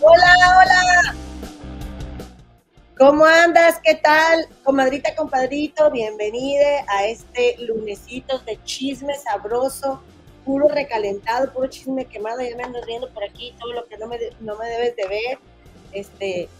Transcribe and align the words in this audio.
Hola, 0.00 0.32
hola. 0.58 1.14
¿Cómo 2.96 3.24
andas? 3.26 3.80
¿Qué 3.84 3.96
tal? 3.96 4.46
Comadrita, 4.68 5.14
compadrito, 5.14 5.90
bienvenida 5.90 6.84
a 6.88 7.06
este 7.06 7.56
lunesito 7.56 8.38
de 8.40 8.62
chisme 8.64 9.14
sabroso, 9.14 10.02
puro 10.44 10.68
recalentado, 10.68 11.50
puro 11.54 11.68
chisme 11.68 12.04
quemado. 12.04 12.42
Ya 12.42 12.54
me 12.54 12.64
ando 12.64 12.84
riendo 12.84 13.08
por 13.14 13.24
aquí 13.24 13.54
todo 13.58 13.72
lo 13.72 13.86
que 13.86 13.96
no 13.96 14.06
me, 14.06 14.18
no 14.40 14.58
me 14.58 14.68
debes 14.68 14.94
de 14.94 15.08
ver. 15.08 15.38
Este, 15.92 16.50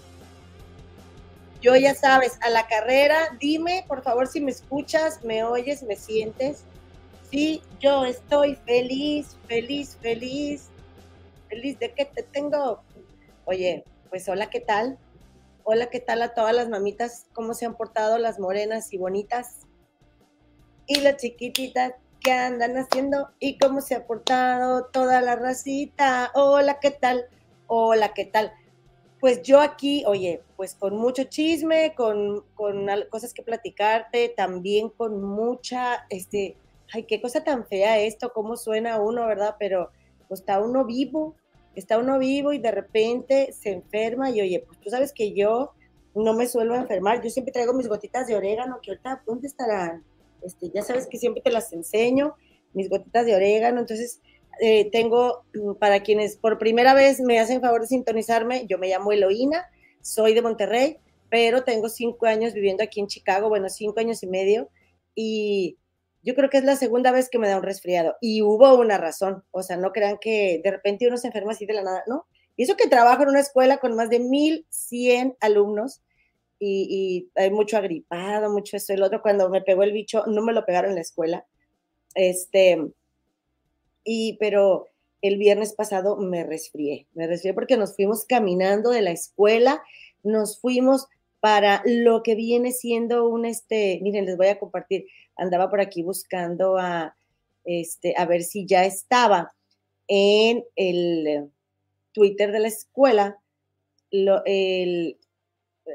yo 1.61 1.77
ya 1.77 1.95
sabes, 1.95 2.39
a 2.41 2.49
la 2.49 2.67
carrera, 2.67 3.37
dime 3.39 3.85
por 3.87 4.03
favor 4.03 4.27
si 4.27 4.41
me 4.41 4.53
escuchas, 4.53 5.23
me 5.23 5.45
oyes, 5.45 5.83
me 5.83 5.95
sientes. 5.95 6.65
Sí, 7.31 7.61
yo 7.79 8.07
estoy 8.07 8.55
feliz, 8.65 9.37
feliz, 9.47 9.99
feliz, 10.01 10.69
feliz 11.51 11.79
de 11.79 11.93
que 11.93 12.07
te 12.07 12.23
tengo 12.23 12.81
Oye, 13.45 13.85
pues 14.09 14.27
hola, 14.31 14.49
¿qué 14.49 14.61
tal? 14.61 14.97
Hola, 15.71 15.91
¿qué 15.91 16.01
tal 16.01 16.23
a 16.23 16.33
todas 16.33 16.57
las 16.57 16.71
mamitas? 16.71 17.27
¿Cómo 17.35 17.53
se 17.53 17.67
han 17.67 17.77
portado 17.77 18.17
las 18.17 18.41
morenas 18.41 18.91
y 18.95 18.97
bonitas? 18.97 19.67
Y 20.87 21.01
las 21.01 21.19
chiquititas, 21.19 21.93
¿qué 22.21 22.33
andan 22.33 22.79
haciendo? 22.79 23.29
¿Y 23.39 23.59
cómo 23.59 23.83
se 23.83 23.95
ha 23.95 24.07
portado 24.07 24.87
toda 24.87 25.21
la 25.21 25.37
racita? 25.37 26.31
Hola, 26.35 26.81
¿qué 26.81 26.91
tal? 26.91 27.27
Hola, 27.67 28.15
¿qué 28.15 28.25
tal? 28.25 28.51
Pues 29.21 29.43
yo 29.43 29.61
aquí, 29.61 30.05
oye, 30.07 30.43
pues 30.57 30.75
con 30.75 30.97
mucho 30.97 31.25
chisme, 31.25 31.95
con, 31.95 32.47
con 32.55 32.87
cosas 33.11 33.35
que 33.35 33.43
platicarte, 33.43 34.33
también 34.35 34.89
con 34.89 35.23
mucha, 35.23 36.07
este, 36.09 36.57
ay, 36.95 37.03
qué 37.03 37.21
cosa 37.21 37.45
tan 37.45 37.67
fea 37.67 37.99
esto, 37.99 38.33
cómo 38.33 38.57
suena 38.57 39.03
uno, 39.03 39.27
¿verdad? 39.27 39.57
Pero 39.59 39.91
pues 40.29 40.41
está 40.41 40.61
uno 40.61 40.87
vivo, 40.87 41.37
está 41.75 41.99
uno 41.99 42.19
vivo 42.19 42.53
y 42.53 42.59
de 42.59 42.71
repente 42.71 43.53
se 43.53 43.71
enferma 43.71 44.31
y 44.31 44.41
oye, 44.41 44.65
pues 44.67 44.81
tú 44.81 44.91
sabes 44.91 45.13
que 45.13 45.33
yo 45.33 45.73
no 46.15 46.35
me 46.35 46.49
suelo 46.49 46.75
enfermar, 46.75 47.23
yo 47.23 47.31
siempre 47.31 47.53
traigo 47.53 47.73
mis 47.73 47.89
gotitas 47.89 48.27
de 48.27 48.35
orégano, 48.35 48.81
que 48.83 48.91
ahorita, 48.91 49.23
¿dónde 49.27 49.47
estarán? 49.47 50.05
Este, 50.43 50.71
ya 50.71 50.83
sabes 50.83 51.07
que 51.07 51.19
siempre 51.19 51.43
te 51.43 51.51
las 51.51 51.73
enseño, 51.73 52.35
mis 52.73 52.89
gotitas 52.89 53.25
de 53.27 53.35
orégano, 53.35 53.81
entonces 53.81 54.21
eh, 54.61 54.91
tengo, 54.91 55.45
mm, 55.55 55.75
para 55.75 56.03
quienes 56.03 56.37
por 56.37 56.59
primera 56.59 56.95
vez 56.95 57.21
me 57.21 57.39
hacen 57.39 57.61
favor 57.61 57.83
de 57.83 57.87
sintonizarme, 57.89 58.67
yo 58.67 58.79
me 58.79 58.89
llamo 58.89 59.13
Eloína, 59.13 59.67
soy 60.01 60.35
de 60.35 60.43
Monterrey, 60.43 60.99
pero 61.31 61.63
tengo 61.65 61.89
cinco 61.89 62.27
años 62.27 62.55
viviendo 62.55 62.83
aquí 62.83 63.01
en 63.01 63.07
Chicago, 63.07 63.49
bueno, 63.49 63.69
cinco 63.69 64.01
años 64.01 64.23
y 64.23 64.27
medio, 64.27 64.69
y 65.15 65.77
yo 66.29 66.35
creo 66.35 66.51
que 66.51 66.59
es 66.59 66.65
la 66.65 66.77
segunda 66.77 67.11
vez 67.11 67.31
que 67.31 67.39
me 67.39 67.49
da 67.49 67.57
un 67.57 67.63
resfriado 67.63 68.19
y 68.21 68.43
hubo 68.43 68.75
una 68.75 68.99
razón, 68.99 69.45
o 69.51 69.63
sea, 69.63 69.79
no 69.79 69.93
crean 69.93 70.19
que 70.21 70.61
de 70.63 70.71
repente 70.71 71.09
uno 71.09 71.17
se 71.17 71.29
enferma 71.29 71.53
así 71.53 71.65
de 71.65 71.73
la 71.73 71.83
nada, 71.83 72.05
¿no? 72.07 72.27
Y 72.55 72.65
eso 72.65 72.77
que 72.77 72.87
trabajo 72.87 73.23
en 73.23 73.31
una 73.31 73.41
escuela 73.41 73.79
con 73.79 73.97
más 73.97 74.11
de 74.11 74.19
1100 74.19 75.39
alumnos 75.41 76.03
y, 76.59 77.31
hay 77.35 77.51
mucho 77.51 77.79
agripado, 77.79 78.53
mucho 78.53 78.77
esto 78.77 78.93
y 78.93 79.01
otro, 79.01 79.23
cuando 79.23 79.49
me 79.49 79.63
pegó 79.63 79.85
el 79.85 79.93
bicho, 79.93 80.25
no 80.27 80.43
me 80.43 80.53
lo 80.53 80.67
pegaron 80.67 80.91
en 80.91 80.97
la 80.97 81.01
escuela, 81.01 81.47
este, 82.15 82.93
y 84.05 84.37
pero 84.39 84.89
el 85.23 85.39
viernes 85.39 85.73
pasado 85.73 86.19
me 86.19 86.45
resfrié, 86.45 87.07
me 87.15 87.27
resfrié 87.27 87.55
porque 87.55 87.79
nos 87.79 87.97
fuimos 87.97 88.27
caminando 88.27 88.91
de 88.91 89.01
la 89.01 89.13
escuela, 89.13 89.83
nos 90.23 90.61
fuimos 90.61 91.07
para 91.41 91.83
lo 91.87 92.23
que 92.23 92.35
viene 92.35 92.73
siendo 92.73 93.27
un, 93.27 93.47
este, 93.47 93.99
miren, 94.03 94.27
les 94.27 94.37
voy 94.37 94.49
a 94.49 94.59
compartir, 94.59 95.07
andaba 95.39 95.71
por 95.71 95.81
aquí 95.81 96.03
buscando 96.03 96.77
a, 96.77 97.17
este, 97.65 98.15
a 98.17 98.27
ver 98.27 98.43
si 98.43 98.67
ya 98.67 98.85
estaba 98.85 99.55
en 100.09 100.65
el 100.77 101.51
Twitter 102.13 102.53
de 102.53 102.61
la 102.61 102.69
escuela 102.69 103.39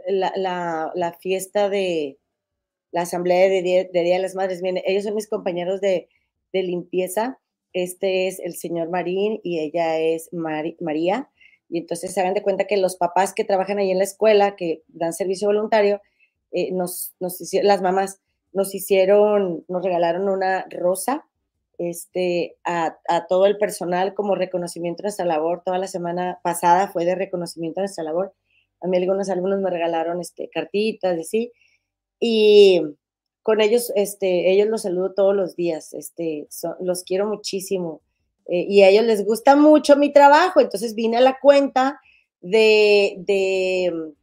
la, 0.08 1.18
fiesta 1.20 1.70
de 1.70 2.18
la 2.92 3.02
asamblea 3.02 3.50
de 3.50 3.62
Día 3.62 3.84
de, 3.86 4.20
las 4.20 4.36
Madres. 4.36 4.62
Ellos 4.64 5.04
son 5.04 5.16
mis 5.16 5.28
compañeros 5.28 5.82
de, 5.82 6.10
limpieza. 6.52 7.40
Este 7.74 8.28
es 8.28 8.40
el 8.40 8.56
señor 8.56 8.90
Marín 8.90 9.40
y 9.44 9.60
ella 9.60 10.00
es 10.00 10.30
María. 10.32 11.30
Y 11.70 11.80
entonces 11.80 12.14
se 12.14 12.22
hagan 12.22 12.36
de 12.36 12.44
cuenta 12.44 12.68
que 12.68 12.78
los 12.78 12.98
papás 12.98 13.34
que 13.34 13.44
trabajan 13.44 13.80
ahí 13.80 13.90
en 13.90 13.98
la 13.98 14.04
escuela, 14.04 14.56
que 14.56 14.84
dan 14.90 15.14
servicio 15.14 15.48
voluntario, 15.48 16.00
eh, 16.52 16.72
nos, 16.72 17.16
nos 17.20 17.40
las 17.64 17.82
mamás 17.82 18.22
nos 18.54 18.74
hicieron, 18.76 19.66
nos 19.68 19.84
regalaron 19.84 20.30
una 20.30 20.66
rosa 20.70 21.26
este, 21.78 22.56
a, 22.64 22.96
todo 23.28 23.46
el 23.46 23.58
personal 23.58 24.14
como 24.14 24.36
reconocimiento 24.36 25.02
de 25.02 25.08
nuestra 25.08 25.26
labor. 25.26 25.64
Toda 25.66 25.78
la 25.78 25.88
semana 25.88 26.40
pasada 26.44 26.88
fue 26.88 27.06
de 27.06 27.16
reconocimiento 27.16 27.82
de 27.82 27.84
nuestra 27.84 28.04
labor. 28.04 28.34
A 28.82 28.88
mí 28.88 28.98
algunos 28.98 29.30
alumnos 29.30 29.60
me 29.60 29.70
regalaron 29.70 30.22
este, 30.22 30.50
cartitas, 30.50 31.18
así. 31.20 31.52
Y 32.20 32.82
con 33.42 33.60
ellos, 33.60 33.92
este, 33.96 34.52
ellos 34.52 34.68
los 34.68 34.84
saludo 34.84 35.14
todos 35.14 35.36
los 35.36 35.56
días. 35.56 35.94
Este, 35.94 36.48
los 36.80 37.04
quiero 37.04 37.28
muchísimo. 37.28 38.02
Eh, 38.48 38.66
y 38.70 38.84
a 38.84 38.90
ellos 38.90 39.06
les 39.06 39.26
gusta 39.26 39.56
mucho 39.56 39.98
mi 39.98 40.14
trabajo. 40.14 40.62
Entonces 40.62 40.96
vine 40.96 41.18
a 41.18 41.22
la 41.22 41.40
cuenta 41.40 42.00
de, 42.42 43.16
de, 43.20 44.14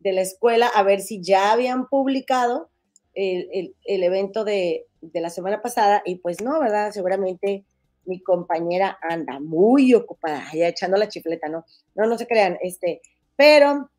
de 0.00 0.12
la 0.12 0.22
escuela 0.22 0.68
a 0.68 0.82
ver 0.82 1.00
si 1.00 1.20
ya 1.20 1.52
habían 1.52 1.88
publicado 1.88 2.70
el, 3.16 3.74
evento 4.02 4.44
de, 4.44 4.86
la 5.12 5.30
semana 5.30 5.62
pasada 5.62 6.02
y 6.04 6.16
pues 6.16 6.40
no, 6.40 6.60
¿verdad? 6.60 6.92
Seguramente 6.92 7.64
mi 8.04 8.20
compañera 8.20 8.98
anda 9.02 9.40
muy 9.40 9.94
ocupada, 9.94 10.44
ya 10.54 10.68
echando 10.68 10.96
la 10.96 11.08
chifleta, 11.08 11.48
¿no? 11.48 11.64
No, 11.94 12.06
no 12.06 12.18
se 12.18 12.26
crean, 12.26 12.58
este, 12.62 13.00
pero 13.34 13.90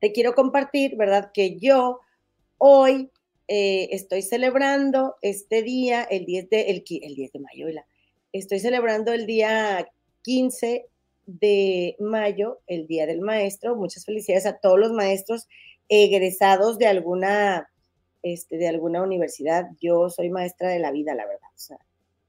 te 0.00 0.12
quiero 0.12 0.34
compartir, 0.34 0.96
¿verdad? 0.96 1.30
Que 1.32 1.58
yo 1.58 2.00
hoy 2.56 3.10
eh, 3.46 3.88
estoy 3.92 4.22
celebrando 4.22 5.16
este 5.22 5.62
día, 5.62 6.02
el 6.02 6.24
10 6.24 6.50
de, 6.50 6.60
el, 6.62 6.84
el 7.02 7.14
10 7.14 7.32
de 7.32 7.38
mayo, 7.38 7.66
estoy 8.32 8.58
celebrando 8.58 9.12
el 9.12 9.26
día 9.26 9.88
15 10.22 10.86
de 11.26 11.96
mayo, 12.00 12.60
el 12.66 12.86
Día 12.86 13.06
del 13.06 13.20
Maestro. 13.20 13.76
Muchas 13.76 14.04
felicidades 14.04 14.46
a 14.46 14.58
todos 14.58 14.78
los 14.78 14.92
maestros 14.92 15.46
egresados 15.88 16.78
de 16.78 16.86
alguna 16.86 17.68
este, 18.22 18.56
de 18.56 18.68
alguna 18.68 19.02
universidad. 19.02 19.68
Yo 19.80 20.10
soy 20.10 20.30
maestra 20.30 20.70
de 20.70 20.78
la 20.78 20.90
vida, 20.90 21.14
la 21.14 21.26
verdad. 21.26 21.48
O 21.54 21.58
sea, 21.58 21.78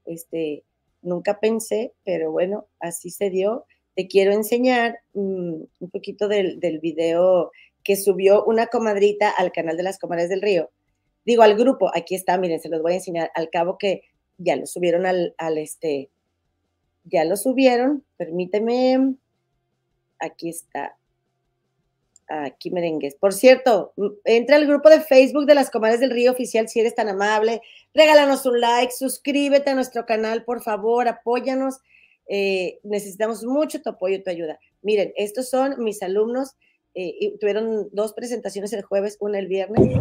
este, 0.06 0.64
nunca 1.02 1.40
pensé, 1.40 1.92
pero 2.04 2.32
bueno, 2.32 2.66
así 2.78 3.10
se 3.10 3.30
dio. 3.30 3.66
Te 3.94 4.06
quiero 4.06 4.32
enseñar 4.32 4.98
mm, 5.14 5.62
un 5.80 5.90
poquito 5.90 6.28
del, 6.28 6.60
del, 6.60 6.78
video 6.78 7.50
que 7.82 7.96
subió 7.96 8.44
una 8.44 8.66
comadrita 8.66 9.30
al 9.30 9.52
canal 9.52 9.76
de 9.76 9.82
las 9.82 9.98
comadres 9.98 10.28
del 10.28 10.42
río. 10.42 10.70
Digo, 11.24 11.42
al 11.42 11.56
grupo, 11.56 11.90
aquí 11.94 12.14
está, 12.14 12.38
miren, 12.38 12.60
se 12.60 12.68
los 12.68 12.82
voy 12.82 12.92
a 12.92 12.96
enseñar. 12.96 13.30
Al 13.34 13.50
cabo 13.50 13.78
que 13.78 14.02
ya 14.38 14.56
lo 14.56 14.66
subieron 14.66 15.06
al, 15.06 15.34
al 15.38 15.58
este, 15.58 16.10
ya 17.04 17.24
lo 17.24 17.36
subieron, 17.36 18.04
permíteme, 18.16 19.14
aquí 20.18 20.50
está, 20.50 20.96
aquí 22.30 22.70
merengues. 22.70 23.16
Por 23.16 23.32
cierto, 23.32 23.92
entra 24.24 24.56
al 24.56 24.66
grupo 24.66 24.88
de 24.88 25.00
Facebook 25.00 25.46
de 25.46 25.54
las 25.54 25.70
Comadres 25.70 26.00
del 26.00 26.10
Río 26.10 26.32
Oficial 26.32 26.68
si 26.68 26.80
eres 26.80 26.94
tan 26.94 27.08
amable. 27.08 27.60
Regálanos 27.92 28.46
un 28.46 28.60
like, 28.60 28.92
suscríbete 28.92 29.70
a 29.70 29.74
nuestro 29.74 30.06
canal, 30.06 30.44
por 30.44 30.62
favor, 30.62 31.08
apóyanos. 31.08 31.80
Eh, 32.28 32.78
necesitamos 32.84 33.44
mucho 33.44 33.82
tu 33.82 33.90
apoyo 33.90 34.16
y 34.16 34.22
tu 34.22 34.30
ayuda. 34.30 34.60
Miren, 34.82 35.12
estos 35.16 35.50
son 35.50 35.82
mis 35.82 36.02
alumnos. 36.02 36.56
Eh, 36.94 37.36
tuvieron 37.40 37.88
dos 37.92 38.12
presentaciones 38.12 38.72
el 38.72 38.82
jueves, 38.82 39.16
una 39.20 39.38
el 39.38 39.48
viernes. 39.48 39.96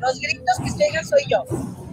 Los 0.00 0.20
gritos 0.20 0.58
que 0.62 0.70
se 0.70 1.04
soy 1.04 1.22
yo. 1.28 1.87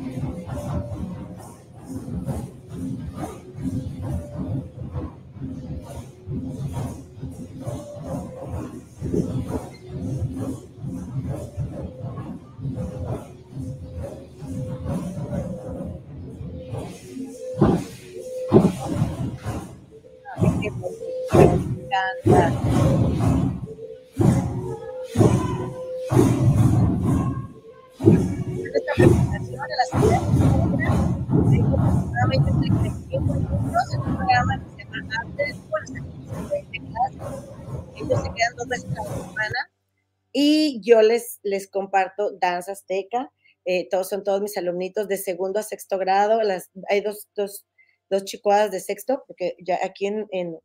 y 40.38 40.82
yo 40.82 41.02
les, 41.02 41.40
les 41.44 41.70
comparto 41.70 42.32
danza 42.32 42.74
azteca. 42.74 43.32
Eh, 43.64 43.88
todos 43.90 44.10
son 44.10 44.24
todos 44.24 44.42
mis 44.42 44.58
alumnitos 44.58 45.08
de 45.08 45.16
segundo 45.18 45.62
a 45.62 45.64
sexto 45.64 45.98
grado. 45.98 46.44
Las, 46.44 46.70
hay 46.90 47.00
dos, 47.00 47.30
dos, 47.36 47.66
dos 48.10 48.26
chicuadas 48.26 48.70
de 48.70 48.82
sexto, 48.82 49.24
porque 49.28 49.56
ya 49.60 49.80
aquí 49.82 50.08
en, 50.08 50.60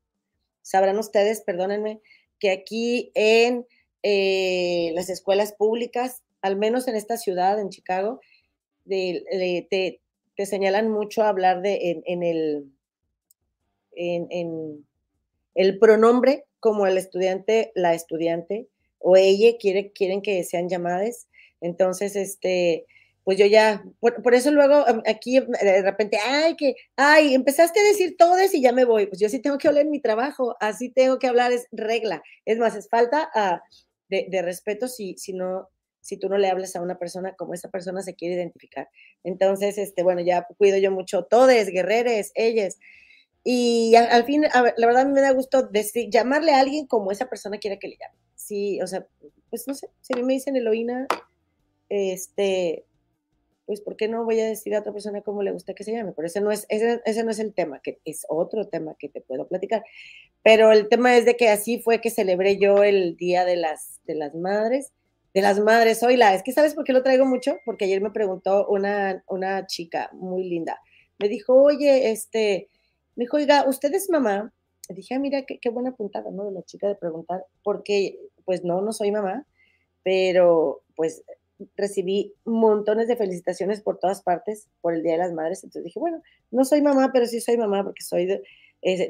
sabrán 0.63 0.99
ustedes, 0.99 1.43
perdónenme, 1.43 2.01
que 2.39 2.51
aquí 2.51 3.13
en 3.15 3.67
eh, 4.03 4.93
las 4.95 5.11
escuelas 5.11 5.53
públicas, 5.53 6.23
al 6.43 6.57
menos 6.57 6.89
en 6.89 6.97
esta 6.97 7.17
ciudad, 7.17 7.61
en 7.61 7.71
Chicago, 7.71 8.21
te, 8.89 10.01
te, 10.37 10.47
señalan 10.47 10.91
mucho 10.91 11.23
hablar 11.23 11.61
de 11.61 12.03
en, 12.07 12.23
el 12.23 12.65
en, 13.93 14.87
el 15.55 15.79
pronombre 15.79 16.47
como 16.61 16.87
el 16.87 16.97
estudiante, 16.97 17.73
la 17.75 17.93
estudiante 17.93 18.67
o 18.99 19.17
ella 19.17 19.57
quiere, 19.59 19.93
quieren 19.93 20.23
que 20.23 20.43
sean 20.45 20.69
llamadas. 20.69 21.29
Entonces, 21.61 22.17
este, 22.17 22.87
pues 23.31 23.39
yo 23.39 23.47
ya, 23.47 23.85
por, 24.01 24.35
eso 24.35 24.51
luego 24.51 24.85
aquí 25.07 25.39
de 25.39 25.83
repente, 25.83 26.19
ay, 26.19 26.57
que, 26.57 26.75
ay, 26.97 27.33
empezaste 27.33 27.79
a 27.79 27.85
decir 27.85 28.17
todo 28.19 28.37
eso 28.39 28.57
y 28.57 28.61
ya 28.61 28.73
me 28.73 28.85
voy. 28.85 29.07
Pues 29.07 29.21
yo 29.21 29.29
sí 29.29 29.39
tengo 29.39 29.57
que 29.57 29.69
hablar 29.69 29.85
en 29.85 29.93
mi 29.93 30.01
trabajo, 30.01 30.57
así 30.59 30.89
tengo 30.89 31.21
que 31.21 31.29
hablar, 31.29 31.53
es 31.53 31.69
regla. 31.71 32.25
Es 32.45 32.59
más, 32.59 32.75
es 32.75 32.89
falta 32.89 33.31
ah, 33.33 33.63
de, 34.09 34.43
respeto 34.43 34.89
si, 34.89 35.17
si 35.17 35.33
no, 35.33 35.69
si 36.01 36.17
tú 36.17 36.29
no 36.29 36.39
le 36.39 36.49
hablas 36.51 36.75
a 36.75 36.83
una 36.83 36.99
persona 36.99 37.37
como 37.37 37.55
esa 37.55 37.71
persona 37.71 38.03
se 38.03 38.17
quiere 38.17 38.35
identificar. 38.35 38.89
Entonces, 39.23 39.79
este, 39.79 40.03
bueno, 40.03 40.23
ya 40.23 40.49
cuido 40.59 40.79
yo 40.79 40.91
mucho 40.91 41.23
todes, 41.23 41.69
guerreres, 41.69 42.33
ellas. 42.35 42.81
Y 43.45 43.95
al, 43.95 44.25
fin, 44.25 44.43
la 44.43 44.87
verdad 44.89 45.07
me 45.07 45.21
da 45.21 45.31
gusto 45.31 45.69
decir, 45.69 46.11
llamarle 46.11 46.51
a 46.51 46.59
alguien 46.59 46.89
como 46.89 47.13
esa 47.13 47.29
persona 47.29 47.59
quiere 47.59 47.79
que 47.79 47.87
le 47.87 47.97
llame. 47.97 48.19
Sí, 48.35 48.83
o 48.83 48.89
sea, 48.89 49.07
pues 49.51 49.69
no 49.69 49.75
sé, 49.75 49.89
si 50.01 50.21
me 50.21 50.33
dicen 50.33 50.57
Eloína, 50.57 51.07
este, 51.89 52.87
pues 53.67 53.81
¿por 53.81 53.97
qué 53.97 54.09
no 54.09 54.25
voy 54.25 54.41
a 54.41 54.47
decir 54.47 54.75
a 54.75 54.81
otra 54.81 54.93
persona 54.93 55.23
cómo 55.23 55.43
le 55.43 55.53
gusta 55.53 55.75
que 55.75 55.85
se 55.85 55.93
llame? 55.93 56.13
Pero 56.13 56.27
ese 56.27 56.41
no 56.41 56.51
es, 56.51 56.67
ese, 56.69 57.01
ese 57.05 57.25
no 57.25 57.31
es 57.31 57.39
el 57.39 57.55
tema, 57.55 57.81
que 57.81 58.01
es 58.05 58.27
otro 58.29 58.69
tema 58.69 58.97
que 58.99 59.09
te 59.09 59.21
puedo 59.21 59.47
platicar. 59.49 59.85
Pero 60.43 60.73
el 60.73 60.89
tema 60.89 61.17
es 61.17 61.25
de 61.25 61.37
que 61.37 61.49
así 61.49 61.81
fue 61.81 62.01
que 62.01 62.11
celebré 62.11 62.59
yo 62.59 62.83
el 62.83 63.17
Día 63.17 63.45
de 63.45 63.57
las, 63.57 64.01
de 64.05 64.15
las 64.15 64.35
Madres 64.35 64.93
de 65.35 65.43
las 65.43 65.61
madres, 65.61 66.03
la 66.03 66.35
es 66.35 66.43
que 66.43 66.53
¿sabes 66.53 66.75
por 66.75 66.85
qué 66.85 66.93
lo 66.93 67.03
traigo 67.03 67.25
mucho? 67.25 67.59
Porque 67.65 67.85
ayer 67.85 68.01
me 68.01 68.11
preguntó 68.11 68.67
una, 68.67 69.23
una 69.29 69.67
chica 69.67 70.11
muy 70.13 70.45
linda, 70.45 70.81
me 71.19 71.29
dijo, 71.29 71.55
oye, 71.55 72.11
este, 72.11 72.69
me 73.15 73.25
dijo, 73.25 73.37
oiga, 73.37 73.65
¿usted 73.69 73.93
es 73.95 74.11
mamá? 74.11 74.53
Le 74.89 74.95
dije, 74.97 75.15
ah, 75.15 75.19
mira, 75.19 75.43
qué, 75.43 75.59
qué, 75.61 75.71
buena 75.71 75.93
puntada, 75.93 76.31
¿no? 76.33 76.47
De 76.47 76.53
la 76.53 76.63
chica 76.63 76.89
de 76.89 76.97
preguntar, 76.97 77.45
porque, 77.63 78.19
pues 78.45 78.65
no, 78.65 78.81
no 78.81 78.93
soy 78.93 79.13
mamá, 79.13 79.47
pero 80.03 80.83
pues 80.97 81.23
recibí 81.77 82.35
montones 82.45 83.09
de 83.09 83.17
felicitaciones 83.17 83.81
por 83.81 83.99
todas 83.99 84.23
partes 84.23 84.69
por 84.81 84.95
el 84.95 85.03
Día 85.03 85.13
de 85.13 85.19
las 85.19 85.33
Madres, 85.33 85.63
entonces 85.65 85.85
dije, 85.85 86.01
bueno, 86.01 86.23
no 86.51 86.65
soy 86.65 86.83
mamá, 86.83 87.11
pero 87.13 87.27
sí 87.27 87.41
soy 87.41 87.57
mamá 87.57 87.85
porque 87.85 88.03
soy 88.03 88.27
de... 88.27 88.43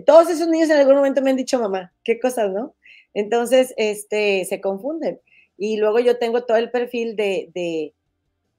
todos 0.07 0.31
esos 0.31 0.49
niños 0.49 0.71
en 0.71 0.79
algún 0.79 0.97
momento 0.97 1.23
me 1.23 1.31
han 1.31 1.37
dicho 1.37 1.59
mamá, 1.59 1.93
qué 2.05 2.19
cosas, 2.19 2.51
¿no? 2.53 2.75
Entonces, 3.15 3.75
este, 3.77 4.45
se 4.45 4.61
confunden. 4.61 5.21
Y 5.57 5.77
luego 5.77 6.01
yo 6.01 6.19
tengo 6.19 6.45
todo 6.45 6.57
el 6.57 6.71
perfil 6.71 7.17
de, 7.17 7.51
de, 7.55 7.93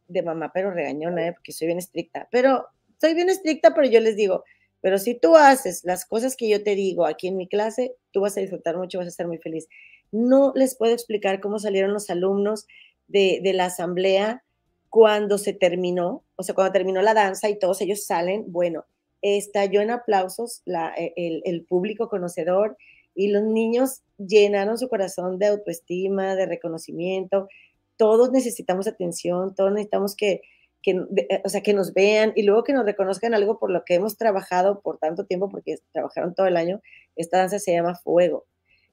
de 0.07 0.21
mamá, 0.21 0.51
pero 0.53 0.71
regañona, 0.71 1.27
¿eh? 1.27 1.33
porque 1.33 1.51
soy 1.51 1.67
bien 1.67 1.79
estricta. 1.79 2.27
Pero 2.31 2.67
soy 2.99 3.13
bien 3.13 3.29
estricta, 3.29 3.73
pero 3.73 3.87
yo 3.87 3.99
les 3.99 4.15
digo, 4.15 4.43
pero 4.81 4.97
si 4.97 5.15
tú 5.15 5.35
haces 5.35 5.83
las 5.83 6.05
cosas 6.05 6.35
que 6.35 6.49
yo 6.49 6.63
te 6.63 6.75
digo 6.75 7.05
aquí 7.05 7.27
en 7.27 7.37
mi 7.37 7.47
clase, 7.47 7.95
tú 8.11 8.21
vas 8.21 8.37
a 8.37 8.41
disfrutar 8.41 8.77
mucho, 8.77 8.97
vas 8.97 9.07
a 9.07 9.09
estar 9.09 9.27
muy 9.27 9.37
feliz. 9.37 9.67
No 10.11 10.51
les 10.55 10.75
puedo 10.75 10.93
explicar 10.93 11.39
cómo 11.39 11.59
salieron 11.59 11.93
los 11.93 12.09
alumnos 12.09 12.67
de, 13.11 13.41
la 13.53 13.65
asamblea 13.65 14.43
cuando 14.89 15.37
se 15.37 15.53
terminó, 15.53 16.23
o 16.35 16.43
sea, 16.43 16.55
cuando 16.55 16.73
terminó 16.73 17.01
la 17.01 17.13
danza 17.13 17.49
y 17.49 17.57
todos 17.57 17.81
ellos 17.81 18.05
salen, 18.05 18.45
bueno, 18.51 18.85
estalló 19.21 19.81
en 19.81 19.91
aplausos 19.91 20.61
la, 20.65 20.93
e, 20.97 21.13
el, 21.45 21.63
público 21.65 22.09
conocedor, 22.09 22.77
y 23.13 23.29
los 23.29 23.43
niños 23.43 24.01
llenaron 24.17 24.77
su 24.77 24.87
corazón 24.87 25.37
de 25.37 25.47
autoestima, 25.47 26.35
de 26.35 26.45
reconocimiento. 26.45 27.49
Todos 27.97 28.31
necesitamos 28.31 28.87
atención, 28.87 29.53
todos 29.53 29.71
necesitamos 29.71 30.15
que, 30.15 30.41
que, 30.81 31.05
o 31.43 31.49
sea, 31.49 31.61
que 31.61 31.73
nos 31.73 31.93
vean 31.93 32.31
y 32.35 32.43
luego 32.43 32.63
que 32.63 32.73
nos 32.73 32.85
reconozcan 32.85 33.33
algo 33.33 33.59
por 33.59 33.69
lo 33.69 33.83
que 33.83 33.95
hemos 33.95 34.17
trabajado 34.17 34.81
por 34.81 34.97
tanto 34.97 35.25
tiempo, 35.25 35.49
porque 35.49 35.77
trabajaron 35.91 36.33
todo 36.33 36.47
el 36.47 36.55
año. 36.55 36.81
Esta 37.15 37.39
danza 37.39 37.59
se 37.59 37.73
llama 37.73 37.95
Fuego. 37.95 38.45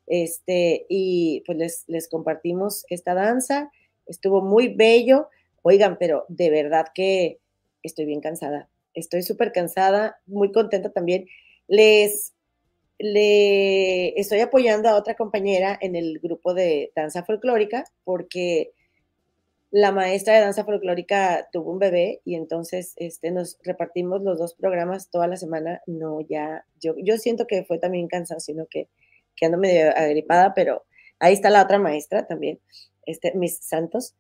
Este, 0.07 0.87
y 0.89 1.43
pues 1.47 1.85
les 1.87 2.09
compartimos 2.09 2.85
esta 2.89 3.15
danza. 3.15 3.71
Estuvo 4.09 4.43
muy 4.43 4.69
bello. 4.69 5.29
Oigan, 5.63 5.97
pero 5.99 6.25
de 6.29 6.51
verdad 6.51 6.87
que 6.95 7.39
estoy 7.83 8.07
bien 8.07 8.21
cansada. 8.21 8.69
Estoy 8.95 9.23
súper 9.23 9.53
cansada, 9.53 10.21
muy 10.27 10.51
contenta 10.53 10.91
también. 10.91 11.27
Les 11.69 12.35
le 12.99 14.19
estoy 14.19 14.41
apoyando 14.41 14.89
a 14.89 14.97
otra 14.97 15.15
compañera 15.15 15.79
en 15.81 15.95
el 15.95 16.19
grupo 16.19 16.53
de 16.53 16.93
danza 16.97 17.25
folclórica 17.25 17.85
porque 18.03 18.73
la 19.71 19.93
maestra 19.93 20.35
de 20.35 20.41
danza 20.41 20.65
folclórica 20.65 21.49
tuvo 21.53 21.73
un 21.73 21.79
bebé 21.79 22.21
y 22.25 22.35
entonces 22.35 22.95
este, 22.97 23.31
nos 23.31 23.59
repartimos 23.63 24.23
los 24.23 24.39
dos 24.39 24.55
programas 24.55 25.11
toda 25.11 25.29
la 25.29 25.37
semana. 25.37 25.83
No, 25.87 26.21
ya, 26.23 26.65
yo, 26.81 26.95
yo 26.97 27.19
siento 27.19 27.47
que 27.47 27.65
fue 27.65 27.79
también 27.79 28.09
cansado, 28.09 28.41
sino 28.41 28.67
que, 28.67 28.89
que 29.37 29.49
medio 29.51 29.91
agripada, 29.97 30.55
pero 30.55 30.85
ahí 31.19 31.35
está 31.35 31.51
la 31.51 31.63
otra 31.63 31.79
maestra 31.79 32.27
también, 32.27 32.59
este, 33.09 33.35
mis 33.35 33.59
santos. 33.59 34.15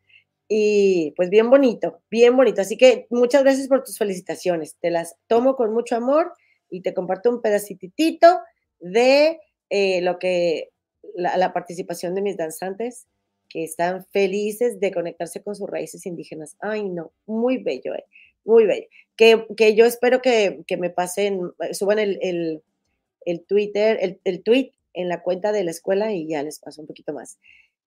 Y 0.48 1.12
pues 1.16 1.28
bien 1.28 1.50
bonito, 1.50 2.00
bien 2.10 2.36
bonito. 2.36 2.62
Así 2.62 2.76
que 2.78 3.06
muchas 3.10 3.42
gracias 3.42 3.68
por 3.68 3.84
tus 3.84 3.98
felicitaciones. 3.98 4.76
Te 4.80 4.90
las 4.90 5.16
tomo 5.26 5.56
con 5.56 5.74
mucho 5.74 5.94
amor 5.94 6.32
y 6.70 6.80
te 6.80 6.94
comparto 6.94 7.30
un 7.30 7.42
pedacitito 7.42 8.40
de 8.80 9.40
eh, 9.68 10.00
lo 10.00 10.18
que 10.18 10.70
la, 11.14 11.52
participación 11.52 12.14
de 12.14 12.22
mis 12.22 12.36
danzantes 12.36 13.06
que 13.48 13.64
están 13.64 14.06
felices 14.06 14.80
de 14.80 14.92
conectarse 14.92 15.42
con 15.42 15.54
sus 15.54 15.68
raíces 15.68 16.06
indígenas. 16.06 16.56
Ay, 16.60 16.84
no, 16.84 17.12
muy 17.26 17.58
bello, 17.58 17.94
eh, 17.94 18.04
muy 18.44 18.64
bello. 18.66 18.86
Que, 19.16 19.46
que 19.56 19.74
yo 19.74 19.84
espero 19.84 20.22
que, 20.22 20.62
que, 20.66 20.76
me 20.76 20.90
pasen, 20.90 21.50
eh, 21.60 21.74
suban 21.74 21.98
el, 21.98 22.18
el, 22.22 22.62
el 23.24 23.44
Twitter, 23.44 23.98
el, 24.00 24.20
el, 24.24 24.42
tweet 24.42 24.72
en 24.94 25.08
la 25.08 25.22
cuenta 25.22 25.52
de 25.52 25.64
la 25.64 25.70
escuela 25.70 26.12
y 26.12 26.28
ya 26.28 26.42
les 26.42 26.58
paso 26.58 26.80
un 26.80 26.86
poquito 26.86 27.12
más. 27.12 27.38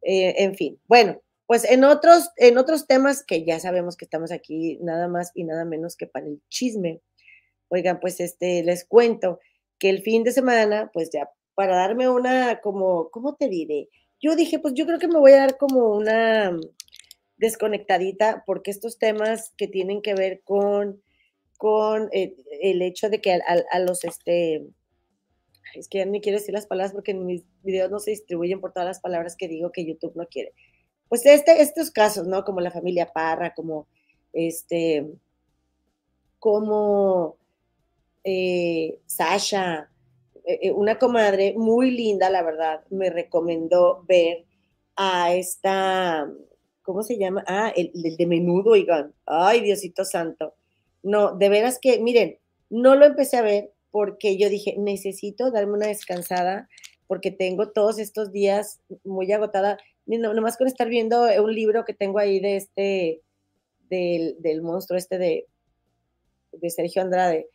En 0.02 0.56
fin, 0.56 0.80
bueno, 0.88 1.22
pues 1.52 1.66
en 1.66 1.84
otros, 1.84 2.30
en 2.38 2.58
otros 2.58 2.88
temas 2.88 3.26
que 3.26 3.44
ya 3.44 3.60
sabemos 3.60 3.98
que 3.98 4.06
estamos 4.06 4.32
aquí 4.32 4.78
nada 4.82 5.10
más 5.10 5.32
y 5.36 5.44
nada 5.44 5.66
menos 5.66 5.98
que 5.98 6.08
para 6.08 6.26
el 6.26 6.42
chisme. 6.48 7.02
Oigan, 7.68 8.00
pues 8.00 8.22
este, 8.22 8.64
les 8.64 8.86
cuento 8.86 9.40
que 9.78 9.90
el 9.90 10.02
fin 10.02 10.24
de 10.24 10.32
semana, 10.32 10.90
pues 10.94 11.10
ya 11.12 11.30
para 11.54 11.76
darme 11.76 12.08
una, 12.08 12.62
como, 12.62 13.10
¿cómo 13.12 13.36
te 13.36 13.50
diré? 13.50 13.90
Yo 14.22 14.38
dije, 14.38 14.60
pues 14.60 14.76
yo 14.76 14.86
creo 14.86 14.98
que 14.98 15.10
me 15.10 15.20
voy 15.20 15.34
a 15.34 15.40
dar 15.40 15.58
como 15.58 15.94
una 15.94 16.58
desconectadita, 17.36 18.44
porque 18.46 18.72
estos 18.72 18.98
temas 18.98 19.52
que 19.58 19.68
tienen 19.68 20.02
que 20.02 20.14
ver 20.14 20.44
con, 20.46 21.02
con 21.58 22.08
eh, 22.14 22.36
el 22.62 22.82
hecho 22.82 23.10
de 23.10 23.20
que 23.20 23.34
a, 23.34 23.80
los, 23.80 24.06
este, 24.06 24.68
es 25.76 25.88
que 25.88 26.00
ya 26.00 26.06
ni 26.06 26.22
quiero 26.22 26.40
decir 26.40 26.54
las 26.54 26.68
palabras 26.68 26.94
porque 26.94 27.12
en 27.12 27.26
mis 27.26 27.44
videos 27.64 27.92
no 27.92 28.00
se 28.00 28.12
distribuyen 28.12 28.60
por 28.60 28.74
todas 28.74 28.88
las 28.88 29.00
palabras 29.00 29.36
que 29.36 29.48
digo 29.48 29.72
que 29.72 29.86
YouTube 29.86 30.16
no 30.16 30.28
quiere. 30.28 30.54
Pues 31.10 31.26
este, 31.26 31.62
estos 31.62 31.92
casos, 31.92 32.28
¿no? 32.28 32.44
Como 32.44 32.62
la 32.62 32.72
familia 32.72 33.12
Parra, 33.12 33.54
como 33.54 33.88
este, 34.34 35.08
como 36.40 37.38
eh, 38.24 39.00
Sasha, 39.06 39.90
eh, 40.46 40.60
eh, 40.64 40.72
una 40.72 40.98
comadre 40.98 41.54
muy 41.56 41.92
linda, 41.92 42.30
la 42.30 42.44
verdad, 42.44 42.84
me 42.90 43.10
recomendó 43.10 44.04
ver 44.08 44.46
a 44.96 45.34
esta, 45.34 46.32
¿cómo 46.82 47.04
se 47.04 47.18
llama? 47.18 47.44
Ah, 47.48 47.72
el, 47.76 47.92
de 47.94 48.26
menudo, 48.26 48.72
oigan. 48.72 49.14
Ay, 49.26 49.62
Diosito 49.62 50.06
Santo. 50.06 50.56
No, 51.04 51.36
de 51.36 51.50
veras 51.50 51.80
que, 51.80 52.00
miren, 52.00 52.38
no 52.70 52.96
lo 52.96 53.06
empecé 53.06 53.38
a 53.38 53.42
ver 53.42 53.72
porque 53.92 54.38
yo 54.38 54.50
dije, 54.50 54.76
necesito 54.78 55.52
darme 55.52 55.74
una 55.74 55.88
descansada 55.88 56.70
porque 57.08 57.32
tengo 57.32 57.70
todos 57.70 58.00
estos 58.00 58.32
días 58.32 58.80
muy 59.04 59.32
agotada. 59.32 59.78
No, 60.06 60.34
nomás 60.34 60.58
con 60.58 60.68
estar 60.68 60.88
viendo 60.88 61.28
un 61.44 61.54
libro 61.54 61.86
que 61.86 61.94
tengo 61.94 62.20
ahí 62.20 62.40
de 62.40 62.56
este, 62.56 63.22
del, 63.90 64.38
del 64.40 64.62
monstruo 64.62 64.98
este 64.98 65.18
de, 65.18 65.48
de 66.54 66.70
Sergio 66.70 67.02
Andrade 67.02 67.48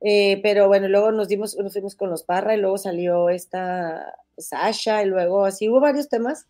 eh, 0.00 0.40
pero 0.42 0.68
bueno, 0.68 0.88
luego 0.88 1.10
nos 1.12 1.28
dimos, 1.28 1.56
nos 1.56 1.72
fuimos 1.72 1.96
con 1.96 2.10
los 2.10 2.22
Parra 2.22 2.54
y 2.54 2.60
luego 2.60 2.78
salió 2.78 3.30
esta 3.30 4.14
Sasha 4.36 5.02
y 5.02 5.06
luego 5.06 5.44
así 5.44 5.68
hubo 5.68 5.80
varios 5.80 6.08
temas. 6.08 6.46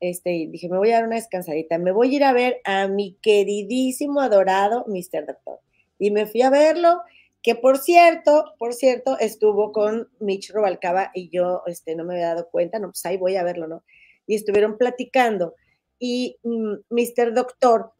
Este, 0.00 0.32
y 0.32 0.46
dije, 0.48 0.68
me 0.68 0.76
voy 0.76 0.90
a 0.90 0.96
dar 0.96 1.06
una 1.06 1.16
descansadita, 1.16 1.78
me 1.78 1.92
voy 1.92 2.12
a 2.12 2.16
ir 2.16 2.24
a 2.24 2.32
ver 2.32 2.60
a 2.64 2.88
mi 2.88 3.14
queridísimo, 3.22 4.20
adorado 4.20 4.84
Mr. 4.86 5.26
Doctor. 5.26 5.60
Y 5.98 6.10
me 6.10 6.26
fui 6.26 6.42
a 6.42 6.50
verlo 6.50 7.00
que 7.44 7.54
por 7.54 7.76
cierto, 7.76 8.54
por 8.58 8.72
cierto, 8.72 9.18
estuvo 9.20 9.70
con 9.70 10.08
Mitch 10.18 10.50
Robalcaba 10.50 11.10
y 11.12 11.28
yo 11.28 11.62
este, 11.66 11.94
no 11.94 12.02
me 12.02 12.14
había 12.14 12.28
dado 12.28 12.48
cuenta, 12.50 12.78
no, 12.78 12.88
pues 12.88 13.04
ahí 13.04 13.18
voy 13.18 13.36
a 13.36 13.44
verlo, 13.44 13.68
¿no? 13.68 13.84
Y 14.26 14.34
estuvieron 14.34 14.78
platicando 14.78 15.54
y 15.98 16.38
Mr. 16.42 17.32
Mm, 17.32 17.34
Doctor, 17.34 17.92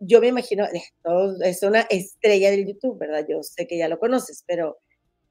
yo 0.00 0.20
me 0.20 0.26
imagino, 0.26 0.64
eh, 0.64 0.82
es 1.44 1.62
una 1.62 1.82
estrella 1.82 2.50
del 2.50 2.66
YouTube, 2.66 2.98
¿verdad? 2.98 3.24
Yo 3.28 3.44
sé 3.44 3.68
que 3.68 3.78
ya 3.78 3.88
lo 3.88 4.00
conoces, 4.00 4.42
pero 4.44 4.78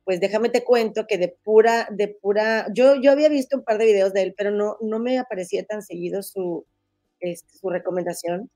pues 0.05 0.21
déjame 0.21 0.47
te 0.47 0.63
cuento 0.63 1.05
que 1.05 1.17
de 1.17 1.27
pura, 1.27 1.89
de 1.91 2.07
pura, 2.07 2.67
yo, 2.73 2.95
yo 2.95 3.11
había 3.11 3.27
visto 3.27 3.57
un 3.57 3.65
par 3.65 3.77
de 3.77 3.87
videos 3.87 4.13
de 4.13 4.21
él, 4.21 4.35
pero 4.37 4.51
no, 4.51 4.77
no 4.79 4.99
me 4.99 5.19
aparecía 5.19 5.65
tan 5.65 5.81
seguido 5.81 6.23
su, 6.23 6.65
este, 7.19 7.57
su 7.57 7.69
recomendación. 7.69 8.49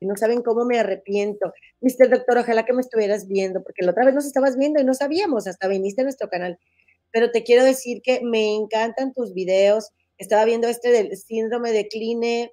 Y 0.00 0.06
no 0.06 0.16
saben 0.16 0.42
cómo 0.42 0.64
me 0.64 0.78
arrepiento. 0.78 1.52
Mr. 1.80 2.10
Doctor, 2.10 2.38
ojalá 2.38 2.64
que 2.64 2.72
me 2.72 2.80
estuvieras 2.80 3.26
viendo, 3.26 3.62
porque 3.62 3.84
la 3.84 3.90
otra 3.92 4.04
vez 4.04 4.14
nos 4.14 4.26
estabas 4.26 4.56
viendo 4.56 4.80
y 4.80 4.84
no 4.84 4.94
sabíamos, 4.94 5.46
hasta 5.46 5.68
viniste 5.68 6.02
a 6.02 6.04
nuestro 6.04 6.28
canal. 6.28 6.58
Pero 7.10 7.30
te 7.30 7.42
quiero 7.42 7.64
decir 7.64 8.02
que 8.02 8.20
me 8.22 8.54
encantan 8.54 9.12
tus 9.12 9.34
videos. 9.34 9.90
Estaba 10.18 10.44
viendo 10.44 10.68
este 10.68 10.90
del 10.90 11.16
síndrome 11.16 11.72
de 11.72 11.88
Kline. 11.88 12.52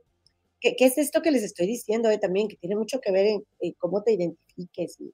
¿Qué, 0.60 0.76
es 0.80 0.98
esto 0.98 1.22
que 1.22 1.32
les 1.32 1.44
estoy 1.44 1.68
diciendo 1.68 2.10
eh, 2.10 2.18
también? 2.18 2.48
Que 2.48 2.56
tiene 2.56 2.76
mucho 2.76 3.00
que 3.00 3.12
ver 3.12 3.26
en, 3.28 3.74
cómo 3.78 4.02
te 4.02 4.14
identifiques 4.14 5.00
y, 5.00 5.14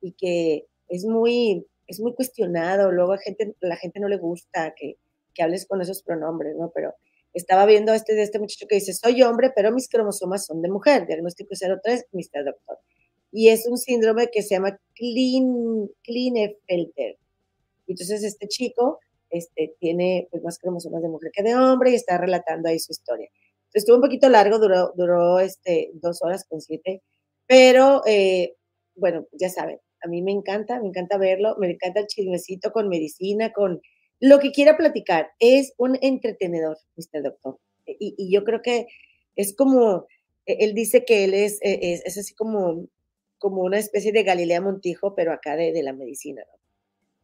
y 0.00 0.12
que 0.12 0.66
es 0.88 1.04
muy, 1.04 1.66
es 1.86 2.00
muy 2.00 2.14
cuestionado, 2.14 2.92
luego 2.92 3.12
a 3.12 3.18
gente, 3.18 3.54
la 3.60 3.76
gente 3.76 4.00
no 4.00 4.08
le 4.08 4.18
gusta 4.18 4.74
que, 4.76 4.96
que 5.34 5.42
hables 5.42 5.66
con 5.66 5.80
esos 5.80 6.02
pronombres, 6.02 6.56
¿no? 6.56 6.70
Pero 6.74 6.94
estaba 7.32 7.66
viendo 7.66 7.92
este 7.92 8.14
de 8.14 8.22
este 8.22 8.38
muchacho 8.38 8.66
que 8.68 8.76
dice, 8.76 8.92
soy 8.92 9.22
hombre, 9.22 9.50
pero 9.54 9.72
mis 9.72 9.88
cromosomas 9.88 10.46
son 10.46 10.62
de 10.62 10.68
mujer, 10.68 11.06
diagnóstico 11.06 11.54
03, 11.54 12.06
Mr. 12.12 12.44
Doctor. 12.44 12.78
Y 13.30 13.48
es 13.48 13.66
un 13.66 13.78
síndrome 13.78 14.28
que 14.28 14.42
se 14.42 14.54
llama 14.54 14.78
Klinefelter. 14.94 17.18
Entonces 17.86 18.24
este 18.24 18.48
chico 18.48 19.00
este, 19.30 19.74
tiene 19.80 20.28
pues, 20.30 20.42
más 20.42 20.58
cromosomas 20.58 21.02
de 21.02 21.08
mujer 21.08 21.30
que 21.32 21.42
de 21.42 21.54
hombre 21.54 21.90
y 21.90 21.94
está 21.94 22.18
relatando 22.18 22.68
ahí 22.68 22.78
su 22.78 22.92
historia. 22.92 23.28
Entonces 23.28 23.82
estuvo 23.82 23.96
un 23.96 24.02
poquito 24.02 24.28
largo, 24.28 24.58
duró, 24.58 24.92
duró 24.94 25.40
este, 25.40 25.90
dos 25.94 26.22
horas 26.22 26.44
con 26.44 26.60
siete, 26.60 27.02
pero 27.46 28.02
eh, 28.06 28.54
bueno, 28.94 29.26
ya 29.32 29.48
saben, 29.48 29.78
a 30.02 30.08
mí 30.08 30.20
me 30.20 30.32
encanta, 30.32 30.78
me 30.80 30.88
encanta 30.88 31.16
verlo, 31.16 31.56
me 31.58 31.70
encanta 31.70 32.00
el 32.00 32.06
chismecito 32.06 32.72
con 32.72 32.88
medicina, 32.88 33.52
con 33.52 33.80
lo 34.22 34.38
que 34.38 34.52
quiera 34.52 34.76
platicar. 34.76 35.32
Es 35.40 35.74
un 35.78 35.98
entretenedor, 36.00 36.78
Mr. 36.96 37.24
Doctor. 37.24 37.58
Y, 37.86 38.32
yo 38.32 38.44
creo 38.44 38.62
que 38.62 38.86
es 39.34 39.54
como, 39.54 40.06
e, 40.46 40.58
él 40.60 40.74
dice 40.74 41.04
que 41.04 41.24
él 41.24 41.34
es, 41.34 41.58
e, 41.60 41.92
es, 41.92 42.16
así 42.16 42.32
como, 42.32 42.86
como 43.38 43.62
una 43.62 43.78
especie 43.78 44.12
de 44.12 44.22
Galilea 44.22 44.60
Montijo, 44.60 45.16
pero 45.16 45.32
acá 45.32 45.56
de, 45.56 45.72
de 45.72 45.82
la 45.82 45.92
medicina, 45.92 46.42
¿no? 46.46 46.58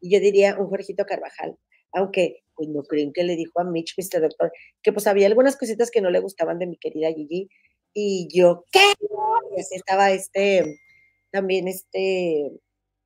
Y 0.01 0.11
yo 0.11 0.21
diría 0.21 0.57
un 0.59 0.67
Jorgito 0.67 1.07
Carvajal, 1.07 1.57
aunque 1.93 2.43
pues 2.57 2.69
no 2.69 2.83
creen 2.83 3.13
que 3.13 3.23
le 3.23 3.37
dijo 3.37 3.61
a 3.61 3.65
Mitch, 3.65 3.95
Mr. 3.97 4.21
Doctor, 4.21 4.53
que 4.83 4.93
pues 4.93 5.07
había 5.07 5.29
algunas 5.29 5.57
cositas 5.57 5.93
que 5.93 6.01
no 6.01 6.11
le 6.11 6.19
gustaban 6.19 6.59
de 6.59 6.67
mi 6.67 6.77
querida 6.77 7.13
Gigi, 7.13 7.49
y 7.95 8.29
yo, 8.33 8.65
¿qué? 8.73 8.81
Y 9.57 9.61
así 9.61 9.77
estaba 9.77 10.11
este, 10.11 10.81
también 11.31 11.69
este, 11.69 12.51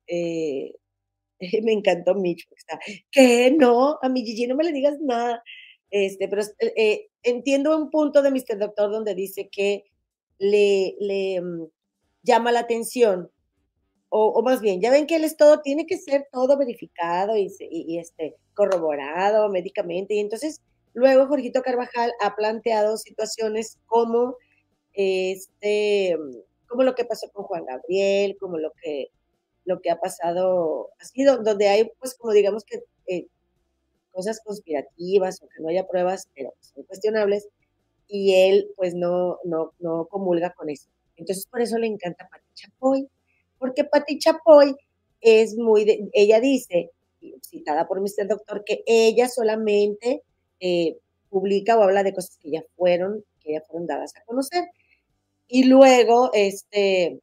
eh, 0.07 0.73
me 1.63 1.73
encantó 1.73 2.15
Mitch, 2.15 2.47
¿qué? 3.11 3.55
No, 3.57 3.97
a 4.01 4.09
mi 4.09 4.25
Gigi 4.25 4.47
no 4.47 4.55
me 4.55 4.63
le 4.63 4.71
digas 4.71 4.99
nada. 5.01 5.43
Este, 5.91 6.27
pero 6.27 6.41
eh, 6.41 6.73
eh, 6.75 7.07
entiendo 7.23 7.77
un 7.77 7.91
punto 7.91 8.21
de 8.21 8.31
Mr. 8.31 8.57
Doctor 8.57 8.91
donde 8.91 9.13
dice 9.15 9.49
que 9.51 9.83
le, 10.39 10.95
le 10.99 11.41
mm, 11.41 11.67
llama 12.23 12.51
la 12.51 12.61
atención, 12.61 13.29
o, 14.15 14.43
más 14.43 14.61
bien, 14.61 14.79
ya 14.79 14.91
ven 14.91 15.07
que 15.07 15.15
él 15.15 15.23
es 15.23 15.37
todo, 15.37 15.61
tiene 15.61 15.87
que 15.87 15.97
ser 15.97 16.27
todo 16.31 16.55
verificado 16.55 17.35
y, 17.35 17.47
este, 17.97 18.35
corroborado 18.53 19.49
médicamente. 19.49 20.13
Y 20.13 20.19
entonces, 20.19 20.61
luego 20.93 21.25
Jorgito 21.25 21.63
Carvajal 21.63 22.11
ha 22.21 22.35
planteado 22.35 22.97
situaciones 22.97 23.79
como, 23.87 24.35
este, 24.93 26.15
como 26.67 26.83
lo 26.83 26.93
que 26.93 27.05
pasó 27.05 27.27
con 27.31 27.45
Juan 27.45 27.65
Gabriel, 27.65 28.37
como 28.39 28.59
lo 28.59 28.71
que 28.83 29.07
lo 29.65 29.81
que 29.81 29.89
ha 29.91 29.99
pasado 29.99 30.89
así, 30.99 31.23
donde 31.23 31.67
hay, 31.67 31.91
pues, 31.99 32.15
como 32.15 32.33
digamos 32.33 32.63
que 32.65 32.83
eh, 33.07 33.27
cosas 34.11 34.41
conspirativas 34.43 35.41
o 35.41 35.47
que 35.49 35.61
no 35.61 35.69
haya 35.69 35.87
pruebas, 35.87 36.29
pero 36.35 36.53
son 36.59 36.83
cuestionables, 36.83 37.47
y 38.07 38.35
él, 38.35 38.69
pues, 38.75 38.93
no, 38.93 39.39
no, 39.43 39.73
no 39.79 40.05
comulga 40.07 40.51
con 40.53 40.69
eso. 40.69 40.89
Entonces, 41.15 41.47
por 41.47 41.61
eso 41.61 41.77
le 41.77 41.87
encanta 41.87 42.27
Pati 42.29 42.53
Chapoy, 42.53 43.07
porque 43.59 43.83
Pati 43.85 44.19
Chapoy 44.19 44.75
es 45.21 45.55
muy, 45.55 46.09
ella 46.13 46.39
dice, 46.39 46.91
citada 47.41 47.87
por 47.87 48.01
Mr. 48.01 48.27
Doctor, 48.27 48.63
que 48.65 48.83
ella 48.85 49.29
solamente 49.29 50.21
eh, 50.59 50.97
publica 51.29 51.77
o 51.77 51.83
habla 51.83 52.03
de 52.03 52.13
cosas 52.13 52.37
que 52.37 52.51
ya 52.51 52.63
fueron, 52.75 53.23
que 53.39 53.53
ya 53.53 53.61
fueron 53.61 53.87
dadas 53.87 54.15
a 54.15 54.23
conocer. 54.25 54.65
Y 55.47 55.65
luego, 55.65 56.31
este, 56.33 57.19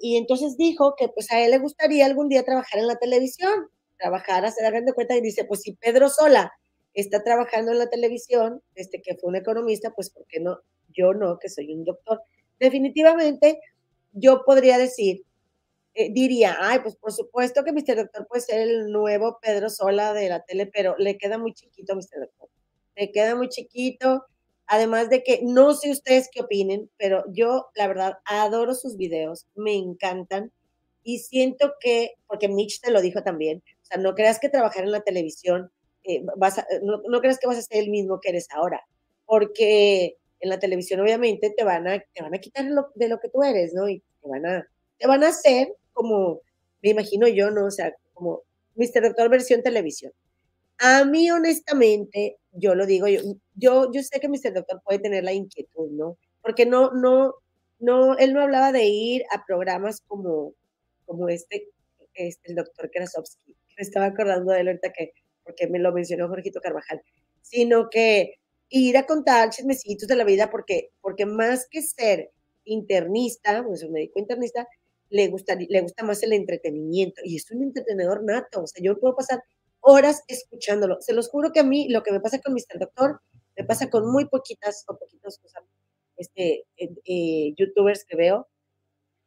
y, 0.00 0.16
entonces 0.16 0.56
dijo 0.56 0.94
que 0.96 1.08
pues 1.08 1.30
a 1.32 1.40
él 1.40 1.50
le 1.50 1.58
gustaría 1.58 2.06
algún 2.06 2.28
día 2.28 2.44
trabajar 2.44 2.80
en 2.80 2.86
la 2.86 2.96
televisión, 2.96 3.68
trabajar, 3.98 4.44
hacer 4.44 4.84
de 4.84 4.92
cuenta 4.92 5.16
y 5.16 5.20
dice, 5.20 5.44
pues 5.44 5.62
si 5.62 5.72
Pedro 5.72 6.08
Sola 6.08 6.52
está 6.94 7.22
trabajando 7.22 7.72
en 7.72 7.78
la 7.78 7.88
televisión, 7.88 8.62
este 8.74 9.00
que 9.02 9.16
fue 9.16 9.30
un 9.30 9.36
economista, 9.36 9.92
pues 9.94 10.10
¿por 10.10 10.26
qué 10.26 10.40
no? 10.40 10.58
Yo 10.88 11.14
no, 11.14 11.38
que 11.38 11.48
soy 11.48 11.72
un 11.72 11.84
doctor. 11.84 12.20
Definitivamente 12.58 13.60
yo 14.12 14.44
podría 14.44 14.78
decir, 14.78 15.24
eh, 15.94 16.10
diría, 16.12 16.56
ay, 16.60 16.80
pues 16.80 16.96
por 16.96 17.12
supuesto 17.12 17.64
que 17.64 17.72
Mr. 17.72 17.96
Doctor 17.96 18.26
puede 18.26 18.42
ser 18.42 18.60
el 18.60 18.90
nuevo 18.90 19.38
Pedro 19.40 19.68
Sola 19.70 20.12
de 20.14 20.28
la 20.28 20.42
tele, 20.42 20.66
pero 20.66 20.96
le 20.98 21.18
queda 21.18 21.38
muy 21.38 21.52
chiquito, 21.54 21.94
Mr. 21.94 22.20
Doctor. 22.20 22.48
Le 22.96 23.12
queda 23.12 23.34
muy 23.34 23.48
chiquito, 23.48 24.24
Además 24.66 25.10
de 25.10 25.22
que 25.22 25.40
no 25.42 25.74
sé 25.74 25.90
ustedes 25.90 26.28
qué 26.32 26.40
opinen, 26.42 26.90
pero 26.96 27.24
yo 27.32 27.66
la 27.74 27.88
verdad 27.88 28.18
adoro 28.24 28.74
sus 28.74 28.96
videos, 28.96 29.46
me 29.54 29.74
encantan 29.74 30.52
y 31.04 31.18
siento 31.18 31.74
que, 31.80 32.14
porque 32.26 32.48
Mitch 32.48 32.80
te 32.80 32.90
lo 32.90 33.00
dijo 33.00 33.22
también, 33.22 33.62
o 33.82 33.84
sea, 33.84 33.98
no 33.98 34.14
creas 34.14 34.38
que 34.38 34.48
trabajar 34.48 34.84
en 34.84 34.92
la 34.92 35.00
televisión, 35.02 35.70
eh, 36.04 36.22
vas 36.36 36.64
no, 36.82 37.20
creas 37.20 37.38
que 37.38 37.46
vas 37.46 37.58
a 37.58 37.62
ser 37.62 37.78
el 37.84 37.90
mismo 37.90 38.20
que 38.20 38.30
eres 38.30 38.48
ahora, 38.52 38.80
porque 39.26 40.16
en 40.40 40.48
la 40.48 40.58
televisión 40.58 41.00
obviamente 41.00 41.50
te 41.56 41.64
van 41.64 41.86
a, 41.88 41.98
te 42.00 42.22
van 42.22 42.34
a 42.34 42.38
quitar 42.38 42.66
de 42.94 43.08
lo 43.08 43.18
que 43.20 43.28
tú 43.28 43.42
eres, 43.42 43.74
¿no? 43.74 43.88
Y 43.88 44.00
te 44.22 44.28
van 44.28 44.46
a, 44.46 44.66
te 44.98 45.06
van 45.06 45.24
a 45.24 45.28
hacer 45.28 45.74
como, 45.92 46.40
me 46.82 46.90
imagino 46.90 47.28
yo, 47.28 47.50
¿no? 47.50 47.66
O 47.66 47.70
sea, 47.70 47.92
como 48.14 48.42
Mr. 48.76 49.02
Doctor 49.02 49.28
versión 49.28 49.62
televisión. 49.62 50.12
A 50.78 51.04
mí, 51.04 51.30
honestamente, 51.30 52.38
yo 52.52 52.74
lo 52.74 52.86
digo, 52.86 53.08
yo, 53.08 53.20
yo, 53.54 53.90
yo 53.92 54.02
sé 54.02 54.20
que 54.20 54.28
Mr. 54.28 54.54
Doctor 54.54 54.82
puede 54.84 54.98
tener 54.98 55.24
la 55.24 55.32
inquietud, 55.32 55.90
¿no? 55.90 56.18
Porque 56.42 56.66
no, 56.66 56.92
no, 56.92 57.34
no, 57.78 58.16
él 58.18 58.32
no 58.32 58.42
hablaba 58.42 58.72
de 58.72 58.84
ir 58.84 59.22
a 59.32 59.44
programas 59.44 60.02
como, 60.06 60.54
como 61.06 61.28
este, 61.28 61.68
este 62.14 62.50
el 62.50 62.56
doctor 62.56 62.90
Krasovsky. 62.90 63.56
Me 63.76 63.82
estaba 63.82 64.06
acordando 64.06 64.52
de 64.52 64.60
él 64.60 64.68
ahorita 64.68 64.92
que, 64.92 65.12
porque 65.44 65.66
me 65.66 65.78
lo 65.78 65.92
mencionó 65.92 66.28
Jorgito 66.28 66.60
Carvajal, 66.60 67.02
sino 67.42 67.88
que 67.90 68.34
ir 68.68 68.96
a 68.96 69.06
contar 69.06 69.50
chismecitos 69.50 70.08
de 70.08 70.16
la 70.16 70.24
vida, 70.24 70.50
porque, 70.50 70.90
porque 71.00 71.26
más 71.26 71.66
que 71.70 71.82
ser 71.82 72.30
internista, 72.64 73.62
pues 73.64 73.82
un 73.82 73.92
médico 73.92 74.18
internista, 74.18 74.66
le 75.10 75.28
gusta, 75.28 75.56
le 75.56 75.80
gusta 75.82 76.04
más 76.04 76.22
el 76.22 76.32
entretenimiento 76.32 77.20
y 77.24 77.36
es 77.36 77.50
un 77.50 77.62
entretenedor 77.62 78.24
nato. 78.24 78.62
O 78.62 78.66
sea, 78.66 78.82
yo 78.82 78.98
puedo 78.98 79.14
pasar 79.14 79.42
horas 79.80 80.22
escuchándolo. 80.26 80.98
Se 81.00 81.12
los 81.12 81.28
juro 81.28 81.52
que 81.52 81.60
a 81.60 81.64
mí 81.64 81.88
lo 81.90 82.02
que 82.02 82.12
me 82.12 82.20
pasa 82.20 82.40
con 82.40 82.54
Mr. 82.54 82.78
Doctor 82.78 83.20
me 83.56 83.64
pasa 83.64 83.90
con 83.90 84.10
muy 84.10 84.26
poquitas 84.26 84.84
o 84.88 84.98
poquitos 84.98 85.40
este, 86.16 86.64
eh, 86.76 86.90
eh, 87.04 87.54
youtubers 87.56 88.04
que 88.04 88.16
veo. 88.16 88.48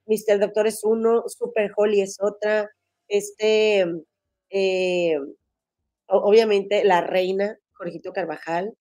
Mr. 0.08 0.40
Doctor 0.40 0.68
es 0.68 0.84
uno, 0.84 1.24
Super 1.28 1.72
Holly 1.76 2.02
es 2.02 2.18
otra, 2.22 2.70
este, 3.08 3.86
eh, 4.50 5.18
obviamente 6.08 6.84
la 6.84 7.02
reina, 7.02 7.58
Jorgito 7.74 8.14
Carvajal, 8.14 8.76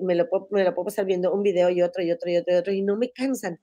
me, 0.00 0.14
lo 0.14 0.28
puedo, 0.28 0.48
me 0.50 0.64
lo 0.64 0.74
puedo 0.74 0.86
pasar 0.86 1.04
viendo 1.04 1.32
un 1.32 1.42
video 1.42 1.68
y 1.68 1.82
otro 1.82 2.02
y 2.02 2.10
otro 2.10 2.30
y 2.30 2.36
otro 2.38 2.54
y 2.54 2.56
otro 2.56 2.72
y 2.72 2.82
no 2.82 2.96
me 2.96 3.10
cansan. 3.10 3.60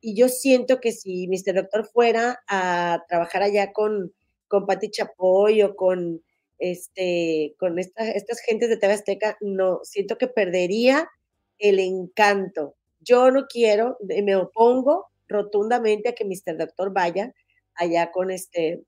Y 0.00 0.14
yo 0.16 0.28
siento 0.28 0.80
que 0.80 0.92
si 0.92 1.28
Mr. 1.28 1.54
Doctor 1.54 1.86
fuera 1.86 2.42
a 2.48 3.04
trabajar 3.08 3.42
allá 3.42 3.72
con, 3.72 4.12
con 4.48 4.66
Pati 4.66 4.90
Chapoy 4.90 5.62
o 5.62 5.76
con 5.76 6.22
este, 6.58 7.54
con 7.58 7.78
estas 7.78 8.40
gentes 8.40 8.68
de 8.68 8.76
TV 8.76 8.94
Azteca, 8.94 9.36
no, 9.40 9.80
siento 9.84 10.18
que 10.18 10.28
perdería 10.28 11.08
el 11.58 11.78
encanto. 11.78 12.76
Yo 13.00 13.30
no 13.30 13.46
quiero, 13.46 13.98
me 14.00 14.36
opongo 14.36 15.06
rotundamente 15.28 16.08
a 16.08 16.14
que 16.14 16.24
Mr. 16.24 16.56
Doctor 16.56 16.92
vaya 16.92 17.34
allá 17.74 18.10
con 18.10 18.30
este, 18.30 18.82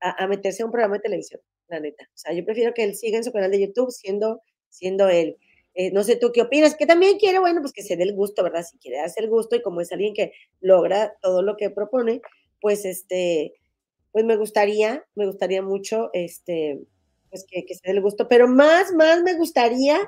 a, 0.00 0.26
meterse 0.26 0.62
a 0.62 0.66
un 0.66 0.72
programa 0.72 0.96
de 0.96 1.02
televisión, 1.02 1.40
la 1.68 1.80
neta. 1.80 2.04
O 2.04 2.18
sea, 2.18 2.32
yo 2.32 2.44
prefiero 2.44 2.72
que 2.74 2.84
él 2.84 2.94
siga 2.94 3.18
en 3.18 3.24
su 3.24 3.32
canal 3.32 3.50
de 3.50 3.60
YouTube 3.60 3.90
siendo, 3.90 4.42
siendo 4.68 5.08
él. 5.08 5.36
Eh, 5.74 5.92
no 5.92 6.02
sé 6.02 6.16
tú 6.16 6.32
qué 6.32 6.42
opinas, 6.42 6.74
que 6.74 6.86
también 6.86 7.18
quiere, 7.18 7.38
bueno, 7.38 7.60
pues 7.60 7.72
que 7.72 7.82
se 7.82 7.96
dé 7.96 8.02
el 8.02 8.14
gusto, 8.14 8.42
¿verdad? 8.42 8.64
Si 8.64 8.78
quiere 8.78 8.98
darse 8.98 9.20
el 9.20 9.28
gusto 9.28 9.54
y 9.56 9.62
como 9.62 9.80
es 9.80 9.92
alguien 9.92 10.14
que 10.14 10.32
logra 10.60 11.14
todo 11.20 11.42
lo 11.42 11.56
que 11.56 11.70
propone, 11.70 12.20
pues 12.60 12.84
este, 12.84 13.54
pues 14.12 14.24
me 14.24 14.36
gustaría, 14.36 15.04
me 15.14 15.26
gustaría 15.26 15.62
mucho, 15.62 16.10
este, 16.12 16.80
pues 17.30 17.44
que, 17.48 17.64
que 17.64 17.74
se 17.74 17.82
dé 17.84 17.92
el 17.92 18.00
gusto, 18.00 18.28
pero 18.28 18.48
más, 18.48 18.92
más 18.92 19.22
me 19.22 19.34
gustaría 19.34 19.98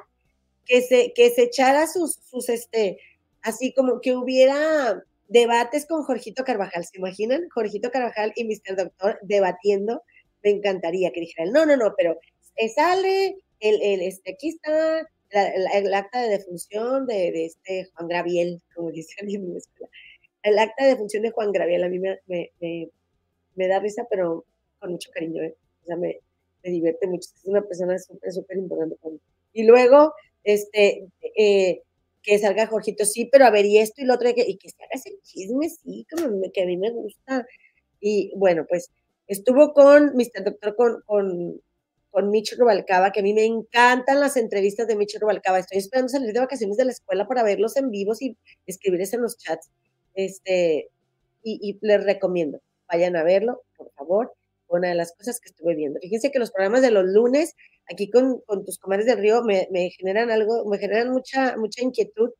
que 0.64 0.82
se, 0.82 1.12
que 1.12 1.30
se 1.30 1.44
echara 1.44 1.86
sus, 1.86 2.14
sus, 2.14 2.48
este, 2.48 2.98
así 3.42 3.72
como 3.72 4.00
que 4.00 4.14
hubiera 4.14 5.02
debates 5.28 5.86
con 5.86 6.02
Jorgito 6.02 6.44
Carvajal, 6.44 6.84
¿se 6.84 6.98
imaginan? 6.98 7.48
Jorgito 7.50 7.90
Carvajal 7.90 8.32
y 8.36 8.44
Mr. 8.44 8.76
Doctor 8.76 9.18
debatiendo, 9.22 10.02
me 10.42 10.50
encantaría 10.50 11.12
que 11.12 11.20
dijeran, 11.20 11.52
no, 11.52 11.64
no, 11.64 11.76
no, 11.76 11.94
pero 11.96 12.18
sale, 12.74 13.36
el, 13.60 13.82
el, 13.82 14.00
este, 14.02 14.32
aquí 14.32 14.48
está 14.50 15.06
el 15.32 15.94
acta 15.94 16.20
de 16.20 16.28
defunción 16.28 17.06
de, 17.06 17.32
de, 17.32 17.46
este 17.46 17.88
Juan 17.94 18.08
Graviel, 18.08 18.62
como 18.74 18.90
dicen 18.90 19.30
en 19.30 19.48
mi 19.48 19.56
escuela. 19.56 19.90
El 20.42 20.58
acta 20.58 20.84
de 20.84 20.90
defunción 20.90 21.22
de 21.22 21.30
Juan 21.30 21.52
Graviel 21.52 21.84
a 21.84 21.88
mí 21.88 21.98
me, 21.98 22.20
da 23.68 23.78
risa, 23.80 24.06
pero 24.10 24.44
con 24.78 24.92
mucho 24.92 25.10
cariño, 25.12 25.42
¿eh? 25.42 25.56
o 25.82 25.86
sea, 25.86 25.96
me, 25.96 26.20
me 26.62 26.70
divierte 26.70 27.06
mucho. 27.06 27.30
Es 27.34 27.44
una 27.44 27.62
persona 27.62 27.98
súper, 27.98 28.32
súper 28.32 28.56
importante 28.58 28.96
para 28.96 29.14
mí. 29.14 29.20
Y 29.52 29.64
luego, 29.64 30.14
este, 30.44 31.08
eh, 31.36 31.82
que 32.22 32.38
salga 32.38 32.66
Jorgito, 32.66 33.04
sí, 33.04 33.28
pero 33.30 33.44
a 33.44 33.50
ver, 33.50 33.66
y 33.66 33.78
esto 33.78 34.00
y 34.02 34.04
lo 34.04 34.14
otro, 34.14 34.28
y 34.28 34.34
que, 34.34 34.68
se 34.68 34.82
haga 34.82 34.90
ese 34.92 35.18
chisme, 35.22 35.68
sí, 35.68 36.06
como 36.10 36.40
que 36.52 36.62
a 36.62 36.66
mí 36.66 36.76
me 36.76 36.90
gusta. 36.90 37.46
Y 38.00 38.32
bueno, 38.36 38.64
pues 38.68 38.90
estuvo 39.26 39.72
con 39.72 40.14
Mr. 40.14 40.44
Doctor, 40.44 40.76
con, 40.76 41.02
con, 41.06 41.60
con 42.10 42.30
Mitch 42.30 42.56
Rubalcaba, 42.58 43.12
que 43.12 43.20
a 43.20 43.22
mí 43.22 43.34
me 43.34 43.44
encantan 43.44 44.20
las 44.20 44.36
entrevistas 44.36 44.86
de 44.86 44.96
Mitch 44.96 45.18
Rubalcaba. 45.20 45.58
Estoy 45.58 45.78
esperando 45.78 46.08
salir 46.08 46.32
de 46.32 46.40
vacaciones 46.40 46.76
de 46.76 46.84
la 46.84 46.92
escuela 46.92 47.26
para 47.26 47.42
verlos 47.42 47.76
en 47.76 47.90
vivos 47.90 48.22
y 48.22 48.36
escribirles 48.66 49.12
en 49.14 49.22
los 49.22 49.38
chats. 49.38 49.70
Este, 50.14 50.90
y, 51.42 51.58
y 51.62 51.78
les 51.80 52.04
recomiendo, 52.04 52.60
vayan 52.92 53.16
a 53.16 53.24
verlo, 53.24 53.62
por 53.76 53.90
favor 53.92 54.32
una 54.72 54.88
de 54.88 54.94
las 54.94 55.12
cosas 55.12 55.38
que 55.40 55.50
estuve 55.50 55.74
viendo. 55.74 56.00
Fíjense 56.00 56.30
que 56.30 56.38
los 56.38 56.50
programas 56.50 56.82
de 56.82 56.90
los 56.90 57.04
lunes, 57.04 57.54
aquí 57.90 58.10
con, 58.10 58.40
con 58.40 58.64
tus 58.64 58.78
comadres 58.78 59.06
del 59.06 59.18
río, 59.18 59.42
me, 59.42 59.68
me, 59.70 59.90
generan 59.90 60.30
algo, 60.30 60.64
me 60.66 60.78
generan 60.78 61.10
mucha, 61.10 61.56
mucha 61.56 61.82
inquietud 61.82 62.30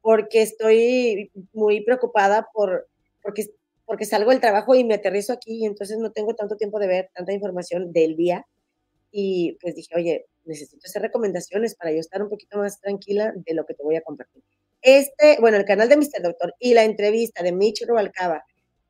porque 0.00 0.42
estoy 0.42 1.30
muy 1.52 1.82
preocupada 1.82 2.48
por, 2.52 2.88
porque, 3.22 3.46
porque 3.84 4.06
salgo 4.06 4.30
del 4.30 4.40
trabajo 4.40 4.74
y 4.74 4.84
me 4.84 4.94
aterrizo 4.94 5.32
aquí 5.32 5.62
y 5.62 5.66
entonces 5.66 5.98
no 5.98 6.12
tengo 6.12 6.34
tanto 6.34 6.56
tiempo 6.56 6.78
de 6.78 6.86
ver 6.86 7.10
tanta 7.14 7.32
información 7.32 7.92
del 7.92 8.16
día. 8.16 8.46
Y 9.10 9.58
pues 9.60 9.74
dije, 9.74 9.94
oye, 9.96 10.26
necesito 10.44 10.86
hacer 10.86 11.02
recomendaciones 11.02 11.74
para 11.74 11.92
yo 11.92 11.98
estar 11.98 12.22
un 12.22 12.28
poquito 12.30 12.58
más 12.58 12.80
tranquila 12.80 13.32
de 13.34 13.54
lo 13.54 13.66
que 13.66 13.74
te 13.74 13.82
voy 13.82 13.96
a 13.96 14.02
compartir. 14.02 14.42
Este, 14.80 15.38
bueno, 15.40 15.58
el 15.58 15.64
canal 15.64 15.88
de 15.88 15.96
Mr. 15.96 16.22
Doctor 16.22 16.54
y 16.58 16.72
la 16.72 16.84
entrevista 16.84 17.42
de 17.42 17.52
Mitch 17.52 17.84
Rubalcaba 17.86 18.44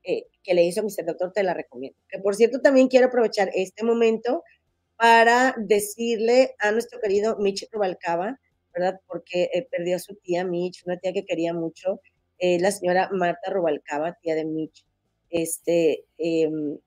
eh, 0.04 0.26
que 0.42 0.54
le 0.54 0.64
hizo 0.64 0.82
Mr. 0.82 1.06
Doctor, 1.06 1.32
te 1.32 1.42
la 1.42 1.54
recomiendo. 1.54 1.98
Que 2.08 2.18
por 2.18 2.34
cierto, 2.34 2.60
también 2.60 2.88
quiero 2.88 3.06
aprovechar 3.06 3.50
este 3.54 3.84
momento 3.84 4.42
para 4.96 5.54
decirle 5.58 6.54
a 6.58 6.72
nuestro 6.72 7.00
querido 7.00 7.36
Mitch 7.38 7.66
Rubalcaba, 7.72 8.38
¿verdad? 8.74 9.00
Porque 9.06 9.44
eh, 9.52 9.66
perdió 9.70 9.96
a 9.96 9.98
su 9.98 10.14
tía 10.16 10.44
Mitch, 10.44 10.84
una 10.86 10.98
tía 10.98 11.12
que 11.12 11.24
quería 11.24 11.54
mucho, 11.54 12.00
eh, 12.38 12.58
la 12.60 12.70
señora 12.70 13.08
Marta 13.12 13.50
Rubalcaba, 13.50 14.18
tía 14.22 14.34
de 14.34 14.44
Mitch. 14.44 14.84
Este, 15.30 16.04
em, 16.18 16.78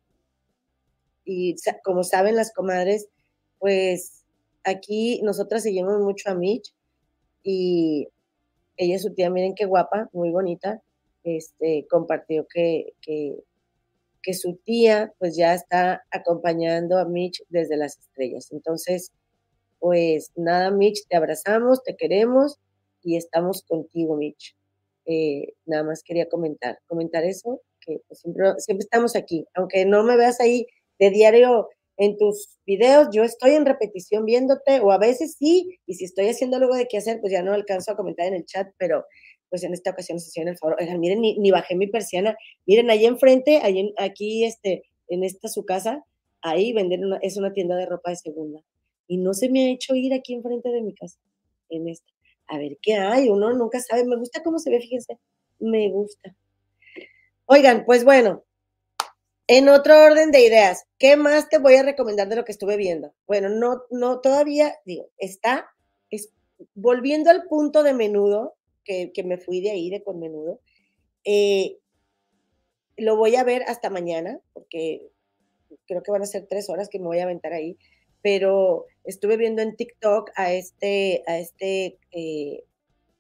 y 1.26 1.56
como 1.84 2.04
saben 2.04 2.36
las 2.36 2.54
comadres, 2.54 3.08
pues 3.60 4.24
aquí 4.64 5.22
nosotras 5.24 5.64
seguimos 5.64 6.00
mucho 6.00 6.30
a 6.30 6.36
Mitch 6.36 6.74
y 7.44 8.10
ella 8.78 8.96
es 8.96 9.04
su 9.04 9.14
tía, 9.14 9.30
miren 9.30 9.56
qué 9.56 9.66
guapa, 9.66 10.10
muy 10.14 10.32
bonita, 10.32 10.82
este, 11.24 11.86
compartió 11.90 12.48
que, 12.48 12.94
que, 13.02 13.36
que, 14.22 14.34
su 14.34 14.56
tía 14.64 15.14
pues 15.20 15.36
ya 15.36 15.54
está 15.54 16.04
acompañando 16.12 16.98
a 16.98 17.06
Mitch 17.06 17.44
desde 17.50 17.78
las 17.78 17.98
estrellas. 17.98 18.52
Entonces, 18.52 19.12
pues 19.80 20.32
nada, 20.36 20.72
Mitch, 20.72 21.08
te 21.08 21.16
abrazamos, 21.16 21.84
te 21.84 21.96
queremos 21.96 22.60
y 23.04 23.18
estamos 23.18 23.64
contigo, 23.64 24.16
Mitch. 24.16 24.56
Eh, 25.06 25.54
nada 25.66 25.84
más 25.84 26.04
quería 26.04 26.30
comentar, 26.30 26.80
comentar 26.88 27.24
eso, 27.26 27.62
que 27.82 28.00
pues, 28.08 28.20
siempre, 28.22 28.54
siempre 28.60 28.84
estamos 28.84 29.16
aquí, 29.16 29.46
aunque 29.54 29.86
no 29.86 30.04
me 30.04 30.16
veas 30.16 30.40
ahí 30.40 30.66
de 31.00 31.10
diario 31.10 31.68
en 31.98 32.18
tus 32.18 32.58
videos, 32.66 33.10
yo 33.12 33.24
estoy 33.24 33.52
en 33.52 33.66
repetición 33.66 34.26
viéndote, 34.26 34.80
o 34.80 34.92
a 34.92 34.98
veces 34.98 35.36
sí, 35.38 35.80
y 35.86 35.96
si 35.96 36.06
estoy 36.06 36.30
haciendo 36.30 36.58
algo 36.58 36.76
de 36.76 36.88
qué 36.88 36.98
hacer, 36.98 37.20
pues 37.22 37.32
ya 37.32 37.44
no 37.44 37.54
alcanzo 37.54 37.92
a 37.92 37.96
comentar 37.96 38.26
en 38.26 38.36
el 38.36 38.46
chat, 38.46 38.70
pero 38.78 39.06
pues 39.54 39.64
en 39.64 39.72
esta 39.72 39.92
ocasión 39.92 40.20
se 40.20 40.30
hicieron 40.30 40.52
el 40.52 40.58
favor, 40.58 40.78
oigan, 40.80 41.00
miren, 41.00 41.22
ni, 41.22 41.38
ni, 41.38 41.52
bajé 41.52 41.76
mi 41.76 41.86
persiana, 41.86 42.36
miren, 42.66 42.90
ahí 42.90 43.06
enfrente, 43.06 43.60
ahí 43.62 43.94
aquí, 44.00 44.46
este, 44.46 44.82
en 45.10 45.24
esta 45.24 45.48
su 45.48 45.64
casa, 45.64 46.04
ahí 46.42 46.74
venden 46.74 47.06
una, 47.06 47.18
es 47.18 47.38
una 47.38 47.54
tienda 47.54 47.76
de 47.76 47.86
ropa 47.86 48.10
de 48.10 48.16
segunda, 48.16 48.62
y 49.06 49.18
no 49.18 49.36
se 49.36 49.50
me 49.50 49.68
ha 49.68 49.70
hecho 49.70 49.94
ir 49.94 50.12
aquí 50.12 50.34
enfrente 50.34 50.70
de 50.70 50.82
mi 50.82 50.96
casa, 50.96 51.20
en 51.70 51.88
esta, 51.88 52.12
a 52.48 52.58
ver 52.58 52.80
qué 52.82 52.96
hay, 52.96 53.30
uno 53.30 53.54
nunca 53.54 53.80
sabe, 53.80 54.06
me 54.06 54.18
gusta 54.18 54.42
cómo 54.42 54.58
se 54.58 54.72
ve, 54.72 54.80
fíjense, 54.80 55.20
me 55.60 55.88
gusta. 55.92 56.36
Oigan, 57.46 57.86
pues 57.86 58.04
bueno, 58.04 58.44
en 59.46 59.70
otro 59.70 60.04
orden 60.04 60.32
de 60.32 60.42
ideas, 60.42 60.86
¿qué 60.98 61.16
más 61.16 61.48
te 61.50 61.60
voy 61.60 61.76
a 61.76 61.84
recomendar 61.84 62.28
de 62.28 62.38
lo 62.38 62.44
que 62.44 62.54
estuve 62.54 62.76
viendo? 62.76 63.14
Bueno, 63.28 63.50
no, 63.50 63.84
no, 63.92 64.20
todavía, 64.20 64.74
digo, 64.84 65.12
está, 65.20 65.68
es, 66.10 66.34
volviendo 66.74 67.30
al 67.30 67.44
punto 67.44 67.84
de 67.84 67.94
menudo, 67.94 68.56
que, 68.84 69.12
que, 69.14 69.24
me 69.24 69.38
fui 69.38 69.62
de 69.62 69.72
ahí, 69.72 69.90
de 69.90 70.04
con 70.04 70.20
menudo. 70.20 70.60
Eh, 71.24 71.78
lo 72.98 73.18
voy 73.18 73.36
a 73.36 73.44
ver 73.44 73.64
hasta 73.64 73.90
mañana, 73.90 74.40
porque 74.54 75.10
creo 75.88 76.04
que 76.04 76.12
van 76.12 76.22
a 76.22 76.28
ser 76.28 76.48
tres 76.48 76.70
horas 76.70 76.90
que 76.90 77.00
me 77.00 77.06
voy 77.06 77.20
a 77.20 77.24
aventar 77.24 77.54
ahí, 77.54 77.78
pero 78.22 78.86
estuve 79.04 79.38
viendo 79.38 79.62
en 79.62 79.76
TikTok 79.76 80.32
a 80.36 80.54
este, 80.54 81.24
a 81.28 81.40
este 81.40 81.98
eh, 82.12 82.64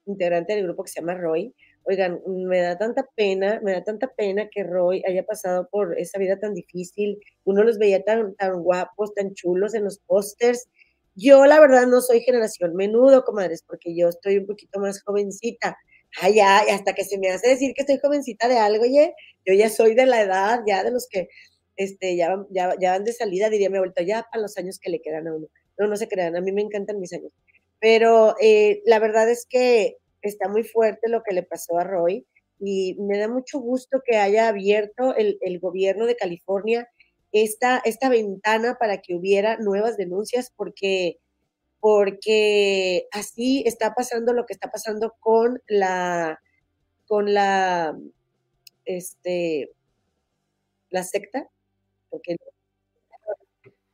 integrante 0.06 0.56
del 0.56 0.63
grupo 0.63 0.84
que 0.84 0.91
se 0.91 1.02
llama 1.02 1.15
Roy. 1.15 1.54
Oigan, 1.86 2.21
me 2.26 2.62
da 2.62 2.78
tanta 2.78 3.06
pena, 3.15 3.60
me 3.62 3.73
da 3.73 3.84
tanta 3.84 4.08
pena 4.08 4.47
que 4.49 4.63
Roy 4.63 5.04
haya 5.06 5.26
pasado 5.26 5.67
por 5.69 5.99
esa 5.99 6.17
vida 6.17 6.39
tan 6.39 6.54
difícil. 6.54 7.19
Uno 7.43 7.63
los 7.63 7.78
veía 7.78 8.04
tan, 8.04 8.36
tan 8.36 8.63
guapos, 8.63 9.13
tan 9.13 9.34
chulos 9.34 9.73
en 9.73 9.84
los 9.84 9.99
pósters 9.99 10.69
yo, 11.15 11.45
la 11.45 11.60
verdad, 11.60 11.88
no 11.88 12.02
soy 12.02 12.21
generación 12.21 12.76
menudo, 12.76 13.23
comadres, 13.23 13.63
porque 13.67 13.95
yo 13.95 14.10
estoy 14.10 14.38
un 14.38 14.47
poquito 14.47 14.80
más 14.80 15.02
jovencita. 15.04 15.78
Ay, 16.21 16.36
ya, 16.36 16.60
hasta 16.60 16.93
que 16.93 17.04
se 17.06 17.17
me 17.17 17.30
hace 17.32 17.49
decir 17.49 17.73
que 17.73 17.82
estoy 17.82 17.99
jovencita 17.99 18.47
de 18.47 18.60
algo, 18.60 18.84
oye, 18.84 19.13
yo 19.45 19.54
ya 19.54 19.69
soy 19.69 19.95
de 19.95 20.06
la 20.06 20.21
edad, 20.21 20.62
ya 20.67 20.84
de 20.84 20.91
los 20.91 21.08
que 21.10 21.28
este, 21.76 22.15
ya, 22.15 22.36
ya, 22.52 22.76
ya 22.80 22.91
van 22.91 23.04
de 23.04 23.13
salida, 23.13 23.49
diría 23.49 23.69
mi 23.69 23.80
vuelto 23.80 24.04
ya 24.04 24.26
para 24.32 24.43
los 24.43 24.58
años 24.58 24.80
que 24.80 24.91
le 24.91 25.02
quedan 25.02 25.28
a 25.28 25.36
uno. 25.36 25.47
No, 25.78 25.88
no 25.88 25.97
se 25.97 26.08
crean, 26.08 26.36
a 26.36 26.41
mí 26.41 26.52
me 26.52 26.62
encantan 26.62 26.99
mis 26.99 27.13
años. 27.13 27.32
Pero 27.80 28.36
eh, 28.39 28.82
la 28.86 28.99
verdad 28.99 29.30
es 29.30 29.45
que 29.49 29.97
está 30.21 30.47
muy 30.49 30.63
fuerte 30.63 31.10
lo 31.10 31.23
que 31.23 31.34
le 31.34 31.43
pasó 31.43 31.78
a 31.80 31.84
Roy 31.84 32.26
y 32.60 32.95
me 32.99 33.17
da 33.17 33.28
mucho 33.28 33.60
gusto 33.60 34.02
que 34.06 34.17
haya 34.17 34.47
abierto 34.47 35.15
el, 35.15 35.38
el 35.41 35.60
gobierno 35.60 36.06
de 36.06 36.15
California 36.15 36.88
esta, 37.34 37.82
esta 37.86 38.10
ventana 38.10 38.78
para 38.80 39.02
que 39.02 39.15
hubiera 39.15 39.58
nuevas 39.58 39.98
denuncias 39.98 40.52
porque, 40.56 41.19
porque 41.80 43.08
así 43.12 43.63
está 43.67 43.96
pasando 43.96 44.34
lo 44.34 44.46
que 44.46 44.54
está 44.54 44.72
pasando 44.72 45.15
con 45.19 45.62
la, 45.67 46.39
con 47.08 47.34
la, 47.34 47.98
este, 48.86 49.72
la 50.89 51.04
secta, 51.04 51.50
porque 52.10 52.38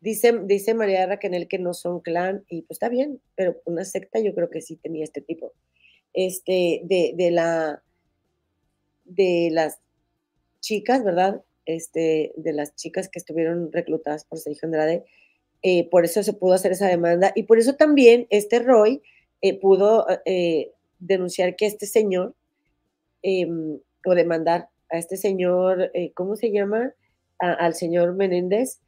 dice, 0.02 0.40
dice 0.44 0.74
María 0.74 1.06
Raquel 1.06 1.48
que 1.48 1.60
no 1.60 1.74
son 1.74 2.02
clan, 2.02 2.44
y 2.50 2.64
pues 2.64 2.76
está 2.76 2.90
bien, 2.90 3.22
pero 3.36 3.62
una 3.66 3.86
secta 3.86 4.20
yo 4.20 4.34
creo 4.34 4.50
que 4.50 4.62
sí 4.62 4.78
tenía 4.78 5.04
este 5.04 5.22
tipo, 5.22 5.54
este, 6.14 6.82
de, 6.86 7.14
de 7.16 7.32
la, 7.32 7.84
de 9.06 9.50
las 9.52 9.80
chicas, 10.62 11.04
¿verdad? 11.04 11.44
Este, 11.76 12.34
de 12.36 12.54
las 12.54 12.76
chicas 12.76 13.10
que 13.10 13.20
estuvieron 13.20 13.72
reclutadas 13.72 14.26
por 14.26 14.40
Sergio 14.40 14.66
Andrade. 14.66 15.06
Eh, 15.62 15.88
por 15.90 16.04
eso 16.04 16.24
se 16.24 16.34
pudo 16.34 16.54
hacer 16.54 16.72
esa 16.72 16.88
demanda 16.88 17.32
y 17.36 17.44
por 17.44 17.60
eso 17.60 17.76
también 17.76 18.26
este 18.30 18.60
Roy 18.60 19.02
eh, 19.42 19.60
pudo 19.60 20.08
eh, 20.26 20.72
denunciar 21.00 21.56
que 21.56 21.68
este 21.68 21.86
señor, 21.86 22.34
em, 23.22 23.80
o 24.06 24.16
demandar 24.16 24.70
a 24.90 24.98
este 24.98 25.18
señor, 25.18 25.92
¿cómo 26.16 26.36
se 26.36 26.52
llama? 26.52 26.94
al 27.38 27.74
señor 27.74 28.16
Menéndez, 28.16 28.82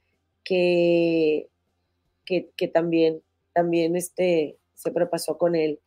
que, 0.44 1.48
que, 2.26 2.50
que, 2.58 2.67
también, 2.67 3.22
también 3.54 3.96
este, 3.96 4.58
se 4.74 4.91
propasó 4.91 5.38
con 5.38 5.56
él. 5.56 5.80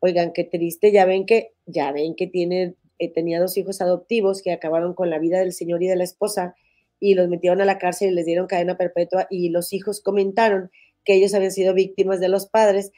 Oigan, 0.00 0.32
qué 0.34 0.44
triste, 0.44 0.92
ya 0.92 1.06
ven 1.06 1.24
que, 1.24 1.52
ya 1.64 1.90
ven 1.92 2.14
que 2.14 2.26
tiene 2.26 2.74
eh, 3.02 3.12
tenía 3.12 3.40
dos 3.40 3.56
hijos 3.56 3.80
adoptivos 3.80 4.42
que 4.42 4.52
acabaron 4.52 4.94
con 4.94 5.10
la 5.10 5.18
vida 5.18 5.40
del 5.40 5.52
señor 5.52 5.82
y 5.82 5.88
de 5.88 5.96
la 5.96 6.04
esposa 6.04 6.54
y 7.00 7.14
los 7.14 7.28
metieron 7.28 7.60
a 7.60 7.64
la 7.64 7.78
cárcel 7.78 8.10
y 8.10 8.14
les 8.14 8.26
dieron 8.26 8.46
cadena 8.46 8.76
perpetua 8.76 9.26
y 9.28 9.48
los 9.48 9.72
hijos 9.72 10.00
comentaron 10.00 10.70
que 11.04 11.14
ellos 11.14 11.34
habían 11.34 11.50
sido 11.50 11.74
víctimas 11.74 12.20
de 12.20 12.28
los 12.28 12.46
padres 12.46 12.92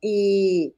y, 0.00 0.76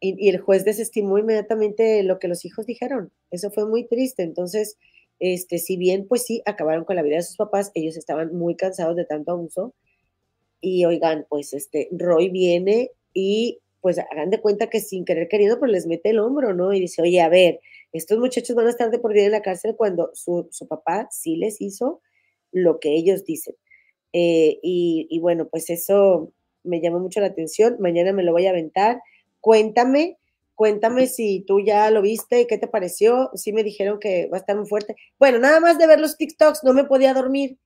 y, 0.00 0.28
el 0.28 0.38
juez 0.38 0.64
desestimó 0.64 1.18
inmediatamente 1.18 2.02
lo 2.02 2.18
que 2.18 2.26
los 2.26 2.44
hijos 2.44 2.66
dijeron. 2.66 3.12
Eso 3.30 3.52
fue 3.52 3.64
muy 3.64 3.86
triste. 3.86 4.24
Entonces, 4.24 4.76
Este, 5.20 5.58
si 5.58 5.76
bien, 5.76 6.06
pues 6.08 6.24
sí, 6.24 6.42
acabaron 6.46 6.84
con 6.84 6.96
la 6.96 7.02
vida 7.02 7.16
de 7.16 7.22
sus 7.22 7.36
papás, 7.36 7.70
ellos 7.74 7.96
estaban 7.96 8.34
muy 8.36 8.54
cansados 8.56 8.96
de 8.96 9.04
tanto 9.04 9.32
abuso. 9.32 9.74
Y 10.60 10.84
oigan, 10.84 11.26
pues 11.28 11.52
este, 11.54 11.88
Roy 11.92 12.28
viene 12.28 12.90
y 13.14 13.60
pues 13.80 13.98
hagan 13.98 14.30
de 14.30 14.40
cuenta 14.40 14.68
que 14.68 14.80
sin 14.80 15.04
querer 15.04 15.28
queriendo, 15.28 15.58
pues 15.58 15.70
les 15.70 15.86
mete 15.86 16.10
el 16.10 16.18
hombro, 16.18 16.54
¿no? 16.54 16.72
Y 16.72 16.80
dice, 16.80 17.02
oye, 17.02 17.20
a 17.20 17.28
ver, 17.28 17.60
estos 17.92 18.18
muchachos 18.18 18.56
van 18.56 18.66
a 18.66 18.70
estar 18.70 18.90
de 18.90 18.98
por 18.98 19.12
vida 19.12 19.24
en 19.24 19.32
la 19.32 19.42
cárcel 19.42 19.76
cuando 19.76 20.10
su, 20.14 20.48
papá 20.68 21.08
sí 21.10 21.36
les 21.36 21.60
hizo 21.60 22.00
lo 22.52 22.80
que 22.80 22.94
ellos 22.94 23.24
dicen. 23.24 23.54
Eh, 24.12 24.58
y, 24.62 25.06
y, 25.10 25.18
bueno, 25.20 25.48
pues 25.48 25.70
eso 25.70 26.32
me 26.64 26.80
llamó 26.80 26.98
mucho 26.98 27.20
la 27.20 27.26
atención. 27.26 27.76
Mañana 27.80 28.12
me 28.12 28.22
lo 28.22 28.32
voy 28.32 28.46
a 28.46 28.50
aventar. 28.50 29.00
Cuéntame, 29.40 30.18
cuéntame 30.54 31.06
si 31.06 31.44
tú 31.46 31.60
ya 31.60 31.90
lo 31.90 32.02
viste 32.02 32.42
y 32.42 32.46
qué 32.46 32.58
te 32.58 32.68
pareció. 32.68 33.30
Sí 33.34 33.52
me 33.52 33.62
dijeron 33.62 33.98
que 34.00 34.28
va 34.28 34.38
a 34.38 34.40
estar 34.40 34.56
muy 34.56 34.66
fuerte. 34.66 34.96
Bueno, 35.18 35.38
nada 35.38 35.60
más 35.60 35.78
de 35.78 35.86
ver 35.86 36.00
los 36.00 36.16
TikToks, 36.16 36.64
no 36.64 36.74
me 36.74 36.84
podía 36.84 37.14
dormir. 37.14 37.58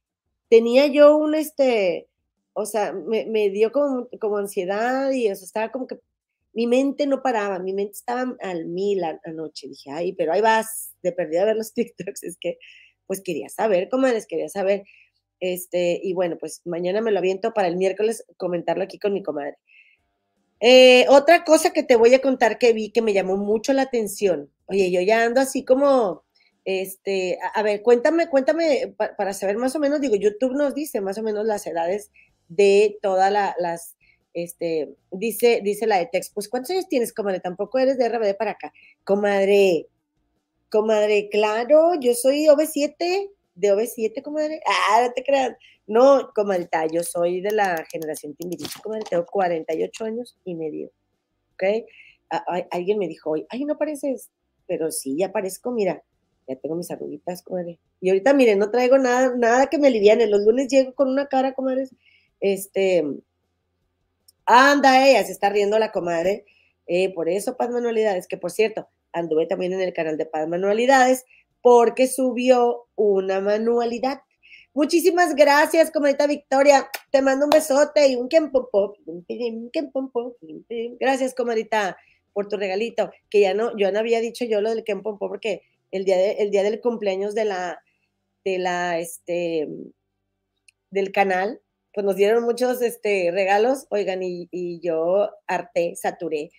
Tenía 0.48 0.86
yo 0.86 1.16
un, 1.16 1.34
este, 1.34 2.08
o 2.54 2.66
sea, 2.66 2.92
me, 2.92 3.50
dio 3.50 3.72
como, 3.72 4.08
como 4.20 4.36
ansiedad 4.38 5.10
y 5.10 5.28
eso, 5.28 5.44
estaba 5.44 5.70
como 5.70 5.86
que 5.86 5.98
mi 6.52 6.66
mente 6.66 7.06
no 7.06 7.22
paraba, 7.22 7.58
mi 7.58 7.72
mente 7.72 7.92
estaba 7.92 8.36
al 8.40 8.66
mil 8.66 9.02
anoche. 9.24 9.68
Dije, 9.68 9.90
ay, 9.90 10.12
pero 10.12 10.32
ahí 10.32 10.40
vas, 10.40 10.94
de 11.02 11.12
perdida 11.12 11.42
a 11.42 11.46
ver 11.46 11.56
los 11.56 11.72
TikToks, 11.74 12.22
es 12.24 12.36
que 12.38 12.58
pues 13.06 13.20
quería 13.22 13.48
saber, 13.48 13.88
cómo 13.90 14.06
les 14.06 14.26
quería 14.26 14.48
saber. 14.48 14.84
Este, 15.40 16.00
y 16.02 16.14
bueno, 16.14 16.36
pues 16.38 16.62
mañana 16.64 17.00
me 17.00 17.10
lo 17.10 17.18
aviento 17.18 17.52
para 17.52 17.68
el 17.68 17.76
miércoles 17.76 18.24
comentarlo 18.36 18.84
aquí 18.84 18.98
con 18.98 19.12
mi 19.12 19.22
comadre. 19.22 19.56
Eh, 20.60 21.06
otra 21.08 21.42
cosa 21.44 21.72
que 21.72 21.82
te 21.82 21.96
voy 21.96 22.14
a 22.14 22.22
contar 22.22 22.58
que 22.58 22.72
vi 22.72 22.92
que 22.92 23.02
me 23.02 23.12
llamó 23.12 23.36
mucho 23.36 23.72
la 23.72 23.82
atención. 23.82 24.50
Oye, 24.66 24.92
yo 24.92 25.00
ya 25.00 25.24
ando 25.24 25.40
así 25.40 25.64
como, 25.64 26.22
este, 26.64 27.38
a, 27.54 27.62
ver, 27.62 27.82
cuéntame, 27.82 28.28
cuéntame 28.28 28.94
para 28.96 29.32
saber 29.32 29.56
más 29.56 29.74
o 29.74 29.80
menos, 29.80 30.00
digo, 30.00 30.14
YouTube 30.14 30.54
nos 30.54 30.74
dice 30.74 31.00
más 31.00 31.18
o 31.18 31.22
menos 31.24 31.44
las 31.44 31.66
edades 31.66 32.12
de 32.56 32.98
todas 33.02 33.32
las, 33.32 33.96
este, 34.34 34.94
dice, 35.10 35.60
dice 35.62 35.86
la 35.86 35.98
de 35.98 36.06
Tex, 36.06 36.30
pues 36.30 36.48
¿cuántos 36.48 36.70
años 36.70 36.88
tienes, 36.88 37.12
comadre? 37.12 37.40
Tampoco 37.40 37.78
eres 37.78 37.98
de 37.98 38.08
RBD 38.08 38.36
para 38.36 38.52
acá. 38.52 38.72
Comadre, 39.04 39.88
comadre, 40.70 41.28
claro, 41.30 41.94
yo 42.00 42.14
soy 42.14 42.46
OV7, 42.46 43.30
de 43.54 43.74
OV7, 43.74 44.22
comadre. 44.22 44.60
Ah, 44.66 45.02
no 45.06 45.12
te 45.12 45.22
creas. 45.22 45.56
No, 45.86 46.30
comadita, 46.34 46.86
yo 46.86 47.02
soy 47.02 47.40
de 47.40 47.50
la 47.50 47.84
generación 47.90 48.34
Timbiriche, 48.34 48.80
comadre, 48.82 49.04
tengo 49.08 49.26
48 49.26 50.04
años 50.04 50.38
y 50.44 50.54
medio. 50.54 50.90
¿Ok? 51.54 51.64
alguien 52.70 52.98
me 52.98 53.08
dijo 53.08 53.32
hoy, 53.32 53.44
ay, 53.50 53.66
no 53.66 53.76
pareces, 53.76 54.30
pero 54.66 54.90
sí, 54.90 55.18
ya 55.18 55.32
parezco, 55.32 55.70
mira, 55.70 56.02
ya 56.48 56.56
tengo 56.56 56.76
mis 56.76 56.90
arruguitas, 56.90 57.42
comadre. 57.42 57.78
Y 58.00 58.08
ahorita, 58.08 58.32
miren, 58.32 58.58
no 58.58 58.70
traigo 58.70 58.96
nada, 58.96 59.34
nada 59.36 59.66
que 59.66 59.76
me 59.76 59.88
aliviane. 59.88 60.26
Los 60.26 60.40
lunes 60.42 60.68
llego 60.68 60.94
con 60.94 61.08
una 61.08 61.26
cara, 61.26 61.52
comadre, 61.52 61.88
este, 62.42 63.04
anda, 64.44 65.08
ella 65.08 65.24
se 65.24 65.32
está 65.32 65.48
riendo 65.48 65.78
la 65.78 65.92
comadre. 65.92 66.44
Eh, 66.86 67.14
por 67.14 67.28
eso, 67.28 67.56
Paz 67.56 67.70
Manualidades, 67.70 68.26
que 68.26 68.36
por 68.36 68.50
cierto, 68.50 68.88
anduve 69.12 69.46
también 69.46 69.72
en 69.72 69.80
el 69.80 69.94
canal 69.94 70.18
de 70.18 70.26
Paz 70.26 70.46
Manualidades, 70.48 71.24
porque 71.62 72.08
subió 72.08 72.88
una 72.96 73.40
manualidad. 73.40 74.20
Muchísimas 74.74 75.34
gracias, 75.34 75.90
comadita 75.90 76.26
Victoria. 76.26 76.90
Te 77.10 77.22
mando 77.22 77.46
un 77.46 77.50
besote 77.50 78.08
y 78.08 78.16
un 78.16 78.28
kempompo. 78.28 78.96
Gracias, 80.98 81.34
comadita, 81.34 81.96
por 82.32 82.48
tu 82.48 82.56
regalito. 82.56 83.10
Que 83.30 83.40
ya 83.40 83.54
no, 83.54 83.76
yo 83.76 83.92
no 83.92 84.00
había 84.00 84.20
dicho 84.20 84.44
yo 84.44 84.60
lo 84.60 84.70
del 84.70 84.82
kempompo 84.82 85.28
porque 85.28 85.62
el 85.90 86.04
día, 86.04 86.16
día 86.50 86.62
del 86.62 86.80
cumpleaños 86.80 87.34
de 87.34 87.44
la, 87.44 87.82
de 88.44 88.58
la, 88.58 88.98
este, 88.98 89.68
del 90.90 91.12
canal, 91.12 91.60
pues 91.92 92.04
nos 92.04 92.16
dieron 92.16 92.42
muchos 92.44 92.80
este, 92.82 93.30
regalos, 93.32 93.86
oigan, 93.90 94.20
y, 94.22 94.80
yo 94.80 95.30
harté, 95.46 95.94
saturé. 95.96 96.50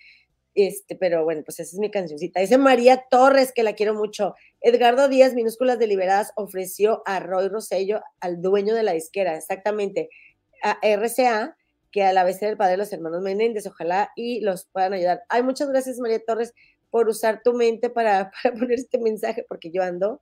Este, 0.56 0.96
pero 0.96 1.24
bueno, 1.24 1.42
pues 1.44 1.60
esa 1.60 1.76
es 1.76 1.80
mi 1.80 1.90
cancioncita. 1.90 2.40
Dice 2.40 2.60
María 2.60 3.06
Torres, 3.10 3.52
que 3.52 3.64
la 3.64 3.74
quiero 3.74 3.96
mucho. 3.96 4.36
Edgardo 4.62 5.08
Díaz, 5.08 5.34
minúsculas 5.34 5.80
deliberadas, 5.80 6.32
ofreció 6.36 7.02
a 7.06 7.20
Roy 7.20 7.48
Rosello, 7.48 8.02
al 8.20 8.42
dueño 8.42 8.76
de 8.76 8.84
la 8.84 8.94
disquera, 8.94 9.36
exactamente, 9.36 10.10
a 10.62 10.78
RCA, 10.84 11.58
que 11.92 12.04
a 12.04 12.14
la 12.14 12.24
vez 12.24 12.42
era 12.42 12.52
el 12.52 12.58
padre 12.58 12.72
de 12.72 12.78
los 12.78 12.94
hermanos 12.94 13.22
Menéndez, 13.22 13.66
ojalá 13.66 14.12
y 14.16 14.42
los 14.42 14.66
puedan 14.66 14.94
ayudar. 14.94 15.24
Ay, 15.30 15.42
muchas 15.42 15.70
gracias, 15.70 16.00
María 16.00 16.24
Torres, 16.24 16.54
por 16.92 17.10
usar 17.10 17.42
tu 17.44 17.54
mente 17.54 17.90
para, 17.90 18.32
para 18.44 18.56
poner 18.56 18.80
este 18.80 19.00
mensaje, 19.00 19.46
porque 19.50 19.72
yo 19.72 19.82
ando, 19.82 20.22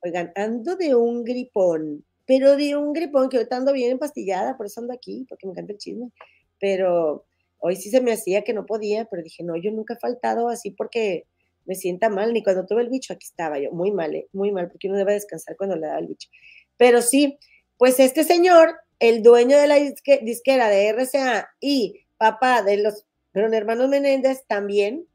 oigan, 0.00 0.32
ando 0.36 0.76
de 0.76 0.94
un 0.94 1.24
gripón, 1.24 2.04
pero 2.26 2.56
de 2.56 2.76
un 2.76 2.92
gripón 2.92 3.28
que 3.28 3.36
ahorita 3.36 3.56
ando 3.56 3.72
bien 3.72 3.92
empastillada, 3.92 4.56
por 4.56 4.66
eso 4.66 4.80
ando 4.80 4.92
aquí, 4.92 5.26
porque 5.28 5.46
me 5.46 5.52
encanta 5.52 5.72
el 5.72 5.78
chisme, 5.78 6.10
pero 6.58 7.26
Hoy 7.66 7.76
sí 7.76 7.88
se 7.88 8.02
me 8.02 8.12
hacía 8.12 8.44
que 8.44 8.52
no 8.52 8.66
podía, 8.66 9.06
pero 9.06 9.22
dije, 9.22 9.42
no, 9.42 9.56
yo 9.56 9.70
nunca 9.70 9.94
he 9.94 9.98
faltado 9.98 10.50
así 10.50 10.70
porque 10.70 11.24
me 11.64 11.74
sienta 11.74 12.10
mal, 12.10 12.34
ni 12.34 12.42
cuando 12.42 12.66
tuve 12.66 12.82
el 12.82 12.90
bicho, 12.90 13.14
aquí 13.14 13.24
estaba 13.24 13.58
yo, 13.58 13.70
muy 13.70 13.90
mal, 13.90 14.14
¿eh? 14.14 14.28
muy 14.34 14.52
mal, 14.52 14.68
porque 14.68 14.86
uno 14.86 14.98
debe 14.98 15.14
descansar 15.14 15.56
cuando 15.56 15.74
le 15.74 15.86
da 15.86 15.98
el 15.98 16.06
bicho. 16.06 16.28
Pero 16.76 17.00
sí, 17.00 17.38
pues 17.78 17.98
este 18.00 18.22
señor, 18.22 18.74
el 18.98 19.22
dueño 19.22 19.56
de 19.56 19.66
la 19.66 19.76
disquera 19.76 20.68
de 20.68 20.90
RCA 20.90 21.48
y 21.58 22.04
papá 22.18 22.62
de 22.62 22.76
los 22.76 23.06
pero 23.32 23.50
hermanos 23.50 23.88
Menéndez, 23.88 24.44
también, 24.46 25.06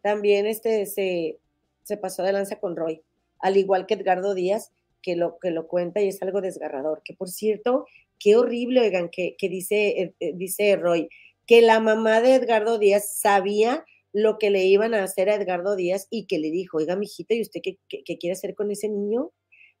también 0.00 0.46
este, 0.46 0.86
se, 0.86 1.38
se 1.84 1.98
pasó 1.98 2.22
de 2.22 2.32
lanza 2.32 2.56
con 2.56 2.74
Roy, 2.74 3.02
al 3.38 3.58
igual 3.58 3.84
que 3.84 3.92
Edgardo 3.92 4.32
Díaz, 4.32 4.72
que 5.02 5.16
lo, 5.16 5.38
que 5.38 5.50
lo 5.50 5.66
cuenta 5.66 6.00
y 6.00 6.08
es 6.08 6.22
algo 6.22 6.40
desgarrador, 6.40 7.02
que 7.04 7.14
por 7.14 7.28
cierto, 7.28 7.86
qué 8.18 8.36
horrible, 8.36 8.80
oigan, 8.80 9.08
que, 9.10 9.36
que 9.38 9.48
dice, 9.48 10.14
eh, 10.20 10.32
dice 10.34 10.76
Roy, 10.76 11.08
que 11.46 11.62
la 11.62 11.80
mamá 11.80 12.20
de 12.20 12.34
Edgardo 12.34 12.78
Díaz 12.78 13.18
sabía 13.18 13.84
lo 14.12 14.38
que 14.38 14.50
le 14.50 14.64
iban 14.64 14.94
a 14.94 15.04
hacer 15.04 15.30
a 15.30 15.34
Edgardo 15.34 15.76
Díaz 15.76 16.06
y 16.10 16.26
que 16.26 16.38
le 16.38 16.50
dijo, 16.50 16.78
oiga, 16.78 16.96
mijita, 16.96 17.34
¿y 17.34 17.42
usted 17.42 17.60
qué, 17.62 17.78
quiere 17.88 18.32
hacer 18.32 18.54
con 18.54 18.70
ese 18.70 18.88
niño? 18.88 19.32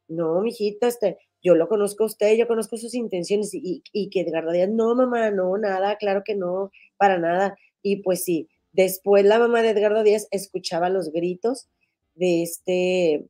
No, 0.08 0.40
mijita, 0.40 0.88
este, 0.88 1.18
yo 1.42 1.54
lo 1.54 1.68
conozco 1.68 2.04
a 2.04 2.06
usted, 2.06 2.36
yo 2.36 2.46
conozco 2.46 2.76
sus 2.76 2.94
intenciones 2.94 3.52
y, 3.52 3.82
y 3.92 4.10
que 4.10 4.20
Edgardo 4.20 4.52
Díaz, 4.52 4.70
no, 4.70 4.94
mamá, 4.94 5.30
no, 5.30 5.56
nada, 5.58 5.96
claro 5.96 6.22
que 6.24 6.34
no, 6.34 6.70
para 6.96 7.18
nada. 7.18 7.58
Y 7.82 8.02
pues 8.02 8.24
sí, 8.24 8.48
después 8.72 9.24
la 9.24 9.38
mamá 9.38 9.62
de 9.62 9.70
Edgardo 9.70 10.02
Díaz 10.02 10.28
escuchaba 10.30 10.88
los 10.88 11.10
gritos 11.12 11.68
de 12.14 12.42
este, 12.42 13.26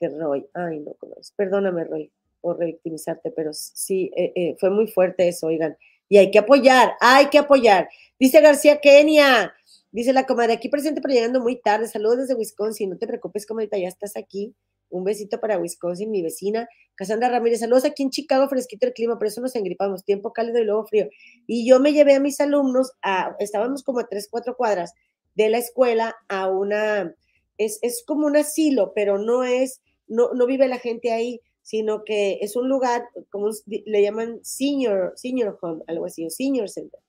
de 0.00 0.08
Roy. 0.08 0.46
Ay, 0.54 0.80
no, 0.80 0.96
perdóname, 1.36 1.84
Roy, 1.84 2.12
por 2.40 2.58
revictimizarte, 2.58 3.30
pero 3.30 3.52
sí, 3.52 4.10
eh, 4.16 4.32
eh, 4.34 4.56
fue 4.58 4.70
muy 4.70 4.86
fuerte 4.86 5.28
eso, 5.28 5.48
oigan. 5.48 5.76
Y 6.08 6.16
hay 6.16 6.30
que 6.30 6.38
apoyar, 6.38 6.92
hay 7.00 7.26
que 7.26 7.38
apoyar. 7.38 7.88
Dice 8.18 8.40
García 8.40 8.80
Kenia, 8.80 9.54
dice 9.90 10.12
la 10.12 10.26
comadre, 10.26 10.54
aquí 10.54 10.68
presente 10.68 11.00
pero 11.00 11.14
llegando 11.14 11.40
muy 11.40 11.60
tarde. 11.60 11.86
Saludos 11.86 12.18
desde 12.18 12.34
Wisconsin, 12.34 12.90
no 12.90 12.98
te 12.98 13.06
preocupes, 13.06 13.46
comadita, 13.46 13.78
ya 13.78 13.88
estás 13.88 14.16
aquí. 14.16 14.54
Un 14.90 15.04
besito 15.04 15.38
para 15.38 15.58
Wisconsin, 15.58 16.10
mi 16.10 16.22
vecina. 16.22 16.66
Casandra 16.94 17.28
Ramírez, 17.28 17.60
saludos 17.60 17.84
aquí 17.84 18.02
en 18.02 18.10
Chicago, 18.10 18.48
fresquito 18.48 18.86
el 18.86 18.94
clima, 18.94 19.18
por 19.18 19.26
eso 19.26 19.40
nos 19.40 19.54
engripamos, 19.54 20.04
tiempo 20.04 20.32
cálido 20.32 20.60
y 20.60 20.64
luego 20.64 20.86
frío. 20.86 21.08
Y 21.46 21.68
yo 21.68 21.78
me 21.78 21.92
llevé 21.92 22.14
a 22.14 22.20
mis 22.20 22.40
alumnos, 22.40 22.92
a, 23.02 23.36
estábamos 23.38 23.84
como 23.84 24.00
a 24.00 24.08
tres, 24.08 24.28
cuatro 24.30 24.56
cuadras 24.56 24.94
de 25.34 25.50
la 25.50 25.58
escuela 25.58 26.16
a 26.28 26.48
una, 26.48 27.14
es, 27.58 27.78
es 27.82 28.02
como 28.04 28.26
un 28.26 28.36
asilo, 28.36 28.92
pero 28.94 29.18
no 29.18 29.44
es, 29.44 29.82
no, 30.08 30.46
vive 30.46 30.68
la 30.68 30.78
gente 30.78 31.12
ahí, 31.12 31.40
sino 31.62 32.04
que 32.04 32.38
es 32.40 32.56
un 32.56 32.68
lugar, 32.68 33.04
como 33.30 33.50
le 33.66 34.02
llaman 34.02 34.40
senior, 34.42 35.12
senior 35.16 35.58
home, 35.60 35.82
algo 35.86 36.06
así, 36.06 36.24
o 36.24 36.30
senior 36.30 36.68
center. 36.68 37.00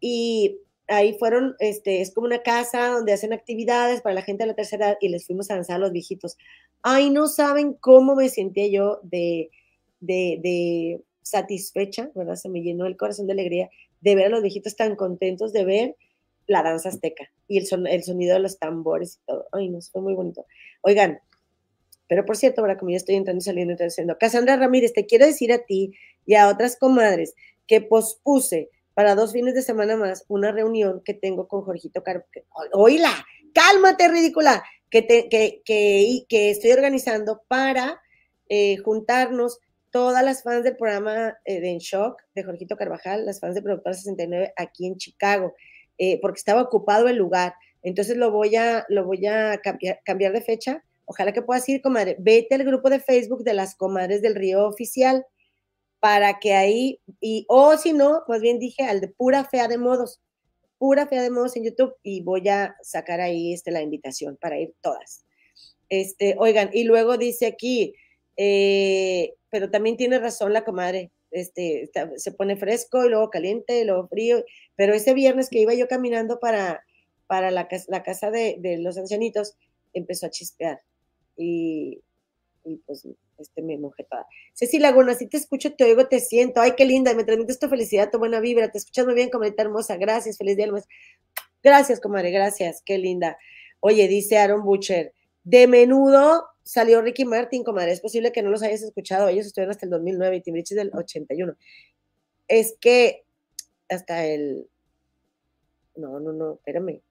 Y 0.00 0.58
ahí 0.86 1.16
fueron, 1.18 1.56
este, 1.58 2.00
es 2.00 2.12
como 2.14 2.26
una 2.26 2.42
casa 2.42 2.88
donde 2.88 3.12
hacen 3.12 3.32
actividades 3.32 4.00
para 4.02 4.14
la 4.14 4.22
gente 4.22 4.44
de 4.44 4.48
la 4.48 4.54
tercera 4.54 4.90
edad 4.90 4.98
y 5.00 5.08
les 5.08 5.26
fuimos 5.26 5.50
a 5.50 5.54
danzar 5.54 5.76
a 5.76 5.80
los 5.80 5.92
viejitos. 5.92 6.36
Ay, 6.82 7.10
no 7.10 7.26
saben 7.26 7.74
cómo 7.74 8.14
me 8.14 8.28
sentía 8.28 8.68
yo 8.68 9.00
de, 9.02 9.50
de, 10.00 10.38
de 10.42 11.02
satisfecha, 11.22 12.10
¿verdad? 12.14 12.36
Se 12.36 12.48
me 12.48 12.62
llenó 12.62 12.86
el 12.86 12.96
corazón 12.96 13.26
de 13.26 13.32
alegría 13.32 13.70
de 14.00 14.14
ver 14.14 14.26
a 14.26 14.30
los 14.30 14.42
viejitos 14.42 14.76
tan 14.76 14.96
contentos 14.96 15.52
de 15.52 15.64
ver 15.64 15.96
la 16.46 16.62
danza 16.62 16.88
azteca 16.88 17.30
y 17.48 17.58
el, 17.58 17.66
son, 17.66 17.86
el 17.86 18.02
sonido 18.02 18.34
de 18.34 18.40
los 18.40 18.58
tambores 18.58 19.16
y 19.16 19.26
todo. 19.26 19.46
Ay, 19.52 19.68
no, 19.68 19.80
fue 19.80 20.02
muy 20.02 20.14
bonito. 20.14 20.44
Oigan, 20.82 21.20
pero 22.08 22.24
por 22.24 22.36
cierto, 22.36 22.60
ahora 22.60 22.76
como 22.76 22.90
ya 22.90 22.96
estoy 22.96 23.14
entrando 23.14 23.38
y 23.38 23.44
saliendo, 23.44 23.72
entrando 23.72 23.90
diciendo, 23.90 24.16
Cassandra 24.18 24.56
Ramírez, 24.56 24.92
te 24.92 25.06
quiero 25.06 25.26
decir 25.26 25.52
a 25.52 25.64
ti 25.64 25.94
y 26.26 26.34
a 26.34 26.48
otras 26.48 26.76
comadres 26.76 27.34
que 27.66 27.80
pospuse 27.80 28.70
para 28.94 29.14
dos 29.14 29.32
fines 29.32 29.54
de 29.54 29.62
semana 29.62 29.96
más 29.96 30.24
una 30.28 30.52
reunión 30.52 31.02
que 31.04 31.14
tengo 31.14 31.48
con 31.48 31.62
Jorgito 31.62 32.02
Car... 32.02 32.26
Oíla, 32.72 33.12
cálmate, 33.54 34.08
ridícula, 34.08 34.62
que, 34.90 35.02
te, 35.02 35.28
que, 35.28 35.62
que, 35.64 36.24
que 36.28 36.50
estoy 36.50 36.72
organizando 36.72 37.42
para 37.48 38.02
eh, 38.48 38.76
juntarnos 38.78 39.58
todas 39.90 40.24
las 40.24 40.42
fans 40.42 40.64
del 40.64 40.76
programa 40.76 41.38
eh, 41.44 41.60
de 41.60 41.70
En 41.70 41.78
Shock 41.78 42.22
de 42.34 42.42
Jorgito 42.42 42.76
Carvajal, 42.76 43.24
las 43.24 43.40
fans 43.40 43.54
de 43.54 43.62
Productor 43.62 43.94
69 43.94 44.52
aquí 44.56 44.86
en 44.86 44.96
Chicago, 44.96 45.54
eh, 45.98 46.18
porque 46.20 46.38
estaba 46.38 46.62
ocupado 46.62 47.08
el 47.08 47.16
lugar. 47.16 47.54
Entonces 47.82 48.16
lo 48.16 48.30
voy 48.30 48.56
a, 48.56 48.84
lo 48.88 49.04
voy 49.04 49.26
a 49.26 49.58
cambiar, 49.58 50.00
cambiar 50.04 50.32
de 50.32 50.42
fecha 50.42 50.84
Ojalá 51.04 51.32
que 51.32 51.42
puedas 51.42 51.68
ir, 51.68 51.82
comadre. 51.82 52.16
Vete 52.18 52.54
al 52.54 52.64
grupo 52.64 52.88
de 52.90 53.00
Facebook 53.00 53.44
de 53.44 53.54
las 53.54 53.74
comadres 53.74 54.22
del 54.22 54.34
río 54.34 54.66
oficial 54.66 55.26
para 56.00 56.40
que 56.40 56.54
ahí, 56.54 57.00
y, 57.20 57.44
o 57.48 57.76
si 57.76 57.92
no, 57.92 58.22
pues 58.26 58.40
bien 58.40 58.58
dije, 58.58 58.82
al 58.82 59.00
de 59.00 59.08
pura 59.08 59.44
fea 59.44 59.68
de 59.68 59.78
modos, 59.78 60.20
pura 60.78 61.06
fea 61.06 61.22
de 61.22 61.30
modos 61.30 61.56
en 61.56 61.64
YouTube 61.64 61.94
y 62.02 62.22
voy 62.22 62.48
a 62.48 62.76
sacar 62.82 63.20
ahí 63.20 63.52
este, 63.52 63.70
la 63.70 63.82
invitación 63.82 64.36
para 64.36 64.58
ir 64.58 64.74
todas. 64.80 65.24
Este, 65.88 66.34
oigan, 66.38 66.70
y 66.72 66.84
luego 66.84 67.18
dice 67.18 67.46
aquí, 67.46 67.94
eh, 68.36 69.34
pero 69.48 69.70
también 69.70 69.96
tiene 69.96 70.18
razón 70.18 70.52
la 70.52 70.64
comadre, 70.64 71.12
este, 71.30 71.88
se 72.16 72.32
pone 72.32 72.56
fresco 72.56 73.04
y 73.04 73.08
luego 73.08 73.30
caliente 73.30 73.80
y 73.80 73.84
luego 73.84 74.08
frío, 74.08 74.44
pero 74.74 74.94
ese 74.94 75.14
viernes 75.14 75.50
que 75.50 75.60
iba 75.60 75.74
yo 75.74 75.86
caminando 75.86 76.40
para, 76.40 76.84
para 77.28 77.52
la, 77.52 77.68
la 77.88 78.02
casa 78.02 78.32
de 78.32 78.78
los 78.80 78.98
ancianitos, 78.98 79.56
empezó 79.92 80.26
a 80.26 80.30
chispear 80.30 80.80
y, 81.36 82.02
pues 82.86 83.06
este, 83.38 83.62
me 83.62 83.78
mojé 83.78 84.04
toda. 84.04 84.26
Ceci 84.54 84.78
Laguna, 84.78 85.14
si 85.14 85.26
te 85.26 85.36
escucho, 85.36 85.74
te 85.74 85.84
oigo, 85.84 86.06
te 86.06 86.20
siento. 86.20 86.60
Ay, 86.60 86.72
qué 86.76 86.84
linda, 86.84 87.14
me 87.14 87.24
transmites 87.24 87.58
tu 87.58 87.68
felicidad, 87.68 88.10
tu 88.10 88.18
buena 88.18 88.40
vibra. 88.40 88.70
Te 88.70 88.78
escuchas 88.78 89.04
muy 89.04 89.14
bien, 89.14 89.30
comadita 89.30 89.62
hermosa. 89.62 89.96
Gracias, 89.96 90.38
feliz 90.38 90.56
día. 90.56 90.68
Gracias, 91.62 92.00
comadre, 92.00 92.30
gracias. 92.30 92.82
Qué 92.84 92.98
linda. 92.98 93.36
Oye, 93.80 94.06
dice 94.08 94.38
Aaron 94.38 94.62
Butcher, 94.64 95.12
de 95.44 95.66
menudo 95.66 96.46
salió 96.62 97.02
Ricky 97.02 97.24
Martin, 97.24 97.64
comadre. 97.64 97.92
Es 97.92 98.00
posible 98.00 98.32
que 98.32 98.42
no 98.42 98.50
los 98.50 98.62
hayas 98.62 98.82
escuchado. 98.82 99.28
Ellos 99.28 99.46
estuvieron 99.46 99.72
hasta 99.72 99.86
el 99.86 99.90
2009 99.90 100.36
y 100.36 100.40
Timbiriche 100.40 100.74
del 100.74 100.90
81. 100.94 101.56
Es 102.48 102.76
que 102.80 103.24
hasta 103.88 104.26
el... 104.26 104.68
No, 105.96 106.20
no, 106.20 106.32
no, 106.32 106.54
espérame. 106.54 107.02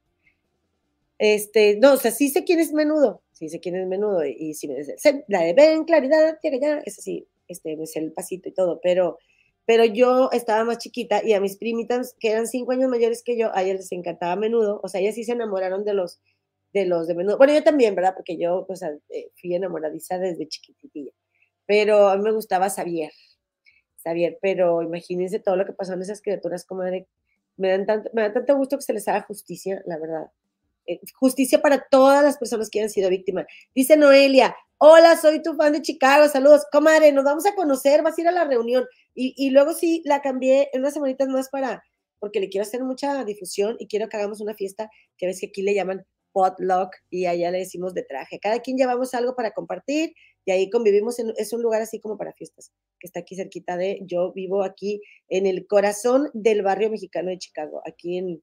Este, 1.22 1.78
no, 1.78 1.94
o 1.94 1.98
sea, 1.98 2.10
sí 2.10 2.30
sé 2.30 2.44
quién 2.44 2.60
es 2.60 2.74
menudo, 2.74 3.22
sí 3.32 3.48
sé 3.48 3.60
quién 3.60 3.76
es 3.76 3.86
menudo, 3.88 4.26
y, 4.26 4.56
si 4.56 4.68
me 4.68 4.74
dice, 4.74 5.24
la 5.28 5.42
de 5.44 5.54
ven, 5.54 5.84
claridad, 5.84 6.40
llega 6.42 6.58
ya, 6.58 6.78
es 6.84 6.98
así, 6.98 7.28
este, 7.48 7.78
me 7.78 7.86
sé 7.86 8.00
el 8.00 8.12
pasito 8.12 8.50
y 8.50 8.54
todo, 8.54 8.80
pero, 8.82 9.20
pero 9.68 9.86
yo 9.86 10.32
estaba 10.32 10.64
más 10.64 10.80
chiquita 10.80 11.24
y 11.24 11.34
a 11.34 11.40
mis 11.40 11.58
primitas, 11.58 12.16
que 12.20 12.32
eran 12.32 12.48
cinco 12.48 12.72
años 12.72 12.90
mayores 12.90 13.22
que 13.22 13.38
yo, 13.38 13.56
a 13.56 13.62
ellas 13.62 13.76
les 13.76 13.92
encantaba 13.92 14.36
menudo, 14.36 14.80
o 14.82 14.88
sea, 14.88 15.00
ellas 15.00 15.14
sí 15.14 15.24
se 15.24 15.34
enamoraron 15.34 15.86
de 15.86 15.94
los, 15.94 16.20
de 16.74 16.88
los 16.88 17.06
de 17.06 17.14
menudo. 17.14 17.38
Bueno, 17.38 17.54
yo 17.54 17.64
también, 17.64 17.94
¿verdad? 17.94 18.16
Porque 18.16 18.40
yo, 18.40 18.66
pues, 18.66 18.82
fui 19.40 19.54
enamoradiza 19.54 20.18
desde 20.18 20.48
chiquitilla, 20.48 21.12
pero 21.68 22.08
a 22.08 22.18
mí 22.18 22.24
me 22.24 22.32
gustaba 22.32 22.72
Xavier, 22.72 23.12
Xavier, 24.04 24.40
pero 24.42 24.82
imagínense 24.82 25.38
todo 25.40 25.56
lo 25.56 25.68
que 25.68 25.74
pasó 25.74 25.94
en 25.94 26.02
esas 26.02 26.20
criaturas, 26.20 26.66
como 26.66 26.82
de, 26.82 27.08
me 27.58 27.70
dan 27.70 27.86
tanto, 27.86 28.10
me 28.14 28.24
da 28.24 28.34
tanto 28.34 28.58
gusto 28.58 28.78
que 28.78 28.84
se 28.84 28.94
les 28.94 29.08
haga 29.08 29.22
justicia, 29.22 29.84
la 29.86 30.00
verdad 30.00 30.32
justicia 31.15 31.62
para 31.62 31.86
todas 31.89 32.24
las 32.24 32.38
personas 32.38 32.70
que 32.70 32.82
han 32.82 32.89
sido 32.89 33.10
víctimas. 33.10 33.46
Dice 33.74 33.98
Noelia, 33.98 34.56
hola, 34.78 35.15
soy 35.15 35.41
tu 35.41 35.54
fan 35.56 35.74
de 35.74 35.82
Chicago, 35.82 36.28
saludos, 36.28 36.65
comadre, 36.72 37.12
nos 37.12 37.24
vamos 37.24 37.46
a 37.46 37.54
conocer, 37.56 38.02
vas 38.02 38.17
a 38.17 38.22
ir 38.22 38.28
a 38.28 38.32
la 38.32 38.46
reunión. 38.46 38.86
Y, 39.13 39.50
luego 39.52 39.74
sí, 39.74 40.02
la 40.06 40.22
cambié 40.22 40.70
en 40.74 40.82
unas 40.82 40.94
semanitas 40.94 41.28
más 41.28 41.50
para, 41.50 41.84
porque 42.20 42.39
le 42.39 42.50
quiero 42.50 42.63
hacer 42.63 42.84
mucha 42.84 43.24
difusión 43.24 43.76
y 43.80 43.88
quiero 43.88 44.10
que 44.10 44.17
hagamos 44.17 44.41
una 44.41 44.54
fiesta, 44.54 44.89
que 45.17 45.28
ves 45.28 45.39
que 45.39 45.48
aquí 45.48 45.62
le 45.62 45.76
llaman 45.76 46.06
potluck 46.32 46.96
y 47.10 47.26
allá 47.26 47.52
le 47.52 47.60
decimos 47.60 47.94
de 47.94 48.04
traje. 48.04 48.39
Cada 48.39 48.60
quien 48.60 48.78
llevamos 48.78 49.13
algo 49.13 49.36
para 49.36 49.52
compartir 49.52 50.13
y 50.46 50.52
ahí 50.52 50.70
convivimos, 50.70 51.20
en, 51.20 51.34
es 51.38 51.54
un 51.54 51.62
lugar 51.62 51.82
así 51.82 52.00
como 52.00 52.17
para 52.17 52.34
fiestas, 52.34 52.72
que 53.00 53.08
está 53.08 53.20
aquí 53.20 53.36
cerquita 53.36 53.78
de, 53.78 54.00
yo 54.04 54.32
vivo 54.34 54.63
aquí 54.63 55.02
en 55.30 55.46
el 55.46 55.67
corazón 55.67 56.30
del 56.34 56.63
barrio 56.63 56.89
mexicano 56.89 57.30
de 57.30 57.38
Chicago, 57.38 57.82
aquí 57.86 58.17
en, 58.17 58.41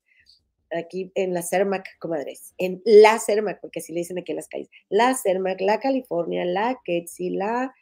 aquí 0.70 1.12
en 1.14 1.34
la 1.34 1.42
CERMAC, 1.42 1.98
comadres, 1.98 2.54
en 2.58 2.82
la 2.84 3.18
CERMAC, 3.18 3.60
porque 3.60 3.80
así 3.80 3.92
le 3.92 4.00
dicen 4.00 4.18
aquí 4.18 4.32
en 4.32 4.36
las 4.36 4.48
calles, 4.48 4.68
la 4.88 5.14
CERMAC, 5.14 5.60
la 5.60 5.80
California, 5.80 6.44
la 6.44 6.78
Quetzi, 6.84 7.30
la, 7.30 7.74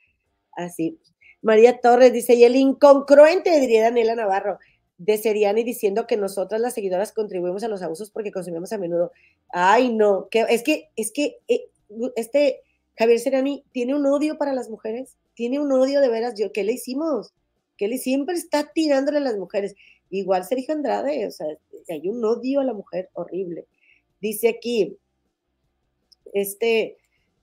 así. 0.53 0.99
María 1.43 1.81
Torres 1.81 2.13
dice, 2.13 2.35
y 2.35 2.45
el 2.45 2.57
incongruente, 2.57 3.61
diría 3.61 3.83
Daniela 3.83 4.15
Navarro, 4.15 4.59
de 4.99 5.19
Seriani 5.19 5.63
diciendo 5.63 6.07
que 6.07 6.17
nosotras 6.17 6.61
las 6.61 6.75
seguidoras 6.75 7.13
contribuimos 7.13 7.63
a 7.63 7.69
los 7.69 7.83
abusos 7.83 8.11
porque 8.11 8.33
consumimos 8.33 8.73
a 8.73 8.79
menudo. 8.79 9.13
Ay, 9.51 9.93
no, 9.93 10.29
que, 10.31 10.47
es 10.49 10.63
que, 10.63 10.89
es 10.97 11.13
que 11.13 11.39
eh, 11.49 11.69
este 12.17 12.63
Javier 12.99 13.21
Seriani 13.21 13.65
tiene 13.73 13.95
un 13.95 14.07
odio 14.07 14.39
para 14.39 14.55
las 14.55 14.71
mujeres, 14.71 15.17
tiene 15.35 15.61
un 15.61 15.71
odio 15.73 16.01
de 16.01 16.09
veras, 16.09 16.35
yo, 16.39 16.51
¿qué 16.53 16.65
le 16.65 16.73
hicimos? 16.73 17.35
Que 17.77 17.89
le 17.89 17.99
siempre 17.99 18.37
está 18.37 18.73
tirándole 18.73 19.19
a 19.19 19.23
las 19.23 19.37
mujeres. 19.37 19.75
Igual 20.11 20.45
Sergio 20.45 20.75
Andrade, 20.75 21.27
o 21.27 21.31
sea, 21.31 21.47
hay 21.89 22.09
un 22.09 22.25
odio 22.25 22.61
a 22.61 22.65
la 22.65 22.75
mujer 22.75 23.11
horrible. 23.15 23.67
Dice 24.21 24.49
aquí, 24.49 24.97
este, 26.33 26.97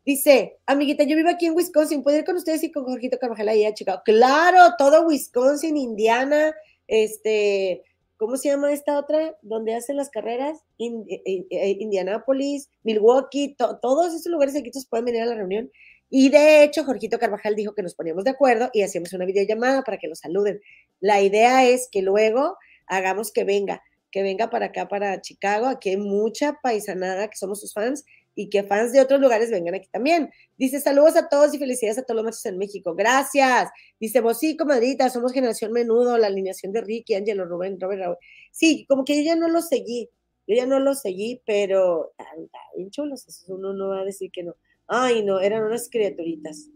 dice, 0.06 0.58
amiguita, 0.65 1.04
yo 1.04 1.15
vivo 1.15 1.30
aquí 1.30 1.45
en 1.45 1.56
Wisconsin, 1.56 2.04
¿puedo 2.04 2.17
ir 2.17 2.26
con 2.26 2.36
ustedes 2.36 2.63
y 2.63 2.71
con 2.71 2.86
Jorgito 2.86 3.17
Carvajal 3.19 3.49
ahí 3.49 3.65
a 3.65 3.73
Chicago? 3.73 4.02
Claro, 4.06 4.76
todo 4.78 5.08
Wisconsin, 5.08 5.78
Indiana, 5.78 6.54
este, 6.88 7.84
¿cómo 8.17 8.38
se 8.38 8.49
llama 8.49 8.71
esta 8.71 8.97
otra? 8.97 9.38
Donde 9.41 9.76
hacen 9.76 9.97
las 9.97 10.10
carreras, 10.10 10.60
eh, 10.80 10.91
eh, 11.08 11.45
eh, 11.49 11.78
Indianapolis, 11.80 12.69
Milwaukee, 12.84 13.56
todos 13.82 14.13
esos 14.13 14.32
lugares 14.32 14.56
aquí 14.56 14.71
pueden 14.89 15.06
venir 15.06 15.21
a 15.21 15.26
la 15.28 15.36
reunión. 15.36 15.71
Y 16.15 16.30
de 16.30 16.63
hecho, 16.63 16.84
Jorgito 16.84 17.17
Carvajal 17.17 17.56
dijo 17.56 17.73
que 17.73 17.82
nos 17.82 17.95
poníamos 17.95 18.23
de 18.23 18.30
acuerdo 18.30 18.69
y 18.71 18.84
hacíamos 18.84 19.13
una 19.13 19.26
videollamada 19.26 19.82
para 19.82 19.97
que 19.97 20.08
los 20.08 20.19
saluden. 20.19 20.62
La 21.04 21.22
idea 21.22 21.68
es 21.68 21.89
que 21.92 22.02
luego 22.02 22.56
hagamos 22.88 23.34
que 23.34 23.44
venga, 23.44 23.84
que 24.10 24.24
venga 24.24 24.50
para 24.50 24.68
acá, 24.68 24.88
para 24.88 25.20
Chicago. 25.20 25.66
Aquí 25.66 25.89
hay 25.89 25.98
mucha 25.98 26.58
paisanada 26.63 27.28
que 27.28 27.36
somos 27.36 27.60
sus 27.60 27.74
fans 27.74 28.06
y 28.36 28.50
que 28.50 28.63
fans 28.63 28.94
de 28.94 29.02
otros 29.02 29.20
lugares 29.20 29.52
vengan 29.52 29.76
aquí 29.76 29.89
también. 29.92 30.32
Dice, 30.58 30.80
saludos 30.80 31.18
a 31.18 31.28
todos 31.28 31.54
y 31.54 31.60
felicidades 31.60 31.98
a 31.98 32.04
todos 32.04 32.16
los 32.16 32.24
machos 32.24 32.46
en 32.46 32.58
México. 32.58 32.96
Gracias. 32.96 33.70
Dice, 34.00 34.22
vos 34.22 34.39
sí, 34.39 34.56
comadrita, 34.56 35.10
somos 35.10 35.34
generación 35.34 35.74
menudo, 35.74 36.18
la 36.18 36.28
alineación 36.28 36.72
de 36.72 36.80
Ricky, 36.80 37.16
Angelo, 37.16 37.44
Rubén, 37.44 37.78
Robert, 37.82 38.02
Robert. 38.02 38.20
Sí, 38.54 38.86
como 38.88 39.04
que 39.04 39.18
yo 39.18 39.24
ya 39.24 39.36
no 39.36 39.50
lo 39.50 39.62
seguí, 39.62 40.10
yo 40.48 40.56
ya 40.56 40.66
no 40.66 40.80
lo 40.80 40.94
seguí, 40.94 41.42
pero 41.46 42.13
tan, 42.16 42.48
tan 42.48 42.89
chulos, 42.92 43.26
uno 43.50 43.74
no 43.74 43.89
va 43.89 44.00
a 44.00 44.06
decir 44.06 44.32
que 44.32 44.44
no. 44.44 44.56
Ay, 44.88 45.22
no, 45.22 45.42
eran 45.42 45.63
unas 45.63 45.89
criaturitas. 45.89 46.70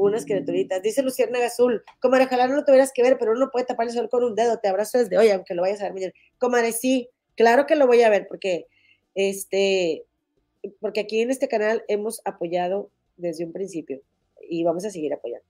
Unas 0.00 0.24
criaturitas. 0.24 0.82
Dice 0.82 1.02
Luciana 1.02 1.44
Azul, 1.44 1.82
comadre, 2.00 2.26
ojalá 2.26 2.46
no 2.46 2.54
lo 2.54 2.64
tuvieras 2.64 2.92
que 2.94 3.02
ver, 3.02 3.18
pero 3.18 3.32
uno 3.32 3.50
puede 3.50 3.66
tapar 3.66 3.86
el 3.86 3.92
sol 3.92 4.08
con 4.08 4.24
un 4.24 4.34
dedo. 4.34 4.58
Te 4.58 4.68
abrazo 4.68 4.98
desde 4.98 5.18
hoy, 5.18 5.30
aunque 5.30 5.54
lo 5.54 5.62
vayas 5.62 5.80
a 5.80 5.84
ver 5.84 5.94
mañana. 5.94 6.12
Comadre, 6.38 6.72
sí, 6.72 7.08
claro 7.34 7.66
que 7.66 7.76
lo 7.76 7.86
voy 7.86 8.02
a 8.02 8.10
ver, 8.10 8.26
porque 8.28 8.66
este, 9.14 10.04
porque 10.80 11.00
aquí 11.00 11.20
en 11.20 11.30
este 11.30 11.48
canal 11.48 11.84
hemos 11.88 12.20
apoyado 12.24 12.90
desde 13.16 13.44
un 13.44 13.52
principio 13.52 14.00
y 14.48 14.62
vamos 14.62 14.84
a 14.84 14.90
seguir 14.90 15.12
apoyando. 15.12 15.44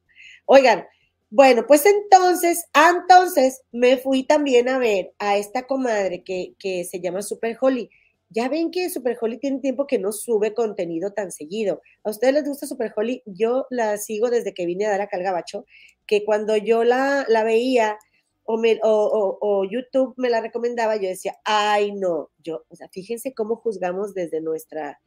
Oigan, 0.46 0.86
bueno, 1.30 1.66
pues 1.66 1.84
entonces, 1.84 2.64
entonces 2.72 3.60
me 3.70 3.98
fui 3.98 4.24
también 4.24 4.70
a 4.70 4.78
ver 4.78 5.12
a 5.18 5.36
esta 5.36 5.66
comadre 5.66 6.22
que, 6.24 6.54
que 6.58 6.84
se 6.84 7.00
llama 7.00 7.20
Super 7.20 7.58
Holly. 7.60 7.90
Ya 8.30 8.48
ven 8.48 8.70
que 8.70 8.90
Super 8.90 9.16
Holly 9.20 9.38
tiene 9.38 9.60
tiempo 9.60 9.86
que 9.86 9.98
no 9.98 10.12
sube 10.12 10.52
contenido 10.52 11.12
tan 11.12 11.32
seguido. 11.32 11.80
¿A 12.04 12.10
ustedes 12.10 12.34
les 12.34 12.44
gusta 12.44 12.66
Super 12.66 12.92
Holly? 12.94 13.22
Yo 13.24 13.66
la 13.70 13.96
sigo 13.96 14.30
desde 14.30 14.52
que 14.52 14.66
vine 14.66 14.86
a 14.86 14.90
dar 14.90 15.00
a 15.00 15.08
Calgabacho, 15.08 15.64
que 16.06 16.24
cuando 16.24 16.56
yo 16.56 16.84
la, 16.84 17.24
la 17.28 17.44
veía 17.44 17.98
o, 18.50 18.56
me, 18.56 18.80
YouTube 19.70 20.14
me 20.16 20.30
la 20.30 20.40
recomendaba, 20.40 20.96
yo 20.96 21.08
decía, 21.08 21.36
ay 21.44 21.92
no, 21.92 22.30
yo, 22.42 22.64
o 22.68 22.76
sea, 22.76 22.88
fíjense 22.88 23.34
cómo 23.34 23.56
juzgamos 23.56 24.14
desde 24.14 24.40
nuestra, 24.40 25.00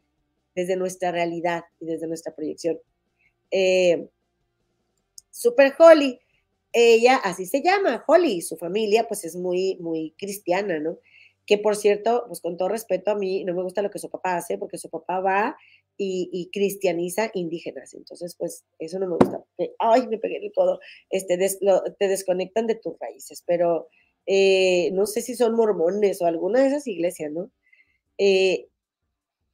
desde 0.54 0.76
nuestra 0.76 1.12
realidad 1.12 1.64
y 1.80 1.86
desde 1.86 2.08
nuestra 2.08 2.36
proyección. 2.36 2.78
Eh, 3.50 4.08
Super 5.32 5.74
Holly, 5.78 6.20
ella 6.72 7.16
así 7.18 7.48
se 7.48 7.64
llama, 7.64 8.04
Holly, 8.06 8.42
su 8.42 8.58
familia 8.58 9.08
pues 9.08 9.26
es 9.26 9.36
muy, 9.36 9.76
muy 9.80 10.14
cristiana, 10.20 10.80
¿no? 10.80 11.00
Que 11.52 11.58
por 11.58 11.76
cierto, 11.76 12.24
pues 12.30 12.40
con 12.40 12.56
todo 12.56 12.70
respeto 12.70 13.12
a 13.12 13.16
mí, 13.16 13.44
no 13.44 13.54
me 13.54 13.62
gusta 13.62 13.82
lo 13.82 13.92
que 13.92 14.00
su 14.00 14.10
papá 14.10 14.38
hace, 14.38 14.58
porque 14.58 14.78
su 14.78 14.90
papá 14.90 15.20
va 15.20 15.58
y, 15.98 16.50
cristianiza 16.54 17.30
indígenas. 17.34 17.94
Entonces, 17.94 18.38
pues 18.40 18.64
eso 18.80 19.00
no 19.00 19.08
me 19.10 19.18
gusta. 19.18 19.44
Ay, 19.78 20.08
me 20.08 20.18
pegué 20.18 20.38
el 20.38 20.54
codo. 20.54 20.80
Este, 21.10 21.38
te 21.38 22.08
desconectan 22.08 22.68
de 22.68 22.76
tus 22.76 22.98
raíces, 22.98 23.44
pero 23.46 23.90
eh, 24.26 24.92
no 24.94 25.06
sé 25.06 25.22
si 25.22 25.36
son 25.36 25.54
mormones 25.54 26.22
o 26.22 26.26
alguna 26.26 26.62
de 26.62 26.68
esas 26.68 26.88
iglesias, 26.88 27.34
¿no? 27.34 27.52
Eh, 28.18 28.70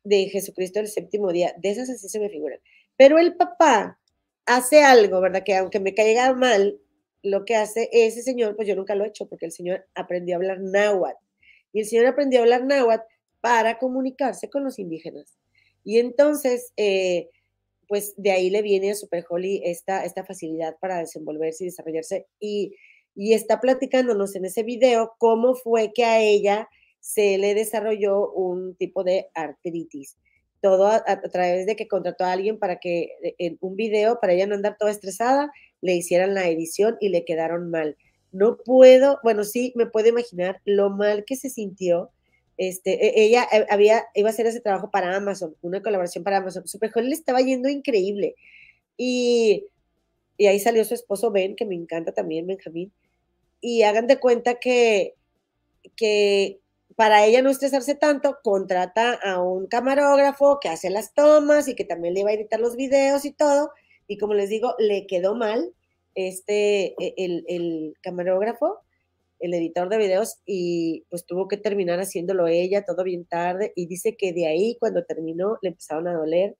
de 0.04 0.30
Jesucristo 0.30 0.80
el 0.80 0.90
séptimo 0.90 1.32
día, 1.32 1.56
de 1.58 1.72
esas 1.72 1.90
así 1.90 2.10
se 2.10 2.20
me 2.20 2.30
figuran. 2.30 2.60
Pero 2.96 3.18
el 3.18 3.36
papá 3.38 4.00
hace 4.46 4.84
algo, 4.84 5.20
¿verdad? 5.20 5.42
Que 5.44 5.56
aunque 5.56 5.80
me 5.80 5.96
caiga 5.96 6.32
mal, 6.36 6.80
lo 7.24 7.44
que 7.44 7.56
hace 7.56 7.90
ese 7.92 8.22
señor, 8.22 8.56
pues 8.56 8.68
yo 8.68 8.76
nunca 8.76 8.94
lo 8.94 9.04
he 9.04 9.08
hecho, 9.08 9.28
porque 9.28 9.48
el 9.48 9.52
señor 9.52 9.88
aprendió 9.96 10.36
a 10.36 10.38
hablar 10.38 10.60
náhuatl. 10.62 11.27
Y 11.78 11.82
el 11.82 11.86
señor 11.86 12.08
aprendió 12.08 12.40
a 12.40 12.42
hablar 12.42 12.66
náhuatl 12.66 13.04
para 13.40 13.78
comunicarse 13.78 14.50
con 14.50 14.64
los 14.64 14.80
indígenas. 14.80 15.38
Y 15.84 16.00
entonces, 16.00 16.74
eh, 16.76 17.30
pues 17.88 18.16
de 18.18 18.32
ahí 18.32 18.50
le 18.50 18.64
viene 18.64 18.90
a 18.90 18.96
Super 18.96 19.24
Holly 19.30 19.62
esta, 19.64 20.04
esta 20.04 20.26
facilidad 20.26 20.76
para 20.82 20.98
desenvolverse 20.98 21.64
y 21.64 21.68
desarrollarse. 21.68 22.26
Y, 22.40 22.74
y 23.14 23.34
está 23.34 23.62
platicándonos 23.62 24.36
en 24.36 24.46
ese 24.46 24.64
video 24.64 25.14
cómo 25.20 25.54
fue 25.54 25.94
que 25.94 26.04
a 26.04 26.20
ella 26.20 26.68
se 27.00 27.38
le 27.38 27.54
desarrolló 27.54 28.32
un 28.32 28.74
tipo 28.74 29.04
de 29.04 29.30
artritis. 29.36 30.18
todo 30.60 30.88
a, 30.88 31.22
través 31.32 31.68
de 31.68 31.76
que 31.76 31.88
contrató 31.88 32.24
a 32.24 32.32
alguien 32.32 32.58
para 32.58 32.78
que 32.78 33.12
eh, 33.22 33.36
en 33.38 33.60
un 33.62 33.76
video, 33.76 34.20
para 34.20 34.34
ella 34.34 34.48
no 34.48 34.56
andar 34.56 34.78
toda 34.80 34.90
estresada, 34.90 35.52
le 35.82 35.94
hicieran 35.94 36.34
la 36.34 36.50
edición 36.50 36.98
y 37.00 37.10
le 37.10 37.24
quedaron 37.24 37.70
mal. 37.70 37.98
No 38.32 38.58
puedo, 38.58 39.20
bueno, 39.24 39.44
sí, 39.44 39.74
me 39.76 39.86
puedo 39.86 40.10
imaginar 40.10 40.62
lo 40.66 40.90
mal 40.90 41.26
que 41.26 41.36
se 41.36 41.50
sintió. 41.50 42.12
Este, 42.58 43.06
e, 43.06 43.26
ella 43.26 43.48
eh, 43.52 43.66
había, 43.70 44.06
iba 44.16 44.30
a 44.30 44.32
hacer 44.32 44.48
ese 44.48 44.62
trabajo 44.62 44.90
para 44.92 45.16
Amazon, 45.16 45.56
una 45.62 45.82
colaboración 45.82 46.24
para 46.24 46.38
Amazon. 46.38 46.68
Super 46.68 46.92
le 46.96 47.14
estaba 47.14 47.42
yendo 47.42 47.70
increíble. 47.70 48.36
Y, 48.98 49.66
y 50.38 50.48
ahí 50.48 50.60
salió 50.60 50.84
su 50.86 50.94
esposo 50.94 51.32
Ben, 51.32 51.56
que 51.56 51.66
me 51.66 51.76
encanta 51.76 52.12
también, 52.12 52.48
Benjamín. 52.48 52.92
Y 53.62 53.84
hagan 53.84 54.08
de 54.08 54.20
cuenta 54.20 54.56
que, 54.56 55.16
que 55.96 56.60
para 56.96 57.26
ella 57.26 57.42
no 57.42 57.50
estresarse 57.50 57.96
tanto, 57.96 58.40
contrata 58.44 59.14
a 59.14 59.42
un 59.42 59.68
camarógrafo 59.68 60.60
que 60.60 60.70
hace 60.70 60.90
las 60.90 61.14
tomas 61.14 61.68
y 61.68 61.76
que 61.76 61.86
también 61.86 62.14
le 62.16 62.22
iba 62.22 62.32
a 62.32 62.34
editar 62.34 62.60
los 62.60 62.76
videos 62.76 63.24
y 63.26 63.32
todo. 63.32 63.72
Y 64.08 64.18
como 64.18 64.34
les 64.34 64.50
digo, 64.50 64.76
le 64.80 65.06
quedó 65.06 65.36
mal 65.36 65.74
este, 66.18 66.96
e, 67.00 67.14
el, 67.48 67.94
camarógrafo, 68.02 68.80
el 69.40 69.54
editor 69.54 69.90
de 69.90 69.98
videos, 69.98 70.38
y 70.46 71.06
pues 71.10 71.26
tuvo 71.26 71.48
que 71.48 71.58
terminar 71.58 72.00
haciéndolo 72.00 72.48
ella, 72.48 72.84
todo 72.86 73.04
bien 73.04 73.26
tarde. 73.26 73.72
Y 73.76 73.86
dice 73.88 74.18
que 74.18 74.34
de 74.34 74.48
ahí, 74.48 74.78
cuando 74.80 75.06
terminó, 75.06 75.58
le 75.62 75.70
empezaron 75.70 76.08
a 76.08 76.14
doler 76.14 76.58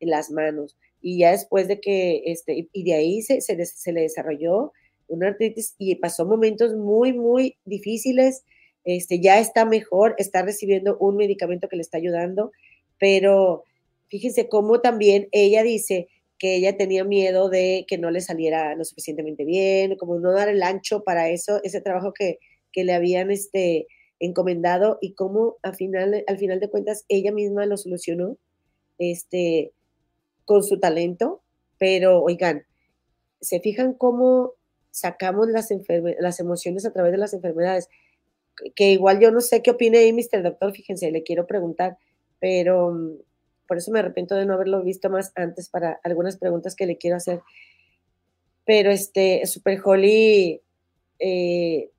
las 0.00 0.30
manos. 0.30 0.76
Y 1.02 1.18
ya 1.18 1.32
después 1.32 1.68
de 1.68 1.80
que, 1.80 2.22
este, 2.26 2.68
y 2.72 2.84
de 2.84 2.94
ahí 2.94 3.22
se, 3.22 3.40
se, 3.40 3.64
se 3.66 3.92
le 3.92 4.02
desarrolló 4.02 4.72
una 5.08 5.28
artritis 5.28 5.74
y 5.78 5.96
pasó 5.96 6.24
momentos 6.24 6.74
muy, 6.76 7.12
muy 7.12 7.58
difíciles 7.64 8.44
este, 8.84 9.20
ya 9.20 9.38
está 9.38 9.64
mejor, 9.64 10.14
está 10.18 10.42
recibiendo 10.42 10.96
un 10.98 11.16
medicamento 11.16 11.68
que 11.68 11.76
le 11.76 11.82
está 11.82 11.98
ayudando, 11.98 12.50
pero 12.98 13.64
fíjense 14.08 14.48
cómo 14.48 14.80
también 14.80 15.28
ella 15.32 15.62
dice 15.62 16.08
que 16.40 16.56
ella 16.56 16.78
tenía 16.78 17.04
miedo 17.04 17.50
de 17.50 17.84
que 17.86 17.98
no 17.98 18.10
le 18.10 18.22
saliera 18.22 18.74
lo 18.74 18.84
suficientemente 18.84 19.44
bien, 19.44 19.96
como 19.96 20.18
no 20.18 20.32
dar 20.32 20.48
el 20.48 20.62
ancho 20.62 21.04
para 21.04 21.28
eso, 21.28 21.60
ese 21.62 21.82
trabajo 21.82 22.14
que, 22.14 22.38
que 22.72 22.82
le 22.82 22.94
habían 22.94 23.30
este, 23.30 23.86
encomendado 24.18 24.96
y 25.02 25.12
cómo 25.12 25.58
al 25.62 25.76
final, 25.76 26.24
al 26.26 26.38
final 26.38 26.58
de 26.58 26.70
cuentas 26.70 27.04
ella 27.08 27.30
misma 27.30 27.66
lo 27.66 27.76
solucionó 27.76 28.38
este, 28.98 29.72
con 30.46 30.64
su 30.64 30.80
talento, 30.80 31.42
pero 31.78 32.22
oigan, 32.22 32.64
¿se 33.42 33.60
fijan 33.60 33.92
cómo 33.92 34.54
sacamos 34.90 35.46
las, 35.48 35.68
las 36.20 36.40
emociones 36.40 36.86
a 36.86 36.92
través 36.92 37.12
de 37.12 37.18
las 37.18 37.34
enfermedades? 37.34 37.86
que 38.74 38.92
igual 38.92 39.20
yo 39.20 39.30
no 39.30 39.40
sé 39.40 39.62
qué 39.62 39.70
opina 39.70 39.98
ahí, 39.98 40.12
Mr. 40.12 40.42
Doctor, 40.42 40.72
fíjense, 40.72 41.10
le 41.10 41.22
quiero 41.22 41.46
preguntar, 41.46 41.96
pero 42.38 42.92
mm, 42.92 43.12
por 43.70 43.78
eso 43.78 43.92
me 43.92 44.00
arrepiento 44.00 44.34
de 44.34 44.46
no 44.46 44.54
haberlo 44.54 44.82
visto 44.82 45.10
más 45.10 45.30
antes 45.36 45.68
para 45.68 46.00
algunas 46.02 46.36
preguntas 46.36 46.74
que 46.74 46.86
le 46.86 46.98
quiero 46.98 47.18
hacer. 47.18 47.40
Pero 48.64 48.90
este, 48.90 49.46
Super 49.46 49.80
Holly 49.84 50.60
eh, 51.20 51.90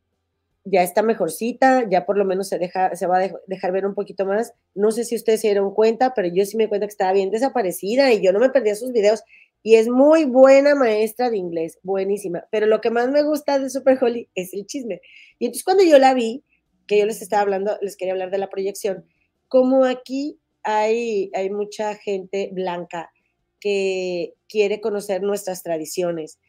ya 0.66 0.84
está 0.84 1.02
mejorcita, 1.02 1.88
ya 1.90 2.06
por 2.06 2.18
lo 2.18 2.26
menos 2.26 2.50
se, 2.50 2.60
deja, 2.60 2.94
se 2.98 3.08
va 3.08 3.20
a 3.20 3.32
dejar 3.48 3.72
ver 3.72 3.86
un 3.86 3.96
poquito 3.96 4.26
más. 4.26 4.54
No 4.76 4.92
sé 4.92 5.06
si 5.06 5.16
ustedes 5.16 5.40
se 5.40 5.48
dieron 5.48 5.74
cuenta, 5.74 6.14
pero 6.14 6.28
yo 6.28 6.44
sí 6.44 6.58
me 6.58 6.68
cuenta 6.68 6.88
que 6.88 6.92
estaba 6.92 7.14
bien 7.14 7.32
desaparecida 7.32 8.12
y 8.12 8.22
yo 8.22 8.34
no 8.34 8.40
me 8.40 8.50
perdía 8.50 8.76
sus 8.76 8.92
videos. 8.92 9.24
Y 9.64 9.76
es 9.76 9.88
muy 9.88 10.26
buena 10.26 10.76
maestra 10.76 11.30
de 11.30 11.38
inglés, 11.38 11.80
buenísima. 11.84 12.50
Pero 12.52 12.66
lo 12.66 12.82
que 12.82 12.90
más 12.90 13.10
me 13.12 13.24
gusta 13.24 13.60
de 13.60 13.70
Super 13.70 13.98
Holly 14.04 14.28
es 14.36 14.54
el 14.54 14.66
chisme. 14.66 15.00
Y 15.40 15.46
entonces 15.46 15.64
cuando 15.64 15.86
yo 15.86 15.98
la 16.00 16.14
vi, 16.14 16.44
que 16.86 17.00
yo 17.00 17.06
les 17.06 17.22
estaba 17.22 17.44
hablando, 17.44 17.78
les 17.82 17.96
quería 17.96 18.12
hablar 18.12 18.30
de 18.30 18.40
la 18.40 18.50
proyección, 18.50 19.06
como 19.48 19.86
aquí 19.86 20.41
hay, 20.64 21.32
mucha 21.52 21.96
gente 21.96 22.50
blanca 22.52 23.12
que 23.60 24.34
quiere 24.48 24.82
conocer 24.82 25.22
nuestras 25.22 25.64
tradiciones. 25.64 26.40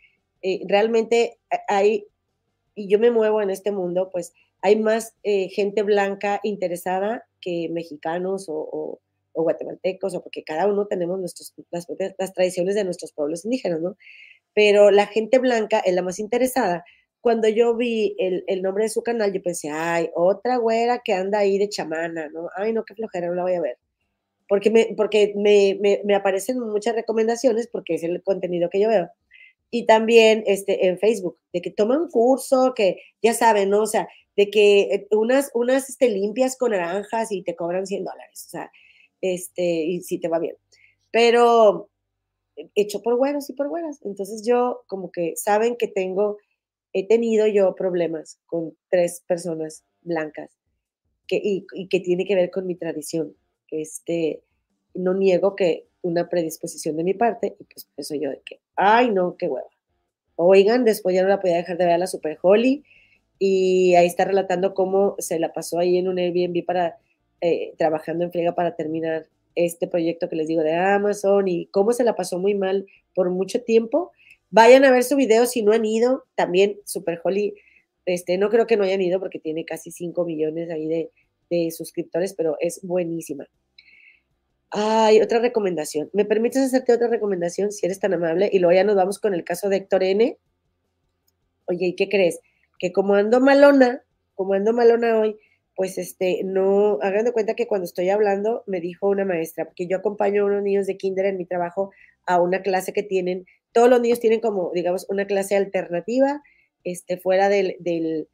Eh, 0.42 0.60
realmente 0.66 1.38
hay, 1.68 2.06
y 2.74 2.88
yo 2.88 2.98
me 2.98 3.10
muevo 3.10 3.42
en 3.42 3.50
este 3.50 3.70
mundo, 3.70 4.10
pues 4.10 4.32
hay 4.60 4.76
más 4.76 5.14
eh, 5.22 5.48
gente 5.48 5.82
blanca 5.82 6.40
interesada 6.42 7.26
que 7.40 7.68
mexicanos 7.70 8.46
o, 8.48 9.00
guatemaltecos, 9.34 10.14
o 10.14 10.22
porque 10.22 10.44
cada 10.44 10.66
uno 10.66 10.86
tenemos 10.86 11.18
nuestros, 11.18 11.54
las, 11.70 11.86
las 12.18 12.32
tradiciones 12.34 12.74
de 12.74 12.84
nuestros 12.84 13.12
pueblos 13.12 13.44
indígenas, 13.44 13.80
¿no? 13.80 13.96
Pero 14.54 14.90
la 14.90 15.06
gente 15.06 15.38
blanca 15.38 15.78
es 15.80 15.94
la 15.94 16.02
más 16.02 16.18
interesada 16.18 16.84
cuando 17.22 17.48
yo 17.48 17.76
vi 17.76 18.16
el, 18.18 18.62
nombre 18.62 18.84
de 18.84 18.90
su 18.90 19.02
canal, 19.02 19.32
yo 19.32 19.40
pensé, 19.40 19.70
ay, 19.70 20.10
otra 20.12 20.56
güera 20.56 21.02
que 21.04 21.14
anda 21.14 21.38
ahí 21.38 21.56
de 21.56 21.68
chamana, 21.68 22.28
¿no? 22.28 22.48
Ay, 22.56 22.72
no, 22.72 22.84
qué 22.84 22.96
flojera, 22.96 23.28
no 23.28 23.34
la 23.34 23.42
voy 23.44 23.54
a 23.54 23.60
ver. 23.60 23.78
Porque 24.52 24.68
me, 24.68 24.92
porque 24.98 25.32
me, 25.34 25.80
me, 26.04 26.14
aparecen 26.14 26.60
muchas 26.60 26.94
recomendaciones, 26.94 27.68
porque 27.68 27.94
es 27.94 28.02
el 28.02 28.22
contenido 28.22 28.68
que 28.68 28.80
yo 28.80 28.90
veo. 28.90 29.08
Y 29.70 29.86
también 29.86 30.44
este, 30.46 30.88
en 30.88 30.98
Facebook, 30.98 31.38
de 31.54 31.62
que 31.62 31.70
toma 31.70 31.96
un 31.96 32.10
curso, 32.10 32.74
que 32.76 32.98
ya 33.22 33.32
saben, 33.32 33.70
¿no? 33.70 33.80
O 33.80 33.86
sea, 33.86 34.06
de 34.36 34.50
que 34.50 34.80
eh, 34.82 35.06
unas, 35.10 35.50
unas 35.54 35.88
este, 35.88 36.10
limpias 36.10 36.58
con 36.58 36.72
naranjas 36.72 37.32
y 37.32 37.40
te 37.40 37.56
cobran 37.56 37.86
100 37.86 38.04
dólares, 38.04 38.44
o 38.46 38.50
sea, 38.50 38.70
este, 39.22 39.62
y 39.62 40.02
si 40.02 40.18
te 40.18 40.28
va 40.28 40.38
bien. 40.38 40.56
Pero 41.10 41.88
hecho 42.74 43.00
por 43.00 43.16
güeros 43.16 43.48
y 43.48 43.54
por 43.54 43.70
güeras. 43.70 44.00
Entonces 44.04 44.44
yo 44.46 44.82
como 44.86 45.10
que 45.10 45.32
saben 45.34 45.76
que 45.78 45.88
tengo 45.88 46.36
he 46.92 47.08
tenido 47.08 47.46
yo 47.46 47.74
problemas 47.74 48.38
con 48.44 48.76
tres 48.90 49.24
personas 49.26 49.82
blancas 50.02 50.50
que, 51.26 51.40
y, 51.42 51.88
que 51.88 52.00
tiene 52.00 52.26
que 52.26 52.34
ver 52.34 52.50
con 52.50 52.66
mi 52.66 52.74
tradición. 52.74 53.34
Este, 53.72 54.42
no 54.94 55.14
niego 55.14 55.56
que 55.56 55.86
una 56.02 56.28
predisposición 56.28 56.96
de 56.96 57.04
mi 57.04 57.14
parte, 57.14 57.56
y 57.58 57.64
pues 57.64 57.88
eso 57.96 58.14
yo 58.14 58.30
de 58.30 58.40
que, 58.44 58.60
ay 58.76 59.10
no, 59.10 59.36
qué 59.36 59.48
hueva. 59.48 59.68
Oigan, 60.36 60.84
después 60.84 61.14
ya 61.14 61.22
no 61.22 61.28
la 61.28 61.40
podía 61.40 61.56
dejar 61.56 61.76
de 61.78 61.84
ver 61.84 61.94
a 61.94 61.98
la 61.98 62.06
Super 62.06 62.38
Holly 62.40 62.84
y 63.38 63.94
ahí 63.94 64.06
está 64.06 64.24
relatando 64.24 64.74
cómo 64.74 65.16
se 65.18 65.38
la 65.38 65.52
pasó 65.52 65.78
ahí 65.78 65.98
en 65.98 66.08
un 66.08 66.18
Airbnb 66.18 66.64
para, 66.64 66.98
eh, 67.40 67.74
trabajando 67.76 68.24
en 68.24 68.32
friega 68.32 68.54
para 68.54 68.76
terminar 68.76 69.26
este 69.54 69.86
proyecto 69.86 70.28
que 70.28 70.36
les 70.36 70.48
digo 70.48 70.62
de 70.62 70.74
Amazon 70.74 71.48
y 71.48 71.66
cómo 71.66 71.92
se 71.92 72.04
la 72.04 72.14
pasó 72.14 72.38
muy 72.38 72.54
mal 72.54 72.86
por 73.14 73.30
mucho 73.30 73.62
tiempo 73.62 74.12
Vayan 74.52 74.84
a 74.84 74.90
ver 74.90 75.02
su 75.02 75.16
video 75.16 75.46
si 75.46 75.62
no 75.62 75.72
han 75.72 75.86
ido. 75.86 76.26
También 76.34 76.78
Super 76.84 77.18
Holly, 77.24 77.54
este, 78.04 78.36
no 78.36 78.50
creo 78.50 78.66
que 78.66 78.76
no 78.76 78.84
hayan 78.84 79.00
ido 79.00 79.18
porque 79.18 79.38
tiene 79.38 79.64
casi 79.64 79.90
5 79.90 80.26
millones 80.26 80.70
ahí 80.70 80.86
de, 80.86 81.10
suscriptores, 81.70 82.34
pero 82.34 82.56
es 82.60 82.80
buenísima. 82.82 83.46
Ay, 84.72 85.20
otra 85.20 85.38
recomendación. 85.38 86.10
¿Me 86.12 86.24
permites 86.24 86.62
hacerte 86.62 86.94
otra 86.94 87.08
recomendación 87.08 87.72
si 87.72 87.86
eres 87.86 88.00
tan 88.00 88.14
amable? 88.14 88.48
Y 88.52 88.58
luego 88.58 88.74
ya 88.74 88.84
nos 88.84 88.96
vamos 88.96 89.18
con 89.18 89.34
el 89.34 89.44
caso 89.44 89.68
de 89.68 89.76
Héctor 89.76 90.02
N. 90.02 90.38
Oye, 91.66 91.86
¿y 91.86 91.94
qué 91.94 92.08
crees? 92.08 92.40
Que 92.78 92.92
como 92.92 93.14
ando 93.14 93.40
malona, 93.40 94.02
como 94.34 94.54
ando 94.54 94.72
malona 94.72 95.20
hoy, 95.20 95.36
pues 95.76 95.98
este, 95.98 96.42
no, 96.44 96.98
hagan 97.02 97.24
de 97.26 97.32
cuenta 97.32 97.54
que 97.54 97.66
cuando 97.66 97.84
estoy 97.84 98.08
hablando, 98.08 98.64
me 98.66 98.80
dijo 98.80 99.08
una 99.08 99.24
maestra, 99.24 99.66
porque 99.66 99.86
yo 99.86 99.98
acompaño 99.98 100.42
a 100.42 100.46
unos 100.46 100.62
niños 100.62 100.86
de 100.86 100.96
kinder 100.96 101.26
en 101.26 101.36
mi 101.36 101.44
trabajo 101.44 101.92
a 102.26 102.40
una 102.40 102.62
clase 102.62 102.92
que 102.92 103.02
tienen 103.02 103.46
todos 103.72 103.88
los 103.88 104.00
niños 104.00 104.20
tienen 104.20 104.40
como, 104.40 104.70
digamos, 104.74 105.06
una 105.08 105.26
clase 105.26 105.56
alternativa 105.56 106.42
este, 106.84 107.16
fuera 107.16 107.48
del, 107.48 107.76
del, 107.80 108.28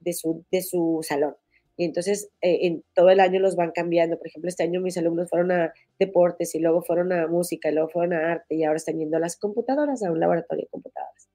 de, 0.00 0.12
su, 0.12 0.44
de 0.50 0.62
su 0.62 1.00
salón. 1.02 1.34
Y 1.82 1.84
entonces, 1.84 2.30
eh, 2.42 2.60
en 2.62 2.84
todo 2.94 3.10
el 3.10 3.18
año 3.18 3.40
los 3.40 3.56
van 3.56 3.72
cambiando. 3.72 4.16
Por 4.16 4.28
ejemplo, 4.28 4.48
este 4.48 4.62
año 4.62 4.80
mis 4.80 4.96
alumnos 4.96 5.28
fueron 5.28 5.50
a 5.50 5.72
deportes 5.98 6.54
y 6.54 6.60
luego 6.60 6.80
fueron 6.82 7.12
a 7.12 7.26
música 7.26 7.70
y 7.70 7.74
luego 7.74 7.88
fueron 7.88 8.12
a 8.12 8.30
arte 8.30 8.54
y 8.54 8.62
ahora 8.62 8.76
están 8.76 9.00
yendo 9.00 9.16
a 9.16 9.20
las 9.20 9.36
computadoras, 9.36 10.00
a 10.04 10.12
un 10.12 10.20
laboratorio 10.20 10.62
de 10.62 10.70
computadoras. 10.70 11.28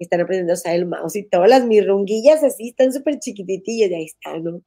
Están 0.00 0.20
aprendiendo 0.20 0.54
a 0.54 0.54
usar 0.54 0.74
el 0.74 0.86
mouse 0.86 1.14
y 1.14 1.22
todas 1.22 1.48
las 1.48 1.64
mirrunguillas 1.66 2.42
así 2.42 2.70
están 2.70 2.92
súper 2.92 3.20
chiquititillas 3.20 3.90
y 3.90 3.94
ahí 3.94 4.04
están, 4.06 4.42
¿no? 4.42 4.62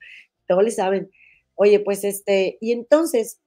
Todos 0.48 0.64
le 0.64 0.72
saben. 0.72 1.12
Oye, 1.56 1.82
pues 1.82 2.06
este, 2.06 2.58
y 2.62 2.72
entonces 2.72 3.42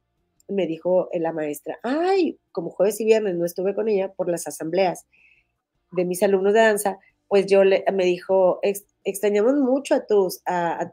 me 0.46 0.66
dijo 0.66 1.08
la 1.14 1.32
maestra, 1.32 1.78
ay, 1.82 2.38
como 2.52 2.68
jueves 2.68 3.00
y 3.00 3.06
viernes 3.06 3.34
no 3.36 3.46
estuve 3.46 3.74
con 3.74 3.88
ella 3.88 4.12
por 4.12 4.28
las 4.28 4.46
asambleas 4.46 5.06
de 5.92 6.04
mis 6.04 6.22
alumnos 6.22 6.52
de 6.52 6.60
danza, 6.60 6.98
pues 7.28 7.46
yo 7.46 7.64
le, 7.64 7.82
me 7.94 8.04
dijo, 8.04 8.58
extrañamos 9.10 9.54
mucho 9.54 9.94
a 9.94 10.06
tus, 10.06 10.42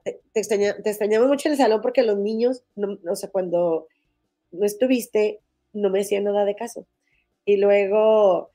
te, 0.03 0.21
extrañamos 0.33 1.27
mucho 1.27 1.47
en 1.47 1.53
el 1.53 1.57
salón 1.57 1.81
porque 1.81 2.03
los 2.03 2.17
niños, 2.17 2.63
no, 2.75 2.97
o 3.09 3.15
sea, 3.15 3.29
cuando 3.29 3.87
no 4.51 4.65
estuviste, 4.65 5.41
no 5.73 5.89
me 5.89 6.01
hacían 6.01 6.23
nada 6.23 6.45
de 6.45 6.55
caso. 6.55 6.87
Y 7.45 7.57
luego, 7.57 8.51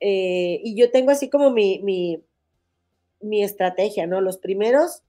eh, 0.00 0.60
y 0.62 0.76
yo 0.76 0.90
tengo 0.90 1.10
así 1.10 1.30
como 1.30 1.50
mi, 1.50 1.80
mi, 1.82 2.22
mi 3.20 3.42
estrategia, 3.42 4.06
¿no? 4.06 4.20
Los 4.20 4.38
primeros 4.38 5.02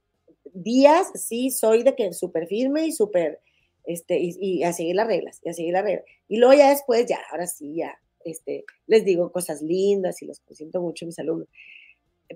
días 0.53 1.11
sí 1.15 1.49
soy 1.49 1.83
de 1.83 1.95
que 1.95 2.13
súper 2.13 2.47
firme 2.47 2.85
y 2.87 2.91
súper 2.91 3.41
este, 3.85 4.17
y, 4.19 4.63
a 4.63 4.73
seguir 4.73 4.95
las 4.95 5.07
reglas, 5.07 5.39
y 5.43 5.49
a 5.49 5.53
seguir 5.53 5.73
las 5.73 5.83
reglas. 5.83 6.05
Y 6.27 6.37
luego 6.37 6.53
ya 6.53 6.69
después, 6.69 7.05
ya, 7.07 7.19
ahora 7.31 7.47
sí, 7.47 7.75
ya, 7.75 7.99
este, 8.23 8.65
les 8.87 9.05
digo 9.05 9.31
cosas 9.31 9.61
lindas 9.61 10.21
y 10.21 10.25
los 10.25 10.41
siento 10.51 10.81
mucho 10.81 11.05
mis 11.05 11.19
alumnos, 11.19 11.47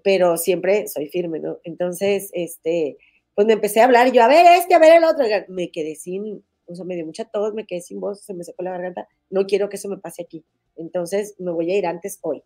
pero 0.04 0.38
siempre 0.38 0.88
soy 0.88 1.10
firme, 1.10 1.40
¿no? 1.40 1.60
Entonces, 1.64 2.30
este, 2.34 2.98
pues 3.36 3.48
me 3.48 3.54
empecé 3.54 3.82
a 3.82 3.86
hablar 3.86 4.08
y 4.08 4.12
yo, 4.12 4.24
a 4.24 4.28
ver 4.28 4.46
este, 4.58 4.76
a 4.76 4.80
ver 4.80 4.98
el 4.98 5.04
otro, 5.04 5.26
me 5.50 5.72
quedé 5.72 5.96
sin, 5.96 6.44
o 6.66 6.76
sea, 6.76 6.86
me 6.86 6.96
dio 6.96 7.06
mucha 7.06 7.26
tos, 7.26 7.54
me 7.54 7.66
quedé 7.66 7.82
sin 7.82 8.00
voz, 8.00 8.22
se 8.22 8.34
me 8.34 8.44
secó 8.44 8.64
la 8.64 8.72
garganta, 8.72 9.08
no 9.30 9.46
quiero 9.46 9.70
que 9.70 9.78
eso 9.78 9.90
me 9.90 9.98
pase 9.98 10.24
aquí. 10.24 10.46
Entonces 10.76 11.36
me 11.40 11.52
voy 11.52 11.72
a 11.72 11.78
ir 11.78 11.88
antes 11.88 12.20
hoy. 12.22 12.44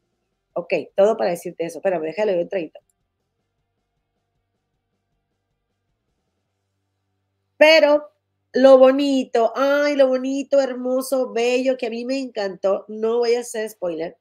Ok, 0.54 0.74
todo 0.96 1.18
para 1.18 1.32
decirte 1.32 1.66
eso. 1.66 1.80
Espérame, 1.80 2.04
déjale 2.04 2.41
un 2.41 2.50
traguito. 2.50 2.80
Pero 7.58 8.12
lo 8.54 8.78
bonito, 8.78 9.52
ay, 9.56 9.96
lo 9.96 10.08
bonito, 10.08 10.62
hermoso, 10.62 11.32
bello, 11.34 11.78
que 11.78 11.88
a 11.88 11.89
mí 11.89 12.06
me 12.06 12.20
encantó, 12.20 12.86
no 12.88 13.20
voy 13.20 13.36
a 13.36 13.39
hacer 13.39 13.70
spoiler, 13.70 14.18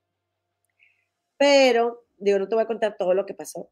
pero, 1.36 2.01
digo, 2.22 2.38
no 2.38 2.48
te 2.48 2.54
voy 2.54 2.64
a 2.64 2.66
contar 2.66 2.96
todo 2.96 3.14
lo 3.14 3.26
que 3.26 3.34
pasó. 3.34 3.70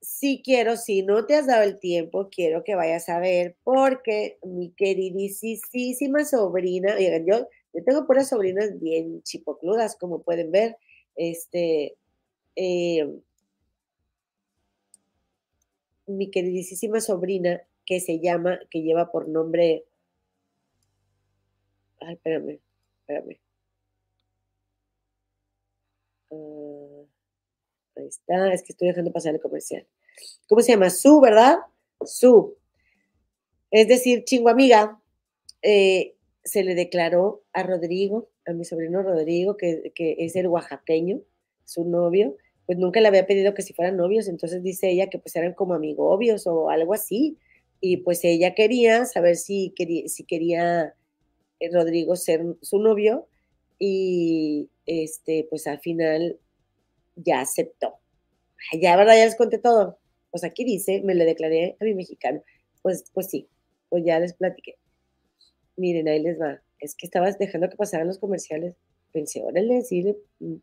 Sí 0.00 0.42
quiero, 0.44 0.76
si 0.76 1.02
no 1.02 1.24
te 1.24 1.34
has 1.34 1.46
dado 1.46 1.62
el 1.62 1.78
tiempo, 1.78 2.28
quiero 2.30 2.62
que 2.62 2.74
vayas 2.74 3.08
a 3.08 3.18
ver, 3.20 3.56
porque 3.64 4.38
mi 4.42 4.70
queridísima 4.72 6.24
sobrina, 6.26 6.96
yo, 7.00 7.48
yo 7.72 7.84
tengo 7.84 8.06
puras 8.06 8.28
sobrinas 8.28 8.78
bien 8.80 9.22
chipocludas, 9.22 9.96
como 9.96 10.22
pueden 10.22 10.50
ver, 10.52 10.76
este, 11.16 11.96
eh, 12.56 13.08
mi 16.06 16.30
queridísima 16.30 17.00
sobrina 17.00 17.62
que 17.86 18.00
se 18.00 18.20
llama, 18.20 18.58
que 18.70 18.82
lleva 18.82 19.10
por 19.10 19.28
nombre, 19.28 19.84
ay, 22.00 22.14
espérame, 22.14 22.60
espérame. 23.00 23.38
Ah, 26.30 27.04
ahí 27.96 28.06
está, 28.06 28.52
es 28.52 28.62
que 28.62 28.72
estoy 28.72 28.88
dejando 28.88 29.12
pasar 29.12 29.34
el 29.34 29.40
comercial. 29.40 29.86
¿Cómo 30.48 30.60
se 30.60 30.72
llama? 30.72 30.90
Su, 30.90 31.20
¿verdad? 31.20 31.58
Su. 32.04 32.56
Es 33.70 33.88
decir, 33.88 34.24
chingo 34.24 34.48
amiga, 34.48 35.00
eh, 35.62 36.14
se 36.44 36.62
le 36.62 36.74
declaró 36.74 37.42
a 37.52 37.62
Rodrigo, 37.62 38.28
a 38.46 38.52
mi 38.52 38.64
sobrino 38.64 39.02
Rodrigo, 39.02 39.56
que, 39.56 39.92
que, 39.94 40.16
es 40.18 40.36
el 40.36 40.46
oaxaqueño, 40.46 41.20
su 41.64 41.84
novio, 41.84 42.36
pues 42.66 42.78
nunca 42.78 43.00
le 43.00 43.08
había 43.08 43.26
pedido 43.26 43.54
que 43.54 43.62
si 43.62 43.72
fueran 43.72 43.96
novios, 43.96 44.28
entonces 44.28 44.62
dice 44.62 44.90
ella 44.90 45.08
que 45.08 45.18
pues 45.18 45.34
eran 45.36 45.54
como 45.54 45.74
amigobios 45.74 46.46
o 46.46 46.70
algo 46.70 46.94
así, 46.94 47.38
y 47.80 47.98
pues 47.98 48.24
ella 48.24 48.54
quería 48.54 49.04
saber 49.06 49.36
si 49.36 49.72
quería, 49.76 50.08
si 50.08 50.24
quería 50.24 50.94
eh, 51.60 51.70
Rodrigo 51.72 52.16
ser 52.16 52.44
su 52.62 52.78
novio 52.78 53.26
y 53.78 54.70
este, 54.86 55.46
pues 55.50 55.66
al 55.66 55.80
final 55.80 56.38
ya 57.16 57.40
aceptó. 57.40 57.98
Ya, 58.72 58.96
¿verdad? 58.96 59.16
Ya 59.16 59.24
les 59.24 59.36
conté 59.36 59.58
todo. 59.58 59.98
Pues 60.30 60.44
aquí 60.44 60.64
dice, 60.64 61.00
me 61.04 61.14
le 61.14 61.24
declaré 61.24 61.76
a 61.80 61.84
mi 61.84 61.94
mexicano. 61.94 62.42
Pues, 62.82 63.04
pues 63.12 63.28
sí, 63.28 63.48
pues 63.88 64.04
ya 64.04 64.18
les 64.18 64.34
platiqué. 64.34 64.76
Miren, 65.76 66.08
ahí 66.08 66.20
les 66.20 66.40
va. 66.40 66.60
Es 66.80 66.94
que 66.94 67.06
estabas 67.06 67.38
dejando 67.38 67.68
que 67.68 67.76
pasaran 67.76 68.06
los 68.06 68.18
comerciales. 68.18 68.76
Pensé, 69.12 69.42
órale, 69.42 69.82
sí. 69.82 70.16
Mm. 70.40 70.56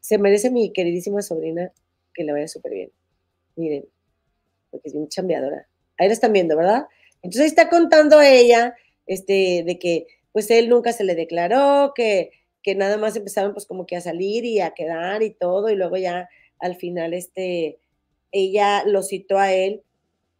Se 0.00 0.18
merece 0.18 0.50
mi 0.50 0.72
queridísima 0.72 1.22
sobrina 1.22 1.72
que 2.14 2.24
le 2.24 2.32
vaya 2.32 2.48
súper 2.48 2.72
bien. 2.72 2.92
Miren, 3.56 3.86
porque 4.70 4.88
es 4.88 4.94
bien 4.94 5.08
chambeadora. 5.08 5.68
Ahí 5.98 6.08
lo 6.08 6.12
están 6.12 6.32
viendo, 6.32 6.56
¿verdad? 6.56 6.86
Entonces 7.22 7.42
ahí 7.42 7.48
está 7.48 7.68
contando 7.68 8.20
ella, 8.20 8.74
este, 9.06 9.62
de 9.64 9.78
que 9.78 10.06
pues 10.32 10.50
él 10.50 10.68
nunca 10.68 10.92
se 10.92 11.04
le 11.04 11.14
declaró, 11.14 11.92
que, 11.94 12.30
que 12.62 12.74
nada 12.74 12.96
más 12.96 13.16
empezaron 13.16 13.52
pues 13.52 13.66
como 13.66 13.86
que 13.86 13.96
a 13.96 14.00
salir 14.00 14.44
y 14.44 14.60
a 14.60 14.72
quedar 14.72 15.22
y 15.22 15.30
todo, 15.30 15.70
y 15.70 15.76
luego 15.76 15.96
ya 15.96 16.28
al 16.58 16.76
final 16.76 17.14
este, 17.14 17.78
ella 18.30 18.84
lo 18.86 19.02
citó 19.02 19.38
a 19.38 19.52
él 19.52 19.82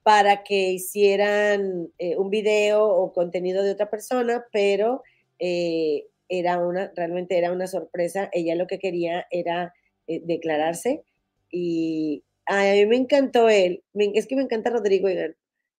para 0.02 0.42
que 0.42 0.70
hicieran 0.72 1.92
eh, 1.98 2.16
un 2.16 2.30
video 2.30 2.84
o 2.84 3.12
contenido 3.12 3.62
de 3.62 3.72
otra 3.72 3.90
persona, 3.90 4.44
pero 4.52 5.02
eh, 5.38 6.06
era 6.28 6.58
una, 6.58 6.92
realmente 6.96 7.38
era 7.38 7.52
una 7.52 7.66
sorpresa. 7.66 8.28
Ella 8.32 8.54
lo 8.54 8.66
que 8.66 8.78
quería 8.78 9.26
era 9.30 9.74
eh, 10.06 10.20
declararse 10.24 11.02
y, 11.50 12.24
a 12.46 12.72
mí 12.72 12.86
me 12.86 12.96
encantó 12.96 13.48
él. 13.48 13.84
Es 13.94 14.26
que 14.26 14.34
me 14.34 14.42
encanta 14.42 14.70
Rodrigo. 14.70 15.08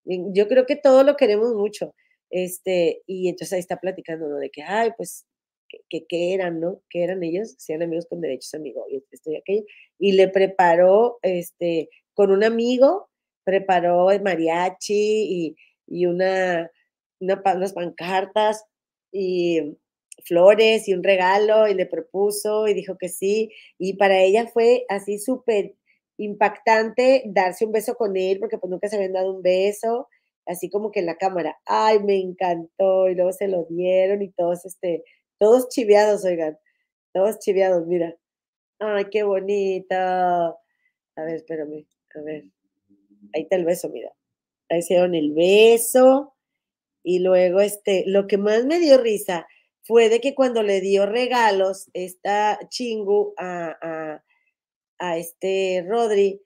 Yo 0.05 0.47
creo 0.47 0.65
que 0.65 0.77
todos 0.77 1.05
lo 1.05 1.17
queremos 1.17 1.53
mucho. 1.53 1.93
Este, 2.29 3.01
y 3.05 3.27
entonces 3.27 3.53
ahí 3.53 3.59
está 3.59 3.81
platicando, 3.81 4.29
¿no? 4.29 4.37
De 4.37 4.49
que, 4.49 4.63
ay, 4.63 4.91
pues, 4.95 5.25
que, 5.89 6.05
que, 6.07 6.33
eran, 6.33 6.59
¿no? 6.59 6.81
Que 6.89 7.03
eran 7.03 7.23
ellos, 7.23 7.55
sean 7.57 7.81
amigos 7.83 8.07
con 8.07 8.21
derechos 8.21 8.53
amigos, 8.53 8.85
y 8.89 9.03
esto 9.11 9.31
y 9.31 9.35
aquello. 9.37 9.63
Y 9.99 10.13
le 10.13 10.27
preparó, 10.29 11.19
este, 11.21 11.89
con 12.13 12.31
un 12.31 12.43
amigo, 12.43 13.09
preparó 13.43 14.11
el 14.11 14.21
mariachi 14.21 14.93
y, 14.93 15.55
y 15.87 16.05
una, 16.05 16.71
una, 17.19 17.41
unas 17.55 17.73
pancartas 17.73 18.65
y 19.11 19.77
flores 20.25 20.87
y 20.87 20.93
un 20.93 21.03
regalo 21.03 21.67
y 21.67 21.73
le 21.73 21.85
propuso 21.85 22.67
y 22.67 22.73
dijo 22.73 22.97
que 22.97 23.09
sí. 23.09 23.51
Y 23.77 23.97
para 23.97 24.19
ella 24.21 24.47
fue 24.47 24.85
así 24.89 25.19
súper 25.19 25.75
impactante 26.17 27.23
darse 27.25 27.65
un 27.65 27.71
beso 27.71 27.95
con 27.95 28.15
él, 28.17 28.39
porque 28.39 28.57
pues 28.57 28.69
nunca 28.69 28.87
se 28.87 28.95
habían 28.95 29.13
dado 29.13 29.33
un 29.33 29.41
beso, 29.41 30.07
así 30.45 30.69
como 30.69 30.91
que 30.91 30.99
en 30.99 31.07
la 31.07 31.17
cámara, 31.17 31.59
ay, 31.65 31.99
me 32.03 32.17
encantó, 32.19 33.09
y 33.09 33.15
luego 33.15 33.31
se 33.31 33.47
lo 33.47 33.65
dieron 33.65 34.21
y 34.21 34.31
todos, 34.31 34.65
este, 34.65 35.03
todos 35.43 35.69
chiviados, 35.69 36.23
oigan, 36.23 36.57
todos 37.13 37.39
chiviados, 37.39 37.85
mira, 37.85 38.15
ay, 38.79 39.05
qué 39.11 39.23
bonito, 39.23 39.95
a 39.95 40.55
ver, 41.17 41.35
espérame, 41.35 41.85
a 42.15 42.21
ver, 42.21 42.45
ahí 43.33 43.43
está 43.43 43.57
el 43.57 43.65
beso, 43.65 43.89
mira, 43.89 44.13
ahí 44.69 44.81
se 44.81 44.93
dieron 44.93 45.15
el 45.15 45.33
beso, 45.33 46.33
y 47.03 47.19
luego, 47.19 47.59
este, 47.59 48.03
lo 48.07 48.27
que 48.27 48.37
más 48.37 48.65
me 48.65 48.79
dio 48.79 48.97
risa 48.97 49.47
fue 49.81 50.07
de 50.07 50.21
que 50.21 50.33
cuando 50.33 50.63
le 50.63 50.79
dio 50.79 51.05
regalos 51.05 51.89
esta 51.93 52.57
chingu 52.69 53.33
a 53.37 54.23
a 55.03 55.17
este 55.17 55.85
Rodri, 55.85 56.41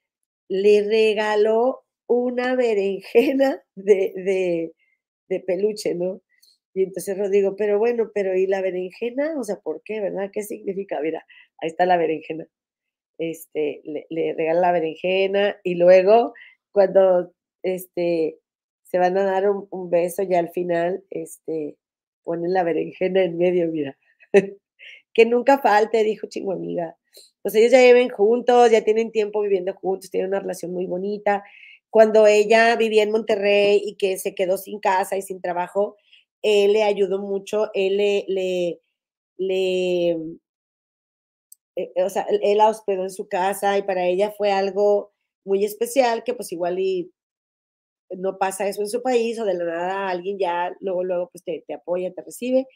le 0.50 0.84
regaló 0.84 1.86
una 2.08 2.56
berenjena 2.56 3.62
de, 3.76 4.74
de, 5.28 5.40
peluche, 5.42 5.94
¿no? 5.94 6.22
Y 6.78 6.84
entonces 6.84 7.18
Rodrigo, 7.18 7.56
pero 7.56 7.80
bueno, 7.80 8.12
pero 8.14 8.36
¿y 8.36 8.48
la 8.48 8.62
berenjena? 8.62 9.34
O 9.40 9.44
sea, 9.44 9.58
¿por 9.58 9.82
qué, 9.84 10.00
verdad? 10.00 10.30
¿Qué 10.32 10.44
significa? 10.44 11.00
Mira, 11.02 11.26
ahí 11.60 11.70
está 11.70 11.86
la 11.86 11.98
berenjena. 11.98 12.48
Este, 13.18 13.82
le, 13.86 14.34
regala 14.36 14.62
la 14.62 14.72
berenjena 14.74 15.58
y 15.64 15.76
luego 15.76 16.34
cuando 16.72 17.34
este, 17.64 18.38
se 18.84 19.00
van 19.00 19.18
a 19.18 19.24
dar 19.24 19.50
un, 19.50 19.68
un, 19.72 19.90
beso 19.90 20.22
ya 20.22 20.38
al 20.40 20.50
final, 20.50 21.04
este, 21.10 21.78
ponen 22.24 22.54
la 22.54 22.64
berenjena 22.64 23.24
en 23.24 23.38
medio, 23.38 23.68
mira. 23.72 23.98
que 25.14 25.26
nunca 25.26 25.58
falte, 25.58 26.04
dijo 26.04 26.28
chingo 26.28 26.52
amiga 26.54 26.96
pues 27.42 27.56
ellos 27.56 27.72
ya 27.72 27.80
viven 27.80 28.10
juntos, 28.10 28.72
ya 28.72 28.84
tienen 28.84 29.12
tiempo 29.12 29.42
viviendo 29.42 29.74
juntos, 29.74 30.10
tienen 30.10 30.30
una 30.30 30.42
relación 30.42 30.74
muy 30.74 30.86
bonita. 30.86 31.44
Cuando 31.90 32.28
ella 32.28 32.76
vivía 32.76 33.04
en 33.04 33.12
Monterrey 33.12 33.82
y 33.84 33.96
que 33.96 34.18
se 34.18 34.36
quedó 34.36 34.58
sin 34.58 34.80
casa 34.80 35.16
y 35.16 35.22
sin 35.22 35.40
trabajo, 35.40 35.96
él 36.44 36.74
le 36.74 36.84
ayudó 36.84 37.20
mucho, 37.20 37.70
él 37.74 37.98
le, 37.98 38.26
le, 38.28 38.82
le 39.38 40.18
eh, 41.76 41.92
o 42.04 42.10
sea, 42.10 42.26
él 42.42 42.58
la 42.58 42.70
hospedó 42.70 43.04
en 43.04 43.12
su 43.12 43.28
casa 43.28 43.78
y 43.78 43.84
para 43.84 44.06
ella 44.08 44.32
fue 44.38 44.52
algo 44.52 45.14
muy 45.46 45.64
especial 45.64 46.24
que 46.24 46.34
pues 46.34 46.52
igual 46.52 46.80
y 46.80 47.12
no 48.12 48.38
pasa 48.38 48.68
eso 48.68 48.82
en 48.82 48.88
su 48.90 49.02
país 49.02 49.40
o 49.40 49.46
de 49.46 49.54
la 49.56 49.66
nada 49.66 50.10
alguien 50.10 50.38
ya 50.40 50.74
luego, 50.80 51.04
luego 51.04 51.30
pues 51.32 51.44
te, 51.44 51.64
te 51.68 51.74
apoya, 51.74 52.14
te 52.14 52.22
recibe 52.24 52.68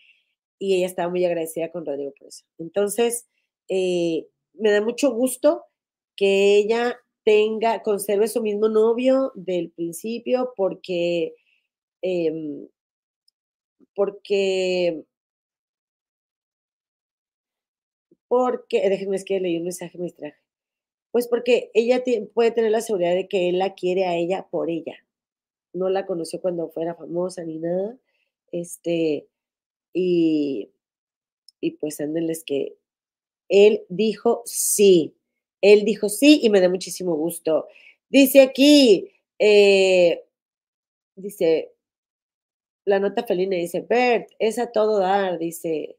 y 0.59 0.76
ella 0.78 0.88
estaba 0.88 1.09
muy 1.09 1.26
agradecida 1.26 1.72
con 1.72 1.86
Rodrigo 1.86 2.14
por 2.18 2.28
eso. 2.30 2.45
Entonces, 2.59 3.28
eh, 3.70 4.28
me 4.53 4.72
da 4.72 4.82
mucho 4.82 5.14
gusto 5.14 5.66
que 6.18 6.57
ella 6.57 6.97
tenga, 7.26 7.84
conserve 7.84 8.28
su 8.28 8.41
mismo 8.41 8.70
novio 8.70 9.32
del 9.36 9.72
principio 9.72 10.53
porque, 10.57 11.36
em, 12.03 12.68
porque, 14.01 15.03
porque, 18.27 18.89
déjenme 18.89 19.15
es 19.15 19.23
que 19.23 19.39
leí 19.39 19.57
un 19.57 19.65
mensaje 19.65 19.95
me. 19.95 20.33
Pues 21.11 21.27
porque 21.27 21.69
ella 21.75 22.03
puede 22.33 22.49
tener 22.49 22.71
la 22.71 22.81
seguridad 22.81 23.13
de 23.13 23.27
que 23.27 23.49
él 23.49 23.59
la 23.59 23.75
quiere 23.75 24.05
a 24.05 24.15
ella 24.15 24.47
por 24.49 24.71
ella. 24.71 24.95
No 25.73 25.87
la 25.89 26.07
conoció 26.07 26.41
cuando 26.41 26.69
fuera 26.69 26.95
famosa 26.95 27.43
ni 27.43 27.59
nada. 27.59 27.95
Este, 28.51 29.27
y, 29.93 30.71
y 31.59 31.71
pues 31.71 32.01
ándenles 32.01 32.43
que 32.43 32.75
él 33.49 33.85
dijo 33.87 34.41
sí. 34.45 35.15
Él 35.61 35.85
dijo 35.85 36.09
sí 36.09 36.39
y 36.41 36.49
me 36.49 36.59
da 36.59 36.69
muchísimo 36.69 37.13
gusto. 37.15 37.67
Dice 38.09 38.41
aquí, 38.41 39.11
eh, 39.37 40.25
dice, 41.15 41.75
la 42.86 42.99
nota 42.99 43.23
felina 43.23 43.55
dice, 43.55 43.86
Bert, 43.88 44.29
es 44.39 44.59
a 44.59 44.71
todo 44.71 44.99
dar, 44.99 45.39
dice, 45.39 45.97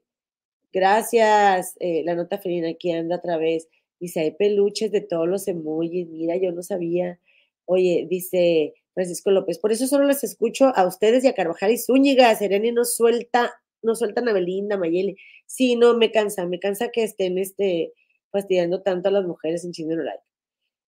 gracias, 0.73 1.77
eh, 1.81 2.03
la 2.05 2.15
nota 2.15 2.39
felina 2.39 2.71
aquí 2.71 2.93
anda 2.93 3.17
otra 3.17 3.37
vez. 3.37 3.69
Dice, 4.01 4.21
hay 4.21 4.31
peluches 4.33 4.91
de 4.91 5.01
todos 5.01 5.29
los 5.29 5.47
emojis, 5.49 6.09
mira, 6.09 6.37
yo 6.37 6.53
no 6.53 6.63
sabía. 6.63 7.21
Oye, 7.67 8.07
dice, 8.11 8.75
Francisco 8.95 9.31
López. 9.31 9.59
Por 9.59 9.73
eso 9.73 9.87
solo 9.87 10.07
les 10.07 10.25
escucho 10.25 10.73
a 10.77 10.87
ustedes 10.87 11.25
y 11.25 11.29
a 11.29 11.35
Carvajal 11.35 11.73
y 11.73 11.79
Zúñiga. 11.79 12.35
Sereni 12.35 12.73
no 12.73 12.85
suelta, 12.85 13.53
no 13.83 13.95
sueltan 13.95 14.29
a 14.29 14.33
Belinda, 14.33 14.77
Mayeli. 14.77 15.17
Sí, 15.47 15.77
no, 15.77 15.97
me 15.97 16.11
cansa, 16.11 16.47
me 16.47 16.59
cansa 16.59 16.91
que 16.91 17.03
estén 17.05 17.39
este, 17.39 17.93
fastidiando 18.31 18.83
tanto 18.83 19.09
a 19.09 19.13
las 19.13 19.25
mujeres 19.25 19.65
en 19.65 19.73
Chino 19.73 19.97
Like. 19.97 20.23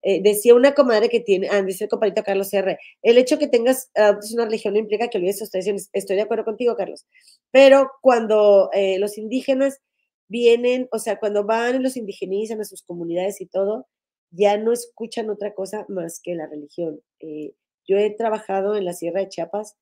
Eh, 0.04 0.22
decía 0.24 0.56
una 0.56 0.74
comadre 0.74 1.10
que 1.10 1.20
tiene, 1.20 1.48
ah, 1.52 1.62
dice 1.62 1.84
el 1.84 1.90
compadrito 1.90 2.24
Carlos 2.24 2.54
R. 2.54 2.78
El 3.02 3.18
hecho 3.18 3.38
que 3.38 3.48
tengas 3.48 3.92
una 4.34 4.46
religión 4.46 4.74
no 4.74 4.80
implica 4.80 5.08
que 5.10 5.18
olvides 5.18 5.40
tus 5.40 5.52
tradiciones. 5.52 5.90
Estoy 5.94 6.16
de 6.16 6.24
acuerdo 6.24 6.46
contigo, 6.46 6.76
Carlos. 6.76 7.06
Pero 7.52 7.92
cuando 8.02 8.70
eh, 8.74 8.98
los 9.00 9.18
indígenas 9.18 9.80
vienen, 10.28 10.88
o 10.92 11.00
sea, 11.00 11.20
cuando 11.20 11.44
van 11.46 11.76
y 11.76 11.80
los 11.80 11.98
indigenizan 11.98 12.62
a 12.62 12.66
sus 12.66 12.84
comunidades 12.84 13.42
y 13.42 13.46
todo, 13.48 13.88
ya 14.32 14.58
no 14.58 14.72
escuchan 14.72 15.30
otra 15.30 15.54
cosa 15.54 15.86
más 15.90 16.22
que 16.24 16.36
la 16.36 16.48
religión. 16.48 17.02
Eh, 17.20 17.54
yo 17.86 17.98
he 17.98 18.10
trabajado 18.12 18.76
en 18.76 18.86
la 18.86 18.94
Sierra 18.94 19.20
de 19.20 19.30
Chiapas 19.30 19.76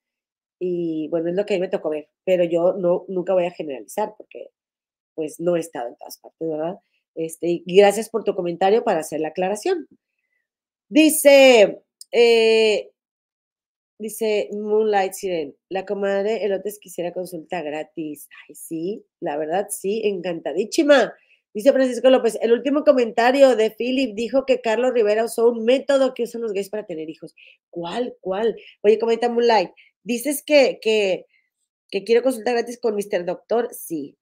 y 0.59 1.07
bueno, 1.09 1.29
es 1.29 1.35
lo 1.35 1.45
que 1.45 1.53
a 1.53 1.57
mí 1.57 1.61
me 1.61 1.69
tocó 1.69 1.89
ver, 1.89 2.09
pero 2.25 2.43
yo 2.43 2.73
no, 2.73 3.05
nunca 3.07 3.33
voy 3.33 3.45
a 3.45 3.51
generalizar 3.51 4.15
porque 4.17 4.49
pues 5.15 5.39
no 5.39 5.55
he 5.55 5.59
estado 5.59 5.89
en 5.89 5.95
todas 5.97 6.17
partes, 6.17 6.49
¿verdad? 6.49 6.79
Este, 7.15 7.63
gracias 7.65 8.09
por 8.09 8.23
tu 8.23 8.35
comentario 8.35 8.83
para 8.83 9.01
hacer 9.01 9.21
la 9.21 9.29
aclaración. 9.29 9.87
Dice, 10.89 11.83
eh, 12.11 12.89
dice 13.99 14.49
Moonlight 14.51 15.13
Siren, 15.13 15.55
la 15.69 15.85
comadre 15.85 16.43
Elotes 16.43 16.79
quisiera 16.79 17.13
consulta 17.13 17.61
gratis. 17.61 18.27
Ay, 18.47 18.55
sí, 18.55 19.05
la 19.19 19.37
verdad, 19.37 19.67
sí, 19.69 20.01
encantadísima. 20.05 21.13
Dice 21.53 21.71
Francisco 21.73 22.09
López, 22.09 22.39
el 22.41 22.53
último 22.53 22.83
comentario 22.83 23.55
de 23.55 23.71
Philip 23.71 24.15
dijo 24.15 24.45
que 24.45 24.61
Carlos 24.61 24.93
Rivera 24.93 25.25
usó 25.25 25.49
un 25.49 25.65
método 25.65 26.13
que 26.13 26.23
usan 26.23 26.41
los 26.41 26.53
gays 26.53 26.69
para 26.69 26.85
tener 26.85 27.09
hijos. 27.09 27.35
¿Cuál? 27.69 28.15
¿Cuál? 28.21 28.55
Oye, 28.81 28.97
comenta 28.99 29.29
Moonlight, 29.29 29.71
dices 30.03 30.43
que, 30.43 30.79
que, 30.81 31.25
que 31.91 32.03
quiero 32.03 32.23
consulta 32.23 32.51
gratis 32.53 32.79
con 32.79 32.95
Mr. 32.95 33.25
Doctor. 33.25 33.69
Sí, 33.73 34.17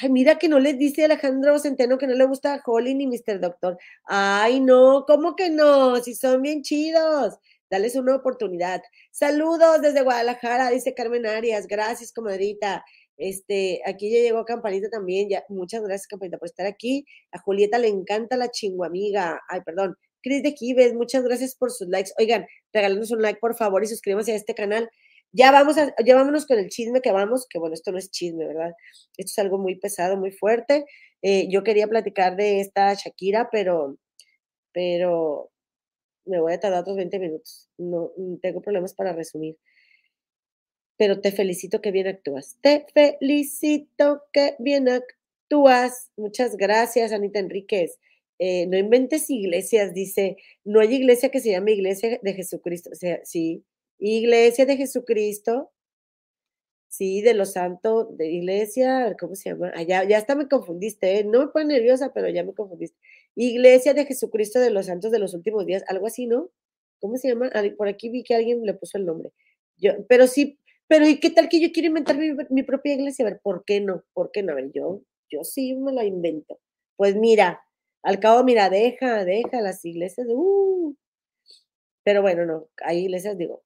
Ay, 0.00 0.08
mira 0.10 0.38
que 0.38 0.48
no 0.48 0.58
les 0.58 0.78
dice 0.78 1.04
Alejandro 1.04 1.58
Centeno 1.58 1.98
que 1.98 2.06
no 2.06 2.14
le 2.14 2.24
gusta 2.26 2.62
Holly 2.64 2.94
ni 2.94 3.06
Mr. 3.06 3.40
Doctor. 3.40 3.78
Ay, 4.04 4.60
no, 4.60 5.04
¿cómo 5.06 5.34
que 5.34 5.50
no? 5.50 5.96
Si 5.96 6.14
son 6.14 6.42
bien 6.42 6.62
chidos. 6.62 7.38
Dales 7.70 7.96
una 7.96 8.16
oportunidad. 8.16 8.82
Saludos 9.10 9.80
desde 9.82 10.02
Guadalajara, 10.02 10.70
dice 10.70 10.94
Carmen 10.94 11.26
Arias. 11.26 11.66
Gracias, 11.66 12.12
comadrita. 12.12 12.84
Este, 13.16 13.80
aquí 13.84 14.10
ya 14.10 14.20
llegó 14.20 14.44
Campanita 14.44 14.88
también. 14.90 15.28
Ya, 15.28 15.44
muchas 15.48 15.82
gracias, 15.82 16.06
Campanita, 16.06 16.38
por 16.38 16.48
estar 16.48 16.66
aquí. 16.66 17.04
A 17.32 17.38
Julieta 17.38 17.78
le 17.78 17.88
encanta 17.88 18.36
la 18.36 18.50
chinguamiga. 18.50 19.40
Ay, 19.48 19.60
perdón. 19.64 19.96
Cris 20.22 20.42
de 20.42 20.54
Kives, 20.54 20.94
muchas 20.94 21.24
gracias 21.24 21.54
por 21.54 21.70
sus 21.70 21.88
likes. 21.88 22.10
Oigan, 22.18 22.46
regálenos 22.72 23.10
un 23.10 23.22
like, 23.22 23.38
por 23.40 23.56
favor, 23.56 23.82
y 23.82 23.86
suscríbanse 23.86 24.32
a 24.32 24.36
este 24.36 24.54
canal. 24.54 24.90
Ya 25.32 25.52
vamos 25.52 25.78
a, 25.78 25.94
vámonos 26.06 26.46
con 26.46 26.58
el 26.58 26.68
chisme 26.68 27.00
que 27.00 27.12
vamos, 27.12 27.46
que 27.48 27.58
bueno, 27.58 27.74
esto 27.74 27.92
no 27.92 27.98
es 27.98 28.10
chisme, 28.10 28.46
¿verdad? 28.46 28.72
Esto 29.16 29.30
es 29.30 29.38
algo 29.38 29.58
muy 29.58 29.76
pesado, 29.76 30.16
muy 30.16 30.32
fuerte. 30.32 30.86
Eh, 31.22 31.48
yo 31.50 31.62
quería 31.62 31.86
platicar 31.86 32.36
de 32.36 32.60
esta 32.60 32.92
Shakira, 32.94 33.48
pero, 33.52 33.96
pero 34.72 35.50
me 36.26 36.40
voy 36.40 36.52
a 36.54 36.60
tardar 36.60 36.82
otros 36.82 36.96
20 36.96 37.18
minutos. 37.18 37.68
No, 37.78 38.12
mm, 38.16 38.36
tengo 38.38 38.62
problemas 38.62 38.94
para 38.94 39.12
resumir. 39.12 39.56
Pero 40.98 41.20
te 41.20 41.32
felicito 41.32 41.80
que 41.80 41.92
bien 41.92 42.06
actúas. 42.08 42.58
Te 42.60 42.86
felicito 42.92 44.22
que 44.32 44.54
bien 44.58 44.88
actúas. 44.88 46.10
Muchas 46.16 46.56
gracias, 46.56 47.12
Anita 47.12 47.38
Enríquez. 47.38 47.98
Eh, 48.38 48.66
no 48.66 48.76
inventes 48.78 49.28
iglesias, 49.30 49.92
dice, 49.94 50.36
no 50.64 50.80
hay 50.80 50.94
iglesia 50.94 51.30
que 51.30 51.40
se 51.40 51.50
llame 51.50 51.72
Iglesia 51.72 52.18
de 52.22 52.34
Jesucristo. 52.34 52.90
O 52.92 52.94
sea, 52.94 53.20
sí, 53.24 53.64
Iglesia 54.00 54.66
de 54.66 54.76
Jesucristo, 54.76 55.70
sí, 56.88 57.22
de 57.22 57.34
los 57.34 57.52
santos, 57.52 58.16
de 58.16 58.30
iglesia, 58.30 59.16
¿cómo 59.18 59.36
se 59.36 59.50
llama? 59.50 59.72
Allá, 59.74 60.00
ah, 60.00 60.04
ya 60.04 60.18
hasta 60.18 60.34
me 60.34 60.48
confundiste, 60.48 61.18
¿eh? 61.18 61.24
no 61.24 61.40
me 61.40 61.46
pone 61.48 61.66
nerviosa, 61.66 62.12
pero 62.12 62.28
ya 62.28 62.42
me 62.42 62.54
confundiste. 62.54 62.98
Iglesia 63.36 63.94
de 63.94 64.06
Jesucristo 64.06 64.58
de 64.58 64.70
los 64.70 64.86
santos 64.86 65.12
de 65.12 65.18
los 65.20 65.34
últimos 65.34 65.66
días, 65.66 65.84
algo 65.86 66.06
así, 66.06 66.26
¿no? 66.26 66.50
¿Cómo 67.00 67.16
se 67.16 67.28
llama? 67.28 67.50
Por 67.78 67.88
aquí 67.88 68.10
vi 68.10 68.24
que 68.24 68.34
alguien 68.34 68.64
le 68.64 68.74
puso 68.74 68.98
el 68.98 69.06
nombre. 69.06 69.32
Yo, 69.78 69.92
pero 70.08 70.26
sí, 70.26 70.58
pero 70.88 71.06
¿y 71.06 71.20
qué 71.20 71.30
tal 71.30 71.48
que 71.48 71.60
yo 71.60 71.72
quiero 71.72 71.88
inventar 71.88 72.18
mi, 72.50 72.62
propia 72.64 72.94
iglesia? 72.94 73.24
A 73.24 73.30
ver, 73.30 73.40
¿por 73.40 73.64
qué 73.64 73.80
no? 73.80 74.04
¿Por 74.12 74.32
qué 74.32 74.42
no? 74.42 74.52
A 74.52 74.56
ver, 74.56 74.72
yo, 74.72 75.02
yo 75.30 75.44
sí 75.44 75.74
me 75.76 75.92
la 75.92 76.04
invento. 76.04 76.58
Pues 76.96 77.16
mira, 77.16 77.62
al 78.02 78.18
cabo, 78.20 78.44
mira, 78.44 78.68
deja, 78.70 79.24
deja 79.24 79.60
las 79.60 79.84
iglesias, 79.84 80.26
uh. 80.28 80.94
pero 82.02 82.22
bueno, 82.22 82.46
no, 82.46 82.68
hay 82.82 83.04
iglesias, 83.04 83.38
digo, 83.38 83.62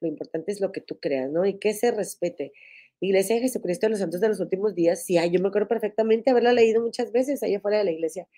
lo 0.00 0.08
importante 0.08 0.52
es 0.52 0.60
lo 0.60 0.72
que 0.72 0.80
tú 0.80 0.98
creas, 1.00 1.30
¿no? 1.30 1.46
Y 1.46 1.58
que 1.58 1.74
se 1.74 1.90
respete. 1.90 2.52
Iglesia 3.00 3.36
de 3.36 3.42
Jesucristo 3.42 3.86
de 3.86 3.90
los 3.90 4.00
Santos 4.00 4.20
de 4.20 4.28
los 4.28 4.40
Últimos 4.40 4.74
Días, 4.74 5.04
sí, 5.04 5.16
yo 5.30 5.40
me 5.40 5.48
acuerdo 5.48 5.68
perfectamente 5.68 6.30
haberla 6.30 6.52
leído 6.52 6.82
muchas 6.82 7.12
veces 7.12 7.42
ahí 7.42 7.54
afuera 7.54 7.78
de 7.78 7.84
la 7.84 7.92
iglesia. 7.92 8.28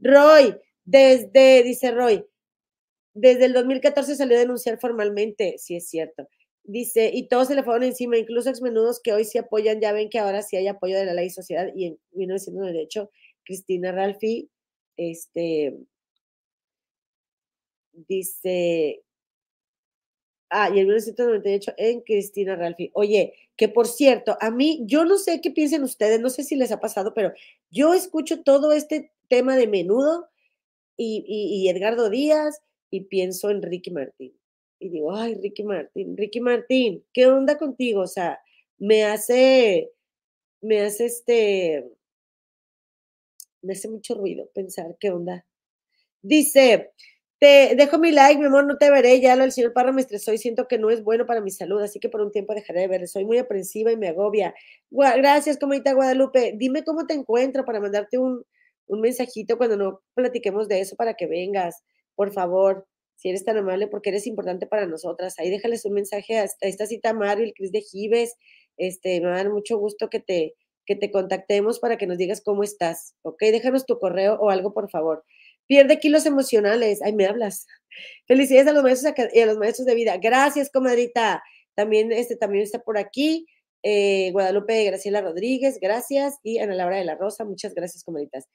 Roy, 0.00 0.56
desde, 0.84 1.62
dice 1.64 1.90
Roy, 1.90 2.24
desde 3.14 3.46
el 3.46 3.52
2014 3.52 4.16
salió 4.16 4.36
a 4.36 4.40
denunciar 4.40 4.78
formalmente, 4.78 5.56
sí 5.58 5.76
es 5.76 5.88
cierto. 5.88 6.28
Dice, 6.62 7.10
y 7.12 7.28
todos 7.28 7.48
se 7.48 7.54
le 7.54 7.62
fueron 7.62 7.82
encima, 7.82 8.16
incluso 8.16 8.50
exmenudos 8.50 9.00
que 9.02 9.12
hoy 9.12 9.24
sí 9.24 9.38
apoyan, 9.38 9.80
ya 9.80 9.92
ven 9.92 10.08
que 10.08 10.18
ahora 10.18 10.42
sí 10.42 10.56
hay 10.56 10.66
apoyo 10.66 10.96
de 10.96 11.04
la 11.06 11.14
ley 11.14 11.26
y 11.26 11.30
sociedad, 11.30 11.68
y 11.74 11.86
en 11.86 11.98
1998, 12.12 13.10
Cristina 13.44 13.92
Ralfi, 13.92 14.48
este, 14.96 15.76
dice, 17.92 19.02
Ah, 20.56 20.68
y 20.68 20.78
en 20.78 20.86
1998 20.86 21.74
en 21.78 22.00
Cristina 22.02 22.54
Ralfi. 22.54 22.88
Oye, 22.94 23.34
que 23.56 23.68
por 23.68 23.88
cierto, 23.88 24.36
a 24.40 24.52
mí, 24.52 24.84
yo 24.86 25.04
no 25.04 25.18
sé 25.18 25.40
qué 25.40 25.50
piensen 25.50 25.82
ustedes, 25.82 26.20
no 26.20 26.30
sé 26.30 26.44
si 26.44 26.54
les 26.54 26.70
ha 26.70 26.78
pasado, 26.78 27.12
pero 27.12 27.32
yo 27.72 27.92
escucho 27.92 28.44
todo 28.44 28.72
este 28.72 29.10
tema 29.28 29.56
de 29.56 29.66
menudo 29.66 30.28
y, 30.96 31.24
y, 31.26 31.68
Edgardo 31.68 32.08
Díaz 32.08 32.62
y 32.88 33.00
pienso 33.00 33.50
en 33.50 33.62
Ricky 33.62 33.90
Martín. 33.90 34.32
Y 34.78 34.90
digo, 34.90 35.16
ay, 35.16 35.34
Ricky 35.34 35.64
Martín, 35.64 36.16
Ricky 36.16 36.40
Martín, 36.40 37.04
¿qué 37.12 37.26
onda 37.26 37.58
contigo? 37.58 38.02
O 38.02 38.06
sea, 38.06 38.38
me 38.78 39.02
hace, 39.02 39.90
me 40.60 40.82
hace 40.82 41.06
este, 41.06 41.90
me 43.60 43.72
hace 43.72 43.88
mucho 43.88 44.14
ruido 44.14 44.48
pensar 44.54 44.96
qué 45.00 45.10
onda. 45.10 45.44
Dice, 46.22 46.92
dejo 47.76 47.98
mi 47.98 48.12
like, 48.12 48.38
mi 48.38 48.46
amor, 48.46 48.66
no 48.66 48.76
te 48.76 48.90
veré. 48.90 49.20
Ya 49.20 49.36
lo 49.36 49.44
el 49.44 49.52
señor 49.52 49.72
Parra 49.72 49.92
me 49.92 50.00
estresó 50.00 50.32
y 50.32 50.38
siento 50.38 50.66
que 50.68 50.78
no 50.78 50.90
es 50.90 51.02
bueno 51.02 51.26
para 51.26 51.40
mi 51.40 51.50
salud, 51.50 51.80
así 51.82 52.00
que 52.00 52.08
por 52.08 52.20
un 52.20 52.30
tiempo 52.30 52.54
dejaré 52.54 52.80
de 52.80 52.88
verle. 52.88 53.06
Soy 53.06 53.24
muy 53.24 53.38
aprensiva 53.38 53.92
y 53.92 53.96
me 53.96 54.08
agobia. 54.08 54.54
Gracias, 54.90 55.58
comadita 55.58 55.92
Guadalupe. 55.92 56.54
Dime 56.56 56.84
cómo 56.84 57.06
te 57.06 57.14
encuentro 57.14 57.64
para 57.64 57.80
mandarte 57.80 58.18
un, 58.18 58.44
un 58.86 59.00
mensajito 59.00 59.56
cuando 59.58 59.76
no 59.76 60.02
platiquemos 60.14 60.68
de 60.68 60.80
eso 60.80 60.96
para 60.96 61.14
que 61.14 61.26
vengas. 61.26 61.82
Por 62.14 62.32
favor, 62.32 62.86
si 63.16 63.28
eres 63.30 63.44
tan 63.44 63.56
amable, 63.56 63.86
porque 63.88 64.10
eres 64.10 64.26
importante 64.26 64.66
para 64.66 64.86
nosotras. 64.86 65.38
Ahí 65.38 65.50
déjales 65.50 65.84
un 65.84 65.94
mensaje 65.94 66.38
a 66.38 66.46
esta 66.60 66.86
cita 66.86 67.12
Mario, 67.12 67.44
el 67.44 67.54
Cris 67.54 67.72
de 67.72 67.80
Gives. 67.80 68.34
Este, 68.76 69.20
me 69.20 69.28
va 69.28 69.34
a 69.34 69.36
dar 69.38 69.50
mucho 69.50 69.78
gusto 69.78 70.08
que 70.10 70.20
te, 70.20 70.54
que 70.84 70.96
te 70.96 71.10
contactemos 71.10 71.78
para 71.78 71.96
que 71.96 72.06
nos 72.06 72.18
digas 72.18 72.40
cómo 72.42 72.62
estás. 72.62 73.14
¿Ok? 73.22 73.40
Déjanos 73.40 73.86
tu 73.86 73.98
correo 73.98 74.34
o 74.40 74.50
algo, 74.50 74.74
por 74.74 74.90
favor. 74.90 75.24
Pierde 75.66 75.98
kilos 75.98 76.26
emocionales. 76.26 77.00
Ay, 77.02 77.14
me 77.14 77.26
hablas. 77.26 77.66
Felicidades 78.26 78.68
a 78.68 78.72
los 78.72 78.82
maestros 78.82 79.14
y 79.32 79.40
a 79.40 79.46
los 79.46 79.58
maestros 79.58 79.86
de 79.86 79.94
vida. 79.94 80.16
Gracias, 80.18 80.70
comadrita. 80.70 81.42
También, 81.74 82.12
este, 82.12 82.36
también 82.36 82.62
está 82.62 82.80
por 82.80 82.98
aquí. 82.98 83.46
Eh, 83.82 84.30
Guadalupe 84.32 84.84
Graciela 84.84 85.20
Rodríguez, 85.20 85.78
gracias. 85.80 86.38
Y 86.42 86.58
Ana 86.58 86.74
Laura 86.74 86.96
de 86.96 87.04
la 87.04 87.16
Rosa, 87.16 87.44
muchas 87.44 87.74
gracias, 87.74 88.02
comadritas. 88.04 88.48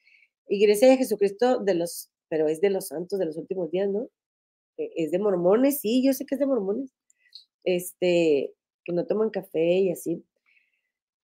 Iglesia 0.47 0.89
de 0.89 0.97
Jesucristo 0.97 1.59
de 1.59 1.75
los, 1.75 2.09
pero 2.29 2.47
es 2.47 2.61
de 2.61 2.71
los 2.71 2.87
santos 2.87 3.19
de 3.19 3.25
los 3.27 3.37
últimos 3.37 3.69
días, 3.71 3.89
¿no? 3.89 4.09
E, 4.77 4.91
es 4.95 5.11
de 5.11 5.19
mormones, 5.19 5.81
sí, 5.81 6.03
yo 6.03 6.13
sé 6.13 6.25
que 6.25 6.35
es 6.35 6.39
de 6.39 6.47
mormones. 6.47 6.91
Este, 7.63 8.53
que 8.83 8.93
no 8.93 9.05
toman 9.05 9.29
café 9.29 9.79
y 9.79 9.91
así. 9.91 10.25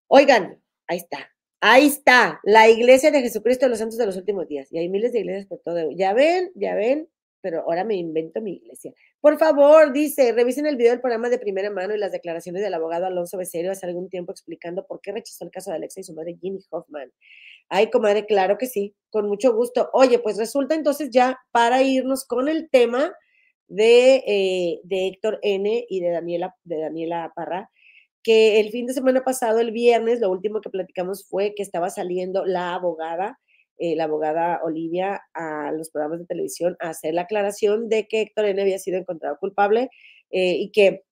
Oigan, 0.08 0.62
ahí 0.88 0.98
está. 0.98 1.35
Ahí 1.68 1.88
está, 1.88 2.40
la 2.44 2.70
iglesia 2.70 3.10
de 3.10 3.22
Jesucristo 3.22 3.66
de 3.66 3.72
los 3.72 3.80
Santos 3.80 3.98
de 3.98 4.06
los 4.06 4.18
Últimos 4.18 4.48
Días. 4.48 4.72
Y 4.72 4.78
hay 4.78 4.88
miles 4.88 5.12
de 5.12 5.22
iglesias 5.22 5.48
por 5.48 5.62
todo. 5.62 5.90
Ya 5.90 6.14
ven, 6.14 6.52
ya 6.54 6.76
ven, 6.76 7.10
pero 7.42 7.62
ahora 7.62 7.84
me 7.84 7.96
invento 7.96 8.40
mi 8.40 8.58
iglesia. 8.58 8.94
Por 9.20 9.40
favor, 9.40 9.92
dice, 9.92 10.32
revisen 10.32 10.68
el 10.68 10.76
video 10.76 10.92
del 10.92 11.02
programa 11.02 11.28
de 11.28 11.40
primera 11.40 11.72
mano 11.72 11.96
y 11.96 11.98
las 11.98 12.12
declaraciones 12.12 12.62
del 12.62 12.76
abogado 12.76 13.08
Alonso 13.08 13.40
Becerro 13.40 13.72
hace 13.72 13.88
algún 13.88 14.10
tiempo 14.10 14.32
explicando 14.32 14.86
por 14.86 15.02
qué 15.02 15.12
rechazó 15.12 15.44
el 15.44 15.50
caso 15.50 15.72
de 15.72 15.78
Alexa 15.78 16.02
y 16.02 16.04
su 16.04 16.14
madre 16.14 16.38
Ginny 16.40 16.60
Hoffman. 16.70 17.12
Ay, 17.70 17.90
comadre, 17.90 18.28
claro 18.28 18.60
que 18.60 18.68
sí, 18.68 18.94
con 19.10 19.28
mucho 19.28 19.52
gusto. 19.56 19.90
Oye, 19.94 20.20
pues 20.20 20.38
resulta 20.38 20.76
entonces 20.76 21.10
ya 21.10 21.40
para 21.52 21.82
irnos 21.82 22.26
con 22.26 22.48
el 22.48 22.70
tema 22.70 23.12
de, 23.70 24.18
eh, 24.28 24.82
de 24.84 25.08
Héctor 25.08 25.40
N 25.42 25.84
y 25.90 26.00
de 26.00 26.12
Daniela, 26.12 26.56
de 26.64 26.78
Daniela 26.78 27.34
Parra, 27.36 27.72
que 28.26 28.60
el 28.60 28.72
fin 28.72 28.88
de 28.88 28.94
semana 28.94 29.24
pasado, 29.24 29.60
el 29.60 29.72
viernes, 29.72 30.20
lo 30.20 30.32
último 30.32 30.60
que 30.60 30.72
platicamos 30.72 31.28
fue 31.30 31.54
que 31.56 31.62
estaba 31.62 31.92
saliendo 31.92 32.44
la 32.44 32.74
abogada, 32.74 33.40
eh, 33.78 33.96
la 33.96 34.06
abogada 34.06 34.62
Olivia, 34.64 35.22
a 35.36 35.72
los 35.72 35.92
programas 35.92 36.18
de 36.18 36.26
televisión 36.26 36.76
a 36.80 36.90
hacer 36.90 37.14
la 37.14 37.22
aclaración 37.22 37.88
de 37.88 38.08
que 38.08 38.22
Héctor 38.22 38.46
N 38.46 38.60
había 38.60 38.80
sido 38.80 38.98
encontrado 38.98 39.38
culpable 39.38 39.92
eh, 40.32 40.56
y 40.58 40.72
que 40.72 41.04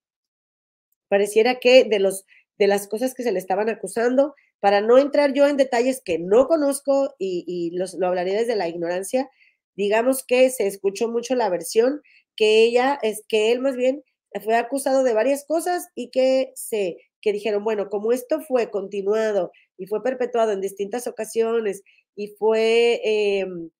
pareciera 1.06 1.60
que 1.60 1.84
de, 1.84 2.00
los, 2.00 2.26
de 2.58 2.66
las 2.66 2.88
cosas 2.88 3.14
que 3.14 3.22
se 3.22 3.30
le 3.30 3.38
estaban 3.38 3.68
acusando, 3.68 4.34
para 4.58 4.80
no 4.80 4.98
entrar 4.98 5.34
yo 5.34 5.46
en 5.46 5.56
detalles 5.56 6.02
que 6.04 6.18
no 6.18 6.48
conozco 6.48 7.14
y, 7.16 7.70
los, 7.76 7.94
lo 7.94 8.08
hablaré 8.08 8.32
desde 8.32 8.56
la 8.56 8.66
ignorancia, 8.66 9.30
digamos 9.76 10.24
que 10.26 10.50
se 10.50 10.66
escuchó 10.66 11.08
mucho 11.08 11.36
la 11.36 11.48
versión 11.48 12.02
que 12.34 12.64
ella, 12.64 12.98
es 13.02 13.24
que 13.28 13.52
él 13.52 13.60
más 13.60 13.76
bien 13.76 14.02
fue 14.42 14.56
acusado 14.56 15.04
de 15.04 15.14
varias 15.14 15.44
cosas 15.46 15.88
y 15.94 16.10
que 16.10 16.52
se 16.54 16.96
que 17.20 17.32
dijeron, 17.32 17.64
bueno, 17.64 17.88
como 17.88 18.12
esto 18.12 18.40
fue 18.42 18.70
continuado 18.70 19.50
y 19.78 19.86
fue 19.86 20.02
perpetuado 20.02 20.52
en 20.52 20.60
distintas 20.60 21.06
ocasiones 21.06 21.82
y 22.14 22.28
fue, 22.38 23.00
em, 23.02 23.70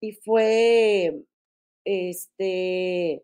y 0.00 0.12
fue, 0.12 1.22
este, 1.84 3.22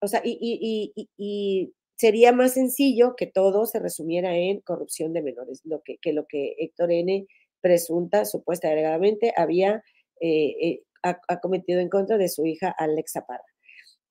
o 0.00 0.08
sea, 0.08 0.22
y, 0.24 0.92
y, 1.16 1.72
sería 1.96 2.32
más 2.32 2.54
sencillo 2.54 3.14
que 3.16 3.26
todo 3.26 3.66
se 3.66 3.78
resumiera 3.78 4.36
en 4.36 4.60
corrupción 4.60 5.12
de 5.12 5.22
menores, 5.22 5.60
lo 5.64 5.80
que, 5.82 5.98
que 5.98 6.12
lo 6.12 6.26
que 6.26 6.56
Héctor 6.58 6.90
N. 6.92 7.26
presunta, 7.60 8.24
supuesta 8.24 8.68
alegadamente, 8.70 9.32
había 9.36 9.84
eh, 10.20 10.56
eh, 10.60 10.82
ha, 11.02 11.40
cometido 11.40 11.80
en 11.80 11.88
contra 11.88 12.18
de 12.18 12.28
su 12.28 12.46
hija 12.46 12.74
Alexa 12.76 13.26
Parra. 13.26 13.44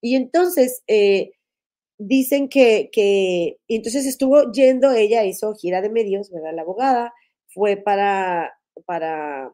Y 0.01 0.15
entonces, 0.15 0.83
eh, 0.87 1.31
dicen 2.07 2.49
que, 2.49 2.89
que, 2.91 3.57
entonces 3.67 4.05
estuvo 4.05 4.51
yendo, 4.51 4.91
ella 4.91 5.23
hizo 5.23 5.53
gira 5.55 5.81
de 5.81 5.89
medios, 5.89 6.31
¿verdad? 6.31 6.53
La 6.53 6.63
abogada 6.63 7.13
fue 7.47 7.77
para, 7.77 8.53
para, 8.85 9.53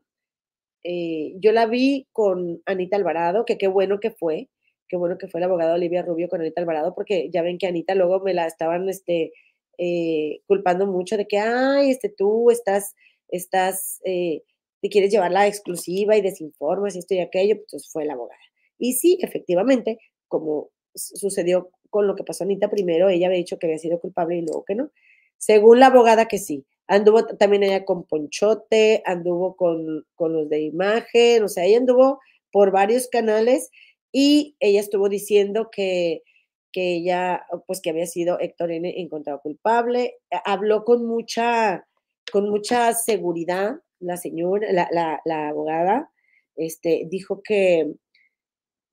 eh, 0.83 1.33
yo 1.39 1.51
la 1.51 1.67
vi 1.67 2.07
con 2.11 2.61
Anita 2.65 2.97
Alvarado, 2.97 3.45
que 3.45 3.57
qué 3.57 3.67
bueno 3.67 3.99
que 3.99 4.11
fue, 4.11 4.49
qué 4.87 4.97
bueno 4.97 5.17
que 5.17 5.27
fue 5.27 5.39
la 5.41 5.47
abogada 5.47 5.75
Olivia 5.75 6.01
Rubio 6.01 6.29
con 6.29 6.41
Anita 6.41 6.61
Alvarado, 6.61 6.95
porque 6.95 7.29
ya 7.31 7.41
ven 7.43 7.57
que 7.57 7.67
Anita 7.67 7.95
luego 7.95 8.19
me 8.21 8.33
la 8.33 8.47
estaban, 8.47 8.89
este, 8.89 9.31
eh, 9.77 10.41
culpando 10.47 10.87
mucho 10.87 11.17
de 11.17 11.27
que, 11.27 11.37
ay, 11.37 11.91
este, 11.91 12.09
tú 12.09 12.49
estás, 12.51 12.95
estás, 13.29 14.01
eh, 14.05 14.43
te 14.81 14.89
quieres 14.89 15.11
llevar 15.11 15.31
la 15.31 15.47
exclusiva 15.47 16.17
y 16.17 16.21
desinformas 16.21 16.95
y 16.95 16.99
esto 16.99 17.13
y 17.13 17.19
aquello, 17.19 17.57
pues 17.69 17.89
fue 17.91 18.05
la 18.05 18.13
abogada. 18.13 18.39
Y 18.79 18.93
sí, 18.93 19.19
efectivamente, 19.21 19.99
como 20.27 20.69
sucedió 20.95 21.69
con 21.89 22.07
lo 22.07 22.15
que 22.15 22.23
pasó 22.23 22.43
Anita 22.43 22.69
primero, 22.69 23.09
ella 23.09 23.27
había 23.27 23.37
dicho 23.37 23.59
que 23.59 23.67
había 23.67 23.79
sido 23.79 23.99
culpable 23.99 24.37
y 24.37 24.41
luego 24.41 24.65
que 24.65 24.75
no. 24.75 24.91
Según 25.37 25.79
la 25.79 25.87
abogada 25.87 26.27
que 26.27 26.37
sí. 26.37 26.65
Anduvo 26.87 27.25
también 27.25 27.63
ella 27.63 27.85
con 27.85 28.03
Ponchote, 28.03 29.03
anduvo 29.05 29.55
con, 29.55 30.05
con 30.15 30.33
los 30.33 30.49
de 30.49 30.61
imagen, 30.61 31.43
o 31.43 31.47
sea, 31.47 31.65
ella 31.65 31.77
anduvo 31.77 32.19
por 32.51 32.71
varios 32.71 33.07
canales 33.07 33.69
y 34.11 34.55
ella 34.59 34.79
estuvo 34.79 35.07
diciendo 35.07 35.69
que, 35.71 36.23
que 36.71 36.95
ella, 36.95 37.45
pues 37.67 37.81
que 37.81 37.91
había 37.91 38.07
sido 38.07 38.39
Héctor 38.39 38.71
N. 38.71 38.99
encontrado 38.99 39.39
culpable. 39.41 40.15
Habló 40.45 40.83
con 40.83 41.05
mucha, 41.05 41.87
con 42.31 42.49
mucha 42.49 42.93
seguridad 42.93 43.75
la 43.99 44.17
señora, 44.17 44.71
la, 44.71 44.87
la, 44.91 45.21
la 45.25 45.49
abogada, 45.49 46.11
este, 46.55 47.05
dijo 47.09 47.41
que, 47.43 47.93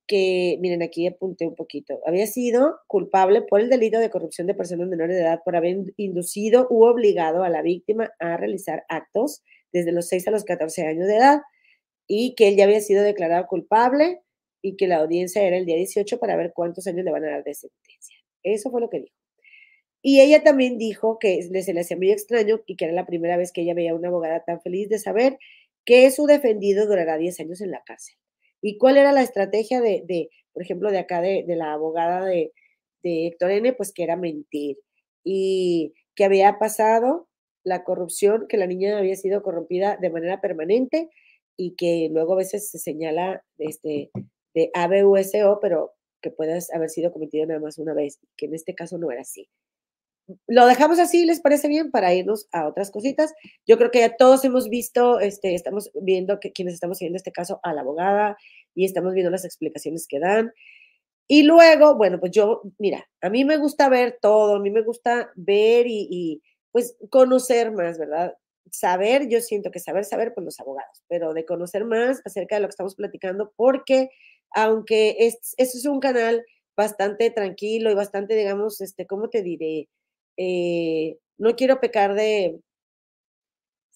que, 0.07 0.57
miren, 0.61 0.81
aquí 0.81 1.05
apunté 1.07 1.45
un 1.45 1.55
poquito, 1.55 1.99
había 2.05 2.27
sido 2.27 2.79
culpable 2.87 3.41
por 3.41 3.59
el 3.59 3.69
delito 3.69 3.99
de 3.99 4.09
corrupción 4.09 4.47
de 4.47 4.53
personas 4.53 4.87
menores 4.87 5.15
de 5.15 5.23
edad 5.23 5.41
por 5.43 5.55
haber 5.55 5.77
inducido 5.97 6.67
u 6.69 6.85
obligado 6.85 7.43
a 7.43 7.49
la 7.49 7.61
víctima 7.61 8.11
a 8.19 8.37
realizar 8.37 8.83
actos 8.89 9.43
desde 9.73 9.91
los 9.91 10.07
6 10.07 10.27
a 10.27 10.31
los 10.31 10.43
14 10.45 10.87
años 10.87 11.07
de 11.07 11.17
edad 11.17 11.41
y 12.07 12.35
que 12.35 12.47
él 12.47 12.55
ya 12.55 12.63
había 12.63 12.81
sido 12.81 13.03
declarado 13.03 13.45
culpable 13.47 14.21
y 14.61 14.75
que 14.77 14.87
la 14.87 14.97
audiencia 14.97 15.43
era 15.43 15.57
el 15.57 15.65
día 15.65 15.75
18 15.75 16.19
para 16.19 16.35
ver 16.35 16.53
cuántos 16.55 16.87
años 16.87 17.05
le 17.05 17.11
van 17.11 17.25
a 17.25 17.31
dar 17.31 17.43
de 17.43 17.53
sentencia. 17.53 18.17
Eso 18.43 18.71
fue 18.71 18.81
lo 18.81 18.89
que 18.89 19.01
dijo. 19.01 19.15
Y 20.01 20.21
ella 20.21 20.43
también 20.43 20.77
dijo 20.77 21.19
que 21.19 21.41
se 21.43 21.73
le 21.73 21.81
hacía 21.81 21.97
muy 21.97 22.11
extraño 22.11 22.61
y 22.65 22.75
que 22.75 22.85
era 22.85 22.93
la 22.93 23.05
primera 23.05 23.35
vez 23.35 23.51
que 23.51 23.61
ella 23.61 23.73
veía 23.73 23.91
a 23.91 23.95
una 23.95 24.07
abogada 24.07 24.43
tan 24.45 24.61
feliz 24.61 24.89
de 24.89 24.99
saber 24.99 25.37
que 25.85 26.09
su 26.11 26.25
defendido 26.27 26.85
durará 26.87 27.17
10 27.17 27.39
años 27.41 27.61
en 27.61 27.71
la 27.71 27.81
cárcel. 27.83 28.15
¿Y 28.61 28.77
cuál 28.77 28.97
era 28.97 29.11
la 29.11 29.21
estrategia 29.21 29.81
de, 29.81 30.29
por 30.53 30.63
ejemplo, 30.63 30.91
de 30.91 30.99
acá, 30.99 31.21
de, 31.21 31.45
la 31.47 31.73
abogada 31.73 32.25
de, 32.25 32.53
de 33.03 33.27
Héctor 33.27 33.51
N? 33.51 33.73
Pues 33.73 33.93
que 33.93 34.03
era 34.03 34.15
mentir 34.15 34.77
y 35.23 35.93
que 36.15 36.25
había 36.25 36.57
pasado 36.59 37.27
la 37.63 37.83
corrupción, 37.83 38.47
que 38.47 38.57
la 38.57 38.67
niña 38.67 38.97
había 38.97 39.15
sido 39.15 39.43
corrompida 39.43 39.97
de 39.97 40.09
manera 40.09 40.41
permanente 40.41 41.09
y 41.57 41.75
que 41.75 42.09
luego 42.11 42.33
a 42.33 42.37
veces 42.37 42.69
se 42.71 42.79
señala 42.79 43.43
este, 43.57 44.09
de 44.53 44.71
ABUSO, 44.73 45.59
pero 45.61 45.93
que 46.21 46.31
puede 46.31 46.59
haber 46.73 46.89
sido 46.89 47.11
cometido 47.11 47.45
nada 47.45 47.59
más 47.59 47.77
una 47.77 47.93
vez, 47.93 48.19
que 48.37 48.45
en 48.45 48.55
este 48.55 48.73
caso 48.73 48.97
no 48.97 49.11
era 49.11 49.21
así 49.21 49.49
lo 50.47 50.65
dejamos 50.65 50.99
así, 50.99 51.25
¿les 51.25 51.41
parece 51.41 51.67
bien? 51.67 51.91
Para 51.91 52.13
irnos 52.13 52.47
a 52.51 52.67
otras 52.67 52.91
cositas. 52.91 53.33
Yo 53.65 53.77
creo 53.77 53.91
que 53.91 53.99
ya 53.99 54.15
todos 54.17 54.43
hemos 54.45 54.69
visto, 54.69 55.19
este, 55.19 55.55
estamos 55.55 55.91
viendo 56.01 56.39
que 56.39 56.51
quienes 56.51 56.73
estamos 56.73 56.97
siguiendo 56.97 57.17
este 57.17 57.31
caso 57.31 57.59
a 57.63 57.73
la 57.73 57.81
abogada 57.81 58.37
y 58.75 58.85
estamos 58.85 59.13
viendo 59.13 59.31
las 59.31 59.45
explicaciones 59.45 60.07
que 60.07 60.19
dan. 60.19 60.51
Y 61.27 61.43
luego, 61.43 61.95
bueno, 61.95 62.19
pues 62.19 62.31
yo, 62.31 62.61
mira, 62.79 63.05
a 63.21 63.29
mí 63.29 63.45
me 63.45 63.57
gusta 63.57 63.89
ver 63.89 64.17
todo, 64.21 64.55
a 64.55 64.59
mí 64.59 64.69
me 64.71 64.81
gusta 64.83 65.31
ver 65.35 65.85
y, 65.87 66.41
pues 66.71 66.97
conocer 67.09 67.71
más, 67.71 67.97
¿verdad? 67.97 68.35
Saber, 68.71 69.27
yo 69.29 69.41
siento 69.41 69.71
que 69.71 69.79
saber, 69.79 70.05
saber, 70.05 70.33
pues 70.33 70.45
los 70.45 70.59
abogados, 70.59 71.03
pero 71.07 71.33
de 71.33 71.45
conocer 71.45 71.85
más 71.85 72.21
acerca 72.25 72.55
de 72.55 72.61
lo 72.61 72.67
que 72.67 72.71
estamos 72.71 72.95
platicando, 72.95 73.53
porque 73.55 74.09
aunque 74.51 75.15
es, 75.19 75.55
es 75.57 75.85
un 75.85 75.99
canal 75.99 76.45
bastante 76.77 77.29
tranquilo 77.31 77.91
y 77.91 77.95
bastante, 77.95 78.35
digamos, 78.35 78.81
este, 78.81 79.07
¿cómo 79.07 79.29
te 79.29 79.41
diré? 79.41 79.89
Eh, 80.37 81.17
no 81.37 81.55
quiero 81.55 81.79
pecar 81.79 82.13
de, 82.13 82.59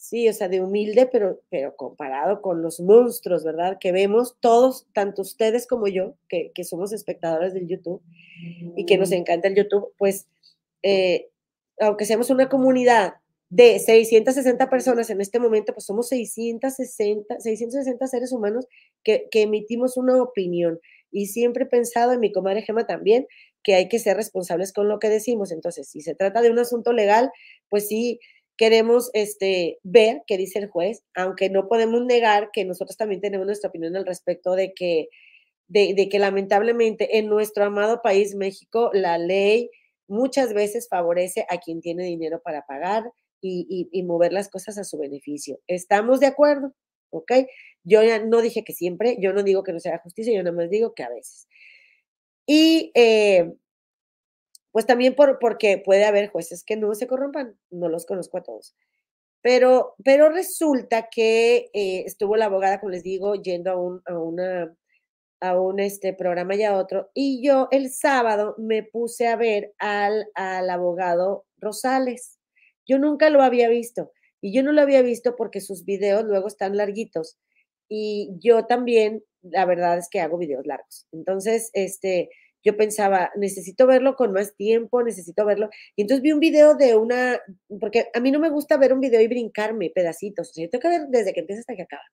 sí, 0.02 0.28
o 0.28 0.34
sea, 0.34 0.50
de 0.50 0.62
humilde, 0.62 1.08
pero, 1.12 1.42
pero 1.50 1.76
comparado 1.76 2.42
con 2.42 2.64
los 2.64 2.80
monstruos, 2.80 3.44
¿verdad? 3.44 3.78
Que 3.80 3.92
vemos 3.92 4.36
todos, 4.40 4.88
tanto 4.94 5.22
ustedes 5.22 5.68
como 5.68 5.88
yo, 5.88 6.16
que, 6.28 6.52
somos 6.64 6.92
espectadores 6.92 7.54
del 7.54 7.68
YouTube 7.68 8.02
y 8.76 8.86
que 8.88 8.98
nos 8.98 9.12
encanta 9.12 9.48
el 9.48 9.56
YouTube, 9.56 9.94
pues, 9.98 10.28
eh, 10.82 11.30
aunque 11.80 12.06
seamos 12.06 12.32
una 12.32 12.50
comunidad 12.50 13.14
de 13.50 13.78
660 13.78 14.70
personas 14.70 15.10
en 15.12 15.22
este 15.22 15.40
momento, 15.40 15.72
pues 15.74 15.86
somos 15.86 16.10
660, 16.10 17.40
660 17.40 18.08
seres 18.08 18.32
humanos 18.32 18.68
que, 19.04 19.28
que 19.30 19.44
emitimos 19.44 19.98
una 19.98 20.22
opinión. 20.22 20.80
Y 21.12 21.28
siempre 21.28 21.66
he 21.66 21.68
pensado, 21.68 22.14
en 22.14 22.22
mi 22.22 22.32
comadre 22.32 22.64
Gema 22.64 22.88
también, 22.88 23.28
que 23.64 23.76
hay 23.76 23.88
que 23.88 24.00
ser 24.00 24.18
responsables 24.18 24.74
con 24.74 24.88
lo 24.88 25.00
que 25.00 25.10
decimos. 25.10 25.52
Entonces, 25.52 25.90
si 25.90 26.02
se 26.02 26.16
trata 26.16 26.42
de 26.42 26.52
un 26.52 26.60
asunto 26.60 26.94
legal, 26.94 27.32
pues 27.70 27.88
sí 27.88 28.20
queremos 28.58 29.10
este, 29.14 29.80
ver 29.84 30.22
qué 30.28 30.38
dice 30.38 30.60
el 30.60 30.68
juez, 30.70 31.04
aunque 31.16 31.50
no 31.50 31.68
podemos 31.68 32.06
negar 32.06 32.50
que 32.54 32.66
nosotros 32.66 32.98
también 32.98 33.22
tenemos 33.22 33.48
nuestra 33.48 33.70
opinión 33.70 33.96
al 33.96 34.06
respecto 34.06 34.56
de 34.56 34.74
que, 34.74 35.10
de, 35.68 36.08
que 36.10 36.20
lamentablemente 36.20 37.18
en 37.18 37.28
nuestro 37.28 37.66
amado 37.66 38.02
país, 38.02 38.36
México, 38.36 38.92
la 38.94 39.18
ley 39.18 39.72
muchas 40.08 40.54
veces 40.54 40.88
favorece 40.90 41.46
a 41.50 41.58
quien 41.58 41.82
tiene 41.82 42.04
dinero 42.04 42.42
para 42.44 42.66
pagar 42.66 43.04
y, 43.42 43.90
y 43.92 44.04
mover 44.04 44.34
las 44.34 44.50
cosas 44.50 44.78
a 44.78 44.84
su 44.84 45.00
beneficio. 45.00 45.60
¿Estamos 45.66 46.20
de 46.20 46.28
acuerdo? 46.28 46.74
¿Ok? 47.10 47.32
Yo 47.84 48.04
ya 48.04 48.24
no 48.24 48.42
dije 48.42 48.64
que 48.64 48.74
siempre, 48.74 49.18
yo 49.20 49.34
no 49.34 49.42
digo 49.42 49.64
que 49.64 49.74
no 49.74 49.80
sea 49.80 49.98
justicia, 50.00 50.34
yo 50.34 50.44
nada 50.44 50.56
más 50.56 50.70
digo 50.70 50.94
que 50.94 51.02
a 51.02 51.10
veces. 51.10 51.48
Y 52.46 52.92
eh, 52.96 53.54
pues 54.72 54.86
también 54.86 55.16
por, 55.16 55.40
porque 55.40 55.78
puede 55.78 56.06
haber 56.06 56.30
jueces 56.30 56.64
que 56.64 56.78
no 56.78 56.96
se 56.96 57.08
corrompan, 57.08 57.58
no 57.70 57.90
los 57.90 58.06
conozco 58.06 58.38
a 58.38 58.44
todos. 58.44 58.76
Pero, 59.42 59.96
pero 60.04 60.30
resulta 60.30 61.10
que 61.10 61.70
eh, 61.74 62.04
estuvo 62.06 62.36
la 62.38 62.46
abogada, 62.46 62.80
como 62.80 62.92
les 62.92 63.04
digo, 63.04 63.36
yendo 63.36 63.72
a 63.72 63.76
un, 63.76 64.02
a 64.06 64.18
una, 64.18 64.76
a 65.42 65.60
un 65.60 65.80
este, 65.80 66.14
programa 66.14 66.56
y 66.56 66.64
a 66.64 66.78
otro, 66.78 67.10
y 67.14 67.46
yo 67.46 67.68
el 67.72 67.92
sábado 67.92 68.56
me 68.58 68.84
puse 68.84 69.28
a 69.28 69.36
ver 69.36 69.74
al, 69.80 70.28
al 70.36 70.70
abogado 70.70 71.46
Rosales. 71.58 72.40
Yo 72.88 73.00
nunca 73.00 73.30
lo 73.30 73.42
había 73.44 73.70
visto, 73.70 74.12
y 74.42 74.54
yo 74.54 74.64
no 74.64 74.72
lo 74.74 74.82
había 74.82 75.02
visto 75.02 75.36
porque 75.36 75.62
sus 75.62 75.86
videos 75.86 76.24
luego 76.26 76.48
están 76.48 76.78
larguitos, 76.78 77.40
y 77.94 78.30
yo 78.40 78.66
también 78.68 79.22
la 79.42 79.66
verdad 79.66 79.98
es 79.98 80.08
que 80.10 80.22
hago 80.22 80.38
videos 80.38 80.66
largos. 80.66 81.08
Entonces, 81.12 81.72
este, 81.74 82.30
yo 82.64 82.78
pensaba, 82.78 83.32
necesito 83.36 83.86
verlo 83.86 84.16
con 84.16 84.32
más 84.32 84.56
tiempo, 84.56 85.04
necesito 85.04 85.46
verlo. 85.46 85.70
Y 85.98 86.04
entonces 86.04 86.22
vi 86.22 86.32
un 86.32 86.40
video 86.40 86.76
de 86.76 86.96
una, 86.96 87.38
porque 87.82 88.08
a 88.14 88.22
mí 88.22 88.32
no 88.32 88.40
me 88.40 88.50
gusta 88.50 88.78
ver 88.78 88.94
un 88.94 89.02
video 89.02 89.20
y 89.20 89.28
brincarme 89.28 89.90
pedacitos, 89.90 90.52
o 90.52 90.54
sea, 90.54 90.64
yo 90.64 90.70
tengo 90.70 90.84
que 90.84 90.88
ver 90.88 91.08
desde 91.10 91.34
que 91.34 91.42
empieza 91.42 91.60
hasta 91.60 91.76
que 91.76 91.82
acaba. 91.82 92.04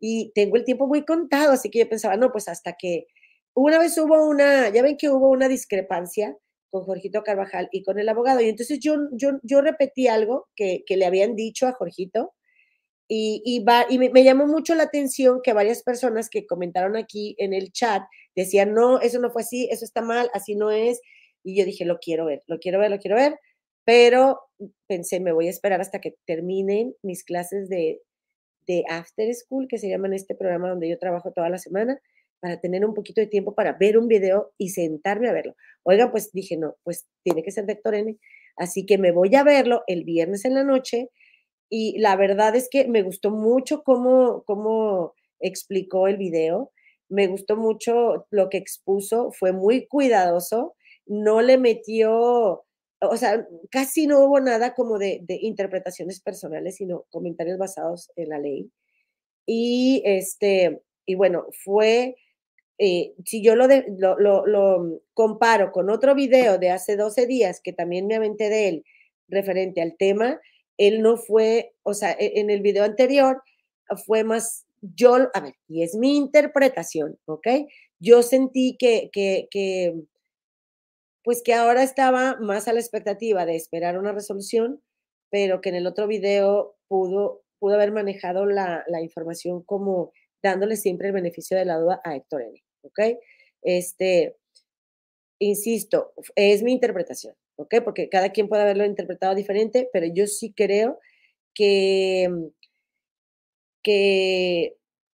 Y 0.00 0.32
tengo 0.34 0.56
el 0.56 0.64
tiempo 0.64 0.86
muy 0.86 1.04
contado, 1.04 1.52
así 1.52 1.68
que 1.68 1.80
yo 1.80 1.88
pensaba, 1.90 2.16
no, 2.16 2.32
pues 2.32 2.48
hasta 2.48 2.74
que 2.78 3.06
una 3.54 3.78
vez 3.78 3.98
hubo 3.98 4.26
una, 4.26 4.70
ya 4.70 4.82
ven 4.82 4.96
que 4.96 5.10
hubo 5.10 5.28
una 5.28 5.46
discrepancia 5.46 6.34
con 6.70 6.84
Jorgito 6.84 7.22
Carvajal 7.22 7.68
y 7.70 7.82
con 7.82 7.98
el 7.98 8.08
abogado. 8.08 8.40
Y 8.40 8.48
entonces 8.48 8.78
yo, 8.80 8.96
yo, 9.12 9.32
yo 9.42 9.60
repetí 9.60 10.08
algo 10.08 10.48
que, 10.56 10.84
que 10.86 10.96
le 10.96 11.04
habían 11.04 11.36
dicho 11.36 11.66
a 11.66 11.72
Jorgito 11.72 12.32
y, 13.14 13.98
me, 13.98 14.24
llamó 14.24 14.46
mucho 14.46 14.74
la 14.74 14.84
atención 14.84 15.40
que 15.42 15.52
varias 15.52 15.82
personas 15.82 16.30
que 16.30 16.46
comentaron 16.46 16.96
aquí 16.96 17.34
en 17.36 17.52
el 17.52 17.70
chat 17.70 18.02
decían, 18.34 18.72
no, 18.72 19.00
eso 19.00 19.18
no 19.18 19.30
fue 19.30 19.42
así, 19.42 19.68
eso 19.70 19.84
está 19.84 20.00
mal, 20.00 20.30
así 20.32 20.54
no 20.54 20.70
es. 20.70 21.02
Y 21.44 21.58
yo 21.58 21.66
dije, 21.66 21.84
lo 21.84 21.98
quiero 21.98 22.24
ver, 22.24 22.42
lo 22.46 22.58
quiero 22.58 22.78
ver, 22.78 22.90
lo 22.90 22.98
quiero 22.98 23.16
ver, 23.16 23.38
pero 23.84 24.40
pensé, 24.86 25.20
me 25.20 25.32
voy 25.32 25.48
a 25.48 25.50
esperar 25.50 25.82
hasta 25.82 26.00
que 26.00 26.14
terminen 26.26 26.94
mis 27.02 27.22
clases 27.22 27.68
de, 27.68 28.00
de 28.66 28.84
After 28.88 29.34
School, 29.34 29.68
que 29.68 29.76
se 29.76 29.90
llaman 29.90 30.14
este 30.14 30.34
programa 30.34 30.70
donde 30.70 30.88
yo 30.88 30.98
trabajo 30.98 31.32
toda 31.32 31.50
la 31.50 31.58
semana, 31.58 32.00
para 32.40 32.60
tener 32.60 32.82
un 32.82 32.94
poquito 32.94 33.20
de 33.20 33.26
tiempo 33.26 33.54
para 33.54 33.74
ver 33.74 33.98
un 33.98 34.08
video 34.08 34.54
y 34.56 34.70
sentarme 34.70 35.28
a 35.28 35.32
verlo. 35.32 35.54
Oigan, 35.82 36.10
pues 36.10 36.32
dije, 36.32 36.56
no, 36.56 36.76
pues 36.82 37.06
tiene 37.22 37.42
que 37.42 37.50
ser 37.50 37.66
de 37.66 37.74
Héctor 37.74 37.94
N. 37.94 38.18
Así 38.56 38.86
que 38.86 38.96
me 38.96 39.12
voy 39.12 39.34
a 39.34 39.44
verlo 39.44 39.82
el 39.86 40.04
viernes 40.04 40.46
en 40.46 40.54
la 40.54 40.64
noche 40.64 41.10
y 41.74 41.98
la 41.98 42.16
verdad 42.16 42.54
es 42.54 42.68
que 42.68 42.86
me 42.86 43.00
gustó 43.02 43.30
mucho 43.30 43.82
cómo, 43.82 44.42
cómo 44.44 45.14
explicó 45.40 46.06
el 46.06 46.18
video, 46.18 46.70
me 47.08 47.28
gustó 47.28 47.56
mucho 47.56 48.26
lo 48.28 48.50
que 48.50 48.58
expuso, 48.58 49.32
fue 49.32 49.52
muy 49.52 49.86
cuidadoso, 49.86 50.74
no 51.06 51.40
le 51.40 51.56
metió, 51.56 52.66
o 53.00 53.16
sea, 53.16 53.48
casi 53.70 54.06
no 54.06 54.20
hubo 54.20 54.38
nada 54.38 54.74
como 54.74 54.98
de, 54.98 55.20
de 55.22 55.38
interpretaciones 55.40 56.20
personales, 56.20 56.76
sino 56.76 57.06
comentarios 57.08 57.56
basados 57.56 58.10
en 58.16 58.28
la 58.28 58.38
ley. 58.38 58.70
Y 59.46 60.02
este, 60.04 60.82
y 61.06 61.14
bueno, 61.14 61.46
fue 61.64 62.16
eh, 62.76 63.14
si 63.24 63.42
yo 63.42 63.56
lo, 63.56 63.66
lo, 63.66 65.00
comparo 65.14 65.72
con 65.72 65.88
otro 65.88 66.14
video 66.14 66.58
de 66.58 66.70
hace 66.70 66.96
12 66.96 67.26
días 67.26 67.60
que 67.62 67.72
también 67.72 68.06
me 68.08 68.16
aventé 68.16 68.50
de 68.50 68.68
él 68.68 68.84
referente 69.28 69.80
al 69.80 69.96
tema, 69.96 70.38
él 70.86 71.02
no 71.02 71.16
fue, 71.16 71.74
o 71.82 71.94
sea, 71.94 72.12
e, 72.12 72.40
en 72.40 72.50
el 72.50 72.62
video 72.62 72.84
anterior 72.84 73.42
fue 74.06 74.24
más, 74.24 74.66
yo, 74.80 75.16
a 75.34 75.40
ver, 75.40 75.54
y 75.68 75.82
es 75.82 75.94
mi 75.94 76.16
interpretación, 76.16 77.18
¿ok? 77.26 77.46
Yo 78.00 78.22
sentí 78.22 78.76
que, 78.78 79.10
que, 79.12 79.48
que 79.50 79.94
pues 81.24 81.42
que 81.44 81.54
ahora 81.54 81.82
estaba 81.82 82.36
más 82.40 82.66
a 82.68 82.72
la 82.72 82.80
expectativa 82.80 83.46
de 83.46 83.56
esperar 83.56 83.98
una 83.98 84.12
resolución, 84.12 84.82
pero 85.30 85.60
que 85.60 85.68
en 85.68 85.76
el 85.76 85.86
otro 85.86 86.06
video 86.08 86.76
pudo, 86.88 87.42
pudo 87.58 87.74
haber 87.74 87.92
manejado 87.92 88.44
la, 88.46 88.84
la 88.88 89.02
información 89.02 89.62
como 89.62 90.12
dándole 90.42 90.76
siempre 90.76 91.08
el 91.08 91.14
beneficio 91.14 91.56
de 91.56 91.64
la 91.64 91.78
duda 91.78 92.00
a 92.04 92.16
Héctor 92.16 92.42
N. 92.42 92.62
¿ok? 92.82 93.00
Este, 93.62 94.36
insisto, 95.38 96.12
es 96.34 96.62
mi 96.62 96.72
interpretación, 96.72 97.34
¿ok? 97.56 97.76
Porque 97.84 98.08
cada 98.08 98.30
quien 98.32 98.48
puede 98.48 98.62
haberlo 98.62 98.84
interpretado 98.84 99.34
diferente, 99.34 99.88
pero 99.92 100.06
yo 100.06 100.26
sí 100.26 100.52
creo 100.54 100.98
que, 101.54 102.28
mm, 102.30 102.46
que 103.82 104.76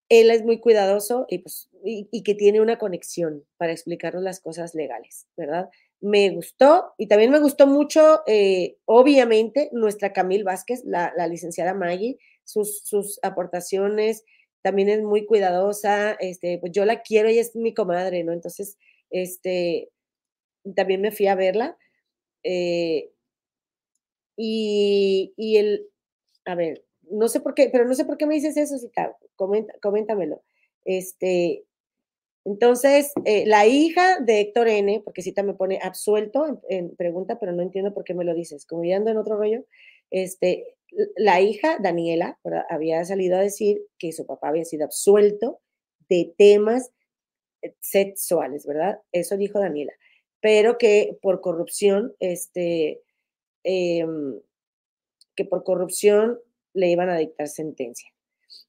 él 0.09 0.29
es 0.31 0.43
muy 0.43 0.59
cuidadoso 0.59 1.25
y, 1.29 1.39
pues, 1.39 1.69
y, 1.83 2.23
que 2.23 2.35
tiene 2.35 2.61
una 2.61 2.77
conexión 2.77 3.43
para 3.57 3.71
explicarnos 3.71 4.23
las 4.23 4.39
cosas 4.39 4.75
legales, 4.75 5.27
¿verdad? 5.37 5.69
Me 6.01 6.29
gustó 6.31 6.93
y 6.97 7.07
también 7.07 7.31
me 7.31 7.39
gustó 7.39 7.67
mucho, 7.67 8.21
eh, 8.27 8.77
obviamente, 8.85 9.69
nuestra 9.71 10.13
Camil 10.13 10.43
Vázquez, 10.43 10.83
la, 10.85 11.13
la 11.17 11.27
licenciada 11.27 11.73
Maggie, 11.73 12.17
sus, 12.43 12.81
sus 12.83 13.19
aportaciones, 13.23 14.23
también 14.61 14.89
es 14.89 15.01
muy 15.03 15.25
cuidadosa, 15.25 16.13
este, 16.13 16.57
pues 16.59 16.71
yo 16.71 16.85
la 16.85 17.01
quiero, 17.01 17.29
y 17.29 17.39
es 17.39 17.55
mi 17.55 17.73
comadre, 17.73 18.23
¿no? 18.23 18.33
Entonces, 18.33 18.77
este, 19.11 19.89
también 20.75 21.01
me 21.01 21.11
fui 21.11 21.27
a 21.27 21.35
verla. 21.35 21.77
Eh, 22.47 23.11
y, 24.37 25.57
el, 25.57 25.87
a 26.45 26.55
ver, 26.55 26.85
no 27.09 27.27
sé 27.27 27.39
por 27.39 27.55
qué, 27.55 27.69
pero 27.71 27.85
no 27.85 27.95
sé 27.95 28.05
por 28.05 28.17
qué 28.17 28.27
me 28.27 28.35
dices 28.35 28.55
eso, 28.55 28.77
Cita, 28.77 29.17
comenta, 29.35 29.73
coméntamelo. 29.81 30.43
Este, 30.85 31.65
entonces, 32.45 33.11
eh, 33.25 33.45
la 33.47 33.65
hija 33.65 34.19
de 34.19 34.41
Héctor 34.41 34.67
N., 34.67 35.01
porque 35.03 35.23
Cita 35.23 35.41
me 35.41 35.55
pone 35.55 35.79
absuelto 35.81 36.61
en, 36.69 36.95
pregunta, 36.95 37.39
pero 37.39 37.51
no 37.51 37.63
entiendo 37.63 37.93
por 37.93 38.03
qué 38.03 38.13
me 38.13 38.25
lo 38.25 38.35
dices, 38.35 38.65
como 38.67 38.83
ya 38.83 38.97
ando 38.97 39.09
en 39.09 39.17
otro 39.17 39.37
rollo, 39.37 39.65
este, 40.11 40.75
la 41.17 41.41
hija, 41.41 41.77
Daniela, 41.81 42.39
había 42.69 43.03
salido 43.05 43.37
a 43.37 43.41
decir 43.41 43.81
que 43.97 44.11
su 44.11 44.27
papá 44.27 44.49
había 44.49 44.65
sido 44.65 44.85
absuelto 44.85 45.59
de 46.09 46.33
temas 46.37 46.91
eh, 47.63 47.73
sexuales, 47.79 48.67
¿verdad? 48.67 48.99
Eso 49.11 49.37
dijo 49.37 49.59
Daniela, 49.59 49.93
pero 50.45 50.77
que 50.77 51.17
por 51.23 51.41
corrupción, 51.41 52.13
este, 52.19 53.01
em, 53.63 54.39
que 55.35 55.43
por 55.43 55.63
corrupción 55.63 56.39
le 56.75 56.89
iban 56.89 57.09
a 57.09 57.17
dictar 57.17 57.47
sentencia. 57.47 58.07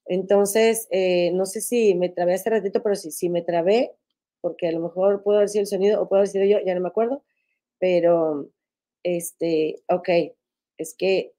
Entonces, 0.07 0.87
eh, 0.89 1.29
no 1.35 1.45
sé 1.45 1.61
si 1.61 1.93
me 1.93 2.09
trabé 2.09 2.33
hace 2.33 2.49
ratito, 2.49 2.81
pero 2.81 2.95
si, 2.95 3.11
si 3.11 3.29
me 3.29 3.43
trabé, 3.43 3.91
porque 4.41 4.67
a 4.67 4.71
lo 4.71 4.79
mejor 4.79 5.21
puedo 5.21 5.37
haber 5.37 5.49
sido 5.49 5.61
el 5.61 5.67
sonido 5.67 6.01
o 6.01 6.09
puedo 6.09 6.21
haber 6.21 6.29
sido 6.29 6.45
yo, 6.45 6.57
ya 6.65 6.73
no 6.73 6.81
me 6.81 6.87
acuerdo, 6.87 7.23
pero, 7.77 8.49
este, 9.03 9.83
ok, 9.87 10.09
es 10.79 10.95
que 10.95 11.35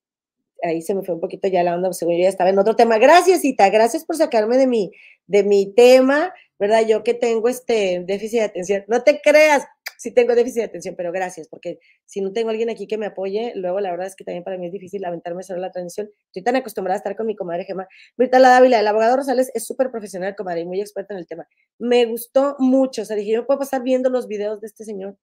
ahí 0.62 0.82
se 0.82 0.94
me 0.94 1.02
fue 1.02 1.16
un 1.16 1.20
poquito 1.20 1.48
ya 1.48 1.64
la 1.64 1.74
onda, 1.74 1.92
según 1.92 2.14
yo 2.14 2.22
ya 2.22 2.28
estaba 2.28 2.50
en 2.50 2.60
otro 2.60 2.76
tema. 2.76 2.98
Gracias, 2.98 3.44
Ita, 3.44 3.70
gracias 3.70 4.04
por 4.04 4.14
sacarme 4.14 4.56
de 4.56 4.68
mi, 4.68 4.92
de 5.26 5.42
mi 5.42 5.74
tema, 5.74 6.32
¿verdad? 6.58 6.86
Yo 6.86 7.02
que 7.02 7.14
tengo 7.14 7.48
este 7.48 8.04
déficit 8.06 8.38
de 8.38 8.44
atención. 8.44 8.84
No 8.88 9.02
te 9.02 9.20
creas, 9.20 9.66
sí 9.98 10.14
tengo 10.14 10.34
déficit 10.34 10.60
de 10.60 10.64
atención, 10.64 10.94
pero 10.96 11.12
gracias, 11.12 11.48
porque 11.48 11.80
si 12.06 12.22
no 12.22 12.32
tengo 12.32 12.50
alguien 12.50 12.70
aquí 12.70 12.86
que 12.86 12.96
me 12.96 13.06
apoye, 13.06 13.52
luego 13.56 13.80
la 13.80 13.90
verdad 13.90 14.06
es 14.06 14.16
que 14.16 14.24
también 14.24 14.44
para 14.44 14.56
mí 14.56 14.66
es 14.66 14.72
difícil 14.72 15.04
aventarme 15.04 15.42
sobre 15.42 15.60
la 15.60 15.70
transmisión. 15.70 16.08
Estoy 16.26 16.42
tan 16.42 16.56
acostumbrada 16.56 16.94
a 16.94 16.98
estar 16.98 17.16
con 17.16 17.26
mi 17.26 17.36
comadre 17.36 17.64
Gemma. 17.64 17.86
Mirta 18.16 18.38
La 18.38 18.48
Dávila, 18.50 18.80
el 18.80 18.86
abogado 18.86 19.16
Rosales 19.16 19.50
es 19.54 19.66
súper 19.66 19.90
profesional, 19.90 20.34
comadre, 20.36 20.62
y 20.62 20.64
muy 20.64 20.80
experto 20.80 21.12
en 21.12 21.18
el 21.18 21.26
tema. 21.26 21.46
Me 21.78 22.06
gustó 22.06 22.56
mucho, 22.58 23.02
o 23.02 23.04
sea, 23.04 23.16
dije, 23.16 23.32
yo 23.32 23.46
puedo 23.46 23.60
pasar 23.60 23.82
viendo 23.82 24.08
los 24.08 24.28
videos 24.28 24.60
de 24.60 24.68
este 24.68 24.84
señor 24.84 25.18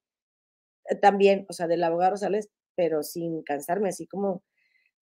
eh, 0.89 0.95
también, 0.95 1.45
o 1.49 1.53
sea, 1.53 1.67
del 1.67 1.83
abogado 1.83 2.11
Rosales, 2.11 2.49
pero 2.75 3.01
sin 3.01 3.41
cansarme, 3.43 3.89
así 3.89 4.05
como 4.05 4.43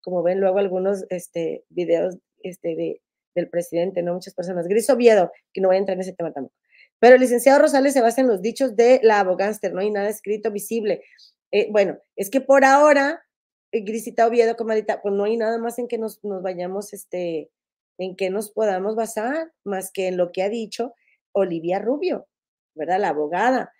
como 0.02 0.22
ven 0.22 0.40
luego 0.40 0.58
algunos 0.58 1.04
este, 1.08 1.64
videos 1.70 2.18
este, 2.42 2.74
de, 2.74 3.00
del 3.34 3.48
presidente, 3.48 4.02
¿no? 4.02 4.14
Muchas 4.14 4.34
personas. 4.34 4.68
Gris 4.68 4.90
Oviedo, 4.90 5.32
que 5.52 5.60
no 5.60 5.68
voy 5.68 5.76
a 5.76 5.80
entrar 5.80 5.96
en 5.96 6.02
ese 6.02 6.12
tema 6.12 6.32
tampoco. 6.32 6.54
Pero 7.02 7.16
el 7.16 7.20
licenciado 7.20 7.58
Rosales 7.58 7.94
se 7.94 8.00
basa 8.00 8.20
en 8.20 8.28
los 8.28 8.42
dichos 8.42 8.76
de 8.76 9.00
la 9.02 9.18
abogánster, 9.18 9.72
no 9.72 9.80
hay 9.80 9.90
nada 9.90 10.08
escrito 10.08 10.52
visible. 10.52 11.02
Eh, 11.50 11.66
bueno, 11.72 11.98
es 12.14 12.30
que 12.30 12.40
por 12.40 12.64
ahora, 12.64 13.26
eh, 13.72 13.80
Grisita 13.80 14.24
Oviedo, 14.24 14.54
comadita, 14.54 15.02
pues 15.02 15.12
no 15.12 15.24
hay 15.24 15.36
nada 15.36 15.58
más 15.58 15.80
en 15.80 15.88
que 15.88 15.98
nos, 15.98 16.22
nos 16.22 16.44
vayamos, 16.44 16.92
este, 16.92 17.50
en 17.98 18.14
que 18.14 18.30
nos 18.30 18.52
podamos 18.52 18.94
basar, 18.94 19.50
más 19.64 19.90
que 19.90 20.06
en 20.06 20.16
lo 20.16 20.30
que 20.30 20.44
ha 20.44 20.48
dicho 20.48 20.94
Olivia 21.32 21.80
Rubio, 21.80 22.28
¿verdad? 22.76 23.00
La 23.00 23.08
abogada. 23.08 23.72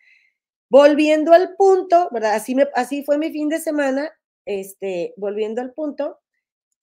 Volviendo 0.68 1.32
al 1.32 1.54
punto, 1.54 2.08
¿verdad? 2.10 2.34
Así, 2.34 2.56
me, 2.56 2.66
así 2.74 3.04
fue 3.04 3.18
mi 3.18 3.30
fin 3.30 3.48
de 3.48 3.60
semana 3.60 4.10
este, 4.46 5.14
volviendo 5.16 5.62
al 5.62 5.72
punto, 5.72 6.18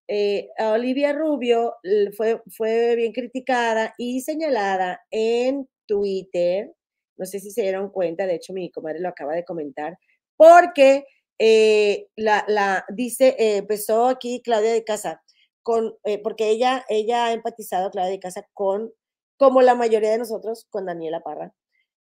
eh, 0.08 0.48
Olivia 0.58 1.12
Rubio 1.12 1.76
fue, 2.16 2.42
fue 2.56 2.96
bien 2.96 3.12
criticada 3.12 3.94
y 3.98 4.22
señalada 4.22 5.02
en 5.12 5.68
Twitter. 5.90 6.72
No 7.18 7.26
sé 7.26 7.40
si 7.40 7.52
se 7.52 7.64
dieron 7.64 7.90
cuenta, 7.90 8.28
de 8.28 8.36
hecho 8.36 8.54
mi 8.54 8.72
comadre 8.72 9.00
lo 9.00 9.10
acaba 9.10 9.34
de 9.34 9.44
comentar, 9.44 9.98
porque 10.38 11.06
eh, 11.40 12.08
la, 12.16 12.86
dice, 12.90 13.36
eh, 13.40 13.58
empezó 13.58 14.08
aquí 14.08 14.42
Claudia 14.44 14.72
de 14.72 14.84
Casa, 14.86 15.22
con, 15.64 15.96
porque 16.24 16.50
ella, 16.50 16.86
ella 16.90 17.26
ha 17.26 17.34
empatizado, 17.34 17.92
Claudia 17.92 18.12
de 18.12 18.20
Casa, 18.20 18.48
con, 18.54 18.94
como 19.38 19.62
la 19.62 19.76
mayoría 19.76 20.12
de 20.12 20.20
nosotros, 20.20 20.66
con 20.70 20.86
Daniela 20.86 21.22
Parra. 21.22 21.54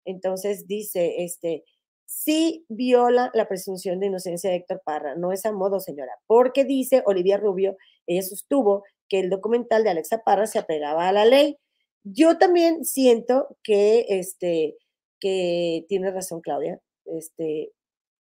Entonces 0.04 0.66
dice, 0.66 1.24
este, 1.24 1.64
sí 2.06 2.64
viola 2.68 3.30
la 3.34 3.48
presunción 3.48 4.00
de 4.00 4.06
inocencia 4.06 4.50
de 4.50 4.56
Héctor 4.56 4.82
Parra. 4.84 5.16
No 5.16 5.32
es 5.32 5.44
a 5.44 5.52
modo, 5.52 5.80
señora, 5.80 6.12
porque 6.26 6.64
dice 6.64 7.02
Olivia 7.06 7.36
Rubio, 7.36 7.76
ella 8.06 8.22
sostuvo 8.22 8.84
que 9.08 9.20
el 9.20 9.30
documental 9.30 9.84
de 9.84 9.90
Alexa 9.90 10.22
Parra 10.24 10.46
se 10.46 10.58
apegaba 10.58 11.08
a 11.08 11.12
la 11.12 11.24
ley. 11.24 11.58
Yo 12.08 12.38
también 12.38 12.84
siento 12.84 13.56
que, 13.64 14.06
este, 14.08 14.76
que 15.18 15.84
tiene 15.88 16.12
razón 16.12 16.40
Claudia, 16.40 16.80
este, 17.04 17.72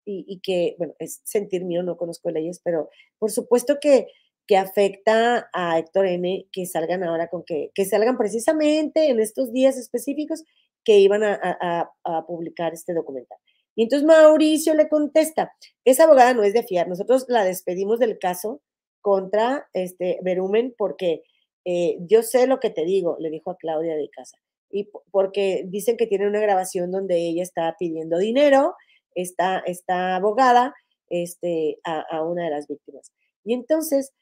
y, 0.04 0.40
que, 0.40 0.74
bueno, 0.78 0.94
es 0.98 1.20
sentir 1.24 1.64
mío, 1.64 1.82
no 1.82 1.96
conozco 1.96 2.30
leyes, 2.30 2.60
pero 2.64 2.90
por 3.18 3.30
supuesto 3.30 3.78
que, 3.80 4.08
que 4.46 4.56
afecta 4.56 5.48
a 5.52 5.78
Héctor 5.78 6.06
N 6.06 6.46
que 6.52 6.66
salgan 6.66 7.02
ahora 7.04 7.28
con 7.28 7.44
que, 7.44 7.70
que 7.74 7.84
salgan 7.84 8.16
precisamente 8.16 9.08
en 9.08 9.20
estos 9.20 9.52
días 9.52 9.76
específicos 9.76 10.44
que 10.84 10.98
iban 10.98 11.22
a 11.24 11.90
publicar 12.26 12.72
este 12.72 12.94
documental. 12.94 13.38
Y 13.76 13.82
entonces 13.82 14.06
Mauricio 14.06 14.74
le 14.74 14.88
contesta, 14.88 15.52
esa 15.84 16.04
abogada 16.04 16.34
no 16.34 16.42
es 16.42 16.54
de 16.54 16.62
fiar, 16.62 16.88
nosotros 16.88 17.26
la 17.28 17.44
despedimos 17.44 17.98
del 17.98 18.18
caso 18.18 18.62
contra 19.00 19.68
este 19.74 20.18
Verumen 20.22 20.74
porque 20.76 21.22
eh, 21.66 21.98
yo 22.00 22.22
sé 22.22 22.46
lo 22.46 22.60
que 22.60 22.70
te 22.70 22.84
digo, 22.84 23.16
le 23.18 23.28
dijo 23.28 23.50
a 23.50 23.56
Claudia 23.56 23.96
de 23.96 24.08
casa, 24.08 24.38
y 24.70 24.88
porque 25.10 25.64
dicen 25.66 25.96
que 25.96 26.06
tiene 26.06 26.28
una 26.28 26.40
grabación 26.40 26.92
donde 26.92 27.16
ella 27.18 27.42
está 27.42 27.74
pidiendo 27.76 28.18
dinero, 28.18 28.76
esta 29.14 30.16
abogada, 30.16 30.74
este, 31.08 31.78
a, 31.84 32.22
una 32.22 32.44
de 32.44 32.50
las 32.50 32.68
víctimas. 32.68 33.12
Y 33.44 33.54
entonces 33.54 34.12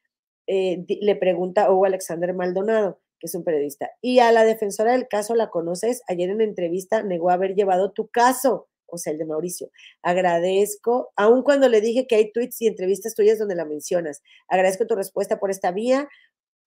eh, 0.46 0.84
le 0.88 1.16
pregunta 1.16 1.70
Hugo 1.70 1.84
Alexander 1.84 2.32
Maldonado, 2.32 3.00
que 3.18 3.26
es 3.26 3.34
un 3.34 3.44
periodista, 3.44 3.90
y 4.00 4.20
a 4.20 4.32
la 4.32 4.44
defensora 4.44 4.92
del 4.92 5.06
caso 5.06 5.34
la 5.34 5.50
conoces, 5.50 6.02
ayer 6.08 6.30
en 6.30 6.40
entrevista 6.40 7.02
negó 7.02 7.30
haber 7.30 7.54
llevado 7.54 7.92
tu 7.92 8.08
caso 8.08 8.68
o 8.94 8.98
sea, 8.98 9.12
el 9.12 9.18
de 9.18 9.26
Mauricio. 9.26 9.70
Agradezco, 10.02 11.12
aun 11.16 11.42
cuando 11.42 11.68
le 11.68 11.80
dije 11.80 12.06
que 12.06 12.14
hay 12.16 12.32
tweets 12.32 12.62
y 12.62 12.66
entrevistas 12.68 13.14
tuyas 13.14 13.38
donde 13.38 13.56
la 13.56 13.64
mencionas. 13.64 14.22
Agradezco 14.48 14.86
tu 14.86 14.94
respuesta 14.94 15.38
por 15.38 15.50
esta 15.50 15.72
vía 15.72 16.08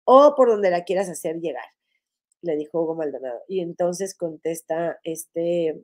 o 0.09 0.35
por 0.35 0.49
donde 0.49 0.71
la 0.71 0.85
quieras 0.85 1.09
hacer 1.09 1.41
llegar, 1.41 1.65
le 2.41 2.55
dijo 2.55 2.81
Hugo 2.81 2.95
Maldonado. 2.95 3.41
Y 3.49 3.59
entonces 3.59 4.15
contesta 4.15 4.99
este 5.03 5.83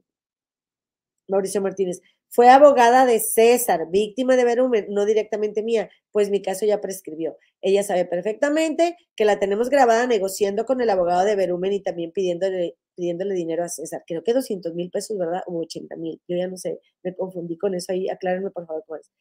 Mauricio 1.28 1.62
Martínez, 1.62 2.02
fue 2.30 2.50
abogada 2.50 3.06
de 3.06 3.20
César, 3.20 3.90
víctima 3.92 4.36
de 4.38 4.46
Verumen, 4.46 4.88
no 4.90 5.06
directamente 5.06 5.62
mía, 5.62 5.90
pues 6.12 6.30
mi 6.30 6.42
caso 6.42 6.66
ya 6.66 6.82
prescribió. 6.82 7.38
Ella 7.62 7.84
sabe 7.84 8.06
perfectamente 8.06 8.98
que 9.16 9.26
la 9.26 9.40
tenemos 9.40 9.70
grabada 9.70 10.08
negociando 10.08 10.66
con 10.66 10.82
el 10.82 10.90
abogado 10.90 11.26
de 11.26 11.36
Verumen 11.36 11.74
y 11.74 11.82
también 11.82 12.12
pidiéndole, 12.12 12.76
pidiéndole 12.96 13.36
dinero 13.36 13.64
a 13.64 13.70
César. 13.70 14.04
Creo 14.08 14.24
que 14.24 14.34
200 14.34 14.74
mil 14.74 14.90
pesos, 14.90 15.18
¿verdad? 15.18 15.42
O 15.48 15.60
80 15.60 15.96
mil. 15.98 16.22
Yo 16.28 16.38
ya 16.38 16.48
no 16.48 16.58
sé, 16.58 16.80
me 17.04 17.14
confundí 17.14 17.58
con 17.58 17.76
eso 17.76 17.92
ahí. 17.92 18.10
Aclárenme, 18.10 18.52
por 18.52 18.66
favor, 18.66 18.84
cómo 18.88 18.98
es. 19.00 19.12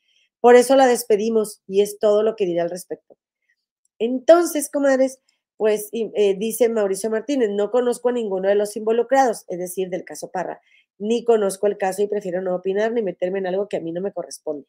Por 0.40 0.54
eso 0.56 0.76
la 0.76 0.86
despedimos 0.86 1.60
y 1.66 1.82
es 1.82 1.98
todo 1.98 2.22
lo 2.22 2.36
que 2.36 2.46
diré 2.46 2.60
al 2.60 2.70
respecto. 2.70 3.16
Entonces, 4.04 4.70
comadres, 4.70 5.20
pues 5.56 5.88
eh, 5.92 6.34
dice 6.38 6.68
Mauricio 6.68 7.10
Martínez, 7.10 7.50
no 7.50 7.70
conozco 7.70 8.08
a 8.08 8.12
ninguno 8.12 8.48
de 8.48 8.54
los 8.54 8.76
involucrados, 8.76 9.44
es 9.48 9.58
decir, 9.58 9.90
del 9.90 10.04
caso 10.04 10.30
Parra 10.30 10.60
ni 11.02 11.24
conozco 11.24 11.66
el 11.66 11.78
caso 11.78 12.00
y 12.02 12.06
prefiero 12.06 12.40
no 12.42 12.54
opinar 12.54 12.92
ni 12.92 13.02
meterme 13.02 13.40
en 13.40 13.48
algo 13.48 13.68
que 13.68 13.76
a 13.76 13.80
mí 13.80 13.90
no 13.90 14.00
me 14.00 14.12
corresponde. 14.12 14.66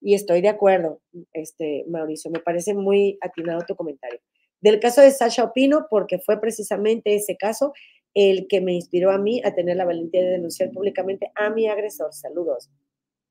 Y 0.00 0.14
estoy 0.14 0.40
de 0.40 0.48
acuerdo, 0.48 1.00
este, 1.32 1.84
Mauricio, 1.88 2.30
me 2.30 2.38
parece 2.38 2.72
muy 2.72 3.18
atinado 3.20 3.62
tu 3.66 3.74
comentario. 3.74 4.20
Del 4.60 4.78
caso 4.78 5.00
de 5.00 5.10
Sasha 5.10 5.42
opino 5.42 5.88
porque 5.90 6.20
fue 6.20 6.40
precisamente 6.40 7.16
ese 7.16 7.36
caso 7.36 7.72
el 8.14 8.46
que 8.46 8.60
me 8.60 8.74
inspiró 8.74 9.10
a 9.10 9.18
mí 9.18 9.42
a 9.44 9.54
tener 9.54 9.76
la 9.76 9.84
valentía 9.84 10.22
de 10.22 10.30
denunciar 10.30 10.70
públicamente 10.70 11.32
a 11.34 11.50
mi 11.50 11.66
agresor. 11.66 12.12
Saludos. 12.12 12.70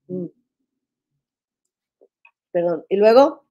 Mm. 0.07 0.25
Perdón. 2.51 2.85
Y 2.89 2.97
luego, 2.97 3.45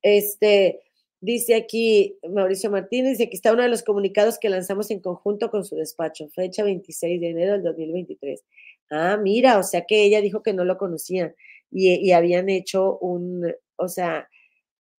este, 0.00 0.80
Dice 1.22 1.54
aquí 1.54 2.18
Mauricio 2.28 2.70
Martínez, 2.70 3.20
y 3.20 3.24
aquí 3.24 3.36
está 3.36 3.52
uno 3.52 3.62
de 3.62 3.68
los 3.68 3.82
comunicados 3.82 4.38
que 4.38 4.48
lanzamos 4.48 4.90
en 4.90 5.00
conjunto 5.00 5.50
con 5.50 5.64
su 5.64 5.76
despacho, 5.76 6.28
fecha 6.30 6.64
26 6.64 7.20
de 7.20 7.28
enero 7.30 7.52
del 7.52 7.62
2023. 7.62 8.42
Ah, 8.90 9.18
mira, 9.18 9.58
o 9.58 9.62
sea 9.62 9.84
que 9.86 10.02
ella 10.02 10.22
dijo 10.22 10.42
que 10.42 10.54
no 10.54 10.64
lo 10.64 10.78
conocía 10.78 11.34
y, 11.70 12.12
habían 12.12 12.48
hecho 12.48 12.98
un, 12.98 13.52
o 13.76 13.88
sea, 13.88 14.28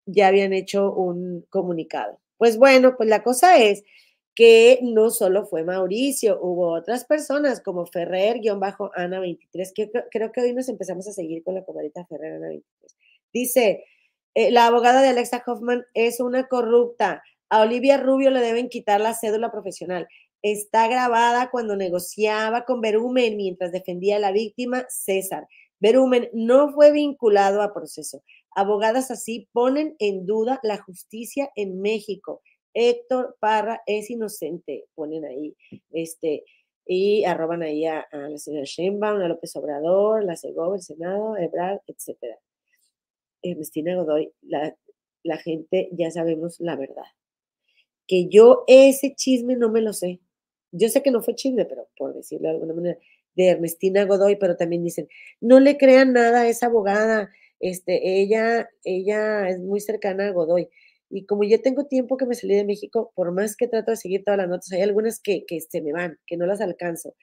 ya 0.05 0.28
habían 0.28 0.53
hecho 0.53 0.93
un 0.93 1.45
comunicado. 1.49 2.19
Pues 2.38 2.57
bueno, 2.57 2.95
pues 2.97 3.09
la 3.09 3.24
cosa 3.24 3.57
es 3.59 3.84
que 4.36 4.80
no 4.84 5.09
solo 5.09 5.45
fue 5.45 5.63
Mauricio, 5.63 6.39
hubo 6.41 6.74
otras 6.74 7.05
personas 7.05 7.61
como 7.61 7.86
Ferrer-Ana23, 7.86 9.74
que 9.74 9.91
creo 10.11 10.32
que 10.32 10.41
hoy 10.41 10.53
nos 10.53 10.69
empezamos 10.69 11.07
a 11.07 11.13
seguir 11.13 11.43
con 11.43 11.55
la 11.55 11.65
comadita 11.65 12.05
Ferrer 12.05 12.34
Ana 12.34 12.49
23. 12.49 12.95
Dice, 13.34 13.86
eh, 14.34 14.52
la 14.52 14.68
abogada 14.68 15.02
de 15.02 15.10
Alexa 15.10 15.44
Hoffman 15.46 15.84
es 15.94 16.20
una 16.20 16.48
corrupta. 16.48 17.24
A 17.50 17.62
Olivia 17.62 17.98
Rubio 17.98 18.30
le 18.30 18.40
deben 18.40 18.70
quitar 18.70 19.02
la 19.02 19.14
cédula 19.14 19.52
profesional. 19.52 20.08
Está 20.42 20.88
grabada 20.88 21.50
cuando 21.52 21.76
negociaba 21.76 22.66
con 22.66 22.82
Berumen 22.82 23.38
mientras 23.38 23.72
defendía 23.72 24.16
a 24.16 24.20
la 24.20 24.32
víctima, 24.32 24.86
César. 24.90 25.48
Berumen 25.80 26.30
no 26.34 26.72
fue 26.74 26.92
vinculado 26.92 27.62
a 27.62 27.74
proceso. 27.74 28.24
Abogadas 28.56 29.12
así 29.12 29.50
ponen 29.52 29.96
en 30.00 30.26
duda 30.26 30.60
la 30.64 30.78
justicia 30.78 31.50
en 31.56 31.82
México. 31.82 32.42
Héctor 32.74 33.36
Parra 33.40 33.82
es 33.86 34.10
inocente, 34.10 34.86
ponen 34.96 35.26
ahí, 35.26 35.56
este, 35.92 36.46
y 36.86 37.24
arroban 37.26 37.64
ahí 37.64 37.86
a, 37.86 38.08
la 38.12 38.38
señora 38.38 38.64
Sheinbaum, 38.66 39.22
a 39.22 39.28
López 39.28 39.56
Obrador, 39.56 40.24
la 40.24 40.36
Segovia, 40.36 40.76
el 40.76 40.82
Senado, 40.82 41.38
Ebrard, 41.38 41.80
etcétera. 41.88 42.38
Ernestina 43.42 43.96
Godoy, 43.96 44.32
la, 44.42 44.76
la 45.24 45.38
gente 45.38 45.89
ya 45.92 46.12
sabemos 46.12 46.60
la 46.60 46.76
verdad. 46.76 47.06
Que 48.08 48.28
yo 48.28 48.64
ese 48.68 49.16
chisme 49.16 49.56
no 49.56 49.72
me 49.72 49.82
lo 49.82 49.94
sé. 49.94 50.20
Yo 50.72 50.89
sé 50.89 51.04
que 51.04 51.12
no 51.12 51.22
fue 51.22 51.36
chisme, 51.36 51.66
pero 51.66 51.88
por 51.98 52.14
decirlo 52.14 52.48
de 52.48 52.56
alguna 52.56 52.74
manera, 52.74 52.98
de 53.36 53.48
Ernestina 53.50 54.06
Godoy, 54.06 54.38
pero 54.38 54.58
también 54.58 54.84
dicen, 54.84 55.08
no 55.39 55.60
le 55.60 55.78
crean 55.78 56.14
nada 56.14 56.42
a 56.42 56.48
esa 56.48 56.68
abogada, 56.68 57.32
este, 57.60 58.22
ella, 58.22 58.70
ella 58.84 59.48
es 59.50 59.60
muy 59.60 59.80
cercana 59.80 60.28
a 60.28 60.32
Godoy. 60.32 60.70
Y 61.10 61.26
como 61.26 61.44
ya 61.44 61.58
tengo 61.62 61.86
tiempo 61.88 62.18
que 62.18 62.26
me 62.26 62.36
salí 62.36 62.56
de 62.56 62.64
México, 62.66 63.12
por 63.16 63.32
más 63.34 63.56
que 63.58 63.68
trato 63.68 63.92
de 63.92 63.98
seguir 63.98 64.24
todas 64.24 64.38
las 64.38 64.50
notas, 64.50 64.72
hay 64.72 64.82
algunas 64.82 65.20
que, 65.20 65.46
que 65.46 65.60
se 65.60 65.82
me 65.82 65.92
van, 65.92 66.18
que 66.26 66.38
no 66.38 66.46
las 66.46 66.62
alcanzo. 66.62 67.16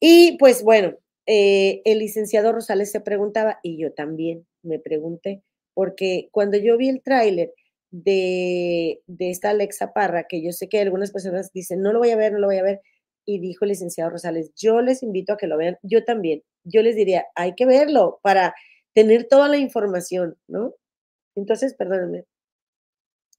Y 0.00 0.38
pues 0.38 0.62
bueno, 0.62 0.96
eh, 1.32 1.80
el 1.84 2.00
licenciado 2.00 2.50
Rosales 2.50 2.90
se 2.90 3.00
preguntaba, 3.00 3.60
y 3.62 3.78
yo 3.78 3.92
también, 3.92 4.48
me 4.64 4.80
pregunté, 4.80 5.44
porque 5.74 6.28
cuando 6.32 6.58
yo 6.58 6.76
vi 6.76 6.88
el 6.88 7.02
tráiler 7.02 7.54
de, 7.92 9.00
de 9.06 9.30
esta 9.30 9.50
Alexa 9.50 9.92
Parra, 9.92 10.24
que 10.28 10.42
yo 10.42 10.50
sé 10.50 10.68
que 10.68 10.80
algunas 10.80 11.12
personas 11.12 11.52
dicen, 11.52 11.82
no 11.82 11.92
lo 11.92 12.00
voy 12.00 12.10
a 12.10 12.16
ver, 12.16 12.32
no 12.32 12.40
lo 12.40 12.48
voy 12.48 12.56
a 12.56 12.64
ver, 12.64 12.80
y 13.24 13.38
dijo 13.38 13.64
el 13.64 13.68
licenciado 13.68 14.10
Rosales, 14.10 14.50
yo 14.56 14.80
les 14.80 15.04
invito 15.04 15.32
a 15.32 15.36
que 15.36 15.46
lo 15.46 15.56
vean, 15.56 15.78
yo 15.84 16.04
también, 16.04 16.42
yo 16.64 16.82
les 16.82 16.96
diría, 16.96 17.26
hay 17.36 17.54
que 17.54 17.64
verlo 17.64 18.18
para 18.24 18.52
tener 18.92 19.28
toda 19.28 19.46
la 19.46 19.58
información, 19.58 20.36
¿no? 20.48 20.74
Entonces, 21.36 21.74
perdónenme. 21.74 22.24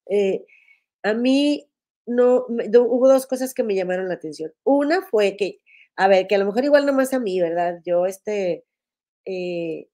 Eh, 0.08 0.46
a 1.02 1.12
mí 1.12 1.68
no, 2.06 2.46
hubo 2.48 3.06
dos 3.06 3.26
cosas 3.26 3.52
que 3.52 3.64
me 3.64 3.74
llamaron 3.74 4.08
la 4.08 4.14
atención. 4.14 4.50
Una 4.64 5.02
fue 5.02 5.36
que, 5.36 5.60
a 5.96 6.08
ver, 6.08 6.26
que 6.26 6.34
a 6.36 6.38
lo 6.38 6.46
mejor 6.46 6.64
igual 6.64 6.86
nomás 6.86 7.12
a 7.12 7.20
mí, 7.20 7.40
¿verdad? 7.40 7.80
Yo, 7.84 8.06
este, 8.06 8.64
eh, 9.26 9.88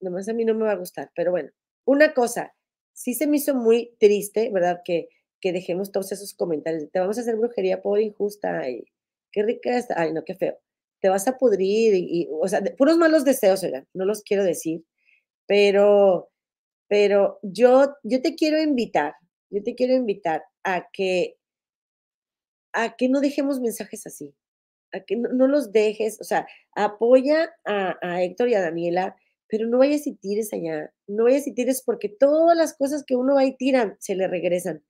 nomás 0.00 0.28
a 0.28 0.34
mí 0.34 0.44
no 0.44 0.54
me 0.54 0.64
va 0.64 0.72
a 0.72 0.76
gustar, 0.76 1.10
pero 1.14 1.30
bueno, 1.30 1.50
una 1.86 2.14
cosa, 2.14 2.54
sí 2.92 3.14
se 3.14 3.26
me 3.26 3.36
hizo 3.38 3.54
muy 3.54 3.94
triste, 3.98 4.50
¿verdad? 4.52 4.80
Que, 4.84 5.08
que 5.40 5.52
dejemos 5.52 5.92
todos 5.92 6.12
esos 6.12 6.34
comentarios. 6.34 6.90
Te 6.90 7.00
vamos 7.00 7.18
a 7.18 7.20
hacer 7.20 7.36
brujería 7.36 7.82
por 7.82 8.00
injusta 8.00 8.68
y 8.68 8.84
qué 9.32 9.42
rica 9.42 9.76
está. 9.76 10.00
Ay, 10.00 10.12
no, 10.12 10.24
qué 10.24 10.34
feo. 10.34 10.58
Te 11.00 11.08
vas 11.08 11.28
a 11.28 11.38
pudrir 11.38 11.94
y, 11.94 12.28
o 12.30 12.48
sea, 12.48 12.62
puros 12.76 12.96
malos 12.96 13.24
deseos, 13.24 13.62
oigan, 13.62 13.86
no 13.94 14.06
los 14.06 14.22
quiero 14.22 14.44
decir, 14.44 14.84
pero, 15.46 16.30
pero 16.88 17.38
yo, 17.42 17.94
yo 18.02 18.22
te 18.22 18.34
quiero 18.34 18.60
invitar, 18.60 19.14
yo 19.50 19.62
te 19.62 19.74
quiero 19.74 19.94
invitar 19.94 20.42
a 20.64 20.88
que, 20.92 21.36
a 22.72 22.96
que 22.96 23.08
no 23.08 23.20
dejemos 23.20 23.60
mensajes 23.60 24.06
así, 24.06 24.34
que 25.04 25.16
no, 25.16 25.46
los 25.46 25.72
dejes, 25.72 26.20
o 26.20 26.24
sea, 26.24 26.46
apoya 26.74 27.54
a, 27.64 28.22
Héctor 28.22 28.48
y 28.48 28.54
a 28.54 28.60
Daniela, 28.60 29.16
pero 29.48 29.66
no 29.66 29.78
vayas 29.78 30.06
y 30.06 30.14
tires 30.14 30.52
allá, 30.52 30.92
no 31.06 31.24
vayas 31.24 31.46
y 31.46 31.52
tires 31.52 31.82
porque 31.82 32.08
todas 32.08 32.56
las 32.56 32.74
cosas 32.74 33.04
que 33.04 33.16
uno 33.16 33.34
va 33.34 33.44
y 33.44 33.56
tira 33.56 33.96
se 34.00 34.14
le 34.16 34.28
regresan. 34.28 34.82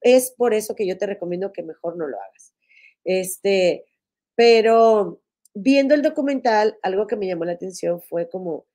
Es 0.00 0.32
por 0.36 0.52
eso 0.54 0.74
que 0.74 0.86
yo 0.86 0.98
te 0.98 1.06
recomiendo 1.06 1.52
que 1.52 1.62
mejor 1.62 1.96
no 1.96 2.06
lo 2.06 2.16
hagas. 2.20 2.54
Este, 3.04 3.84
pero 4.34 5.20
viendo 5.54 5.94
el 5.94 6.02
documental, 6.02 6.78
algo 6.82 7.06
que 7.06 7.16
me 7.16 7.26
llamó 7.26 7.44
la 7.44 7.52
atención 7.52 8.00
fue 8.02 8.28
como, 8.28 8.66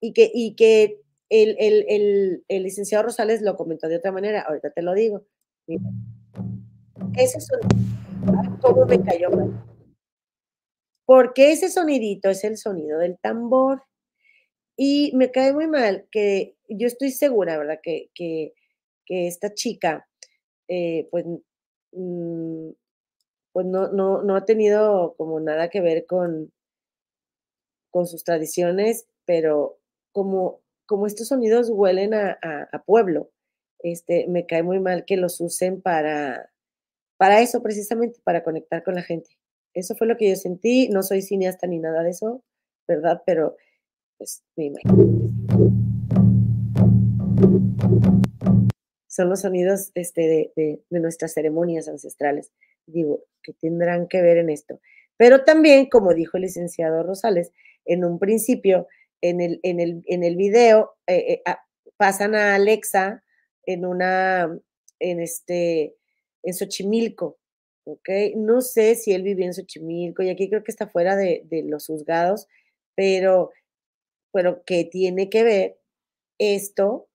y 0.00 0.12
que, 0.12 0.30
y 0.32 0.54
que 0.54 1.00
el, 1.30 1.56
el, 1.58 2.44
el, 2.48 2.62
licenciado 2.62 3.04
Rosales 3.04 3.42
lo 3.42 3.56
comentó 3.56 3.88
de 3.88 3.96
otra 3.96 4.12
manera, 4.12 4.42
ahorita 4.42 4.70
te 4.70 4.82
lo 4.82 4.94
digo. 4.94 5.24
ese 7.16 7.40
sonido, 7.40 8.58
¿cómo 8.60 8.86
me 8.86 9.02
cayó 9.02 9.30
mal? 9.30 9.67
Porque 11.08 11.52
ese 11.52 11.70
sonidito 11.70 12.28
es 12.28 12.44
el 12.44 12.58
sonido 12.58 12.98
del 12.98 13.18
tambor. 13.18 13.82
Y 14.76 15.10
me 15.16 15.30
cae 15.30 15.54
muy 15.54 15.66
mal 15.66 16.06
que 16.12 16.54
yo 16.68 16.86
estoy 16.86 17.12
segura, 17.12 17.56
¿verdad? 17.56 17.80
Que, 17.82 18.10
que, 18.14 18.52
esta 19.06 19.54
chica, 19.54 20.06
eh, 20.68 21.08
pues, 21.10 21.24
mm, 21.92 22.70
pues 23.52 23.66
no, 23.66 23.88
no, 23.90 24.22
no, 24.22 24.36
ha 24.36 24.44
tenido 24.44 25.14
como 25.16 25.40
nada 25.40 25.70
que 25.70 25.80
ver 25.80 26.04
con, 26.04 26.52
con 27.90 28.06
sus 28.06 28.22
tradiciones, 28.22 29.06
pero 29.24 29.78
como, 30.12 30.60
como 30.84 31.06
estos 31.06 31.28
sonidos 31.28 31.70
huelen 31.70 32.12
a, 32.12 32.38
a, 32.70 32.82
pueblo, 32.84 33.30
este, 33.78 34.26
me 34.28 34.44
cae 34.44 34.62
muy 34.62 34.78
mal 34.78 35.06
que 35.06 35.16
los 35.16 35.40
usen 35.40 35.80
para, 35.80 36.50
para 37.16 37.40
eso, 37.40 37.62
precisamente, 37.62 38.20
para 38.24 38.44
conectar 38.44 38.84
con 38.84 38.94
la 38.94 39.02
gente. 39.02 39.37
Eso 39.78 39.94
fue 39.94 40.08
lo 40.08 40.16
que 40.16 40.28
yo 40.28 40.34
sentí. 40.34 40.88
No 40.88 41.04
soy 41.04 41.22
cineasta 41.22 41.68
ni 41.68 41.78
nada 41.78 42.02
de 42.02 42.10
eso, 42.10 42.42
¿verdad? 42.88 43.22
Pero 43.24 43.56
pues 44.16 44.42
Son 49.06 49.28
los 49.28 49.40
sonidos 49.40 49.92
este, 49.94 50.52
de, 50.56 50.82
nuestras 50.90 51.32
ceremonias 51.32 51.86
ancestrales, 51.86 52.50
digo, 52.86 53.22
que 53.40 53.52
tendrán 53.52 54.08
que 54.08 54.20
ver 54.20 54.38
en 54.38 54.50
esto. 54.50 54.80
Pero 55.16 55.44
también, 55.44 55.88
como 55.88 56.12
dijo 56.12 56.36
el 56.36 56.42
licenciado 56.42 57.04
Rosales, 57.04 57.52
en 57.84 58.04
un 58.04 58.18
principio, 58.18 58.88
en 59.20 59.40
el, 59.40 59.60
en 59.62 59.78
el, 59.78 60.02
en 60.06 60.24
el 60.24 60.34
video, 60.34 60.96
eh, 61.06 61.40
eh, 61.46 61.54
pasan 61.96 62.34
a 62.34 62.56
Alexa 62.56 63.22
en 63.64 63.86
una, 63.86 64.58
en 64.98 65.20
este, 65.20 65.94
en 66.42 66.54
Xochimilco, 66.54 67.37
¿ok? 67.88 68.08
No 68.36 68.60
sé 68.60 68.94
si 68.94 69.12
él 69.12 69.22
vivía 69.22 69.46
en 69.46 69.54
Xochimilco 69.54 70.22
y 70.22 70.30
aquí 70.30 70.48
creo 70.48 70.62
que 70.64 70.70
está 70.70 70.88
fuera 70.88 71.16
de, 71.16 71.46
los 71.66 71.86
juzgados, 71.86 72.46
pero, 72.94 73.50
pero 74.32 74.62
que 74.64 74.84
tiene 74.84 75.30
que 75.30 75.42
ver 75.44 75.78
esto 76.38 77.08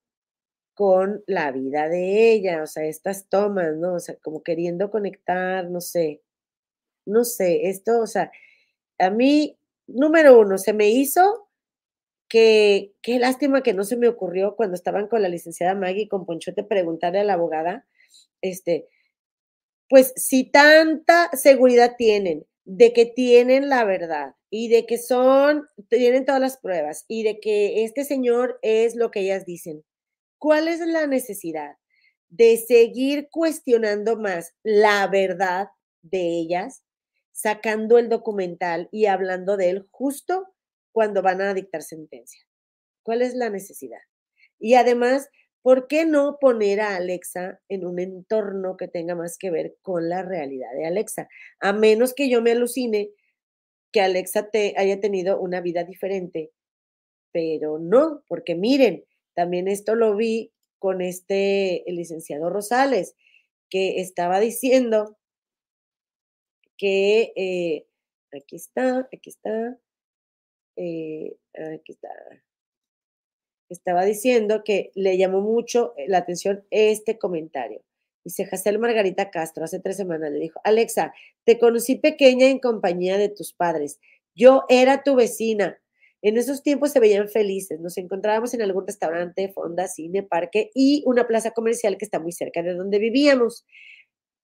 con 0.74 1.24
la 1.28 1.51
vida 1.51 1.88
de 1.89 2.32
ella, 2.34 2.63
o 2.63 2.67
sea, 2.67 2.86
estas 2.86 3.30
tomas, 3.30 3.76
¿no? 3.78 3.95
O 3.95 3.99
sea, 3.99 4.15
como 4.17 4.43
queriendo 4.43 4.89
conectar, 4.91 5.69
no 5.69 5.82
sé, 5.82 6.21
no 7.05 7.24
sé, 7.26 7.69
esto, 7.69 8.01
o 8.01 8.07
sea, 8.07 8.32
a 8.99 9.09
mí, 9.11 9.57
número 9.88 10.39
uno, 10.39 10.57
se 10.57 10.74
me 10.74 10.89
hizo 10.89 11.49
que 12.30 12.93
qué 13.03 13.19
lástima 13.19 13.63
que 13.63 13.74
no 13.74 13.84
se 13.84 13.97
me 13.97 14.07
ocurrió 14.07 14.55
cuando 14.55 14.76
estaban 14.76 15.07
con 15.07 15.21
la 15.21 15.30
licenciada 15.30 15.76
Maggie 15.76 16.07
con 16.09 16.26
Ponchote 16.26 16.63
preguntarle 16.63 17.19
a 17.19 17.24
la 17.24 17.34
abogada, 17.34 17.86
este, 18.41 18.88
pues 19.90 20.14
si 20.16 20.50
tanta 20.50 21.30
seguridad 21.34 21.96
tienen 21.98 22.46
de 22.66 22.94
que 22.94 23.06
tienen 23.06 23.70
la 23.70 23.84
verdad 23.84 24.36
y 24.50 24.70
de 24.70 24.86
que 24.86 24.98
son, 24.98 25.68
tienen 25.90 26.26
todas 26.26 26.42
las 26.42 26.58
pruebas 26.58 27.06
y 27.08 27.24
de 27.24 27.40
que 27.40 27.84
este 27.84 28.06
señor 28.06 28.60
es 28.62 28.96
lo 28.96 29.12
que 29.12 29.22
ellas 29.22 29.46
dicen, 29.46 29.84
¿cuál 30.38 30.68
es 30.68 30.80
la 30.80 31.08
necesidad 31.08 31.78
de 32.30 32.58
seguir 32.58 33.30
cuestionando 33.32 34.18
más 34.18 34.54
la 34.64 35.08
verdad 35.08 35.68
de 36.02 36.22
ellas, 36.40 36.84
sacando 37.32 37.98
el 37.98 38.10
documental 38.10 38.90
y 38.92 39.08
hablando 39.08 39.58
de 39.58 39.70
él 39.70 39.88
justo 39.92 40.48
cuando 40.92 41.22
van 41.22 41.42
a 41.42 41.54
dictar 41.54 41.82
sentencia? 41.82 42.42
¿Cuál 43.04 43.22
es 43.22 43.34
la 43.36 43.50
necesidad? 43.50 44.02
Y 44.60 44.76
además, 44.76 45.30
¿por 45.64 45.88
qué 45.88 46.05
no 46.05 46.38
poner 46.39 46.82
a 46.82 46.95
Alexa 46.97 47.59
en 47.70 47.86
un 47.86 47.97
entorno 47.99 48.78
que 48.78 48.88
tenga 48.88 49.16
más 49.16 49.38
que 49.38 49.49
ver 49.49 49.78
con 49.82 50.09
la 50.09 50.22
realidad 50.22 50.72
de 50.76 50.86
Alexa? 50.86 51.30
A 51.59 51.74
menos 51.74 52.14
que 52.14 52.30
yo 52.30 52.41
me 52.41 52.51
alucine 52.51 53.11
que 53.91 54.01
Alexa 54.01 54.49
te 54.49 54.76
haya 54.78 54.99
tenido 54.99 55.39
una 55.39 55.61
vida 55.61 55.84
diferente, 55.86 56.51
pero 57.32 57.80
no, 57.80 58.24
porque 58.28 58.55
miren, 58.55 59.05
también 59.34 59.68
esto 59.68 59.95
lo 59.95 60.16
vi 60.16 60.51
con 60.80 61.01
este 61.01 61.89
el 61.89 61.95
licenciado 61.95 62.49
Rosales, 62.49 63.16
que 63.70 64.01
estaba 64.01 64.39
diciendo 64.39 65.18
que 66.78 67.32
eh, 67.36 67.88
aquí 68.36 68.57
está, 68.57 69.07
aquí 69.14 69.30
está, 69.30 69.78
eh, 70.76 71.38
aquí 71.74 71.93
está, 71.93 72.09
estaba 73.74 74.05
diciendo 74.05 74.63
que 74.63 74.91
le 74.95 75.17
llamó 75.17 75.41
mucho 75.41 75.93
eh, 75.97 76.05
la 76.07 76.19
atención 76.19 76.63
este 76.69 77.17
comentario. 77.17 77.82
Dice 78.24 78.45
Jacel 78.45 78.80
Margarita 78.80 79.32
Castro, 79.32 79.65
hace 79.65 79.80
tres 79.80 79.97
semanas 79.97 80.32
le 80.32 80.39
dijo, 80.39 80.61
Alexa, 80.63 81.13
te 81.43 81.59
conocí 81.59 81.97
pequeña 81.97 82.47
en 82.47 82.59
compañía 82.59 83.17
de 83.17 83.30
tus 83.30 83.53
padres. 83.53 83.99
Yo 84.34 84.63
era 84.69 85.03
tu 85.03 85.15
vecina. 85.15 85.78
En 86.21 86.38
esos 86.38 86.63
tiempos 86.63 86.91
se 86.91 87.01
veían 87.01 87.28
felices. 87.28 87.82
Nos 87.82 87.97
encontrábamos 87.97 88.53
en 88.53 88.61
algún 88.61 88.88
restaurante, 88.88 89.51
fonda, 89.51 89.88
cine, 89.89 90.24
parque 90.24 90.71
y 90.74 91.03
una 91.05 91.28
plaza 91.28 91.51
comercial 91.51 91.97
que 91.97 92.05
está 92.05 92.19
muy 92.19 92.32
cerca 92.32 92.63
de 92.63 92.76
donde 92.76 92.97
vivíamos. 92.97 93.65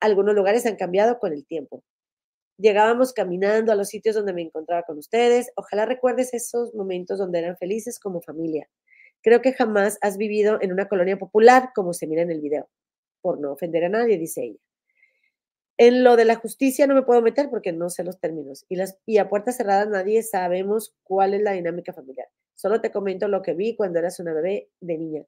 Algunos 0.02 0.36
lugares 0.36 0.66
han 0.66 0.76
cambiado 0.76 1.20
con 1.20 1.32
el 1.32 1.46
tiempo. 1.46 1.84
Llegábamos 2.58 3.14
caminando 3.14 3.72
a 3.72 3.76
los 3.76 3.88
sitios 3.88 4.16
donde 4.16 4.34
me 4.34 4.42
encontraba 4.42 4.84
con 4.84 4.98
ustedes. 4.98 5.50
Ojalá 5.56 5.86
recuerdes 5.86 6.34
esos 6.34 6.74
momentos 6.76 7.18
donde 7.18 7.40
eran 7.40 7.56
felices 7.56 7.98
como 7.98 8.22
familia. 8.22 8.70
Creo 9.22 9.42
que 9.42 9.54
jamás 9.54 9.98
has 10.02 10.18
vivido 10.18 10.60
en 10.62 10.72
una 10.72 10.88
colonia 10.88 11.18
popular 11.18 11.72
como 11.76 11.94
se 11.94 12.08
mira 12.08 12.22
en 12.22 12.32
el 12.32 12.42
video, 12.42 12.70
por 13.22 13.40
no 13.40 13.52
ofender 13.54 13.86
a 13.86 13.90
nadie, 13.90 14.18
dice 14.18 14.44
ella. 14.44 14.60
En 15.78 16.04
lo 16.04 16.18
de 16.18 16.26
la 16.26 16.36
justicia 16.36 16.88
no 16.88 16.94
me 16.94 17.04
puedo 17.04 17.22
meter 17.22 17.50
porque 17.50 17.72
no 17.72 17.90
sé 17.90 18.04
los 18.04 18.20
términos. 18.20 18.66
Y, 18.68 19.18
a 19.18 19.30
puertas 19.30 19.56
cerradas 19.56 19.88
nadie 19.88 20.22
sabemos 20.24 20.94
cuál 21.04 21.34
es 21.34 21.42
la 21.42 21.54
dinámica 21.54 21.94
familiar. 21.94 22.28
Solo 22.54 22.82
te 22.82 22.92
comento 22.92 23.30
lo 23.30 23.42
que 23.42 23.54
vi 23.54 23.78
cuando 23.78 23.98
eras 23.98 24.20
una 24.20 24.34
bebé 24.34 24.70
de 24.82 24.98
niña. 24.98 25.24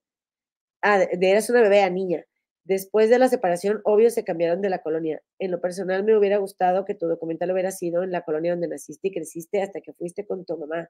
Ah, 0.82 1.00
de, 1.00 1.32
eras 1.32 1.50
una 1.50 1.62
bebé 1.62 1.84
a 1.84 1.90
niña. 1.90 2.26
Después 2.66 3.10
de 3.10 3.18
la 3.18 3.30
separación, 3.30 3.82
obvio, 3.86 4.10
se 4.10 4.26
cambiaron 4.26 4.62
de 4.62 4.70
la 4.70 4.82
colonia. 4.82 5.24
En 5.40 5.52
lo 5.52 5.62
personal, 5.62 6.04
me 6.04 6.18
hubiera 6.18 6.38
gustado 6.38 6.84
que 6.84 6.96
tu 6.96 7.08
documental 7.08 7.52
hubiera 7.52 7.72
sido 7.72 8.04
en 8.04 8.12
la 8.12 8.24
colonia 8.24 8.52
donde 8.52 8.68
naciste 8.68 9.08
y 9.08 9.12
creciste 9.12 9.62
hasta 9.62 9.80
que 9.80 9.94
fuiste 9.94 10.26
con 10.26 10.46
tu 10.46 10.58
mamá. 10.58 10.90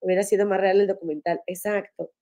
Hubiera 0.00 0.22
sido 0.22 0.46
más 0.46 0.60
real 0.60 0.80
el 0.80 0.86
documental. 0.86 1.40
Exacto. 1.46 2.12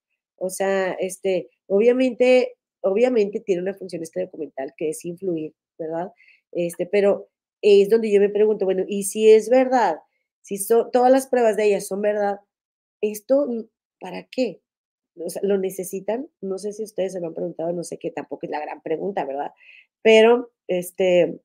O 0.40 0.48
sea, 0.48 0.92
este, 0.94 1.50
obviamente, 1.66 2.54
obviamente 2.80 3.40
tiene 3.40 3.60
una 3.60 3.74
función 3.74 4.02
este 4.02 4.22
documental 4.22 4.72
que 4.76 4.88
es 4.88 5.04
influir, 5.04 5.54
¿verdad? 5.78 6.12
Este, 6.52 6.86
pero 6.86 7.28
es 7.62 7.90
donde 7.90 8.10
yo 8.10 8.20
me 8.20 8.30
pregunto, 8.30 8.64
bueno, 8.64 8.84
¿y 8.88 9.04
si 9.04 9.30
es 9.30 9.50
verdad? 9.50 9.98
Si 10.40 10.56
todas 10.66 11.12
las 11.12 11.26
pruebas 11.26 11.56
de 11.56 11.66
ellas 11.66 11.86
son 11.86 12.00
verdad, 12.00 12.40
¿esto 13.02 13.46
para 14.00 14.24
qué? 14.30 14.62
O 15.16 15.28
sea, 15.28 15.42
¿Lo 15.44 15.58
necesitan? 15.58 16.30
No 16.40 16.56
sé 16.56 16.72
si 16.72 16.84
ustedes 16.84 17.12
se 17.12 17.20
lo 17.20 17.26
han 17.28 17.34
preguntado, 17.34 17.72
no 17.74 17.84
sé 17.84 17.98
qué, 17.98 18.10
tampoco 18.10 18.46
es 18.46 18.50
la 18.50 18.60
gran 18.60 18.80
pregunta, 18.82 19.26
¿verdad? 19.26 19.52
Pero, 20.02 20.50
este, 20.68 21.38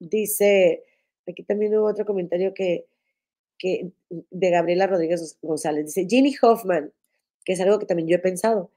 dice, 0.00 0.84
aquí 1.26 1.44
también 1.44 1.74
hubo 1.76 1.86
otro 1.86 2.04
comentario 2.04 2.52
que, 2.52 2.86
que 3.58 3.90
de 4.10 4.50
Gabriela 4.50 4.86
Rodríguez 4.86 5.38
González, 5.40 5.86
dice, 5.86 6.06
Ginny 6.06 6.34
Hoffman, 6.42 6.92
que 7.48 7.54
es 7.54 7.60
algo 7.62 7.78
que 7.78 7.86
también 7.86 8.06
yo 8.06 8.16
he 8.16 8.18
pensado. 8.18 8.70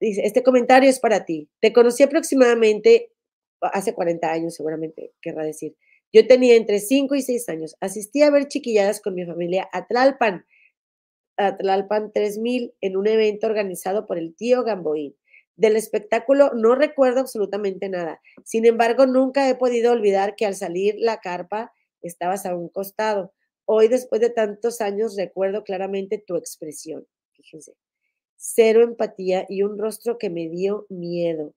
Dice, 0.00 0.22
este 0.26 0.42
comentario 0.42 0.90
es 0.90 0.98
para 0.98 1.24
ti. 1.24 1.48
Te 1.60 1.72
conocí 1.72 2.02
aproximadamente 2.02 3.12
hace 3.60 3.94
40 3.94 4.32
años, 4.32 4.56
seguramente 4.56 5.12
querrá 5.22 5.44
decir. 5.44 5.76
Yo 6.12 6.26
tenía 6.26 6.56
entre 6.56 6.80
5 6.80 7.14
y 7.14 7.22
6 7.22 7.48
años. 7.48 7.76
Asistí 7.78 8.22
a 8.22 8.30
ver 8.30 8.48
chiquilladas 8.48 9.00
con 9.00 9.14
mi 9.14 9.24
familia 9.24 9.68
a 9.72 9.86
Tlalpan, 9.86 10.44
a 11.36 11.56
Tlalpan 11.56 12.12
3000, 12.12 12.74
en 12.80 12.96
un 12.96 13.06
evento 13.06 13.46
organizado 13.46 14.06
por 14.06 14.18
el 14.18 14.34
tío 14.34 14.64
Gamboín. 14.64 15.14
Del 15.54 15.76
espectáculo 15.76 16.50
no 16.52 16.74
recuerdo 16.74 17.20
absolutamente 17.20 17.88
nada. 17.88 18.20
Sin 18.42 18.66
embargo, 18.66 19.06
nunca 19.06 19.48
he 19.48 19.54
podido 19.54 19.92
olvidar 19.92 20.34
que 20.34 20.46
al 20.46 20.56
salir 20.56 20.96
la 20.98 21.20
carpa 21.20 21.72
estabas 22.02 22.44
a 22.44 22.56
un 22.56 22.68
costado. 22.70 23.32
Hoy, 23.66 23.86
después 23.86 24.20
de 24.20 24.30
tantos 24.30 24.80
años, 24.80 25.14
recuerdo 25.16 25.62
claramente 25.62 26.18
tu 26.18 26.34
expresión 26.34 27.06
fíjense, 27.46 27.74
cero 28.36 28.82
empatía 28.82 29.46
y 29.48 29.62
un 29.62 29.78
rostro 29.78 30.18
que 30.18 30.30
me 30.30 30.48
dio 30.48 30.86
miedo. 30.88 31.54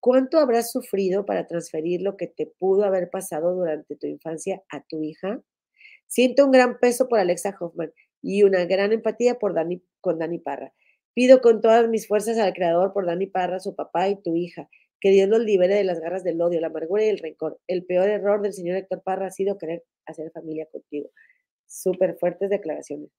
¿Cuánto 0.00 0.38
habrás 0.38 0.72
sufrido 0.72 1.24
para 1.24 1.46
transferir 1.46 2.02
lo 2.02 2.16
que 2.16 2.26
te 2.26 2.46
pudo 2.46 2.84
haber 2.84 3.08
pasado 3.08 3.54
durante 3.54 3.94
tu 3.94 4.08
infancia 4.08 4.62
a 4.68 4.82
tu 4.82 5.02
hija? 5.02 5.40
Siento 6.08 6.44
un 6.44 6.50
gran 6.50 6.78
peso 6.80 7.08
por 7.08 7.20
Alexa 7.20 7.56
Hoffman 7.58 7.92
y 8.20 8.42
una 8.42 8.64
gran 8.64 8.92
empatía 8.92 9.38
por 9.38 9.54
con 10.00 10.18
Dani 10.18 10.38
Parra. 10.38 10.72
Pido 11.14 11.40
con 11.40 11.60
todas 11.60 11.88
mis 11.88 12.08
fuerzas 12.08 12.38
al 12.38 12.52
Creador 12.52 12.92
por 12.92 13.06
Dani 13.06 13.26
Parra, 13.26 13.60
su 13.60 13.76
papá 13.76 14.08
y 14.08 14.20
tu 14.20 14.34
hija, 14.34 14.68
que 15.00 15.10
Dios 15.10 15.28
los 15.28 15.40
libere 15.40 15.76
de 15.76 15.84
las 15.84 16.00
garras 16.00 16.24
del 16.24 16.40
odio, 16.40 16.60
la 16.60 16.68
amargura 16.68 17.04
y 17.04 17.08
el 17.08 17.18
rencor. 17.18 17.60
El 17.68 17.84
peor 17.84 18.08
error 18.08 18.42
del 18.42 18.52
señor 18.52 18.78
Héctor 18.78 19.02
Parra 19.02 19.26
ha 19.26 19.30
sido 19.30 19.58
querer 19.58 19.84
hacer 20.06 20.30
familia 20.32 20.66
contigo. 20.70 21.10
Súper 21.66 22.16
fuertes 22.18 22.50
declaraciones. 22.50 23.10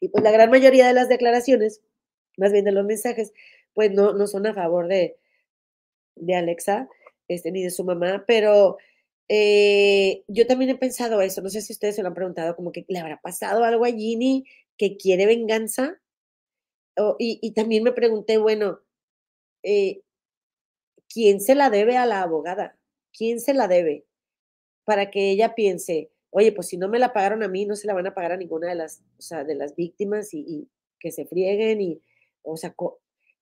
Y 0.00 0.08
pues 0.08 0.24
la 0.24 0.30
gran 0.30 0.50
mayoría 0.50 0.86
de 0.86 0.94
las 0.94 1.08
declaraciones, 1.08 1.82
más 2.36 2.52
bien 2.52 2.64
de 2.64 2.72
los 2.72 2.84
mensajes, 2.86 3.32
pues 3.74 3.92
no, 3.92 4.12
no 4.14 4.26
son 4.26 4.46
a 4.46 4.54
favor 4.54 4.88
de, 4.88 5.18
de 6.16 6.34
Alexa 6.34 6.88
este, 7.28 7.52
ni 7.52 7.62
de 7.62 7.70
su 7.70 7.84
mamá, 7.84 8.24
pero 8.26 8.78
eh, 9.28 10.24
yo 10.26 10.46
también 10.46 10.70
he 10.70 10.76
pensado 10.76 11.20
eso, 11.22 11.42
no 11.42 11.48
sé 11.48 11.62
si 11.62 11.72
ustedes 11.72 11.96
se 11.96 12.02
lo 12.02 12.08
han 12.08 12.14
preguntado, 12.14 12.56
como 12.56 12.72
que 12.72 12.84
le 12.88 12.98
habrá 12.98 13.20
pasado 13.20 13.64
algo 13.64 13.84
a 13.84 13.92
Ginny 13.92 14.44
que 14.76 14.96
quiere 14.96 15.26
venganza. 15.26 16.00
y, 17.18 17.52
también 17.52 17.84
me 17.84 17.92
pregunté, 17.92 18.38
bueno, 18.38 18.80
eh, 19.62 20.02
¿quién 21.08 21.40
se 21.40 21.54
la 21.54 21.70
debe 21.70 21.96
a 21.96 22.06
la 22.06 22.22
abogada? 22.22 22.76
¿Quién 23.12 23.40
se 23.40 23.54
la 23.54 23.68
debe? 23.68 24.06
Para 24.84 25.10
que 25.10 25.30
ella 25.30 25.54
piense, 25.54 26.10
oye, 26.30 26.52
pues 26.52 26.68
si 26.68 26.76
no 26.76 26.88
me 26.88 26.98
la 26.98 27.12
pagaron 27.12 27.42
a 27.42 27.48
mí, 27.48 27.66
no 27.66 27.76
se 27.76 27.86
la 27.86 27.94
van 27.94 28.06
a 28.06 28.14
pagar 28.14 28.32
a 28.32 28.36
ninguna 28.36 28.68
de 28.68 28.76
las, 28.76 29.02
o 29.18 29.22
sea, 29.22 29.44
de 29.44 29.54
las 29.54 29.74
víctimas 29.76 30.32
y, 30.32 30.68
que 30.98 31.10
se 31.10 31.24
frieguen 31.24 31.80
y, 31.80 32.02
o 32.42 32.56
sea, 32.56 32.74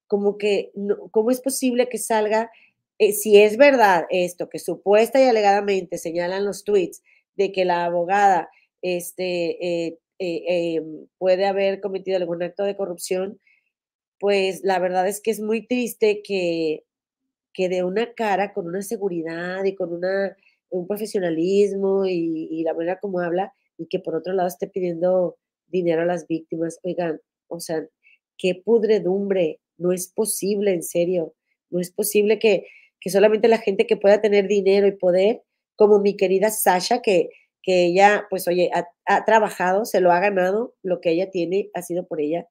como 0.06 0.38
que, 0.38 0.70
no, 0.74 1.08
¿cómo 1.10 1.30
es 1.30 1.40
posible 1.40 1.88
que 1.88 1.98
salga, 1.98 2.50
eh, 2.98 3.12
si 3.12 3.36
es 3.36 3.56
verdad 3.56 4.06
esto, 4.10 4.48
que 4.48 4.58
supuesta 4.58 5.20
y 5.20 5.28
alegadamente 5.28 5.98
señalan 5.98 6.44
los 6.44 6.64
tweets 6.64 7.02
de 7.36 7.52
que 7.52 7.64
la 7.64 7.84
abogada 7.84 8.48
este, 8.80 9.86
eh, 9.86 9.98
eh, 10.20 10.76
em, 10.76 11.06
puede 11.18 11.46
haber 11.46 11.80
cometido 11.80 12.16
algún 12.16 12.42
acto 12.42 12.64
de 12.64 12.76
corrupción, 12.76 13.40
pues 14.20 14.62
la 14.64 14.78
verdad 14.78 15.06
es 15.08 15.20
que 15.20 15.30
es 15.30 15.40
muy 15.40 15.66
triste 15.66 16.22
que, 16.22 16.84
que 17.52 17.68
de 17.68 17.84
una 17.84 18.14
cara 18.14 18.52
con 18.52 18.66
una 18.66 18.82
seguridad 18.82 19.64
y 19.64 19.74
con 19.74 19.92
una 19.92 20.36
un 20.70 20.86
profesionalismo 20.86 22.06
y, 22.06 22.62
la 22.64 22.74
manera 22.74 22.98
como 22.98 23.20
habla 23.20 23.52
y 23.76 23.86
que 23.86 24.00
por 24.00 24.14
otro 24.14 24.32
lado 24.32 24.48
esté 24.48 24.66
pidiendo 24.66 25.36
dinero 25.66 26.02
a 26.02 26.06
las 26.06 26.26
víctimas. 26.26 26.78
Oigan, 26.82 27.20
o 27.48 27.60
sea, 27.60 27.86
qué 28.36 28.60
pudredumbre, 28.64 29.60
no 29.76 29.92
es 29.92 30.08
posible, 30.08 30.72
en 30.72 30.82
serio. 30.82 31.34
No 31.70 31.80
es 31.80 31.90
posible 31.90 32.38
que, 32.38 32.66
que 33.00 33.10
solamente 33.10 33.48
la 33.48 33.58
gente 33.58 33.86
que 33.86 33.96
pueda 33.96 34.20
tener 34.20 34.48
dinero 34.48 34.86
y 34.86 34.92
poder, 34.92 35.42
como 35.76 36.00
mi 36.00 36.16
querida 36.16 36.50
Sasha, 36.50 37.00
que, 37.02 37.30
que 37.62 37.86
ella, 37.86 38.26
pues 38.30 38.48
oye, 38.48 38.70
ha, 38.72 39.24
trabajado, 39.24 39.84
se 39.84 40.00
lo 40.00 40.10
ha 40.12 40.20
ganado, 40.20 40.74
lo 40.82 41.00
que 41.00 41.10
ella 41.10 41.30
tiene 41.30 41.70
ha 41.74 41.82
sido 41.82 42.06
por 42.06 42.20
ella, 42.20 42.48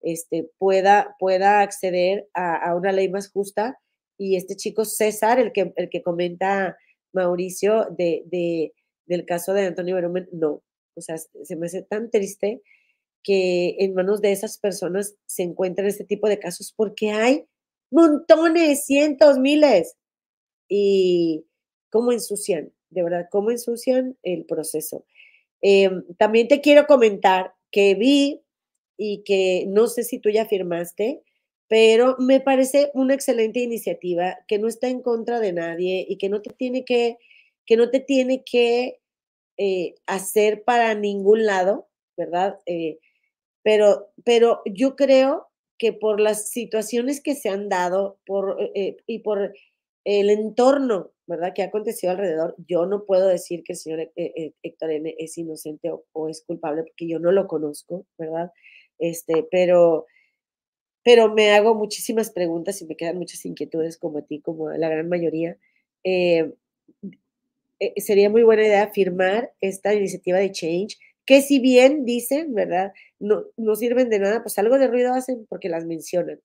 este, 0.00 0.48
pueda, 0.58 1.16
pueda 1.18 1.60
acceder 1.60 2.28
a, 2.34 2.74
una 2.74 2.92
ley 2.92 3.08
más 3.08 3.30
justa. 3.30 3.78
Y 4.16 4.36
este 4.36 4.54
chico 4.54 4.84
César, 4.84 5.40
el 5.40 5.52
que, 5.52 5.72
el 5.76 5.88
que 5.88 6.02
comenta 6.02 6.76
Mauricio 7.12 7.86
de, 7.96 8.22
de 8.26 8.72
del 9.06 9.26
caso 9.26 9.52
de 9.52 9.66
Antonio 9.66 9.96
Berumen, 9.96 10.28
no. 10.32 10.62
O 10.94 11.00
sea, 11.00 11.16
se 11.18 11.56
me 11.56 11.66
hace 11.66 11.82
tan 11.82 12.10
triste 12.10 12.62
que 13.22 13.76
en 13.80 13.94
manos 13.94 14.20
de 14.20 14.32
esas 14.32 14.58
personas 14.58 15.16
se 15.26 15.42
encuentran 15.42 15.88
este 15.88 16.04
tipo 16.04 16.28
de 16.28 16.38
casos 16.38 16.72
porque 16.76 17.10
hay 17.10 17.44
montones, 17.90 18.84
cientos, 18.86 19.38
miles. 19.38 19.96
Y 20.68 21.44
cómo 21.90 22.12
ensucian, 22.12 22.72
de 22.90 23.02
verdad, 23.02 23.26
cómo 23.30 23.50
ensucian 23.50 24.16
el 24.22 24.44
proceso. 24.46 25.04
Em, 25.60 26.04
también 26.16 26.48
te 26.48 26.60
quiero 26.60 26.86
comentar 26.86 27.52
que 27.72 27.94
vi 27.94 28.42
y 28.96 29.22
que 29.24 29.64
no 29.68 29.88
sé 29.88 30.04
si 30.04 30.18
tú 30.18 30.30
ya 30.30 30.46
firmaste, 30.46 31.22
pero 31.70 32.16
me 32.18 32.40
parece 32.40 32.90
una 32.94 33.14
excelente 33.14 33.60
iniciativa 33.60 34.40
que 34.48 34.58
no 34.58 34.66
está 34.66 34.88
en 34.88 35.02
contra 35.02 35.38
de 35.38 35.52
nadie 35.52 36.04
y 36.08 36.18
que 36.18 36.28
no 36.28 36.42
te 36.42 36.50
tiene 36.52 36.84
que, 36.84 37.16
que 37.64 37.76
no 37.76 37.90
te 37.90 38.00
tiene 38.00 38.42
que 38.42 38.98
eh, 39.56 39.94
hacer 40.06 40.64
para 40.64 40.96
ningún 40.96 41.46
lado, 41.46 41.86
¿verdad? 42.16 42.58
Eh, 42.66 42.98
pero, 43.62 44.10
pero 44.24 44.62
yo 44.66 44.96
creo 44.96 45.46
que 45.78 45.92
por 45.92 46.18
las 46.18 46.50
situaciones 46.50 47.20
que 47.22 47.36
se 47.36 47.50
han 47.50 47.68
dado 47.68 48.18
por, 48.26 48.56
eh, 48.74 48.96
y 49.06 49.20
por 49.20 49.54
el 50.04 50.30
entorno, 50.30 51.12
¿verdad?, 51.28 51.52
que 51.54 51.62
ha 51.62 51.66
acontecido 51.66 52.10
alrededor, 52.10 52.56
yo 52.66 52.84
no 52.86 53.04
puedo 53.04 53.28
decir 53.28 53.62
que 53.62 53.74
el 53.74 53.78
señor 53.78 54.10
Héctor 54.16 54.90
N 54.90 55.14
es 55.20 55.38
inocente 55.38 55.92
o, 56.14 56.28
es 56.28 56.42
culpable 56.44 56.82
porque 56.82 57.06
yo 57.06 57.20
no 57.20 57.30
lo 57.30 57.46
conozco, 57.46 58.06
¿verdad? 58.18 58.50
Este, 58.98 59.46
pero, 59.52 60.06
pero 61.02 61.32
me 61.32 61.52
hago 61.52 61.74
muchísimas 61.74 62.30
preguntas 62.30 62.80
y 62.82 62.86
me 62.86 62.96
quedan 62.96 63.16
muchas 63.18 63.44
inquietudes 63.46 63.96
como 63.96 64.18
a 64.18 64.22
ti, 64.22 64.40
como 64.40 64.68
a 64.68 64.78
la 64.78 64.88
gran 64.88 65.08
mayoría. 65.08 65.58
sería 67.96 68.30
muy 68.30 68.42
buena 68.42 68.64
idea 68.64 68.88
firmar 68.88 69.52
esta 69.60 69.94
iniciativa 69.94 70.38
de 70.38 70.52
Change 70.52 70.98
que 71.24 71.42
si 71.42 71.60
bien 71.60 72.04
dicen, 72.04 72.54
¿verdad? 72.54 72.92
No, 73.20 73.44
no 73.56 73.76
sirven 73.76 74.10
de 74.10 74.18
nada, 74.18 74.42
pues 74.42 74.58
algo 74.58 74.78
de 74.78 74.88
ruido 74.88 75.14
hacen 75.14 75.46
porque 75.48 75.68
las 75.68 75.86
mencionan, 75.86 76.40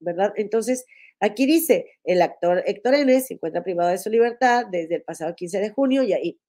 ¿verdad? 0.00 0.32
Entonces, 0.36 0.84
aquí 1.20 1.46
dice, 1.46 1.86
el 2.04 2.22
actor 2.22 2.62
Héctor 2.66 2.94
N. 2.94 3.20
se 3.20 3.34
encuentra 3.34 3.62
privado 3.62 3.90
de 3.90 3.98
su 3.98 4.10
libertad 4.10 4.66
desde 4.70 4.96
el 4.96 5.02
pasado 5.02 5.34
15 5.34 5.60
de 5.60 5.70
junio 5.70 6.02
y 6.02 6.12
ahí, 6.12 6.40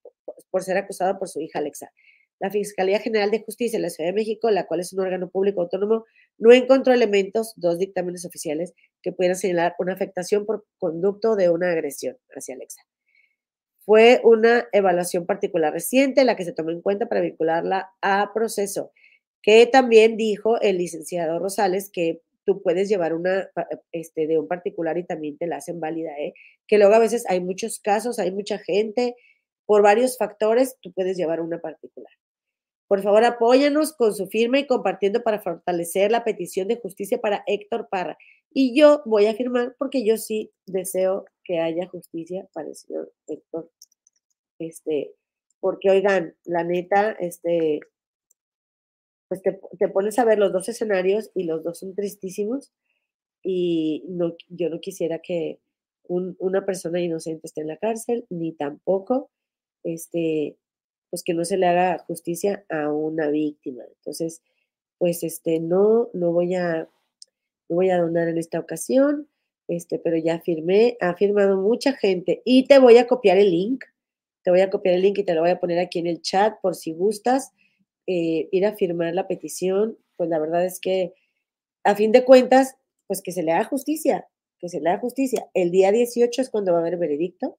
por 0.49 0.63
ser 0.63 0.77
acusado 0.77 1.19
por 1.19 1.29
su 1.29 1.39
hija 1.41 1.59
Alexa. 1.59 1.91
La 2.39 2.49
Fiscalía 2.49 2.99
General 2.99 3.31
de 3.31 3.43
Justicia 3.43 3.77
de 3.77 3.83
la 3.83 3.89
Ciudad 3.89 4.09
de 4.09 4.15
México, 4.15 4.49
la 4.49 4.65
cual 4.65 4.79
es 4.79 4.93
un 4.93 5.01
órgano 5.01 5.29
público 5.29 5.61
autónomo, 5.61 6.05
no 6.37 6.53
encontró 6.53 6.93
elementos, 6.93 7.53
dos 7.57 7.77
dictámenes 7.77 8.25
oficiales, 8.25 8.73
que 9.01 9.11
pudieran 9.11 9.37
señalar 9.37 9.75
una 9.79 9.93
afectación 9.93 10.45
por 10.45 10.65
conducto 10.77 11.35
de 11.35 11.49
una 11.49 11.71
agresión 11.71 12.17
hacia 12.35 12.55
Alexa. 12.55 12.81
Fue 13.79 14.21
una 14.23 14.67
evaluación 14.71 15.25
particular 15.25 15.73
reciente 15.73 16.23
la 16.23 16.35
que 16.35 16.45
se 16.45 16.53
tomó 16.53 16.71
en 16.71 16.81
cuenta 16.81 17.07
para 17.07 17.21
vincularla 17.21 17.89
a 18.01 18.31
proceso, 18.33 18.91
que 19.41 19.65
también 19.65 20.15
dijo 20.17 20.59
el 20.61 20.77
licenciado 20.77 21.39
Rosales 21.39 21.89
que 21.91 22.21
tú 22.45 22.61
puedes 22.61 22.89
llevar 22.89 23.13
una 23.13 23.49
este, 23.91 24.27
de 24.27 24.39
un 24.39 24.47
particular 24.47 24.97
y 24.97 25.05
también 25.05 25.37
te 25.37 25.47
la 25.47 25.57
hacen 25.57 25.79
válida, 25.79 26.11
¿eh? 26.19 26.33
que 26.67 26.77
luego 26.77 26.93
a 26.93 26.99
veces 26.99 27.25
hay 27.27 27.39
muchos 27.41 27.79
casos, 27.79 28.19
hay 28.19 28.31
mucha 28.31 28.57
gente, 28.59 29.15
por 29.65 29.83
varios 29.83 30.17
factores, 30.17 30.77
tú 30.81 30.91
puedes 30.93 31.15
llevar 31.15 31.41
una 31.41 31.59
particular. 31.59 32.11
Por 32.89 33.01
favor, 33.01 33.23
apóyanos 33.23 33.93
con 33.93 34.13
su 34.13 34.27
firma 34.27 34.59
y 34.59 34.67
compartiendo 34.67 35.23
para 35.23 35.39
fortalecer 35.39 36.11
la 36.11 36.25
petición 36.25 36.67
de 36.67 36.81
justicia 36.81 37.21
para 37.21 37.43
Héctor 37.47 37.87
Parra. 37.89 38.17
Y 38.51 38.77
yo 38.77 39.03
voy 39.05 39.27
a 39.27 39.35
firmar 39.35 39.75
porque 39.77 40.03
yo 40.03 40.17
sí 40.17 40.51
deseo 40.65 41.23
que 41.45 41.59
haya 41.59 41.87
justicia 41.87 42.49
para 42.51 42.67
el 42.67 42.75
señor 42.75 43.13
Héctor 43.27 43.69
este, 44.59 45.15
porque 45.59 45.89
oigan, 45.89 46.35
la 46.43 46.63
neta, 46.63 47.11
este, 47.11 47.79
pues 49.27 49.41
te, 49.41 49.87
pones 49.87 50.19
a 50.19 50.25
ver 50.25 50.37
los 50.37 50.51
dos 50.51 50.69
escenarios 50.69 51.31
y 51.33 51.43
los 51.43 51.63
dos 51.63 51.79
son 51.79 51.95
tristísimos 51.95 52.71
y 53.41 54.03
no, 54.09 54.35
yo 54.49 54.69
no 54.69 54.79
quisiera 54.81 55.19
que 55.19 55.59
una 56.07 56.65
persona 56.65 56.99
inocente 56.99 57.45
esté 57.45 57.61
en 57.61 57.67
la 57.67 57.77
cárcel, 57.77 58.25
ni 58.29 58.51
tampoco, 58.53 59.29
este, 59.83 60.57
pues 61.09 61.23
que 61.23 61.33
no 61.33 61.45
se 61.45 61.57
le 61.57 61.67
haga 61.67 61.99
justicia 61.99 62.65
a 62.69 62.91
una 62.91 63.29
víctima. 63.29 63.83
Entonces, 63.97 64.41
pues 64.97 65.23
este, 65.23 65.59
no, 65.59 66.09
no 66.13 66.31
voy 66.31 66.55
a, 66.55 66.87
no 67.69 67.75
voy 67.75 67.89
a 67.89 67.97
donar 67.99 68.27
en 68.27 68.37
esta 68.37 68.59
ocasión, 68.59 69.27
este, 69.67 69.99
pero 69.99 70.17
ya 70.17 70.39
firmé, 70.39 70.97
ha 71.01 71.15
firmado 71.15 71.57
mucha 71.57 71.93
gente 71.93 72.41
y 72.45 72.65
te 72.65 72.79
voy 72.79 72.97
a 72.97 73.07
copiar 73.07 73.37
el 73.37 73.51
link 73.51 73.83
te 74.43 74.51
voy 74.51 74.61
a 74.61 74.69
copiar 74.69 74.95
el 74.95 75.01
link 75.01 75.17
y 75.19 75.23
te 75.23 75.33
lo 75.33 75.41
voy 75.41 75.49
a 75.49 75.59
poner 75.59 75.79
aquí 75.79 75.99
en 75.99 76.07
el 76.07 76.21
chat 76.21 76.59
por 76.61 76.75
si 76.75 76.93
gustas 76.93 77.51
eh, 78.07 78.47
ir 78.51 78.65
a 78.65 78.75
firmar 78.75 79.13
la 79.13 79.27
petición. 79.27 79.97
Pues 80.17 80.29
la 80.29 80.39
verdad 80.39 80.65
es 80.65 80.79
que 80.79 81.13
a 81.83 81.95
fin 81.95 82.11
de 82.11 82.25
cuentas, 82.25 82.75
pues 83.07 83.21
que 83.21 83.31
se 83.31 83.43
le 83.43 83.51
haga 83.51 83.65
justicia, 83.65 84.27
que 84.59 84.69
se 84.69 84.79
le 84.79 84.89
haga 84.89 84.99
justicia. 84.99 85.49
El 85.53 85.71
día 85.71 85.91
18 85.91 86.41
es 86.41 86.49
cuando 86.49 86.71
va 86.71 86.79
a 86.79 86.81
haber 86.81 86.97
veredicto. 86.97 87.57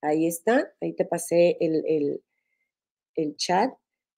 Ahí 0.00 0.26
está, 0.26 0.72
ahí 0.80 0.94
te 0.94 1.04
pasé 1.04 1.56
el, 1.60 1.84
el, 1.86 2.22
chat. 3.36 3.72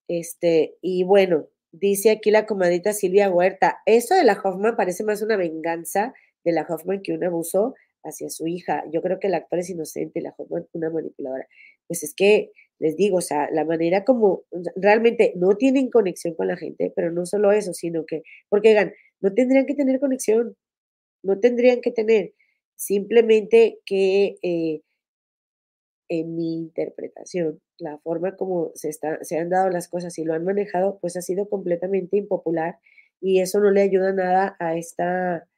Este, 0.09 0.77
y 0.83 1.05
bueno, 1.05 1.49
dice 1.73 2.11
aquí 2.11 2.31
la 2.31 2.47
comadita 2.47 2.93
Silvia 2.93 3.31
Huerta, 3.31 3.79
eso 3.87 4.15
de 4.15 4.25
la 4.25 4.41
Hoffman 4.43 4.77
parece 4.77 5.05
más 5.05 5.23
una 5.23 5.37
venganza 5.37 6.13
de 6.45 6.53
la 6.53 6.67
Hoffman 6.69 7.03
que 7.03 7.13
un 7.13 7.25
abuso 7.25 7.75
hacia 8.03 8.29
su 8.31 8.47
hija. 8.47 8.85
Yo 8.93 9.01
creo 9.03 9.19
que 9.19 9.29
el 9.29 9.35
actor 9.35 9.59
es 9.59 9.71
inocente 9.71 10.21
la 10.21 10.35
Hoffman 10.37 10.67
una 10.73 10.91
manipuladora 10.91 11.47
pues 11.87 12.03
es 12.03 12.15
que 12.15 12.51
les 12.79 12.97
digo, 12.97 13.19
o 13.19 13.21
sea, 13.21 13.49
la 13.53 13.65
manera 13.65 14.05
como 14.05 14.43
realmente 14.77 15.33
no 15.37 15.57
tienen 15.57 15.91
conexión 15.91 16.35
con 16.35 16.49
la 16.49 16.57
gente, 16.57 16.93
pero 16.95 17.13
no 17.13 17.25
solo 17.25 17.53
eso, 17.53 17.73
sino 17.73 18.05
que, 18.05 18.23
porque 18.49 18.71
digan, 18.71 18.93
no 19.21 19.33
tendrían 19.33 19.67
que 19.67 19.75
tener 19.75 20.01
conexión, 20.01 20.57
no 21.23 21.39
tendrían 21.41 21.81
que 21.81 21.93
tener, 21.93 22.35
simplemente 22.77 23.79
que 23.87 24.37
eh, 24.43 24.81
mi 26.23 26.57
interpretación, 26.57 27.61
la 27.79 27.99
forma 27.99 28.37
como 28.37 28.71
se, 28.75 28.89
está, 28.89 29.19
se 29.25 29.39
han 29.39 29.49
dado 29.51 29.71
las 29.71 29.89
cosas 29.89 30.17
y 30.19 30.25
lo 30.25 30.35
han 30.35 30.45
manejado, 30.45 30.99
pues 31.01 31.17
ha 31.17 31.23
sido 31.23 31.49
completamente 31.49 32.17
impopular 32.17 32.79
y 33.21 33.41
eso 33.41 33.59
no 33.59 33.71
le 33.71 33.83
ayuda 33.83 34.13
nada 34.13 34.57
a 34.61 34.77
esta 34.77 35.49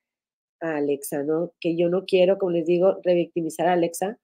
a 0.61 0.77
Alexa, 0.77 1.23
¿no? 1.23 1.53
Que 1.61 1.77
yo 1.77 1.89
no 1.89 2.05
quiero, 2.07 2.39
como 2.39 2.53
les 2.53 2.67
digo, 2.67 2.99
revictimizar 3.03 3.67
a 3.67 3.75
Alexa, 3.75 4.19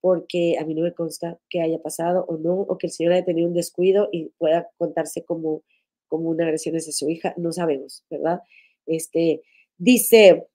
porque 0.00 0.58
a 0.58 0.64
mí 0.64 0.74
no 0.74 0.82
me 0.82 0.94
consta 0.94 1.38
que 1.48 1.60
haya 1.60 1.78
pasado 1.80 2.24
o 2.28 2.36
no, 2.36 2.54
o 2.54 2.78
que 2.78 2.88
el 2.88 2.92
señor 2.92 3.14
haya 3.14 3.24
tenido 3.24 3.48
un 3.48 3.54
descuido 3.54 4.08
y 4.12 4.30
pueda 4.38 4.68
contarse 4.76 5.24
como, 5.24 5.62
como 6.06 6.30
una 6.30 6.44
agresión 6.44 6.76
hacia 6.76 6.92
su 6.92 7.08
hija, 7.08 7.34
no 7.36 7.52
sabemos, 7.52 8.04
¿verdad? 8.10 8.40
Este, 8.86 9.42
dice, 9.76 10.46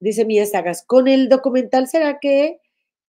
dice 0.00 0.24
Mía 0.24 0.46
Sagas, 0.46 0.84
con 0.84 1.08
el 1.08 1.28
documental 1.28 1.86
será 1.88 2.18
que, 2.20 2.60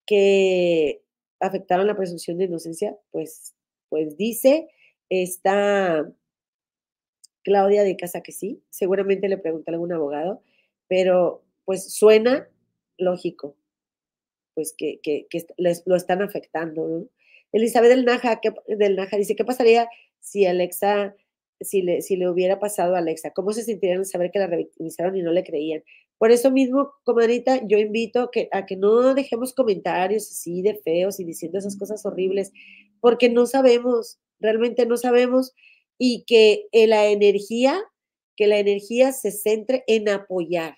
que 0.05 1.01
afectaron 1.39 1.87
la 1.87 1.95
presunción 1.95 2.37
de 2.37 2.45
inocencia, 2.45 2.97
pues, 3.11 3.55
pues 3.89 4.17
dice, 4.17 4.69
está 5.09 6.11
Claudia 7.43 7.83
de 7.83 7.97
Casa 7.97 8.21
que 8.21 8.31
sí, 8.31 8.61
seguramente 8.69 9.27
le 9.27 9.37
pregunta 9.37 9.71
a 9.71 9.73
algún 9.73 9.93
abogado, 9.93 10.43
pero 10.87 11.43
pues 11.65 11.93
suena 11.93 12.49
lógico, 12.97 13.55
pues 14.53 14.73
que, 14.77 14.99
que, 15.01 15.27
les, 15.57 15.83
lo 15.85 15.95
están 15.95 16.21
afectando. 16.21 17.07
Elizabeth 17.51 17.89
del 17.89 18.05
Naja, 18.05 18.41
del 18.67 18.95
Naja 18.95 19.17
dice, 19.17 19.35
¿qué 19.35 19.45
pasaría 19.45 19.87
si 20.19 20.45
Alexa, 20.45 21.15
si 21.61 21.81
le, 21.81 22.01
si 22.01 22.17
le 22.17 22.29
hubiera 22.29 22.59
pasado 22.59 22.95
a 22.95 22.99
Alexa? 22.99 23.31
¿Cómo 23.31 23.53
se 23.53 23.63
sentirían 23.63 23.99
al 23.99 24.05
saber 24.05 24.31
que 24.31 24.39
la 24.39 24.47
revictimizaron 24.47 25.15
y 25.15 25.21
no 25.21 25.31
le 25.31 25.43
creían? 25.43 25.83
Por 26.19 26.31
eso 26.31 26.51
mismo, 26.51 26.91
comadrita, 27.03 27.65
yo 27.65 27.79
invito 27.79 28.29
que, 28.31 28.47
a 28.51 28.67
que 28.67 28.75
no 28.75 29.15
dejemos 29.15 29.53
comentarios 29.53 30.29
así 30.29 30.61
de 30.61 30.75
feos 30.75 31.19
y 31.19 31.23
diciendo 31.23 31.57
esas 31.57 31.77
cosas 31.77 32.05
horribles, 32.05 32.51
porque 33.01 33.29
no 33.29 33.47
sabemos, 33.47 34.19
realmente 34.39 34.85
no 34.85 34.97
sabemos, 34.97 35.55
y 35.97 36.25
que 36.27 36.67
la 36.73 37.07
energía, 37.07 37.81
que 38.37 38.45
la 38.45 38.59
energía 38.59 39.11
se 39.13 39.31
centre 39.31 39.83
en 39.87 40.09
apoyar, 40.09 40.75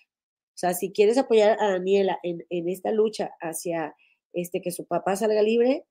o 0.54 0.58
sea, 0.62 0.76
si 0.76 0.92
quieres 0.92 1.18
apoyar 1.18 1.58
a 1.60 1.72
Daniela 1.72 2.20
en, 2.22 2.46
esta 2.70 2.92
lucha 2.92 3.32
hacia 3.40 3.96
este, 4.32 4.62
que 4.62 4.70
su 4.70 4.86
papá 4.86 5.16
salga 5.16 5.42
libre, 5.42 5.86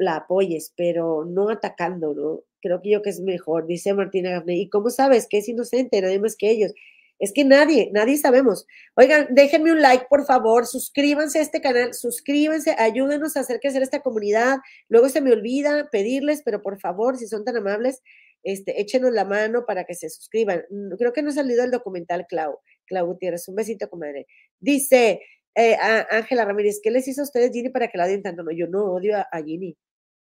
la 0.00 0.16
apoyes, 0.16 0.72
pero 0.76 1.24
no 1.24 1.50
atacando, 1.50 2.12
¿no? 2.12 2.40
Creo 2.60 2.82
que 2.82 2.90
yo 2.90 3.00
que 3.00 3.10
es 3.10 3.20
mejor, 3.20 3.68
dice 3.68 3.94
Martina. 3.94 4.42
¿Y 4.48 4.68
cómo 4.70 4.90
sabes 4.90 5.28
que 5.28 5.38
es 5.38 5.48
inocente? 5.48 6.00
Nadie 6.00 6.18
más 6.18 6.34
que 6.34 6.50
ellos. 6.50 6.72
Es 7.20 7.32
que 7.34 7.44
nadie, 7.44 7.90
nadie 7.92 8.16
sabemos. 8.16 8.66
Oigan, 8.96 9.28
déjenme 9.30 9.70
un 9.72 9.82
like, 9.82 10.06
por 10.08 10.24
favor, 10.24 10.66
suscríbanse 10.66 11.38
a 11.38 11.42
este 11.42 11.60
canal, 11.60 11.92
suscríbanse, 11.92 12.74
ayúdenos 12.78 13.36
a 13.36 13.40
hacer 13.40 13.60
crecer 13.60 13.82
esta 13.82 14.00
comunidad. 14.00 14.58
Luego 14.88 15.10
se 15.10 15.20
me 15.20 15.30
olvida 15.30 15.90
pedirles, 15.92 16.40
pero 16.42 16.62
por 16.62 16.80
favor, 16.80 17.18
si 17.18 17.28
son 17.28 17.44
tan 17.44 17.58
amables, 17.58 18.00
este, 18.42 18.80
échenos 18.80 19.12
la 19.12 19.26
mano 19.26 19.66
para 19.66 19.84
que 19.84 19.94
se 19.94 20.08
suscriban. 20.08 20.64
Creo 20.98 21.12
que 21.12 21.22
no 21.22 21.28
ha 21.28 21.34
salido 21.34 21.62
el 21.62 21.70
documental, 21.70 22.26
Clau. 22.26 22.58
Clau 22.86 23.06
Gutiérrez, 23.06 23.46
un 23.48 23.54
besito, 23.54 23.90
comadre. 23.90 24.26
Dice 24.58 25.20
eh, 25.54 25.76
Ángela 26.10 26.46
Ramírez, 26.46 26.80
¿qué 26.82 26.90
les 26.90 27.06
hizo 27.06 27.20
a 27.20 27.24
ustedes, 27.24 27.52
Ginny, 27.52 27.68
para 27.68 27.88
que 27.88 27.98
la 27.98 28.06
odien 28.06 28.22
tanto? 28.22 28.42
No, 28.42 28.50
yo 28.50 28.66
no 28.66 28.84
odio 28.84 29.18
a, 29.18 29.28
a 29.30 29.42
Ginny, 29.42 29.76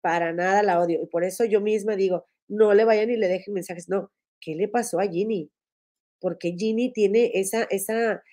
para 0.01 0.31
nada 0.31 0.63
la 0.63 0.80
odio. 0.80 1.01
Y 1.03 1.07
por 1.07 1.26
eso 1.26 1.43
yo 1.43 1.59
misma 1.59 1.97
digo, 1.97 2.26
no 2.47 2.73
le 2.73 2.85
vayan 2.85 3.09
y 3.09 3.17
le 3.17 3.27
dejen 3.27 3.53
mensajes. 3.53 3.89
No, 3.89 4.11
¿qué 4.39 4.55
le 4.55 4.69
pasó 4.69 4.99
a 4.99 5.07
Ginny? 5.07 5.51
Porque 6.19 6.55
Ginny 6.57 6.91
tiene 6.91 7.31
esa, 7.35 7.63
esa, 7.63 8.23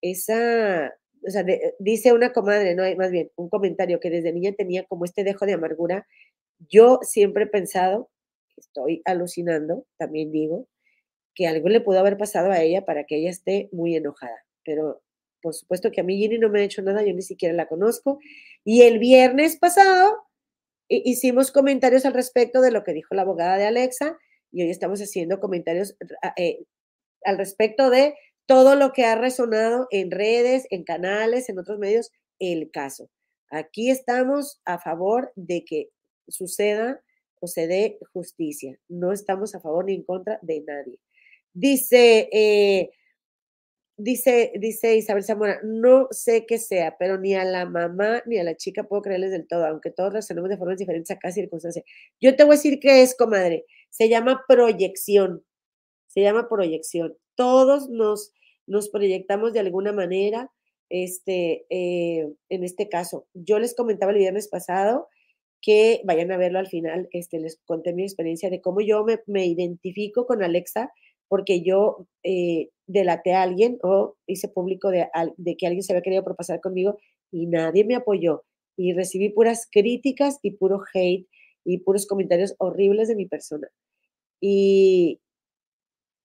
esa, 0.00 0.94
o 1.26 1.30
sea, 1.30 1.44
dice 1.78 2.12
una 2.12 2.32
comadre, 2.32 2.74
no, 2.74 2.82
más 2.96 3.10
bien, 3.10 3.30
un 3.36 3.48
comentario 3.48 4.00
que 4.00 4.10
desde 4.10 4.32
niña 4.32 4.52
tenía 4.52 4.84
como 4.84 5.04
este 5.04 5.24
dejo 5.24 5.46
de 5.46 5.54
amargura. 5.54 6.06
Yo 6.68 6.98
siempre 7.02 7.44
he 7.44 7.46
pensado, 7.46 8.10
estoy 8.56 9.02
alucinando, 9.04 9.86
también 9.96 10.32
digo, 10.32 10.68
que 11.34 11.46
algo 11.46 11.68
le 11.68 11.80
pudo 11.80 12.00
haber 12.00 12.18
pasado 12.18 12.50
a 12.50 12.60
ella 12.62 12.84
para 12.84 13.04
que 13.04 13.16
ella 13.16 13.30
esté 13.30 13.68
muy 13.72 13.96
enojada. 13.96 14.44
Pero 14.64 15.02
por 15.42 15.54
supuesto 15.54 15.90
que 15.90 16.00
a 16.00 16.04
mí 16.04 16.18
Ginny 16.18 16.38
no 16.38 16.50
me 16.50 16.60
ha 16.60 16.64
hecho 16.64 16.82
nada, 16.82 17.02
yo 17.02 17.14
ni 17.14 17.22
siquiera 17.22 17.54
la 17.54 17.66
conozco. 17.66 18.18
Y 18.64 18.82
el 18.82 18.98
viernes 18.98 19.56
pasado 19.56 20.24
hicimos 20.88 21.52
comentarios 21.52 22.04
al 22.04 22.14
respecto 22.14 22.60
de 22.60 22.72
lo 22.72 22.84
que 22.84 22.92
dijo 22.92 23.14
la 23.14 23.22
abogada 23.22 23.56
de 23.56 23.66
Alexa 23.66 24.18
y 24.52 24.62
hoy 24.62 24.70
estamos 24.70 25.00
haciendo 25.00 25.38
comentarios 25.38 25.96
eh, 26.36 26.64
al 27.24 27.38
respecto 27.38 27.90
de 27.90 28.14
todo 28.46 28.74
lo 28.74 28.92
que 28.92 29.04
ha 29.04 29.14
resonado 29.14 29.86
en 29.90 30.10
redes, 30.10 30.66
en 30.70 30.84
canales, 30.84 31.48
en 31.48 31.58
otros 31.58 31.78
medios, 31.78 32.10
el 32.38 32.70
caso. 32.70 33.08
Aquí 33.50 33.90
estamos 33.90 34.60
a 34.64 34.78
favor 34.78 35.32
de 35.36 35.64
que 35.64 35.90
suceda 36.28 37.00
o 37.40 37.46
se 37.46 37.66
dé 37.66 37.98
justicia. 38.12 38.78
No 38.88 39.12
estamos 39.12 39.54
a 39.54 39.60
favor 39.60 39.84
ni 39.86 39.94
en 39.94 40.04
contra 40.04 40.38
de 40.42 40.62
nadie. 40.66 40.98
Dice, 41.52 42.28
eh, 42.32 42.90
dice, 43.96 44.52
dice 44.58 44.96
Isabel 44.96 45.24
Zamora, 45.24 45.60
no 45.64 46.08
sé 46.10 46.46
qué 46.46 46.58
sea, 46.58 46.96
pero 46.98 47.18
ni 47.18 47.34
a 47.34 47.44
la 47.44 47.66
mamá 47.66 48.22
ni 48.26 48.38
a 48.38 48.44
la 48.44 48.56
chica 48.56 48.84
puedo 48.84 49.02
creerles 49.02 49.30
del 49.32 49.46
todo, 49.48 49.66
aunque 49.66 49.90
todos 49.90 50.12
reaccionamos 50.12 50.50
de 50.50 50.58
formas 50.58 50.78
diferentes 50.78 51.10
a 51.10 51.18
cada 51.18 51.32
circunstancia. 51.32 51.82
Yo 52.20 52.36
te 52.36 52.44
voy 52.44 52.54
a 52.54 52.56
decir 52.56 52.78
qué 52.80 53.02
es, 53.02 53.16
comadre. 53.16 53.64
Se 53.90 54.08
llama 54.08 54.44
proyección 54.48 55.44
se 56.10 56.20
llama 56.20 56.48
proyección. 56.48 57.16
Todos 57.36 57.88
nos, 57.88 58.32
nos 58.66 58.88
proyectamos 58.88 59.52
de 59.52 59.60
alguna 59.60 59.92
manera, 59.92 60.50
este, 60.88 61.66
eh, 61.70 62.28
en 62.48 62.64
este 62.64 62.88
caso. 62.88 63.26
Yo 63.32 63.58
les 63.58 63.74
comentaba 63.74 64.12
el 64.12 64.18
viernes 64.18 64.48
pasado 64.48 65.08
que 65.62 66.00
vayan 66.04 66.32
a 66.32 66.36
verlo 66.36 66.58
al 66.58 66.66
final, 66.66 67.08
este, 67.12 67.38
les 67.38 67.60
conté 67.64 67.92
mi 67.92 68.02
experiencia 68.02 68.50
de 68.50 68.60
cómo 68.60 68.80
yo 68.80 69.04
me, 69.26 69.46
identifico 69.46 70.26
con 70.26 70.42
Alexa 70.42 70.90
porque 71.28 71.62
yo 71.62 72.06
eh, 72.24 72.70
delaté 72.86 73.34
a 73.34 73.42
alguien 73.42 73.78
o 73.82 74.16
hice 74.26 74.48
público 74.48 74.90
de, 74.90 75.06
de 75.36 75.56
que 75.56 75.66
alguien 75.66 75.82
se 75.82 75.92
había 75.92 76.02
querido 76.02 76.24
propasar 76.24 76.60
conmigo 76.60 76.98
y 77.30 77.46
nadie 77.46 77.84
me 77.84 77.94
apoyó 77.94 78.42
y 78.76 78.94
recibí 78.94 79.28
puras 79.28 79.68
críticas 79.70 80.38
y 80.42 80.52
puro 80.52 80.80
hate 80.92 81.28
y 81.64 81.78
puros 81.78 82.06
comentarios 82.06 82.54
horribles 82.58 83.08
de 83.08 83.16
mi 83.16 83.26
persona. 83.26 83.68
Y, 84.40 85.20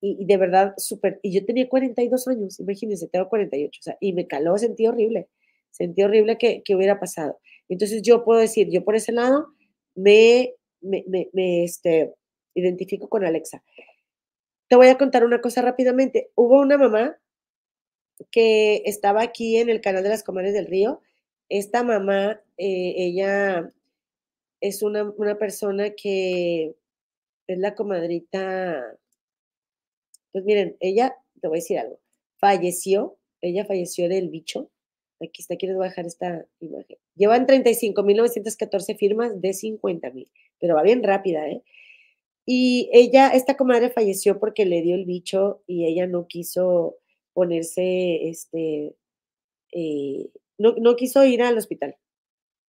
y, 0.05 0.25
de 0.25 0.37
verdad, 0.37 0.73
súper, 0.77 1.19
y 1.23 1.31
yo 1.31 1.45
tenía 1.45 1.67
42 1.67 2.27
años, 2.27 2.59
imagínense, 2.59 3.07
tengo 3.07 3.27
48, 3.27 3.79
o 3.79 3.83
sea, 3.83 3.97
y 3.99 4.13
me 4.13 4.27
caló, 4.27 4.57
sentí 4.57 4.85
horrible, 4.85 5.27
sentí 5.71 6.03
horrible 6.03 6.37
que, 6.37 6.61
que 6.63 6.75
hubiera 6.75 6.99
pasado. 6.99 7.39
Entonces 7.69 8.01
yo 8.03 8.23
puedo 8.23 8.39
decir, 8.39 8.69
yo 8.69 8.83
por 8.83 8.95
ese 8.95 9.11
lado 9.11 9.47
me, 9.95 10.53
me, 10.81 11.03
me, 11.07 11.63
este, 11.63 12.13
identifico 12.53 13.09
con 13.09 13.25
Alexa. 13.25 13.63
Te 14.67 14.75
voy 14.75 14.87
a 14.87 14.97
contar 14.97 15.23
una 15.25 15.41
cosa 15.41 15.61
rápidamente. 15.61 16.29
Hubo 16.35 16.59
una 16.59 16.77
mamá 16.77 17.17
que 18.31 18.83
estaba 18.85 19.21
aquí 19.21 19.57
en 19.57 19.69
el 19.69 19.81
canal 19.81 20.03
de 20.03 20.09
las 20.09 20.23
Comadres 20.23 20.53
del 20.53 20.67
Río. 20.67 21.01
Esta 21.49 21.83
mamá, 21.83 22.41
eh, 22.57 22.93
ella 22.97 23.71
es 24.61 24.83
una, 24.83 25.03
una 25.17 25.37
persona 25.37 25.91
que 25.91 26.75
es 27.47 27.57
la 27.57 27.75
comadrita 27.75 28.97
pues 30.35 30.43
miren, 30.43 30.75
ella, 30.81 31.15
te 31.39 31.47
voy 31.47 31.59
a 31.59 31.61
decir 31.61 31.79
algo, 31.79 31.97
falleció, 32.39 33.17
ella 33.39 33.63
falleció 33.63 34.09
del 34.09 34.27
bicho. 34.27 34.69
Aquí 35.21 35.41
está, 35.41 35.55
quiero 35.55 35.79
bajar 35.79 36.05
esta 36.05 36.45
imagen. 36.59 36.97
Llevan 37.15 37.47
35.914 37.47 38.97
firmas 38.97 39.39
de 39.39 39.51
50.000, 39.51 40.27
pero 40.59 40.75
va 40.75 40.83
bien 40.83 41.03
rápida, 41.03 41.47
¿eh? 41.47 41.63
Y 42.45 42.89
ella, 42.91 43.29
esta 43.29 43.55
comadre 43.55 43.91
falleció 43.91 44.37
porque 44.37 44.65
le 44.65 44.81
dio 44.81 44.95
el 44.95 45.05
bicho 45.05 45.63
y 45.67 45.85
ella 45.85 46.05
no 46.05 46.27
quiso 46.27 46.97
ponerse, 47.31 48.27
este, 48.27 48.93
eh, 49.71 50.31
no, 50.57 50.75
no 50.81 50.97
quiso 50.97 51.23
ir 51.23 51.43
al 51.43 51.57
hospital. 51.57 51.95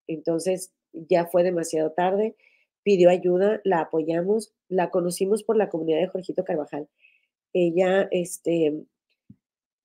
Entonces 0.07 0.73
ya 0.93 1.27
fue 1.27 1.43
demasiado 1.43 1.91
tarde, 1.91 2.37
pidió 2.85 3.11
ayuda, 3.11 3.61
la 3.65 3.81
apoyamos, 3.81 4.55
la 4.69 4.91
conocimos 4.91 5.43
por 5.43 5.57
la 5.57 5.69
comunidad 5.69 5.99
de 5.99 6.07
Jorgito 6.07 6.45
Carvajal 6.45 6.89
ella 7.57 8.07
este, 8.11 8.85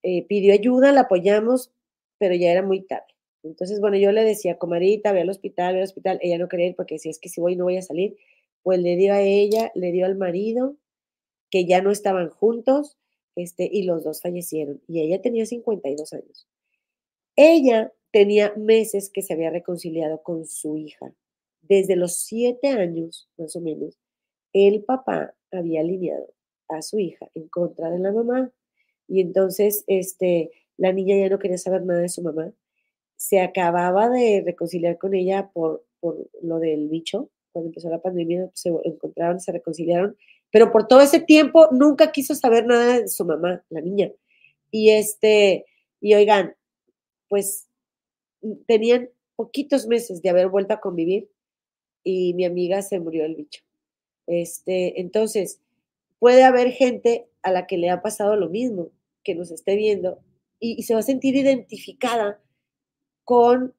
eh, 0.02 0.26
pidió 0.26 0.52
ayuda, 0.52 0.92
la 0.92 1.02
apoyamos, 1.02 1.72
pero 2.18 2.34
ya 2.34 2.52
era 2.52 2.62
muy 2.62 2.82
tarde. 2.82 3.06
Entonces, 3.42 3.80
bueno, 3.80 3.96
yo 3.96 4.12
le 4.12 4.24
decía, 4.24 4.58
comadita, 4.58 5.12
ve 5.12 5.22
al 5.22 5.30
hospital, 5.30 5.74
ve 5.74 5.80
al 5.80 5.84
hospital. 5.84 6.18
Ella 6.22 6.38
no 6.38 6.48
quería 6.48 6.66
ir 6.68 6.76
porque 6.76 6.98
si 6.98 7.08
es 7.08 7.18
que 7.18 7.30
si 7.30 7.40
voy 7.40 7.56
no 7.56 7.64
voy 7.64 7.78
a 7.78 7.82
salir. 7.82 8.16
Pues 8.62 8.78
le 8.78 8.96
dio 8.96 9.14
a 9.14 9.22
ella, 9.22 9.72
le 9.74 9.90
dio 9.90 10.06
al 10.06 10.16
marido, 10.16 10.76
que 11.50 11.64
ya 11.64 11.80
no 11.82 11.90
estaban 11.90 12.28
juntos, 12.28 12.98
este, 13.36 13.68
y 13.72 13.84
los 13.84 14.04
dos 14.04 14.20
fallecieron. 14.20 14.82
Y 14.86 15.00
ella 15.00 15.22
tenía 15.22 15.46
52 15.46 16.12
años. 16.12 16.46
Ella 17.36 17.92
tenía 18.12 18.52
meses 18.56 19.10
que 19.10 19.22
se 19.22 19.32
había 19.32 19.50
reconciliado 19.50 20.22
con 20.22 20.46
su 20.46 20.76
hija. 20.76 21.12
Desde 21.62 21.96
los 21.96 22.16
siete 22.16 22.68
años, 22.68 23.28
más 23.38 23.56
o 23.56 23.60
menos, 23.60 23.98
el 24.52 24.84
papá 24.84 25.34
había 25.50 25.80
alineado 25.80 26.32
a 26.76 26.82
su 26.82 26.98
hija 26.98 27.28
en 27.34 27.48
contra 27.48 27.90
de 27.90 27.98
la 27.98 28.12
mamá. 28.12 28.50
Y 29.08 29.20
entonces, 29.20 29.84
este, 29.86 30.50
la 30.76 30.92
niña 30.92 31.16
ya 31.16 31.28
no 31.28 31.38
quería 31.38 31.58
saber 31.58 31.84
nada 31.84 32.00
de 32.00 32.08
su 32.08 32.22
mamá. 32.22 32.52
Se 33.16 33.40
acababa 33.40 34.08
de 34.08 34.42
reconciliar 34.44 34.98
con 34.98 35.14
ella 35.14 35.50
por, 35.52 35.84
por 36.00 36.28
lo 36.42 36.58
del 36.58 36.88
bicho. 36.88 37.30
Cuando 37.52 37.68
empezó 37.68 37.90
la 37.90 38.00
pandemia, 38.00 38.50
se 38.54 38.70
encontraron, 38.84 39.40
se 39.40 39.52
reconciliaron. 39.52 40.16
Pero 40.50 40.70
por 40.70 40.86
todo 40.86 41.00
ese 41.00 41.20
tiempo 41.20 41.68
nunca 41.72 42.12
quiso 42.12 42.34
saber 42.34 42.66
nada 42.66 43.00
de 43.00 43.08
su 43.08 43.24
mamá, 43.24 43.64
la 43.70 43.80
niña. 43.80 44.10
Y 44.70 44.90
este, 44.90 45.66
y 46.00 46.14
oigan, 46.14 46.54
pues 47.28 47.68
tenían 48.66 49.08
poquitos 49.36 49.86
meses 49.86 50.20
de 50.20 50.28
haber 50.28 50.48
vuelto 50.48 50.74
a 50.74 50.80
convivir 50.80 51.30
y 52.04 52.34
mi 52.34 52.44
amiga 52.44 52.82
se 52.82 53.00
murió 53.00 53.24
el 53.24 53.36
bicho. 53.36 53.62
Este, 54.26 55.00
entonces, 55.00 55.61
puede 56.22 56.44
haber 56.44 56.70
gente 56.70 57.26
a 57.42 57.50
la 57.50 57.66
que 57.66 57.76
le 57.76 57.90
ha 57.90 58.00
pasado 58.00 58.36
lo 58.36 58.48
mismo, 58.48 58.92
que 59.24 59.34
nos 59.34 59.50
esté 59.50 59.74
viendo 59.74 60.20
y, 60.60 60.84
se 60.84 60.94
va 60.94 61.00
a 61.00 61.02
sentir 61.02 61.34
identificada 61.34 62.40
con, 63.24 63.74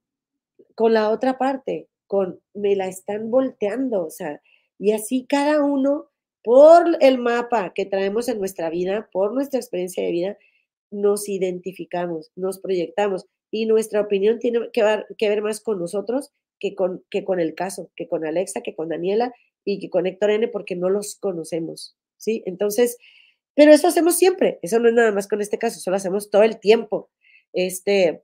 con 0.75 0.91
la 0.91 1.09
otra 1.09 1.37
parte, 1.37 1.87
con 2.05 2.41
me 2.53 2.75
la 2.75 2.89
están 2.89 3.31
volteando, 3.31 4.05
o 4.05 4.09
sea, 4.09 4.41
y 4.77 4.91
así 4.91 5.25
cada 5.25 5.63
uno, 5.63 6.09
por 6.43 6.97
el 6.99 7.17
mapa 7.17 7.71
que 7.73 7.85
traemos 7.85 8.27
en 8.27 8.39
nuestra 8.39 8.69
vida, 8.69 9.07
por 9.13 9.33
nuestra 9.33 9.61
experiencia 9.61 10.03
de 10.03 10.11
vida, 10.11 10.37
nos 10.91 11.29
identificamos, 11.29 12.29
nos 12.35 12.59
proyectamos 12.59 13.25
y 13.51 13.67
nuestra 13.67 14.01
opinión 14.01 14.39
tiene 14.39 14.69
que 14.73 14.83
ver, 14.83 15.05
que 15.17 15.29
ver 15.29 15.43
más 15.43 15.61
con 15.61 15.79
nosotros 15.79 16.33
que 16.59 16.75
con, 16.75 17.05
que 17.09 17.23
con 17.23 17.39
el 17.39 17.55
caso, 17.55 17.89
que 17.95 18.09
con 18.09 18.25
Alexa, 18.25 18.59
que 18.59 18.75
con 18.75 18.89
Daniela 18.89 19.33
y 19.63 19.79
que 19.79 19.89
con 19.89 20.07
Héctor 20.07 20.31
N, 20.31 20.49
porque 20.49 20.75
no 20.75 20.89
los 20.89 21.15
conocemos. 21.15 21.95
¿Sí? 22.17 22.43
Entonces, 22.45 22.97
pero 23.55 23.71
eso 23.71 23.87
hacemos 23.87 24.17
siempre, 24.17 24.59
eso 24.61 24.79
no 24.79 24.89
es 24.89 24.95
nada 24.95 25.11
más 25.11 25.27
con 25.27 25.41
este 25.41 25.57
caso, 25.57 25.77
eso 25.77 25.91
lo 25.91 25.97
hacemos 25.97 26.29
todo 26.29 26.43
el 26.43 26.59
tiempo. 26.59 27.11
Este, 27.53 28.23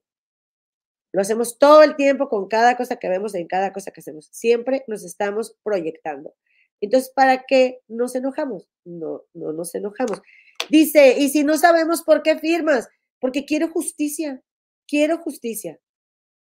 lo 1.12 1.22
hacemos 1.22 1.58
todo 1.58 1.84
el 1.84 1.96
tiempo 1.96 2.30
con 2.30 2.48
cada 2.48 2.78
cosa 2.78 2.98
que 2.98 3.10
vemos, 3.10 3.36
en 3.36 3.48
cada 3.48 3.74
cosa 3.74 3.92
que 3.92 4.02
hacemos. 4.02 4.28
Siempre 4.32 4.84
nos 4.88 5.04
estamos 5.04 5.56
proyectando. 5.64 6.36
Entonces, 6.82 7.12
¿para 7.14 7.44
qué 7.46 7.82
nos 7.88 8.16
enojamos? 8.16 8.70
No, 8.86 9.24
no 9.34 9.54
nos 9.54 9.74
enojamos. 9.76 10.22
Dice, 10.70 11.16
y 11.18 11.30
si 11.30 11.44
no 11.44 11.58
sabemos 11.58 12.04
por 12.04 12.22
qué 12.22 12.38
firmas, 12.38 12.88
porque 13.20 13.46
quiero 13.46 13.70
justicia, 13.70 14.42
quiero 14.88 15.18
justicia. 15.18 15.80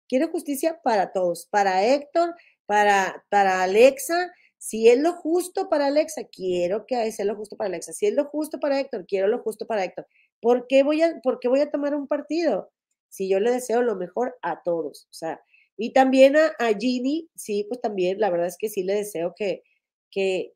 Quiero 0.08 0.28
justicia 0.28 0.80
para 0.82 1.12
todos, 1.12 1.46
para 1.46 1.84
Héctor, 1.84 2.34
para, 2.66 3.24
para 3.28 3.62
Alexa, 3.62 4.32
si 4.60 4.90
es 4.90 5.00
lo 5.00 5.14
justo 5.14 5.70
para 5.70 5.86
Alexa, 5.86 6.24
quiero 6.30 6.84
que 6.86 7.10
sea 7.12 7.24
lo 7.24 7.34
justo 7.34 7.56
para 7.56 7.68
Alexa. 7.68 7.94
Si 7.94 8.06
es 8.06 8.14
lo 8.14 8.26
justo 8.26 8.60
para 8.60 8.78
Héctor, 8.78 9.06
quiero 9.06 9.26
lo 9.26 9.38
justo 9.42 9.66
para 9.66 9.84
Héctor. 9.84 10.06
¿por 10.40 10.66
qué 10.66 10.82
voy 10.82 11.02
a, 11.02 11.20
por 11.22 11.40
qué 11.40 11.48
voy 11.48 11.60
a 11.60 11.70
tomar 11.70 11.94
un 11.94 12.06
partido? 12.06 12.70
Si 13.08 13.28
yo 13.28 13.40
le 13.40 13.50
deseo 13.50 13.82
lo 13.82 13.96
mejor 13.96 14.36
a 14.42 14.62
todos, 14.62 15.06
o 15.10 15.12
sea, 15.12 15.40
y 15.78 15.92
también 15.92 16.36
a, 16.36 16.48
a 16.58 16.74
Ginny, 16.78 17.30
sí, 17.34 17.64
pues 17.68 17.80
también, 17.80 18.20
la 18.20 18.30
verdad 18.30 18.48
es 18.48 18.56
que 18.58 18.68
sí 18.68 18.82
le 18.82 18.94
deseo 18.94 19.34
que, 19.34 19.62
que 20.10 20.52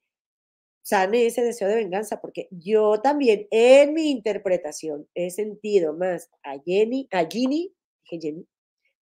sane 0.82 1.26
ese 1.26 1.42
deseo 1.42 1.68
de 1.68 1.76
venganza, 1.76 2.20
porque 2.20 2.48
yo 2.50 3.00
también 3.00 3.48
en 3.50 3.94
mi 3.94 4.10
interpretación 4.10 5.08
he 5.14 5.30
sentido 5.30 5.94
más 5.94 6.30
a 6.42 6.58
Jenny, 6.64 7.08
a 7.10 7.24
Ginny, 7.26 7.74
dije 8.04 8.20
Jenny, 8.20 8.46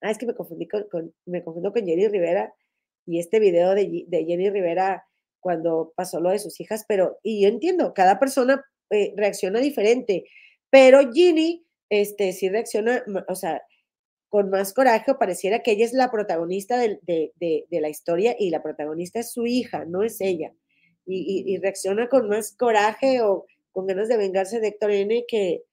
ah, 0.03 0.13
es 0.13 0.19
que 0.19 0.27
me 0.27 0.35
confundí 0.35 0.69
con, 0.69 0.87
me 1.27 1.43
confundo 1.43 1.73
con 1.73 1.85
Jenny 1.85 2.07
Rivera 2.07 2.55
y 3.07 3.19
este 3.19 3.41
video 3.41 3.75
de, 3.75 4.05
de 4.07 4.25
Jenny 4.25 4.51
Rivera 4.51 5.05
cuando 5.41 5.93
pasó 5.97 6.21
lo 6.21 6.31
de 6.31 6.39
sus 6.39 6.61
hijas, 6.61 6.85
pero, 6.87 7.19
y 7.23 7.43
yo 7.43 7.49
entiendo, 7.49 7.93
cada 7.95 8.21
persona 8.21 8.65
eh, 8.91 9.13
reacciona 9.17 9.59
diferente, 9.59 10.25
pero 10.71 11.13
Ginny, 11.13 11.67
este, 11.91 12.33
sí 12.33 12.49
reacciona, 12.49 13.05
o 13.29 13.35
sea, 13.35 13.63
con 14.33 14.49
más 14.49 14.73
coraje, 14.73 15.15
pareciera 15.15 15.63
que 15.63 15.73
ella 15.73 15.85
es 15.85 15.93
la 15.93 16.11
protagonista 16.11 16.79
de, 16.79 16.99
de, 17.07 17.67
la 17.69 17.91
historia 17.91 18.35
y 18.39 18.49
la 18.49 18.63
protagonista 18.63 19.21
es 19.21 19.31
su 19.31 19.45
hija, 19.45 19.85
no 19.85 20.03
es 20.03 20.23
ella. 20.23 20.55
Y, 21.05 21.59
reacciona 21.59 22.09
con 22.09 22.31
más 22.31 22.57
coraje 22.57 23.21
o 23.21 23.45
con 23.73 23.87
ganas 23.87 24.09
de 24.09 24.17
vengarse 24.17 24.59
de 24.61 24.69
Héctor 24.69 24.93
N 24.93 25.25
que, 25.29 25.65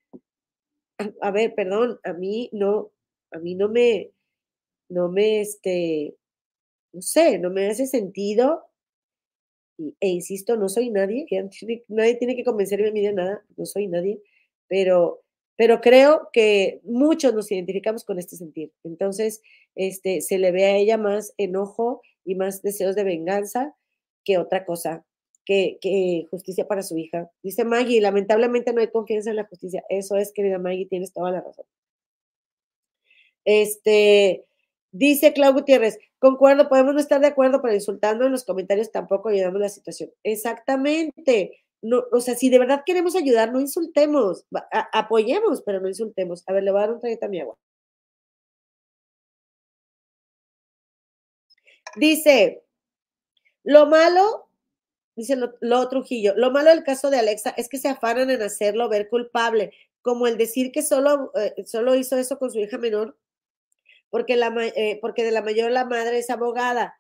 a, 1.21 1.31
ver, 1.31 1.55
perdón, 1.55 1.99
a 2.03 2.11
mí 2.11 2.49
no, 2.51 2.91
a 3.31 3.39
mí 3.39 3.55
no 3.55 3.69
me, 3.69 4.11
no 4.89 5.07
me, 5.07 5.39
este, 5.39 6.17
no 6.93 7.01
sé, 7.01 7.39
no 7.39 7.49
me 7.49 7.67
hace 7.67 7.87
sentido 7.87 8.69
e 9.99 10.07
insisto, 10.09 10.57
no 10.57 10.69
soy 10.69 10.89
nadie, 10.89 11.25
nadie 11.87 12.15
tiene 12.15 12.35
que 12.35 12.43
convencerme 12.43 12.89
a 12.89 12.91
mí 12.91 13.01
de 13.01 13.13
nada, 13.13 13.45
no 13.55 13.65
soy 13.65 13.87
nadie, 13.87 14.21
pero, 14.67 15.23
pero 15.55 15.81
creo 15.81 16.29
que 16.33 16.81
muchos 16.83 17.33
nos 17.33 17.51
identificamos 17.51 18.03
con 18.03 18.19
este 18.19 18.35
sentir. 18.35 18.73
Entonces, 18.83 19.41
este, 19.75 20.21
se 20.21 20.37
le 20.37 20.51
ve 20.51 20.65
a 20.65 20.75
ella 20.75 20.97
más 20.97 21.33
enojo 21.37 22.01
y 22.25 22.35
más 22.35 22.61
deseos 22.61 22.95
de 22.95 23.03
venganza 23.03 23.75
que 24.25 24.37
otra 24.37 24.65
cosa, 24.65 25.05
que, 25.45 26.27
justicia 26.29 26.67
para 26.67 26.83
su 26.83 26.97
hija. 26.97 27.31
Dice 27.41 27.63
Maggie, 27.63 28.01
lamentablemente 28.01 28.73
no 28.73 28.81
hay 28.81 28.91
confianza 28.91 29.31
en 29.31 29.37
la 29.37 29.45
justicia. 29.45 29.83
Eso 29.89 30.15
es, 30.15 30.31
querida 30.31 30.59
Maggie, 30.59 30.85
tienes 30.85 31.11
toda 31.13 31.31
la 31.31 31.41
razón. 31.41 31.65
Este, 33.45 34.45
Dice 34.91 35.33
Clau 35.33 35.53
Gutiérrez, 35.53 35.99
concuerdo, 36.19 36.69
podemos 36.69 36.93
no 36.93 36.99
estar 36.99 37.21
de 37.21 37.27
acuerdo, 37.27 37.61
pero 37.61 37.73
insultando 37.73 38.25
en 38.25 38.31
los 38.31 38.45
comentarios 38.45 38.91
tampoco 38.91 39.29
ayudamos 39.29 39.61
la 39.61 39.69
situación. 39.69 40.11
Exactamente. 40.23 41.63
O 42.11 42.19
sea, 42.19 42.35
si 42.35 42.49
de 42.49 42.59
verdad 42.59 42.83
queremos 42.85 43.15
ayudar, 43.15 43.51
no 43.53 43.59
insultemos, 43.61 44.45
apoyemos, 44.91 45.61
pero 45.63 45.79
no 45.79 45.87
insultemos. 45.87 46.43
A 46.47 46.53
ver, 46.53 46.63
le 46.63 46.71
voy 46.71 46.79
a 46.79 46.81
dar 46.87 46.93
un 46.93 46.99
traguito 46.99 47.25
a 47.25 47.29
mi 47.29 47.39
agua. 47.39 47.57
Dice, 51.95 52.63
lo 53.63 53.87
malo, 53.87 54.49
dice 55.15 55.35
lo, 55.35 55.53
lo, 55.61 55.87
Trujillo, 55.89 56.33
lo 56.35 56.51
malo 56.51 56.69
del 56.69 56.83
caso 56.83 57.09
de 57.09 57.17
Alexa 57.19 57.51
es 57.57 57.69
que 57.69 57.77
se 57.77 57.89
afanan 57.89 58.29
en 58.29 58.41
hacerlo 58.41 58.89
ver 58.89 59.09
culpable, 59.09 59.71
como 60.01 60.27
el 60.27 60.37
decir 60.37 60.71
que 60.71 60.81
solo, 60.83 61.31
eh, 61.35 61.65
solo 61.65 61.95
hizo 61.95 62.17
eso 62.17 62.37
con 62.39 62.51
su 62.51 62.59
hija 62.59 62.77
menor 62.77 63.17
porque, 64.09 64.35
la, 64.35 64.53
eh, 64.75 64.99
porque 65.01 65.23
de 65.23 65.31
la 65.31 65.41
mayor 65.41 65.71
la 65.71 65.85
madre 65.85 66.19
es 66.19 66.29
abogada. 66.29 66.95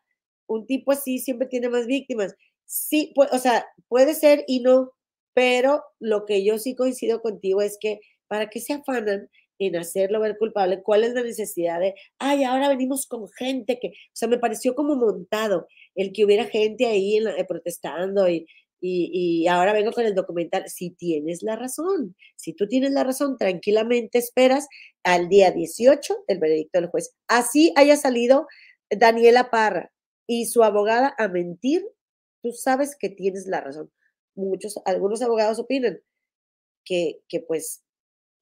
Un 0.47 0.65
tipo 0.65 0.91
así 0.91 1.19
siempre 1.19 1.47
tiene 1.47 1.69
más 1.69 1.85
víctimas. 1.85 2.35
Sí, 2.65 3.13
o 3.15 3.37
sea, 3.39 3.65
puede 3.87 4.13
ser 4.13 4.43
y 4.47 4.61
no, 4.61 4.91
pero 5.33 5.83
lo 5.99 6.25
que 6.25 6.43
yo 6.43 6.57
sí 6.59 6.75
coincido 6.75 7.21
contigo 7.21 7.61
es 7.61 7.77
que 7.79 7.99
para 8.27 8.49
qué 8.49 8.59
se 8.59 8.73
afanan 8.73 9.29
en 9.59 9.75
hacerlo 9.75 10.21
ver 10.21 10.37
culpable, 10.37 10.81
cuál 10.83 11.03
es 11.03 11.13
la 11.13 11.23
necesidad 11.23 11.79
de, 11.79 11.93
ay, 12.17 12.43
ahora 12.45 12.69
venimos 12.69 13.05
con 13.07 13.27
gente 13.29 13.77
que, 13.79 13.89
o 13.89 13.91
sea, 14.13 14.27
me 14.29 14.39
pareció 14.39 14.73
como 14.73 14.95
montado 14.95 15.67
el 15.95 16.13
que 16.13 16.25
hubiera 16.25 16.45
gente 16.45 16.85
ahí 16.85 17.17
eh, 17.17 17.45
protestando 17.47 18.29
y, 18.29 18.47
y, 18.81 19.47
ahora 19.47 19.73
vengo 19.73 19.91
con 19.91 20.05
el 20.05 20.15
documental. 20.15 20.69
Si 20.69 20.91
tienes 20.91 21.43
la 21.43 21.55
razón, 21.55 22.15
si 22.35 22.53
tú 22.53 22.67
tienes 22.67 22.91
la 22.91 23.03
razón, 23.03 23.37
tranquilamente 23.37 24.17
esperas 24.17 24.67
al 25.03 25.29
día 25.29 25.51
18 25.51 26.25
del 26.27 26.39
veredicto 26.39 26.79
del 26.79 26.89
juez. 26.89 27.13
Así 27.27 27.73
haya 27.75 27.97
salido 27.97 28.47
Daniela 28.89 29.49
Parra 29.49 29.91
y 30.27 30.45
su 30.45 30.63
abogada 30.63 31.13
a 31.17 31.27
mentir, 31.27 31.85
tú 32.41 32.51
sabes 32.51 32.95
que 32.95 33.09
tienes 33.09 33.47
la 33.47 33.61
razón. 33.61 33.91
Muchos, 34.35 34.79
algunos 34.85 35.21
abogados 35.21 35.59
opinan 35.59 35.99
que, 36.85 37.21
que 37.27 37.39
pues, 37.41 37.83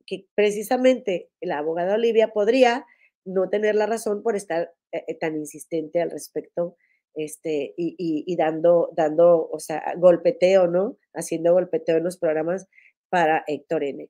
que 0.05 0.27
precisamente 0.35 1.29
la 1.41 1.59
abogada 1.59 1.95
Olivia 1.95 2.33
podría 2.33 2.85
no 3.25 3.49
tener 3.49 3.75
la 3.75 3.85
razón 3.85 4.23
por 4.23 4.35
estar 4.35 4.73
eh, 4.91 5.03
eh, 5.07 5.15
tan 5.15 5.35
insistente 5.35 6.01
al 6.01 6.11
respecto 6.11 6.77
este, 7.17 7.73
y, 7.77 8.35
dando, 8.37 8.91
dando, 8.95 9.49
o 9.49 9.59
sea, 9.59 9.95
golpeteo, 9.97 10.67
¿no? 10.67 10.97
Haciendo 11.13 11.51
golpeteo 11.53 11.97
en 11.97 12.03
los 12.03 12.17
programas 12.17 12.67
para 13.09 13.43
Héctor 13.47 13.83
N. 13.83 14.09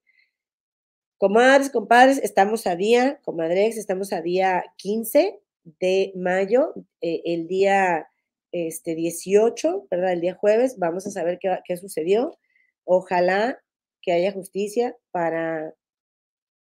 Comadres, 1.18 1.72
compadres, 1.72 2.20
estamos 2.22 2.68
a 2.68 2.76
día, 2.76 3.20
comadres, 3.24 3.78
estamos 3.78 4.12
a 4.12 4.22
día 4.22 4.66
15 4.76 5.40
de 5.80 6.12
mayo, 6.16 6.74
eh, 7.02 7.22
el 7.26 7.48
día 7.48 8.08
este, 8.52 8.94
18, 8.94 9.88
¿verdad? 9.90 10.12
El 10.12 10.22
día 10.22 10.36
jueves, 10.36 10.78
vamos 10.78 11.08
a 11.08 11.12
saber 11.12 11.40
qué, 11.40 11.58
qué 11.66 11.78
sucedió. 11.78 12.38
Ojalá 12.84 13.58
que 14.02 14.12
haya 14.12 14.34
justicia 14.34 14.98
para, 15.12 15.74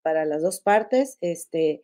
para 0.03 0.24
las 0.24 0.41
dos 0.41 0.61
partes, 0.61 1.18
este, 1.20 1.84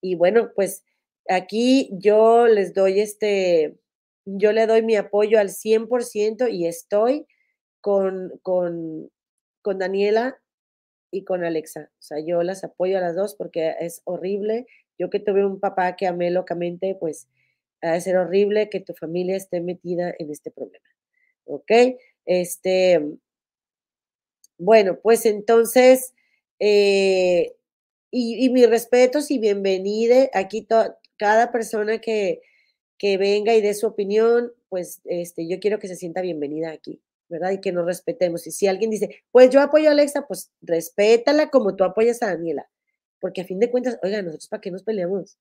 y 0.00 0.14
bueno, 0.14 0.50
pues 0.56 0.82
aquí 1.28 1.90
yo 1.92 2.46
les 2.46 2.74
doy 2.74 3.00
este, 3.00 3.76
yo 4.24 4.52
le 4.52 4.66
doy 4.66 4.82
mi 4.82 4.96
apoyo 4.96 5.38
al 5.38 5.50
100% 5.50 6.48
y 6.50 6.66
estoy 6.66 7.26
con, 7.80 8.32
con, 8.42 9.10
con 9.62 9.78
Daniela 9.78 10.38
y 11.10 11.24
con 11.24 11.44
Alexa. 11.44 11.90
O 11.98 12.02
sea, 12.02 12.18
yo 12.20 12.42
las 12.42 12.64
apoyo 12.64 12.98
a 12.98 13.00
las 13.00 13.16
dos 13.16 13.34
porque 13.34 13.74
es 13.80 14.02
horrible. 14.04 14.66
Yo 14.98 15.10
que 15.10 15.20
tuve 15.20 15.44
un 15.44 15.60
papá 15.60 15.96
que 15.96 16.06
amé 16.06 16.30
locamente, 16.30 16.96
pues 16.98 17.28
ha 17.82 17.92
de 17.92 18.00
ser 18.00 18.16
horrible 18.16 18.70
que 18.70 18.80
tu 18.80 18.94
familia 18.94 19.36
esté 19.36 19.60
metida 19.60 20.14
en 20.18 20.30
este 20.30 20.50
problema. 20.50 20.86
¿Ok? 21.44 21.70
Este, 22.24 23.00
bueno, 24.58 25.00
pues 25.02 25.26
entonces, 25.26 26.14
eh, 26.60 27.56
y, 28.12 28.44
y 28.44 28.50
mis 28.50 28.68
respetos 28.68 29.30
y 29.30 29.38
bienvenida 29.38 30.30
aquí 30.34 30.62
cada 31.22 31.52
persona 31.52 32.00
que, 32.00 32.40
que 32.98 33.16
venga 33.16 33.54
y 33.54 33.60
dé 33.60 33.74
su 33.74 33.86
opinión, 33.86 34.52
pues 34.68 35.00
este, 35.04 35.46
yo 35.46 35.60
quiero 35.60 35.78
que 35.78 35.86
se 35.86 35.94
sienta 35.94 36.20
bienvenida 36.20 36.72
aquí, 36.72 37.00
¿verdad? 37.28 37.52
Y 37.52 37.60
que 37.60 37.70
nos 37.70 37.86
respetemos. 37.86 38.44
Y 38.48 38.50
si 38.50 38.66
alguien 38.66 38.90
dice, 38.90 39.22
pues 39.30 39.48
yo 39.50 39.60
apoyo 39.60 39.88
a 39.88 39.92
Alexa, 39.92 40.26
pues 40.26 40.50
respétala 40.62 41.48
como 41.48 41.76
tú 41.76 41.84
apoyas 41.84 42.24
a 42.24 42.26
Daniela, 42.26 42.68
porque 43.20 43.42
a 43.42 43.44
fin 43.44 43.60
de 43.60 43.70
cuentas, 43.70 44.00
oiga, 44.02 44.20
nosotros 44.20 44.48
para 44.48 44.60
qué 44.60 44.72
nos 44.72 44.82
peleamos. 44.82 45.38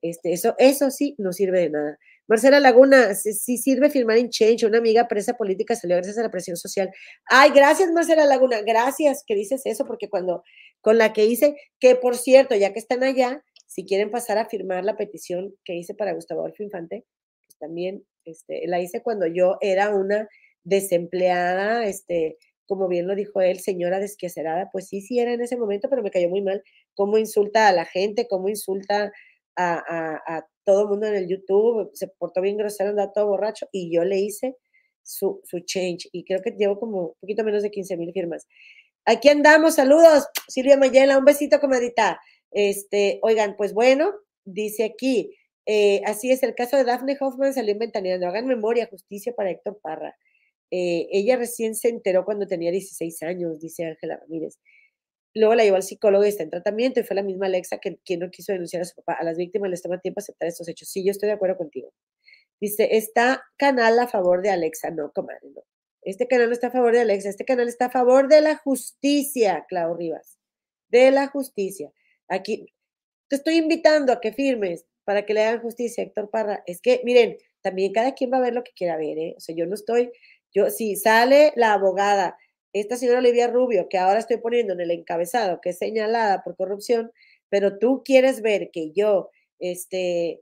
Este, 0.00 0.32
eso, 0.32 0.54
eso 0.56 0.90
sí 0.90 1.14
no 1.18 1.34
sirve 1.34 1.60
de 1.60 1.68
nada. 1.68 1.98
Marcela 2.26 2.58
Laguna, 2.58 3.14
sí, 3.14 3.58
sirve 3.58 3.90
firmar 3.90 4.16
en 4.16 4.30
Change. 4.30 4.64
Una 4.64 4.78
amiga 4.78 5.08
presa 5.08 5.34
política 5.34 5.76
salió 5.76 5.96
gracias 5.96 6.16
a 6.16 6.22
la 6.22 6.30
presión 6.30 6.56
social. 6.56 6.90
Ay, 7.26 7.50
gracias, 7.50 7.92
Marcela 7.92 8.24
Laguna. 8.24 8.62
Gracias 8.62 9.24
que 9.26 9.34
dices 9.34 9.60
eso, 9.66 9.84
porque 9.84 10.08
cuando 10.08 10.42
con 10.80 10.96
la 10.96 11.12
que 11.12 11.26
hice, 11.26 11.54
que 11.78 11.96
por 11.96 12.16
cierto, 12.16 12.54
ya 12.54 12.72
que 12.72 12.78
están 12.78 13.02
allá, 13.02 13.44
si 13.72 13.86
quieren 13.86 14.10
pasar 14.10 14.36
a 14.36 14.44
firmar 14.44 14.84
la 14.84 14.98
petición 14.98 15.54
que 15.64 15.74
hice 15.74 15.94
para 15.94 16.12
Gustavo 16.12 16.42
Adolfo 16.42 16.62
Infante, 16.62 17.06
pues 17.46 17.56
también 17.58 18.04
este, 18.26 18.66
la 18.66 18.82
hice 18.82 19.00
cuando 19.00 19.26
yo 19.26 19.56
era 19.62 19.94
una 19.94 20.28
desempleada, 20.62 21.86
este, 21.86 22.36
como 22.66 22.86
bien 22.86 23.06
lo 23.06 23.14
dijo 23.14 23.40
él, 23.40 23.60
señora 23.60 23.98
desquacerada, 23.98 24.68
pues 24.70 24.88
sí, 24.88 25.00
sí 25.00 25.20
era 25.20 25.32
en 25.32 25.40
ese 25.40 25.56
momento, 25.56 25.88
pero 25.88 26.02
me 26.02 26.10
cayó 26.10 26.28
muy 26.28 26.42
mal 26.42 26.62
cómo 26.94 27.16
insulta 27.16 27.66
a 27.66 27.72
la 27.72 27.86
gente, 27.86 28.28
cómo 28.28 28.50
insulta 28.50 29.10
a, 29.56 30.44
todo 30.64 30.82
el 30.82 30.88
mundo 30.88 31.06
en 31.06 31.14
el 31.14 31.28
YouTube, 31.28 31.90
se 31.94 32.08
portó 32.08 32.42
bien 32.42 32.58
grosero, 32.58 32.90
andaba 32.90 33.10
todo 33.10 33.26
borracho, 33.26 33.66
y 33.72 33.92
yo 33.92 34.04
le 34.04 34.20
hice 34.20 34.54
su, 35.02 35.40
su 35.44 35.60
change, 35.60 36.10
y 36.12 36.24
creo 36.24 36.42
que 36.42 36.50
llevo 36.50 36.78
como 36.78 37.06
un 37.06 37.14
poquito 37.20 37.42
menos 37.42 37.62
de 37.62 37.70
15 37.70 37.96
mil 37.96 38.12
firmas. 38.12 38.46
Aquí 39.06 39.30
andamos, 39.30 39.76
saludos, 39.76 40.28
Silvia 40.46 40.76
Mayela, 40.76 41.18
un 41.18 41.24
besito, 41.24 41.58
comadita. 41.58 42.20
Este, 42.52 43.18
oigan, 43.22 43.56
pues 43.56 43.72
bueno, 43.74 44.12
dice 44.44 44.84
aquí, 44.84 45.36
eh, 45.66 46.02
así 46.06 46.30
es, 46.30 46.42
el 46.42 46.54
caso 46.54 46.76
de 46.76 46.84
Daphne 46.84 47.16
Hoffman 47.20 47.54
salió 47.54 47.72
inventaneando. 47.72 48.26
Hagan 48.26 48.46
memoria, 48.46 48.86
justicia 48.86 49.34
para 49.34 49.50
Héctor 49.50 49.78
Parra. 49.82 50.16
Eh, 50.70 51.08
ella 51.12 51.36
recién 51.36 51.74
se 51.74 51.88
enteró 51.88 52.24
cuando 52.24 52.46
tenía 52.46 52.70
16 52.70 53.22
años, 53.22 53.58
dice 53.60 53.84
Ángela 53.86 54.16
Ramírez. 54.18 54.58
Luego 55.34 55.54
la 55.54 55.64
llevó 55.64 55.76
al 55.76 55.82
psicólogo 55.82 56.24
y 56.24 56.28
está 56.28 56.42
en 56.42 56.50
tratamiento 56.50 57.00
y 57.00 57.04
fue 57.04 57.16
la 57.16 57.22
misma 57.22 57.46
Alexa 57.46 57.78
que 57.78 57.98
quien 58.04 58.20
no 58.20 58.30
quiso 58.30 58.52
denunciar 58.52 58.82
a 58.82 58.84
su 58.86 58.96
papá. 58.96 59.14
A 59.14 59.24
las 59.24 59.36
víctimas 59.36 59.70
les 59.70 59.82
toma 59.82 60.00
tiempo 60.00 60.20
aceptar 60.20 60.48
estos 60.48 60.68
hechos. 60.68 60.88
Sí, 60.88 61.04
yo 61.04 61.10
estoy 61.10 61.28
de 61.28 61.34
acuerdo 61.34 61.56
contigo. 61.56 61.92
Dice, 62.60 62.96
está 62.96 63.44
canal 63.56 63.98
a 63.98 64.08
favor 64.08 64.42
de 64.42 64.50
Alexa. 64.50 64.90
No, 64.90 65.12
comadre, 65.12 65.50
no. 65.54 65.62
Este 66.02 66.26
canal 66.26 66.48
no 66.48 66.52
está 66.52 66.68
a 66.68 66.70
favor 66.72 66.92
de 66.92 67.00
Alexa, 67.00 67.28
este 67.28 67.44
canal 67.44 67.68
está 67.68 67.86
a 67.86 67.90
favor 67.90 68.28
de 68.28 68.40
la 68.40 68.56
justicia, 68.56 69.64
Clau 69.68 69.94
Rivas, 69.94 70.36
de 70.88 71.12
la 71.12 71.28
justicia. 71.28 71.92
Aquí 72.32 72.72
te 73.28 73.36
estoy 73.36 73.56
invitando 73.56 74.10
a 74.10 74.20
que 74.20 74.32
firmes 74.32 74.86
para 75.04 75.26
que 75.26 75.34
le 75.34 75.42
hagan 75.42 75.60
justicia 75.60 76.02
a 76.02 76.06
Héctor 76.06 76.30
Parra. 76.30 76.62
Es 76.66 76.80
que, 76.80 77.02
miren, 77.04 77.36
también 77.60 77.92
cada 77.92 78.14
quien 78.14 78.32
va 78.32 78.38
a 78.38 78.40
ver 78.40 78.54
lo 78.54 78.64
que 78.64 78.72
quiera 78.72 78.96
ver, 78.96 79.18
¿eh? 79.18 79.34
O 79.36 79.40
sea, 79.40 79.54
yo 79.54 79.66
no 79.66 79.74
estoy, 79.74 80.10
yo, 80.50 80.70
si 80.70 80.96
sale 80.96 81.52
la 81.56 81.74
abogada, 81.74 82.38
esta 82.72 82.96
señora 82.96 83.18
Olivia 83.18 83.48
Rubio, 83.48 83.86
que 83.90 83.98
ahora 83.98 84.18
estoy 84.18 84.38
poniendo 84.38 84.72
en 84.72 84.80
el 84.80 84.90
encabezado, 84.90 85.60
que 85.60 85.70
es 85.70 85.78
señalada 85.78 86.42
por 86.42 86.56
corrupción, 86.56 87.12
pero 87.50 87.78
tú 87.78 88.02
quieres 88.02 88.40
ver 88.40 88.70
que 88.70 88.92
yo 88.92 89.30
este, 89.58 90.40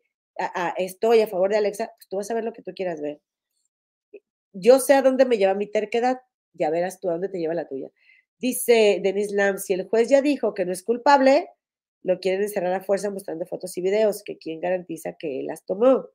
estoy 0.76 1.22
a 1.22 1.26
favor 1.26 1.50
de 1.50 1.56
Alexa, 1.56 1.92
pues 1.96 2.08
tú 2.08 2.18
vas 2.18 2.30
a 2.30 2.34
ver 2.34 2.44
lo 2.44 2.52
que 2.52 2.62
tú 2.62 2.72
quieras 2.72 3.00
ver. 3.00 3.20
Yo 4.52 4.78
sé 4.78 4.94
a 4.94 5.02
dónde 5.02 5.24
me 5.24 5.38
lleva 5.38 5.54
mi 5.54 5.66
terquedad, 5.66 6.20
ya 6.52 6.70
verás 6.70 7.00
tú 7.00 7.08
a 7.08 7.12
dónde 7.12 7.28
te 7.28 7.38
lleva 7.38 7.54
la 7.54 7.66
tuya. 7.66 7.90
Dice 8.38 9.00
Denis 9.02 9.32
Lam, 9.32 9.58
si 9.58 9.72
el 9.72 9.88
juez 9.88 10.08
ya 10.08 10.22
dijo 10.22 10.54
que 10.54 10.64
no 10.64 10.72
es 10.72 10.84
culpable, 10.84 11.48
lo 12.02 12.20
quieren 12.20 12.42
encerrar 12.42 12.72
a 12.72 12.82
fuerza 12.82 13.10
mostrando 13.10 13.46
fotos 13.46 13.76
y 13.76 13.82
videos, 13.82 14.22
que 14.24 14.38
quién 14.38 14.60
garantiza 14.60 15.16
que 15.18 15.40
él 15.40 15.46
las 15.46 15.64
tomó. 15.64 16.08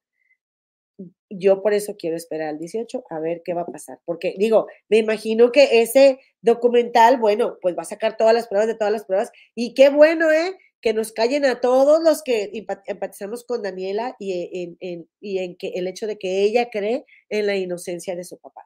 Yo 1.30 1.62
por 1.62 1.74
eso 1.74 1.98
quiero 1.98 2.16
esperar 2.16 2.50
al 2.50 2.58
18 2.58 3.04
a 3.10 3.20
ver 3.20 3.42
qué 3.44 3.54
va 3.54 3.62
a 3.62 3.66
pasar, 3.66 4.00
porque 4.06 4.36
digo, 4.38 4.68
me 4.90 4.98
imagino 4.98 5.52
que 5.52 5.82
ese 5.82 6.20
documental, 6.42 7.20
bueno, 7.20 7.58
pues 7.62 7.76
va 7.78 7.82
a 7.82 7.86
sacar 7.86 8.16
todas 8.16 8.34
las 8.34 8.48
pruebas 8.48 8.68
de 8.68 8.76
todas 8.76 8.94
las 8.94 9.06
pruebas 9.06 9.32
y 9.54 9.74
qué 9.74 9.90
bueno, 9.90 10.32
¿eh? 10.32 10.58
Que 10.82 10.94
nos 10.94 11.12
callen 11.12 11.46
a 11.46 11.60
todos 11.60 12.02
los 12.02 12.24
que 12.24 12.52
empatizamos 12.86 13.44
con 13.44 13.62
Daniela 13.62 14.16
y 14.20 14.78
en, 14.80 15.10
y 15.20 15.40
en 15.40 15.58
que 15.58 15.70
el 15.76 15.88
hecho 15.88 16.08
de 16.08 16.18
que 16.18 16.44
ella 16.44 16.70
cree 16.70 17.06
en 17.30 17.48
la 17.48 17.58
inocencia 17.58 18.16
de 18.16 18.24
su 18.24 18.38
papá. 18.38 18.62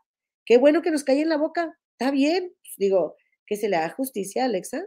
Qué 0.46 0.58
bueno 0.58 0.82
que 0.82 0.92
nos 0.92 1.04
callen 1.04 1.30
la 1.30 1.38
boca, 1.38 1.78
está 1.94 2.12
bien, 2.12 2.54
digo, 2.78 3.16
que 3.48 3.56
se 3.56 3.70
le 3.70 3.78
haga 3.78 3.90
justicia 3.90 4.46
Alexa. 4.46 4.86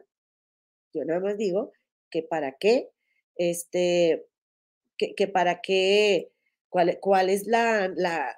Yo 0.95 1.05
nada 1.05 1.21
más 1.21 1.39
digo 1.39 1.73
que 2.13 2.23
para 2.23 2.53
qué, 2.53 2.91
este, 3.37 4.25
que, 4.97 5.27
para 5.27 5.61
qué, 5.61 6.31
cuál, 6.69 6.99
cuál 7.01 7.31
es 7.31 7.47
la, 7.49 7.91
la 7.97 8.37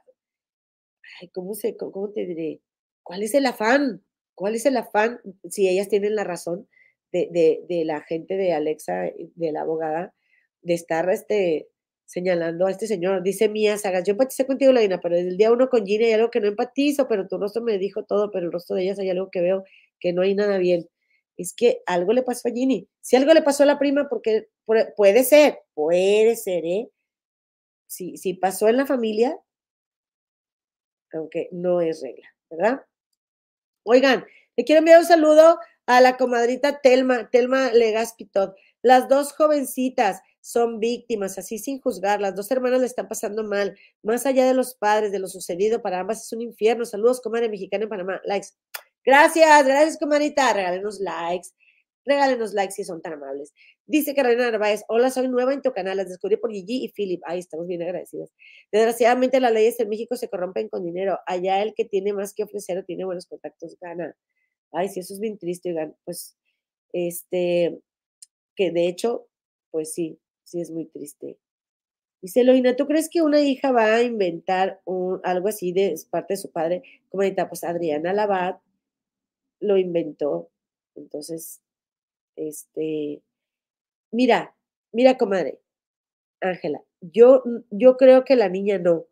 ¿cómo, 1.32 1.54
se, 1.54 1.76
¿cómo 1.76 2.10
te 2.10 2.24
diré? 2.24 2.62
¿Cuál 3.02 3.22
es 3.22 3.34
el 3.34 3.44
afán? 3.44 4.02
¿Cuál 4.34 4.54
es 4.54 4.64
el 4.64 4.78
afán? 4.78 5.20
Si 5.50 5.68
ellas 5.68 5.88
tienen 5.88 6.14
la 6.14 6.24
razón 6.24 6.66
de, 7.12 7.28
de, 7.68 7.84
la 7.84 8.00
gente 8.00 8.36
de 8.36 8.52
Alexa, 8.52 9.10
de 9.16 9.52
la 9.52 9.60
abogada, 9.60 10.14
de 10.62 10.74
estar 10.74 11.08
este, 11.10 11.68
señalando 12.06 12.66
a 12.66 12.70
este 12.70 12.86
señor. 12.86 13.22
Dice 13.22 13.48
Mía 13.48 13.76
Sagas, 13.78 14.04
yo 14.04 14.12
empaticé 14.12 14.46
contigo, 14.46 14.72
Laina, 14.72 15.00
pero 15.00 15.16
desde 15.16 15.28
el 15.28 15.36
día 15.36 15.52
uno 15.52 15.68
con 15.68 15.86
Gina 15.86 16.06
hay 16.06 16.12
algo 16.12 16.30
que 16.30 16.40
no 16.40 16.48
empatizo, 16.48 17.06
pero 17.08 17.28
tu 17.28 17.38
rostro 17.38 17.62
me 17.62 17.78
dijo 17.78 18.04
todo, 18.04 18.30
pero 18.30 18.46
el 18.46 18.52
rostro 18.52 18.76
de 18.76 18.82
ellas 18.82 18.98
hay 18.98 19.10
algo 19.10 19.30
que 19.30 19.40
veo 19.40 19.64
que 20.00 20.12
no 20.12 20.22
hay 20.22 20.34
nada 20.34 20.58
bien 20.58 20.88
es 21.36 21.54
que 21.54 21.82
algo 21.86 22.12
le 22.12 22.22
pasó 22.22 22.48
a 22.48 22.52
Ginny. 22.52 22.88
Si 23.00 23.16
algo 23.16 23.32
le 23.32 23.42
pasó 23.42 23.62
a 23.62 23.66
la 23.66 23.78
prima, 23.78 24.08
porque 24.08 24.48
puede 24.96 25.24
ser, 25.24 25.60
puede 25.74 26.36
ser, 26.36 26.64
¿eh? 26.64 26.90
Si, 27.86 28.16
si 28.16 28.34
pasó 28.34 28.68
en 28.68 28.76
la 28.76 28.86
familia, 28.86 29.38
aunque 31.12 31.48
no 31.52 31.80
es 31.80 32.02
regla, 32.02 32.28
¿verdad? 32.50 32.84
Oigan, 33.84 34.24
le 34.56 34.64
quiero 34.64 34.78
enviar 34.80 35.00
un 35.00 35.06
saludo 35.06 35.58
a 35.86 36.00
la 36.00 36.16
comadrita 36.16 36.80
Telma, 36.80 37.30
Telma 37.30 37.72
Legaspitot. 37.72 38.56
Las 38.82 39.08
dos 39.08 39.32
jovencitas 39.32 40.22
son 40.40 40.78
víctimas, 40.78 41.38
así 41.38 41.58
sin 41.58 41.80
juzgar. 41.80 42.20
Las 42.20 42.34
dos 42.34 42.50
hermanas 42.50 42.80
le 42.80 42.86
están 42.86 43.08
pasando 43.08 43.44
mal. 43.44 43.76
Más 44.02 44.26
allá 44.26 44.46
de 44.46 44.54
los 44.54 44.74
padres, 44.74 45.12
de 45.12 45.18
lo 45.18 45.28
sucedido, 45.28 45.82
para 45.82 46.00
ambas 46.00 46.22
es 46.24 46.32
un 46.32 46.42
infierno. 46.42 46.84
Saludos, 46.84 47.20
comadre 47.20 47.48
mexicana 47.48 47.84
en 47.84 47.90
Panamá. 47.90 48.20
Likes. 48.24 48.48
Gracias, 49.04 49.66
gracias, 49.66 49.98
comadita. 49.98 50.52
Regálenos 50.52 50.98
likes. 51.00 51.48
Regálenos 52.06 52.54
likes 52.54 52.72
si 52.74 52.84
son 52.84 53.02
tan 53.02 53.14
amables. 53.14 53.52
Dice 53.86 54.14
Carolina 54.14 54.50
Narváez, 54.50 54.82
hola, 54.88 55.10
soy 55.10 55.28
nueva 55.28 55.52
en 55.52 55.60
tu 55.60 55.72
canal, 55.72 55.96
las 55.98 56.08
descubrí 56.08 56.36
por 56.36 56.50
Gigi 56.50 56.84
y 56.84 56.88
Philip. 56.88 57.20
Ahí 57.26 57.38
estamos 57.38 57.66
bien 57.66 57.82
agradecidos. 57.82 58.30
Desgraciadamente 58.72 59.40
las 59.40 59.52
leyes 59.52 59.78
en 59.80 59.90
México 59.90 60.16
se 60.16 60.28
corrompen 60.28 60.68
con 60.68 60.84
dinero. 60.84 61.18
Allá 61.26 61.62
el 61.62 61.74
que 61.74 61.84
tiene 61.84 62.12
más 62.14 62.34
que 62.34 62.44
ofrecer 62.44 62.78
o 62.78 62.84
tiene 62.84 63.04
buenos 63.04 63.26
contactos 63.26 63.76
gana. 63.80 64.16
Ay, 64.72 64.88
sí, 64.88 65.00
eso 65.00 65.14
es 65.14 65.20
bien 65.20 65.38
triste, 65.38 65.70
oigan. 65.70 65.94
Pues, 66.04 66.36
este, 66.92 67.78
que 68.56 68.70
de 68.70 68.88
hecho, 68.88 69.28
pues 69.70 69.92
sí, 69.92 70.18
sí 70.44 70.60
es 70.60 70.70
muy 70.70 70.86
triste. 70.86 71.38
Dice 72.22 72.40
Eloína, 72.40 72.74
¿tú 72.76 72.86
crees 72.86 73.10
que 73.10 73.22
una 73.22 73.40
hija 73.42 73.70
va 73.70 73.96
a 73.96 74.02
inventar 74.02 74.80
algo 75.24 75.48
así 75.48 75.72
de 75.72 75.94
parte 76.10 76.34
de 76.34 76.38
su 76.38 76.50
padre? 76.50 76.82
Comadita, 77.10 77.48
pues 77.50 77.64
Adriana 77.64 78.14
Labat 78.14 78.63
lo 79.64 79.78
inventó. 79.78 80.50
Entonces, 80.94 81.60
este, 82.36 83.22
mira, 84.12 84.56
mira, 84.92 85.18
comadre, 85.18 85.60
Ángela, 86.40 86.82
yo, 87.00 87.42
yo 87.70 87.96
creo 87.96 88.24
que 88.24 88.36
la 88.36 88.48
niña 88.48 88.78
no, 88.78 89.06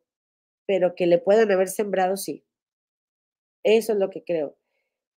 pero 0.67 0.95
que 0.95 1.07
le 1.07 1.19
puedan 1.19 1.51
haber 1.53 1.69
sembrado, 1.69 2.17
sí. 2.17 2.45
Eso 3.65 3.93
es 3.93 3.99
lo 3.99 4.11
que 4.11 4.23
creo. 4.25 4.57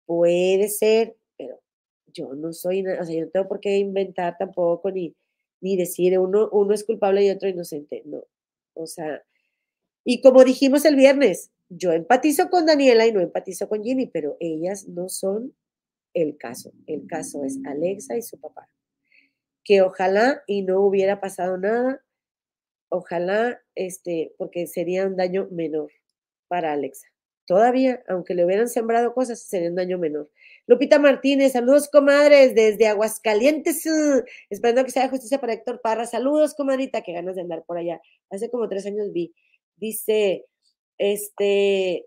Puede 0.06 0.70
ser, 0.70 1.18
pero 1.38 1.62
yo 2.08 2.34
no 2.36 2.54
soy, 2.54 2.86
o 2.88 3.04
sea, 3.06 3.16
yo 3.16 3.26
no 3.26 3.32
tengo 3.32 3.48
por 3.48 3.60
qué 3.60 3.78
inventar 3.78 4.38
tampoco 4.38 4.92
ni, 4.92 5.16
ni 5.62 5.78
decir 5.78 6.18
uno, 6.20 6.50
uno 6.52 6.74
es 6.74 6.84
culpable 6.86 7.26
y 7.26 7.30
otro 7.32 7.50
inocente, 7.50 8.04
no. 8.06 8.24
O 8.76 8.88
sea, 8.88 9.24
y 10.06 10.22
como 10.22 10.44
dijimos 10.44 10.86
el 10.86 10.96
viernes, 10.96 11.52
yo 11.70 11.92
empatizo 11.92 12.50
con 12.50 12.66
Daniela 12.66 13.08
y 13.08 13.12
no 13.12 13.22
empatizo 13.22 13.68
con 13.68 13.84
Ginny, 13.84 14.08
pero 14.08 14.38
ellas 14.40 14.88
no 14.88 15.10
son 15.10 15.56
el 16.14 16.38
caso. 16.38 16.74
El 16.88 17.08
caso 17.08 17.44
es 17.44 17.60
Alexa 17.66 18.18
y 18.18 18.22
su 18.22 18.40
papá. 18.40 18.70
Que 19.64 19.82
ojalá 19.82 20.44
y 20.48 20.62
no 20.62 20.82
hubiera 20.82 21.20
pasado 21.20 21.58
nada, 21.58 22.04
ojalá, 22.90 23.62
este, 23.76 24.34
porque 24.38 24.68
sería 24.68 25.08
un 25.08 25.16
daño 25.16 25.48
menor 25.52 25.92
para 26.48 26.74
Alexa. 26.74 27.08
Todavía, 27.48 28.04
aunque 28.08 28.34
le 28.34 28.44
hubieran 28.44 28.70
sembrado 28.70 29.14
cosas, 29.14 29.40
sería 29.42 29.70
un 29.70 29.76
daño 29.76 30.00
menor. 30.00 30.32
Lupita 30.66 30.98
Martínez, 30.98 31.52
saludos 31.52 31.90
comadres 31.90 32.56
desde 32.56 32.88
Aguascalientes, 32.88 33.86
uh, 33.86 34.24
esperando 34.50 34.84
que 34.84 34.92
sea 34.92 35.10
justicia 35.10 35.40
para 35.40 35.54
Héctor 35.54 35.80
Parra. 35.82 36.08
Saludos, 36.08 36.56
comadrita, 36.56 37.02
que 37.02 37.14
ganas 37.14 37.36
de 37.36 37.42
andar 37.42 37.64
por 37.64 37.78
allá. 37.78 38.02
Hace 38.32 38.50
como 38.50 38.68
tres 38.68 38.88
años 38.88 39.12
vi. 39.12 39.34
Dice 39.76 40.46
este, 40.98 42.06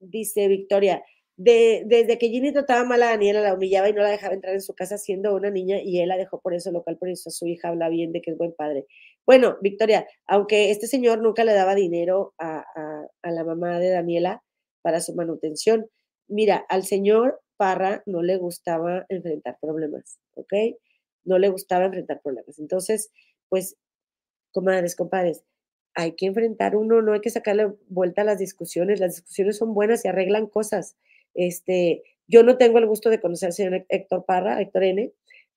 dice 0.00 0.48
Victoria, 0.48 1.02
de, 1.36 1.82
desde 1.86 2.18
que 2.18 2.28
Ginny 2.28 2.52
trataba 2.52 2.84
mal 2.84 3.02
a 3.02 3.10
Daniela, 3.10 3.42
la 3.42 3.54
humillaba 3.54 3.88
y 3.88 3.92
no 3.92 4.02
la 4.02 4.10
dejaba 4.10 4.34
entrar 4.34 4.54
en 4.54 4.62
su 4.62 4.74
casa 4.74 4.96
siendo 4.96 5.34
una 5.34 5.50
niña 5.50 5.78
y 5.82 6.00
él 6.00 6.08
la 6.08 6.16
dejó 6.16 6.40
por 6.40 6.54
eso 6.54 6.72
local, 6.72 6.96
por 6.96 7.10
eso 7.10 7.30
su 7.30 7.46
hija 7.46 7.68
habla 7.68 7.88
bien 7.90 8.12
de 8.12 8.22
que 8.22 8.30
es 8.30 8.38
buen 8.38 8.54
padre. 8.54 8.86
Bueno, 9.26 9.58
Victoria, 9.60 10.06
aunque 10.26 10.70
este 10.70 10.86
señor 10.86 11.20
nunca 11.20 11.44
le 11.44 11.52
daba 11.52 11.74
dinero 11.74 12.34
a, 12.38 12.64
a 13.22 13.30
la 13.30 13.44
mamá 13.44 13.78
de 13.78 13.90
Daniela 13.90 14.42
para 14.82 15.00
su 15.00 15.14
manutención, 15.14 15.90
mira, 16.28 16.64
al 16.68 16.84
señor 16.84 17.40
Parra 17.56 18.02
no 18.06 18.22
le 18.22 18.36
gustaba 18.36 19.06
enfrentar 19.08 19.58
problemas, 19.60 20.18
¿ok? 20.34 20.52
No 21.24 21.38
le 21.38 21.48
gustaba 21.48 21.86
enfrentar 21.86 22.20
problemas. 22.22 22.58
Entonces, 22.58 23.10
pues, 23.48 23.76
comadres, 24.52 24.94
compadres, 24.96 25.44
hay 25.96 26.12
que 26.12 26.26
enfrentar 26.26 26.76
uno, 26.76 27.00
no 27.00 27.14
hay 27.14 27.20
que 27.20 27.30
sacarle 27.30 27.72
vuelta 27.88 28.20
a 28.20 28.24
las 28.24 28.38
discusiones, 28.38 29.00
las 29.00 29.16
discusiones 29.16 29.56
son 29.56 29.72
buenas 29.72 30.04
y 30.04 30.08
arreglan 30.08 30.46
cosas. 30.46 30.94
Este, 31.34 32.02
yo 32.28 32.42
no 32.42 32.58
tengo 32.58 32.78
el 32.78 32.86
gusto 32.86 33.08
de 33.08 33.18
conocer 33.18 33.48
al 33.48 33.52
señor 33.54 33.86
Héctor 33.88 34.26
Parra, 34.26 34.60
Héctor 34.60 34.84
N., 34.84 35.12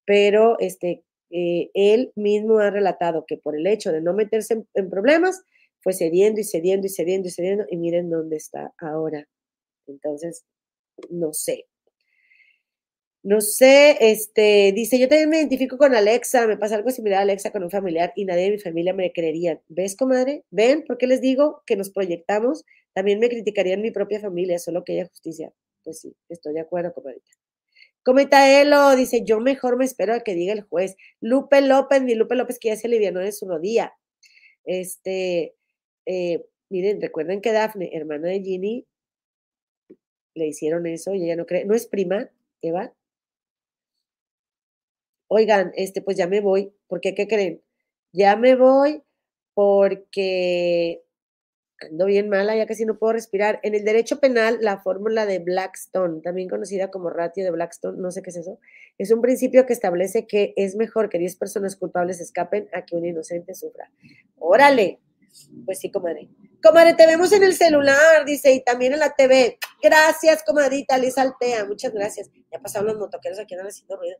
pero 0.05 0.57
este, 0.59 1.03
eh, 1.29 1.69
él 1.73 2.13
mismo 2.15 2.59
ha 2.59 2.69
relatado 2.69 3.25
que 3.27 3.35
por 3.35 3.55
el 3.55 3.67
hecho 3.67 3.91
de 3.91 4.01
no 4.01 4.13
meterse 4.13 4.63
en, 4.73 4.89
problemas, 4.89 5.43
fue 5.81 5.91
cediendo 5.93 6.39
y 6.39 6.45
cediendo 6.45 6.87
y 6.87 6.89
cediendo 6.89 7.27
y 7.27 7.31
cediendo, 7.31 7.65
y 7.69 7.75
miren 7.75 8.09
dónde 8.09 8.37
está 8.37 8.73
ahora. 8.77 9.27
Entonces, 9.87 10.45
no 11.09 11.33
sé, 11.33 11.67
no 13.23 13.41
sé, 13.41 13.97
este, 13.99 14.71
dice, 14.73 14.97
yo 14.97 15.09
también 15.09 15.29
me 15.29 15.37
identifico 15.39 15.77
con 15.77 15.93
Alexa, 15.93 16.47
me 16.47 16.57
pasa 16.57 16.75
algo 16.75 16.89
similar 16.89 17.19
a 17.19 17.21
Alexa 17.23 17.51
con 17.51 17.63
un 17.63 17.69
familiar 17.69 18.13
y 18.15 18.25
nadie 18.25 18.43
de 18.45 18.51
mi 18.51 18.59
familia 18.59 18.93
me 18.93 19.11
creería. 19.11 19.61
¿Ves, 19.67 19.95
comadre? 19.97 20.45
¿Ven 20.51 20.83
por 20.85 20.97
qué 20.97 21.07
les 21.07 21.21
digo 21.21 21.61
que 21.65 21.75
nos 21.75 21.89
proyectamos? 21.89 22.65
También 22.93 23.19
me 23.19 23.29
criticarían 23.29 23.81
mi 23.81 23.91
propia 23.91 24.19
familia, 24.21 24.57
solo 24.57 24.83
que 24.83 24.93
haya 24.93 25.07
justicia. 25.07 25.51
Pues 25.83 25.99
sí, 25.99 26.15
estoy 26.29 26.53
de 26.53 26.61
acuerdo, 26.61 26.93
comadrita. 26.93 27.31
Cometa 28.03 28.61
Elo, 28.61 28.95
dice, 28.95 29.23
yo 29.25 29.39
mejor 29.41 29.77
me 29.77 29.85
espero 29.85 30.13
a 30.13 30.21
que 30.21 30.33
diga 30.33 30.53
el 30.53 30.61
juez. 30.61 30.95
Lupe 31.19 31.61
López, 31.61 32.01
mi 32.01 32.15
Lupe 32.15 32.35
López 32.35 32.57
que 32.59 32.69
ya 32.69 32.77
se 32.77 32.87
alivianó 32.87 33.19
de 33.19 33.33
su 33.33 33.47
rodilla. 33.47 33.93
Este, 34.63 35.55
eh, 36.05 36.45
miren, 36.69 37.01
recuerden 37.01 37.41
que 37.41 37.51
Dafne, 37.51 37.91
hermana 37.93 38.29
de 38.29 38.41
Ginny, 38.41 38.87
le 40.35 40.47
hicieron 40.47 40.85
eso 40.87 41.13
y 41.13 41.25
ella 41.25 41.35
no 41.35 41.45
cree, 41.45 41.65
no 41.65 41.75
es 41.75 41.87
prima, 41.87 42.29
Eva, 42.61 42.93
oigan, 45.29 45.71
este, 45.75 46.01
pues 46.01 46.17
ya 46.17 46.27
me 46.27 46.41
voy, 46.41 46.73
¿por 46.87 46.99
qué? 46.99 47.15
¿Qué 47.15 47.27
creen? 47.27 47.61
Ya 48.11 48.35
me 48.35 48.55
voy 48.55 49.03
porque 49.53 51.03
Ando 51.81 52.05
bien 52.05 52.27
mala, 52.27 52.57
ya 52.57 52.65
casi 52.65 52.85
no 52.85 52.97
puedo 52.97 53.13
respirar. 53.13 53.59
En 53.63 53.73
el 53.73 53.85
derecho 53.85 54.19
penal, 54.19 54.57
la 54.59 54.79
fórmula 54.79 55.25
de 55.25 55.39
Blackstone, 55.39 56.21
también 56.21 56.49
conocida 56.49 56.91
como 56.91 57.09
ratio 57.09 57.43
de 57.43 57.51
Blackstone, 57.51 57.97
no 57.97 58.11
sé 58.11 58.21
qué 58.21 58.31
es 58.31 58.35
eso, 58.35 58.59
es 58.97 59.11
un 59.11 59.21
principio 59.21 59.65
que 59.65 59.71
establece 59.71 60.27
que 60.27 60.53
es 60.57 60.75
mejor 60.75 61.09
que 61.09 61.19
10 61.19 61.37
personas 61.37 61.77
culpables 61.77 62.19
escapen 62.19 62.67
a 62.73 62.85
que 62.85 62.97
un 62.97 63.05
inocente 63.05 63.53
sufra. 63.55 63.89
Órale. 64.37 64.99
Pues 65.63 65.79
sí, 65.79 65.89
comadre. 65.89 66.27
Comadre, 66.61 66.95
te 66.95 67.05
vemos 67.05 67.31
en 67.31 67.43
el 67.43 67.53
celular, 67.53 68.25
dice, 68.25 68.51
y 68.51 68.61
también 68.61 68.93
en 68.93 68.99
la 68.99 69.11
TV. 69.11 69.57
Gracias, 69.81 70.43
comadrita, 70.43 70.97
Liz 70.97 71.17
Altea, 71.17 71.65
muchas 71.65 71.93
gracias. 71.93 72.29
Ya 72.51 72.59
pasaron 72.59 72.87
los 72.87 72.97
motoqueros 72.97 73.39
aquí, 73.39 73.53
andan 73.53 73.67
haciendo 73.67 73.95
ruido. 73.95 74.17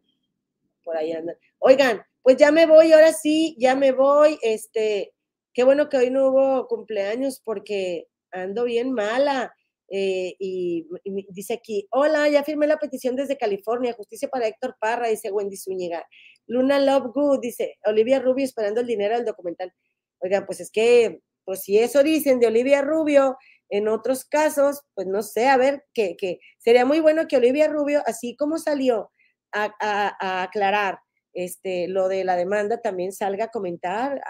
Por 0.89 0.97
ahí 0.97 1.11
andan. 1.11 1.35
Oigan, 1.59 2.01
pues 2.23 2.37
ya 2.37 2.51
me 2.51 2.65
voy, 2.65 2.93
ahora 2.93 3.13
sí, 3.13 3.55
ya 3.59 3.75
me 3.75 3.91
voy. 3.91 4.39
Este, 4.41 5.13
Qué 5.53 5.65
bueno 5.65 5.89
que 5.89 5.97
hoy 5.97 6.09
no 6.09 6.29
hubo 6.29 6.67
cumpleaños 6.69 7.41
porque 7.43 8.07
ando 8.31 8.63
bien 8.63 8.93
mala. 8.93 9.53
Eh, 9.91 10.35
y, 10.39 10.87
dice 11.29 11.55
aquí, 11.55 11.85
hola, 11.91 12.29
ya 12.29 12.45
firmé 12.45 12.65
la 12.65 12.77
petición 12.77 13.17
desde 13.17 13.37
California, 13.37 13.91
justicia 13.91 14.29
para 14.29 14.47
Héctor 14.47 14.77
Parra, 14.79 15.09
dice 15.09 15.31
Wendy 15.31 15.57
Zúñiga. 15.57 16.07
Luna 16.47 16.79
Love 16.79 17.11
Good, 17.13 17.39
dice 17.41 17.77
Olivia 17.83 18.19
Rubio 18.19 18.45
esperando 18.45 18.79
el 18.79 18.87
dinero 18.87 19.15
del 19.17 19.25
documental. 19.25 19.73
Oigan, 20.19 20.45
pues 20.45 20.61
es 20.61 20.71
que, 20.71 21.19
pues 21.43 21.63
si 21.63 21.77
eso 21.77 22.03
dicen 22.03 22.39
de 22.39 22.47
Olivia 22.47 22.81
Rubio, 22.81 23.35
en 23.67 23.89
otros 23.89 24.23
casos, 24.23 24.83
pues 24.93 25.07
no 25.07 25.23
sé, 25.23 25.49
a 25.49 25.57
ver, 25.57 25.83
que, 25.93 26.15
que 26.15 26.39
sería 26.57 26.85
muy 26.85 27.01
bueno 27.01 27.27
que 27.27 27.35
Olivia 27.35 27.67
Rubio, 27.67 28.01
así 28.05 28.35
como 28.35 28.57
salió 28.59 29.11
a 29.53 30.43
aclarar 30.43 30.99
este, 31.33 31.87
lo 31.87 32.07
de 32.07 32.23
la 32.23 32.35
demanda 32.35 32.81
también 32.81 33.11
salga 33.11 33.45
a 33.45 33.49
comentar 33.49 34.21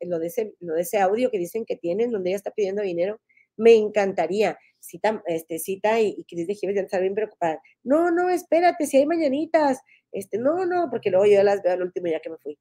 lo, 0.00 0.18
de 0.18 0.26
ese, 0.26 0.54
lo 0.60 0.74
de 0.74 0.82
ese 0.82 0.98
audio 0.98 1.30
que 1.30 1.38
dicen 1.38 1.64
que 1.64 1.76
tienen, 1.76 2.10
donde 2.10 2.30
ella 2.30 2.36
está 2.36 2.50
pidiendo 2.50 2.82
dinero. 2.82 3.20
Me 3.56 3.74
encantaría. 3.74 4.58
Cita, 4.78 5.22
este, 5.26 5.58
cita 5.58 5.98
y, 6.00 6.14
y 6.18 6.24
Cris 6.24 6.46
de 6.46 6.54
Gives 6.54 6.76
ya 6.76 6.82
está 6.82 7.00
bien 7.00 7.14
preocupada. 7.14 7.60
No, 7.82 8.10
no, 8.10 8.28
espérate, 8.30 8.86
si 8.86 8.98
hay 8.98 9.06
mañanitas. 9.06 9.80
Este, 10.12 10.38
no, 10.38 10.66
no, 10.66 10.88
porque 10.90 11.10
luego 11.10 11.26
yo 11.26 11.42
las 11.42 11.62
veo 11.62 11.72
al 11.72 11.82
último 11.82 12.06
ya 12.08 12.20
que 12.20 12.30
me 12.30 12.36
fui. 12.38 12.58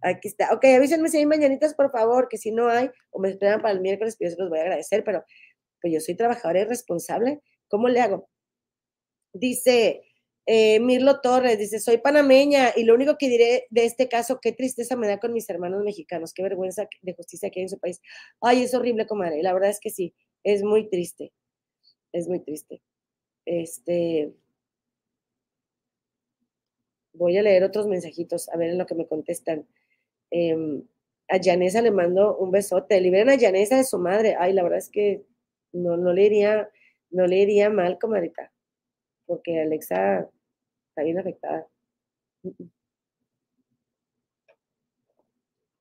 Aquí 0.00 0.28
está. 0.28 0.54
Ok, 0.54 0.64
avísenme 0.64 1.08
si 1.08 1.18
hay 1.18 1.26
mañanitas, 1.26 1.74
por 1.74 1.90
favor, 1.90 2.28
que 2.28 2.38
si 2.38 2.52
no 2.52 2.68
hay, 2.68 2.88
o 3.10 3.20
me 3.20 3.30
esperan 3.30 3.60
para 3.60 3.74
el 3.74 3.80
miércoles, 3.80 4.16
pues 4.18 4.30
yo 4.30 4.36
se 4.36 4.42
los 4.42 4.50
voy 4.50 4.60
a 4.60 4.62
agradecer, 4.62 5.02
pero 5.04 5.24
pues 5.82 5.92
yo 5.92 6.00
soy 6.00 6.14
trabajadora 6.16 6.60
y 6.60 6.64
responsable. 6.64 7.42
¿Cómo 7.68 7.88
le 7.88 8.00
hago? 8.00 8.30
Dice, 9.32 10.02
eh, 10.46 10.78
Mirlo 10.78 11.20
Torres 11.20 11.58
dice, 11.58 11.80
soy 11.80 11.98
panameña 11.98 12.72
y 12.76 12.84
lo 12.84 12.94
único 12.94 13.18
que 13.18 13.28
diré 13.28 13.66
de 13.70 13.84
este 13.84 14.08
caso, 14.08 14.38
qué 14.40 14.52
tristeza 14.52 14.94
me 14.96 15.08
da 15.08 15.18
con 15.18 15.32
mis 15.32 15.50
hermanos 15.50 15.82
mexicanos, 15.82 16.32
qué 16.32 16.42
vergüenza 16.44 16.88
de 17.02 17.14
justicia 17.14 17.50
que 17.50 17.60
hay 17.60 17.64
en 17.64 17.68
su 17.70 17.80
país. 17.80 18.00
Ay, 18.40 18.62
es 18.62 18.72
horrible, 18.72 19.06
comadre. 19.06 19.42
La 19.42 19.52
verdad 19.52 19.70
es 19.70 19.80
que 19.80 19.90
sí, 19.90 20.14
es 20.44 20.62
muy 20.62 20.88
triste. 20.88 21.32
Es 22.12 22.28
muy 22.28 22.40
triste. 22.40 22.80
Este, 23.44 24.32
voy 27.12 27.36
a 27.38 27.42
leer 27.42 27.64
otros 27.64 27.88
mensajitos, 27.88 28.48
a 28.48 28.56
ver 28.56 28.70
en 28.70 28.78
lo 28.78 28.86
que 28.86 28.94
me 28.94 29.08
contestan. 29.08 29.66
Em, 30.30 30.84
a 31.28 31.38
Yanesa 31.38 31.82
le 31.82 31.90
mando 31.90 32.36
un 32.38 32.52
besote. 32.52 33.00
Liberen 33.00 33.30
a 33.30 33.34
Yanesa 33.34 33.76
de 33.76 33.84
su 33.84 33.98
madre. 33.98 34.36
Ay, 34.38 34.52
la 34.52 34.62
verdad 34.62 34.78
es 34.78 34.90
que 34.90 35.24
no, 35.72 35.96
no 35.96 36.12
le 36.12 36.24
iría, 36.24 36.70
no 37.10 37.26
le 37.26 37.38
iría 37.38 37.68
mal, 37.70 37.98
comadita. 37.98 38.52
Porque 39.26 39.60
Alexa 39.60 40.30
está 40.96 41.02
bien 41.04 41.18
afectada. 41.18 41.68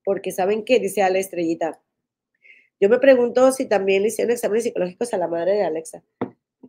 Porque 0.04 0.32
saben 0.32 0.66
qué, 0.66 0.80
dice 0.80 1.02
Ale 1.02 1.20
Estrellita. 1.20 1.82
Yo 2.82 2.90
me 2.90 3.00
pregunto 3.00 3.54
si 3.54 3.66
también 3.66 4.02
le 4.02 4.10
hicieron 4.10 4.34
exámenes 4.34 4.66
psicológicos 4.66 5.14
a 5.14 5.18
la 5.18 5.30
madre 5.30 5.54
de 5.54 5.64
Alexa. 5.64 6.04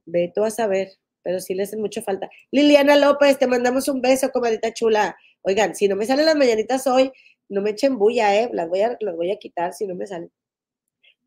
Ve 0.05 0.31
tú 0.33 0.45
a 0.45 0.51
saber, 0.51 0.93
pero 1.23 1.41
sí 1.41 1.55
le 1.55 1.65
hacen 1.65 1.81
mucha 1.81 2.03
falta. 2.03 2.31
Liliana 2.53 2.95
López, 2.95 3.37
te 3.37 3.49
mandamos 3.49 3.89
un 3.89 4.01
beso, 4.01 4.31
comadita 4.31 4.73
chula. 4.73 5.17
Oigan, 5.43 5.75
si 5.75 5.89
no 5.89 5.97
me 5.97 6.07
salen 6.07 6.27
las 6.27 6.37
mañanitas 6.37 6.87
hoy, 6.87 7.11
no 7.49 7.63
me 7.63 7.71
echen 7.71 7.99
bulla, 7.99 8.37
¿eh? 8.37 8.49
Las 8.53 8.69
voy 8.69 8.83
a, 8.83 8.97
las 9.01 9.17
voy 9.17 9.33
a 9.33 9.39
quitar 9.39 9.75
si 9.75 9.89
no 9.89 9.97
me 9.97 10.07
salen. 10.07 10.31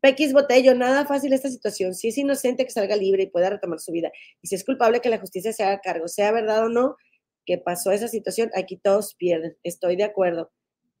Pequis 0.00 0.32
Botello, 0.32 0.74
nada 0.74 1.04
fácil 1.04 1.34
esta 1.34 1.50
situación. 1.50 1.94
Si 1.94 2.08
es 2.08 2.16
inocente, 2.16 2.64
que 2.64 2.70
salga 2.70 2.96
libre 2.96 3.24
y 3.24 3.26
pueda 3.26 3.50
retomar 3.50 3.80
su 3.80 3.92
vida. 3.92 4.10
Y 4.40 4.48
si 4.48 4.54
es 4.54 4.64
culpable, 4.64 5.00
que 5.00 5.10
la 5.10 5.18
justicia 5.18 5.52
se 5.52 5.62
haga 5.62 5.80
cargo. 5.80 6.08
Sea 6.08 6.32
verdad 6.32 6.64
o 6.64 6.68
no, 6.70 6.96
que 7.46 7.58
pasó 7.58 7.92
esa 7.92 8.08
situación, 8.08 8.50
aquí 8.54 8.76
todos 8.76 9.14
pierden. 9.14 9.56
Estoy 9.62 9.96
de 9.96 10.04
acuerdo. 10.04 10.50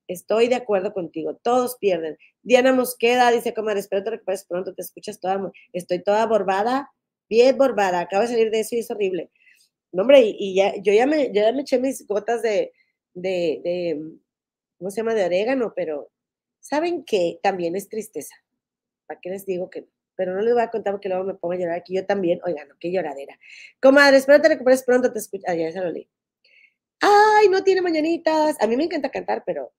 Estoy 0.08 0.48
de 0.48 0.56
acuerdo 0.56 0.92
contigo. 0.92 1.36
Todos 1.36 1.76
pierden. 1.78 2.18
Diana 2.42 2.72
Mosqueda 2.72 3.30
dice, 3.30 3.54
comadre, 3.54 3.80
espero 3.80 4.02
te 4.02 4.10
recuperes 4.10 4.44
pronto. 4.44 4.74
Te 4.74 4.82
escuchas 4.82 5.20
toda. 5.20 5.52
Estoy 5.72 6.02
toda 6.02 6.26
borbada, 6.26 6.90
bien 7.28 7.56
borbada. 7.56 8.00
Acabo 8.00 8.22
de 8.22 8.28
salir 8.28 8.50
de 8.50 8.60
eso 8.60 8.74
y 8.74 8.80
es 8.80 8.90
horrible. 8.90 9.30
No, 9.92 10.02
hombre, 10.02 10.20
y, 10.22 10.54
ya, 10.54 10.74
yo 10.82 10.92
ya 10.92 11.06
me, 11.06 11.32
ya 11.32 11.52
me 11.52 11.62
eché 11.62 11.78
mis 11.78 12.06
gotas 12.06 12.42
de, 12.42 12.72
de, 13.14 13.60
de, 13.64 14.00
¿cómo 14.78 14.90
se 14.90 14.98
llama? 14.98 15.14
De 15.14 15.24
orégano, 15.24 15.72
pero 15.74 16.10
¿saben 16.60 17.04
qué? 17.04 17.40
También 17.42 17.76
es 17.76 17.88
tristeza. 17.88 18.34
¿Para 19.06 19.20
qué 19.20 19.30
les 19.30 19.46
digo 19.46 19.70
que 19.70 19.82
no? 19.82 19.88
pero 20.16 20.34
no 20.34 20.42
les 20.42 20.52
voy 20.52 20.62
a 20.62 20.68
contar 20.70 20.92
porque 20.92 21.08
luego 21.08 21.24
me 21.24 21.32
pongo 21.32 21.54
a 21.54 21.56
llorar 21.56 21.76
aquí 21.76 21.94
yo 21.94 22.04
también. 22.04 22.40
Oigan, 22.44 22.68
qué 22.78 22.92
lloradera. 22.92 23.38
Comadre, 23.80 24.18
espero 24.18 24.38
te 24.42 24.48
recuperes 24.48 24.82
pronto, 24.82 25.10
te 25.10 25.18
escucho. 25.18 25.44
Ah, 25.46 25.54
ya 25.54 25.72
se 25.72 25.80
lo 25.80 25.90
leí 25.90 26.10
ay, 27.00 27.48
no 27.48 27.64
tiene 27.64 27.82
mañanitas. 27.82 28.56
A 28.60 28.66
mí 28.66 28.76
me 28.76 28.84
encanta 28.84 29.10
cantar, 29.10 29.42
pero 29.46 29.72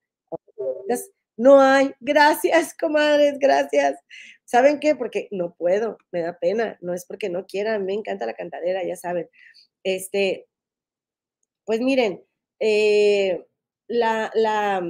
no 1.38 1.62
hay. 1.62 1.94
Gracias, 2.00 2.76
comadres, 2.80 3.40
gracias. 3.40 4.00
¿Saben 4.46 4.80
qué? 4.80 4.96
Porque 4.96 5.28
no 5.32 5.56
puedo, 5.56 5.98
me 6.12 6.22
da 6.22 6.38
pena. 6.38 6.78
No 6.82 6.94
es 6.94 7.06
porque 7.06 7.30
no 7.30 7.46
quieran, 7.46 7.86
me 7.86 7.94
encanta 7.94 8.26
la 8.26 8.34
cantadera, 8.34 8.84
ya 8.84 8.96
saben. 8.96 9.30
Este, 9.84 10.48
pues 11.66 11.80
miren, 11.82 12.24
eh, 12.60 13.46
la, 13.88 14.32
la, 14.36 14.84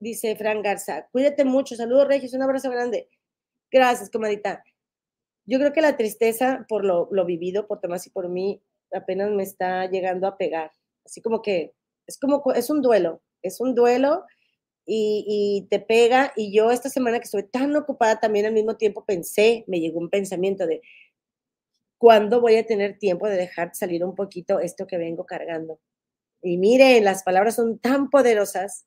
dice 0.00 0.36
Fran 0.36 0.62
Garza, 0.62 1.08
cuídate 1.12 1.44
mucho, 1.44 1.76
saludos 1.76 2.08
Regis, 2.08 2.34
un 2.34 2.42
abrazo 2.42 2.70
grande. 2.70 3.08
Gracias, 3.70 4.10
comadita. 4.10 4.64
Yo 5.46 5.58
creo 5.58 5.72
que 5.72 5.80
la 5.80 5.96
tristeza 5.96 6.66
por 6.68 6.84
lo, 6.84 7.08
lo 7.12 7.24
vivido 7.24 7.66
por 7.66 7.80
Tomás 7.80 8.06
y 8.06 8.10
por 8.10 8.28
mí 8.28 8.62
apenas 8.92 9.30
me 9.30 9.42
está 9.42 9.86
llegando 9.86 10.26
a 10.26 10.36
pegar 10.36 10.72
así 11.04 11.20
como 11.20 11.42
que 11.42 11.72
es 12.06 12.18
como, 12.18 12.42
es 12.54 12.70
un 12.70 12.82
duelo, 12.82 13.22
es 13.42 13.60
un 13.60 13.74
duelo 13.74 14.24
y, 14.86 15.66
te 15.70 15.78
pega. 15.80 16.32
Y 16.36 16.54
yo 16.54 16.70
esta 16.70 16.88
semana 16.88 17.18
que 17.18 17.24
estuve 17.24 17.44
tan 17.44 17.74
ocupada 17.76 18.20
también 18.20 18.46
al 18.46 18.52
mismo 18.52 18.76
tiempo 18.76 19.04
pensé, 19.04 19.64
me 19.66 19.80
llegó 19.80 19.98
un 19.98 20.10
pensamiento 20.10 20.66
de, 20.66 20.82
¿cuándo 21.98 22.40
voy 22.40 22.56
a 22.56 22.66
tener 22.66 22.98
tiempo 22.98 23.28
de 23.28 23.36
dejar 23.36 23.74
salir 23.74 24.04
un 24.04 24.14
poquito 24.14 24.60
esto 24.60 24.86
que 24.86 24.98
vengo 24.98 25.24
cargando? 25.24 25.78
Y 26.42 26.58
miren, 26.58 27.04
las 27.04 27.22
palabras 27.22 27.54
son 27.54 27.78
tan 27.78 28.10
poderosas, 28.10 28.86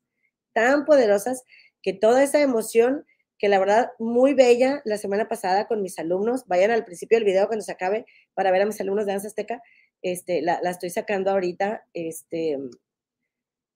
tan 0.54 0.86
poderosas, 0.86 1.44
que 1.82 1.94
toda 1.94 2.24
esa 2.24 2.42
emoción, 2.42 3.06
que 3.38 3.48
la 3.48 3.60
verdad 3.60 3.92
muy 4.00 4.34
bella 4.34 4.82
la 4.86 4.98
semana 4.98 5.30
pasada 5.30 5.68
con 5.68 5.82
mis 5.82 5.98
alumnos, 6.00 6.46
vayan 6.48 6.72
al 6.72 6.84
principio 6.84 7.18
del 7.18 7.26
video 7.26 7.48
cuando 7.48 7.64
se 7.64 7.72
acabe 7.72 8.06
para 8.34 8.52
ver 8.52 8.64
a 8.64 8.66
mis 8.66 8.82
alumnos 8.82 9.06
de 9.06 9.14
danza 9.14 9.28
azteca, 9.28 9.62
este, 10.12 10.42
la, 10.42 10.60
estoy 10.70 10.90
sacando 10.90 11.32
ahorita 11.32 11.88
este, 11.94 12.60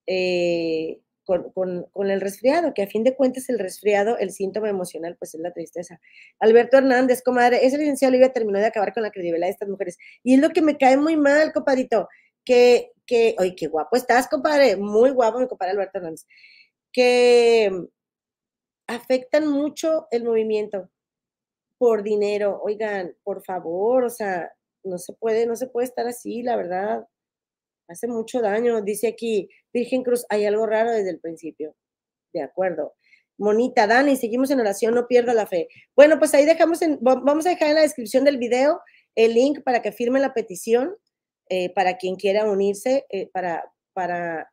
eh, 0.06 1.02
con, 1.24 2.10
el 2.10 2.22
resfriado, 2.22 2.74
que 2.74 2.84
a 2.84 2.88
fin 2.88 3.04
de 3.04 3.16
cuentas 3.16 3.50
el 3.50 3.60
resfriado, 3.60 4.18
el 4.18 4.32
síntoma 4.32 4.70
emocional, 4.70 5.16
pues 5.18 5.36
es 5.36 5.42
la 5.42 5.54
tristeza. 5.54 6.00
Alberto 6.40 6.78
Hernández, 6.78 7.22
comadre, 7.24 7.66
ese 7.66 7.78
licenciado 7.78 8.12
Olivia 8.12 8.34
terminó 8.34 8.60
de 8.60 8.66
acabar 8.66 8.94
con 8.94 9.04
la 9.04 9.12
credibilidad 9.12 9.48
de 9.48 9.52
estas 9.52 9.70
mujeres. 9.70 9.98
Y 10.24 10.36
es 10.36 10.40
lo 10.40 10.50
que 10.50 10.62
me 10.62 10.78
cae 10.78 10.98
muy 10.98 11.18
mal, 11.18 11.52
compadrito, 11.54 12.08
que, 12.44 12.92
que, 13.06 13.36
oye, 13.40 13.56
qué 13.56 13.68
guapo 13.68 13.96
estás, 13.96 14.28
compadre, 14.28 14.76
muy 14.76 15.12
guapo 15.12 15.40
mi 15.40 15.48
compadre 15.48 15.74
Alberto 15.74 15.98
Hernández, 15.98 16.26
que 16.92 17.72
afectan 18.88 19.48
mucho 19.48 20.08
el 20.12 20.24
movimiento 20.24 20.90
por 21.78 22.04
dinero. 22.04 22.60
Oigan, 22.64 23.16
por 23.24 23.44
favor, 23.44 24.04
o 24.04 24.10
sea, 24.10 24.52
no 24.84 24.98
se 24.98 25.14
puede, 25.14 25.46
no 25.46 25.56
se 25.56 25.68
puede 25.68 25.88
estar 25.88 26.08
así, 26.08 26.44
la 26.44 26.56
verdad. 26.56 27.08
Hace 27.88 28.08
mucho 28.08 28.42
daño. 28.42 28.82
Dice 28.82 29.08
aquí, 29.08 29.50
Virgen 29.74 30.04
Cruz, 30.04 30.26
hay 30.30 30.46
algo 30.46 30.66
raro 30.66 30.92
desde 30.92 31.10
el 31.10 31.20
principio. 31.20 31.76
De 32.34 32.42
acuerdo. 32.42 32.96
Monita, 33.38 33.88
Dani, 33.88 34.18
seguimos 34.18 34.52
en 34.52 34.60
oración, 34.60 34.94
no 34.94 35.08
pierda 35.08 35.34
la 35.34 35.48
fe. 35.48 35.70
Bueno, 35.96 36.20
pues 36.20 36.34
ahí 36.34 36.46
dejamos, 36.46 36.82
en, 36.82 37.00
vamos 37.02 37.46
a 37.46 37.50
dejar 37.50 37.70
en 37.70 37.76
la 37.76 37.82
descripción 37.82 38.26
del 38.26 38.38
video 38.38 38.82
el 39.16 39.34
link 39.34 39.64
para 39.64 39.82
que 39.82 39.92
firme 39.92 40.20
la 40.20 40.34
petición, 40.34 40.96
eh, 41.48 41.74
para 41.74 41.98
quien 41.98 42.16
quiera 42.16 42.50
unirse, 42.50 43.06
eh, 43.10 43.30
para, 43.32 43.64
para 43.94 44.52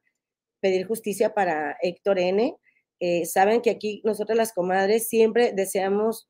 pedir 0.60 0.86
justicia 0.86 1.34
para 1.34 1.76
Héctor 1.82 2.18
N. 2.18 2.56
Eh, 3.00 3.26
saben 3.26 3.60
que 3.60 3.70
aquí 3.70 4.00
nosotros 4.04 4.38
las 4.38 4.52
comadres 4.52 5.08
siempre 5.08 5.52
deseamos 5.52 6.28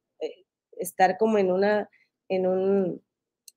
estar 0.78 1.16
como 1.18 1.39
en 1.39 1.52
una, 1.52 1.89
en 2.28 2.47
un, 2.47 3.02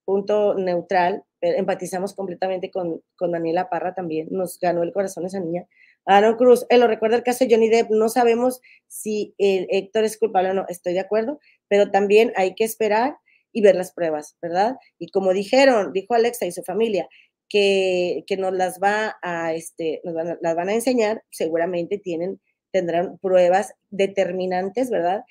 punto 0.09 0.55
neutral, 0.55 1.23
empatizamos 1.39 2.15
completamente 2.15 2.71
con, 2.71 3.03
con 3.15 3.31
Daniela 3.31 3.69
Parra 3.69 3.93
también, 3.93 4.27
nos 4.31 4.57
ganó 4.59 4.81
el 4.81 4.91
corazón 4.91 5.27
esa 5.27 5.39
niña. 5.39 5.67
Aaron 6.07 6.35
Cruz, 6.35 6.65
él 6.69 6.79
lo 6.79 6.87
recuerda 6.87 7.17
el 7.17 7.21
caso 7.21 7.45
de 7.45 7.53
Johnny 7.53 7.69
Depp, 7.69 7.91
no 7.91 8.09
sabemos 8.09 8.59
si 8.87 9.35
el 9.37 9.67
Héctor 9.69 10.05
es 10.05 10.17
culpable 10.17 10.49
o 10.49 10.53
no, 10.55 10.65
estoy 10.67 10.93
de 10.93 11.01
acuerdo, 11.01 11.39
pero 11.67 11.91
también 11.91 12.33
hay 12.35 12.55
que 12.55 12.63
esperar 12.63 13.17
y 13.51 13.61
ver 13.61 13.75
las 13.75 13.93
pruebas, 13.93 14.35
¿verdad? 14.41 14.77
Y 14.97 15.11
como 15.11 15.31
dijeron, 15.31 15.93
dijo 15.93 16.15
Alexa 16.15 16.47
y 16.47 16.51
su 16.51 16.63
familia, 16.63 17.07
que, 17.47 18.23
que 18.25 18.35
nos 18.35 18.53
las 18.53 18.79
va 18.79 19.15
a, 19.21 19.53
este, 19.53 20.01
van, 20.03 20.39
las 20.41 20.55
van 20.55 20.69
a 20.69 20.73
enseñar, 20.73 21.23
seguramente 21.29 21.99
tienen, 21.99 22.41
tendrán 22.71 23.19
pruebas 23.19 23.75
determinantes, 23.91 24.89
¿verdad? 24.89 25.21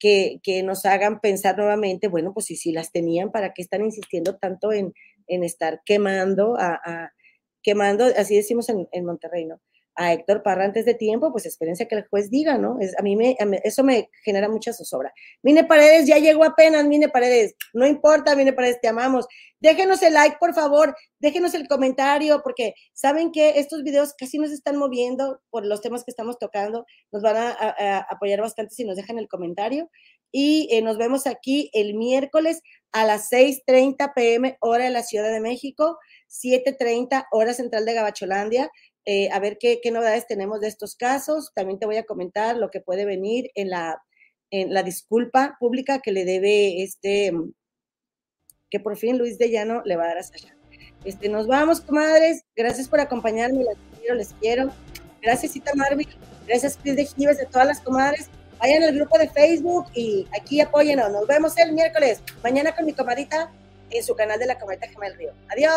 Que, 0.00 0.40
que, 0.42 0.62
nos 0.62 0.86
hagan 0.86 1.20
pensar 1.20 1.56
nuevamente, 1.58 2.08
bueno, 2.08 2.32
pues 2.34 2.46
si, 2.46 2.56
si 2.56 2.72
las 2.72 2.90
tenían, 2.90 3.30
¿para 3.30 3.52
qué 3.52 3.62
están 3.62 3.84
insistiendo 3.84 4.36
tanto 4.38 4.72
en, 4.72 4.94
en 5.26 5.44
estar 5.44 5.82
quemando, 5.84 6.56
a, 6.58 6.80
a, 6.82 7.12
quemando, 7.62 8.06
así 8.16 8.34
decimos 8.34 8.68
en, 8.70 8.88
en 8.92 9.04
Monterrey, 9.04 9.44
¿no? 9.44 9.60
A 10.00 10.14
Héctor 10.14 10.42
Parra 10.42 10.64
antes 10.64 10.86
de 10.86 10.94
tiempo, 10.94 11.30
pues 11.30 11.44
espérense 11.44 11.86
que 11.86 11.94
el 11.94 12.08
juez 12.08 12.30
diga, 12.30 12.56
¿no? 12.56 12.80
Es, 12.80 12.98
a, 12.98 13.02
mí 13.02 13.16
me, 13.16 13.36
eso 13.64 13.84
me 13.84 14.08
genera 14.24 14.48
mucha 14.48 14.72
zozobra. 14.72 15.12
Mine 15.42 15.64
Paredes, 15.64 16.06
ya 16.06 16.16
llegó 16.16 16.42
apenas, 16.42 16.86
Mine 16.86 17.10
Paredes, 17.10 17.54
no 17.74 17.86
importa, 17.86 18.34
Mine 18.34 18.54
Paredes, 18.54 18.80
te 18.80 18.88
amamos. 18.88 19.26
Déjenos 19.60 20.02
el 20.02 20.14
like, 20.14 20.38
por 20.40 20.54
favor, 20.54 20.96
déjenos 21.18 21.52
el 21.52 21.68
comentario, 21.68 22.40
porque 22.42 22.72
saben 22.94 23.30
que 23.30 23.58
estos 23.60 23.82
videos 23.82 24.14
casi 24.14 24.38
no 24.38 24.48
se 24.48 24.54
están 24.54 24.78
moviendo 24.78 25.42
por 25.50 25.66
los 25.66 25.82
temas 25.82 26.02
que 26.02 26.12
estamos 26.12 26.38
tocando, 26.38 26.86
nos 27.12 27.22
van 27.22 27.36
a, 27.36 27.50
a, 27.50 27.68
a 27.68 27.98
apoyar 28.08 28.40
bastante 28.40 28.74
si 28.74 28.84
nos 28.84 28.96
dejan 28.96 29.18
el 29.18 29.28
comentario. 29.28 29.90
Y 30.32 30.68
eh, 30.70 30.80
nos 30.80 30.96
vemos 30.96 31.26
aquí 31.26 31.70
el 31.74 31.94
miércoles 31.94 32.62
a 32.92 33.04
las 33.04 33.30
6.30 33.30 34.12
pm 34.14 34.56
hora 34.60 34.84
de 34.84 34.90
la 34.90 35.02
Ciudad 35.02 35.30
de 35.30 35.40
México, 35.40 35.98
7.30 36.28 37.26
hora 37.32 37.52
central 37.52 37.84
de 37.84 37.94
Gabacholandia. 37.94 38.70
Eh, 39.06 39.30
a 39.32 39.38
ver 39.38 39.58
qué, 39.58 39.80
novedades 39.90 40.26
tenemos 40.26 40.60
de 40.60 40.68
estos 40.68 40.94
casos. 40.94 41.52
También 41.54 41.78
te 41.78 41.86
voy 41.86 41.96
a 41.96 42.04
comentar 42.04 42.56
lo 42.56 42.70
que 42.70 42.80
puede 42.80 43.04
venir 43.04 43.50
en 43.54 43.70
la, 43.70 44.02
en 44.50 44.72
la 44.72 44.82
disculpa 44.82 45.56
pública 45.58 46.00
que 46.00 46.12
le 46.12 46.24
debe 46.24 46.82
este, 46.82 47.32
que 48.68 48.80
por 48.80 48.96
fin 48.96 49.18
Luis 49.18 49.38
de 49.38 49.50
Llano 49.50 49.82
le 49.84 49.96
va 49.96 50.04
a 50.04 50.08
dar 50.08 50.18
a 50.18 50.22
Sasha. 50.22 50.56
Este, 51.04 51.28
nos 51.28 51.46
vamos, 51.46 51.80
comadres. 51.80 52.44
Gracias 52.54 52.88
por 52.88 53.00
acompañarme. 53.00 53.64
Les 53.64 53.76
quiero, 53.98 54.14
les 54.14 54.34
quiero. 54.34 54.70
Gracias, 55.22 55.52
Cita 55.52 55.72
Marvin. 55.74 56.08
Gracias, 56.46 56.76
Cris 56.76 56.96
de 56.96 57.06
Gives, 57.06 57.38
de 57.38 57.46
todas 57.46 57.66
las 57.66 57.80
comadres. 57.80 58.28
Vayan 58.58 58.82
al 58.82 58.94
grupo 58.94 59.18
de 59.18 59.28
Facebook 59.28 59.86
y 59.94 60.26
aquí 60.38 60.60
apóyenos. 60.60 61.10
Nos 61.10 61.26
vemos 61.26 61.56
el 61.56 61.72
miércoles. 61.72 62.20
Mañana 62.42 62.74
con 62.74 62.84
mi 62.84 62.92
comadita 62.92 63.50
en 63.90 64.04
su 64.04 64.14
canal 64.14 64.38
de 64.38 64.46
la 64.46 64.58
comadita 64.58 64.88
Gemel 64.88 65.14
Río. 65.16 65.32
Adiós. 65.48 65.68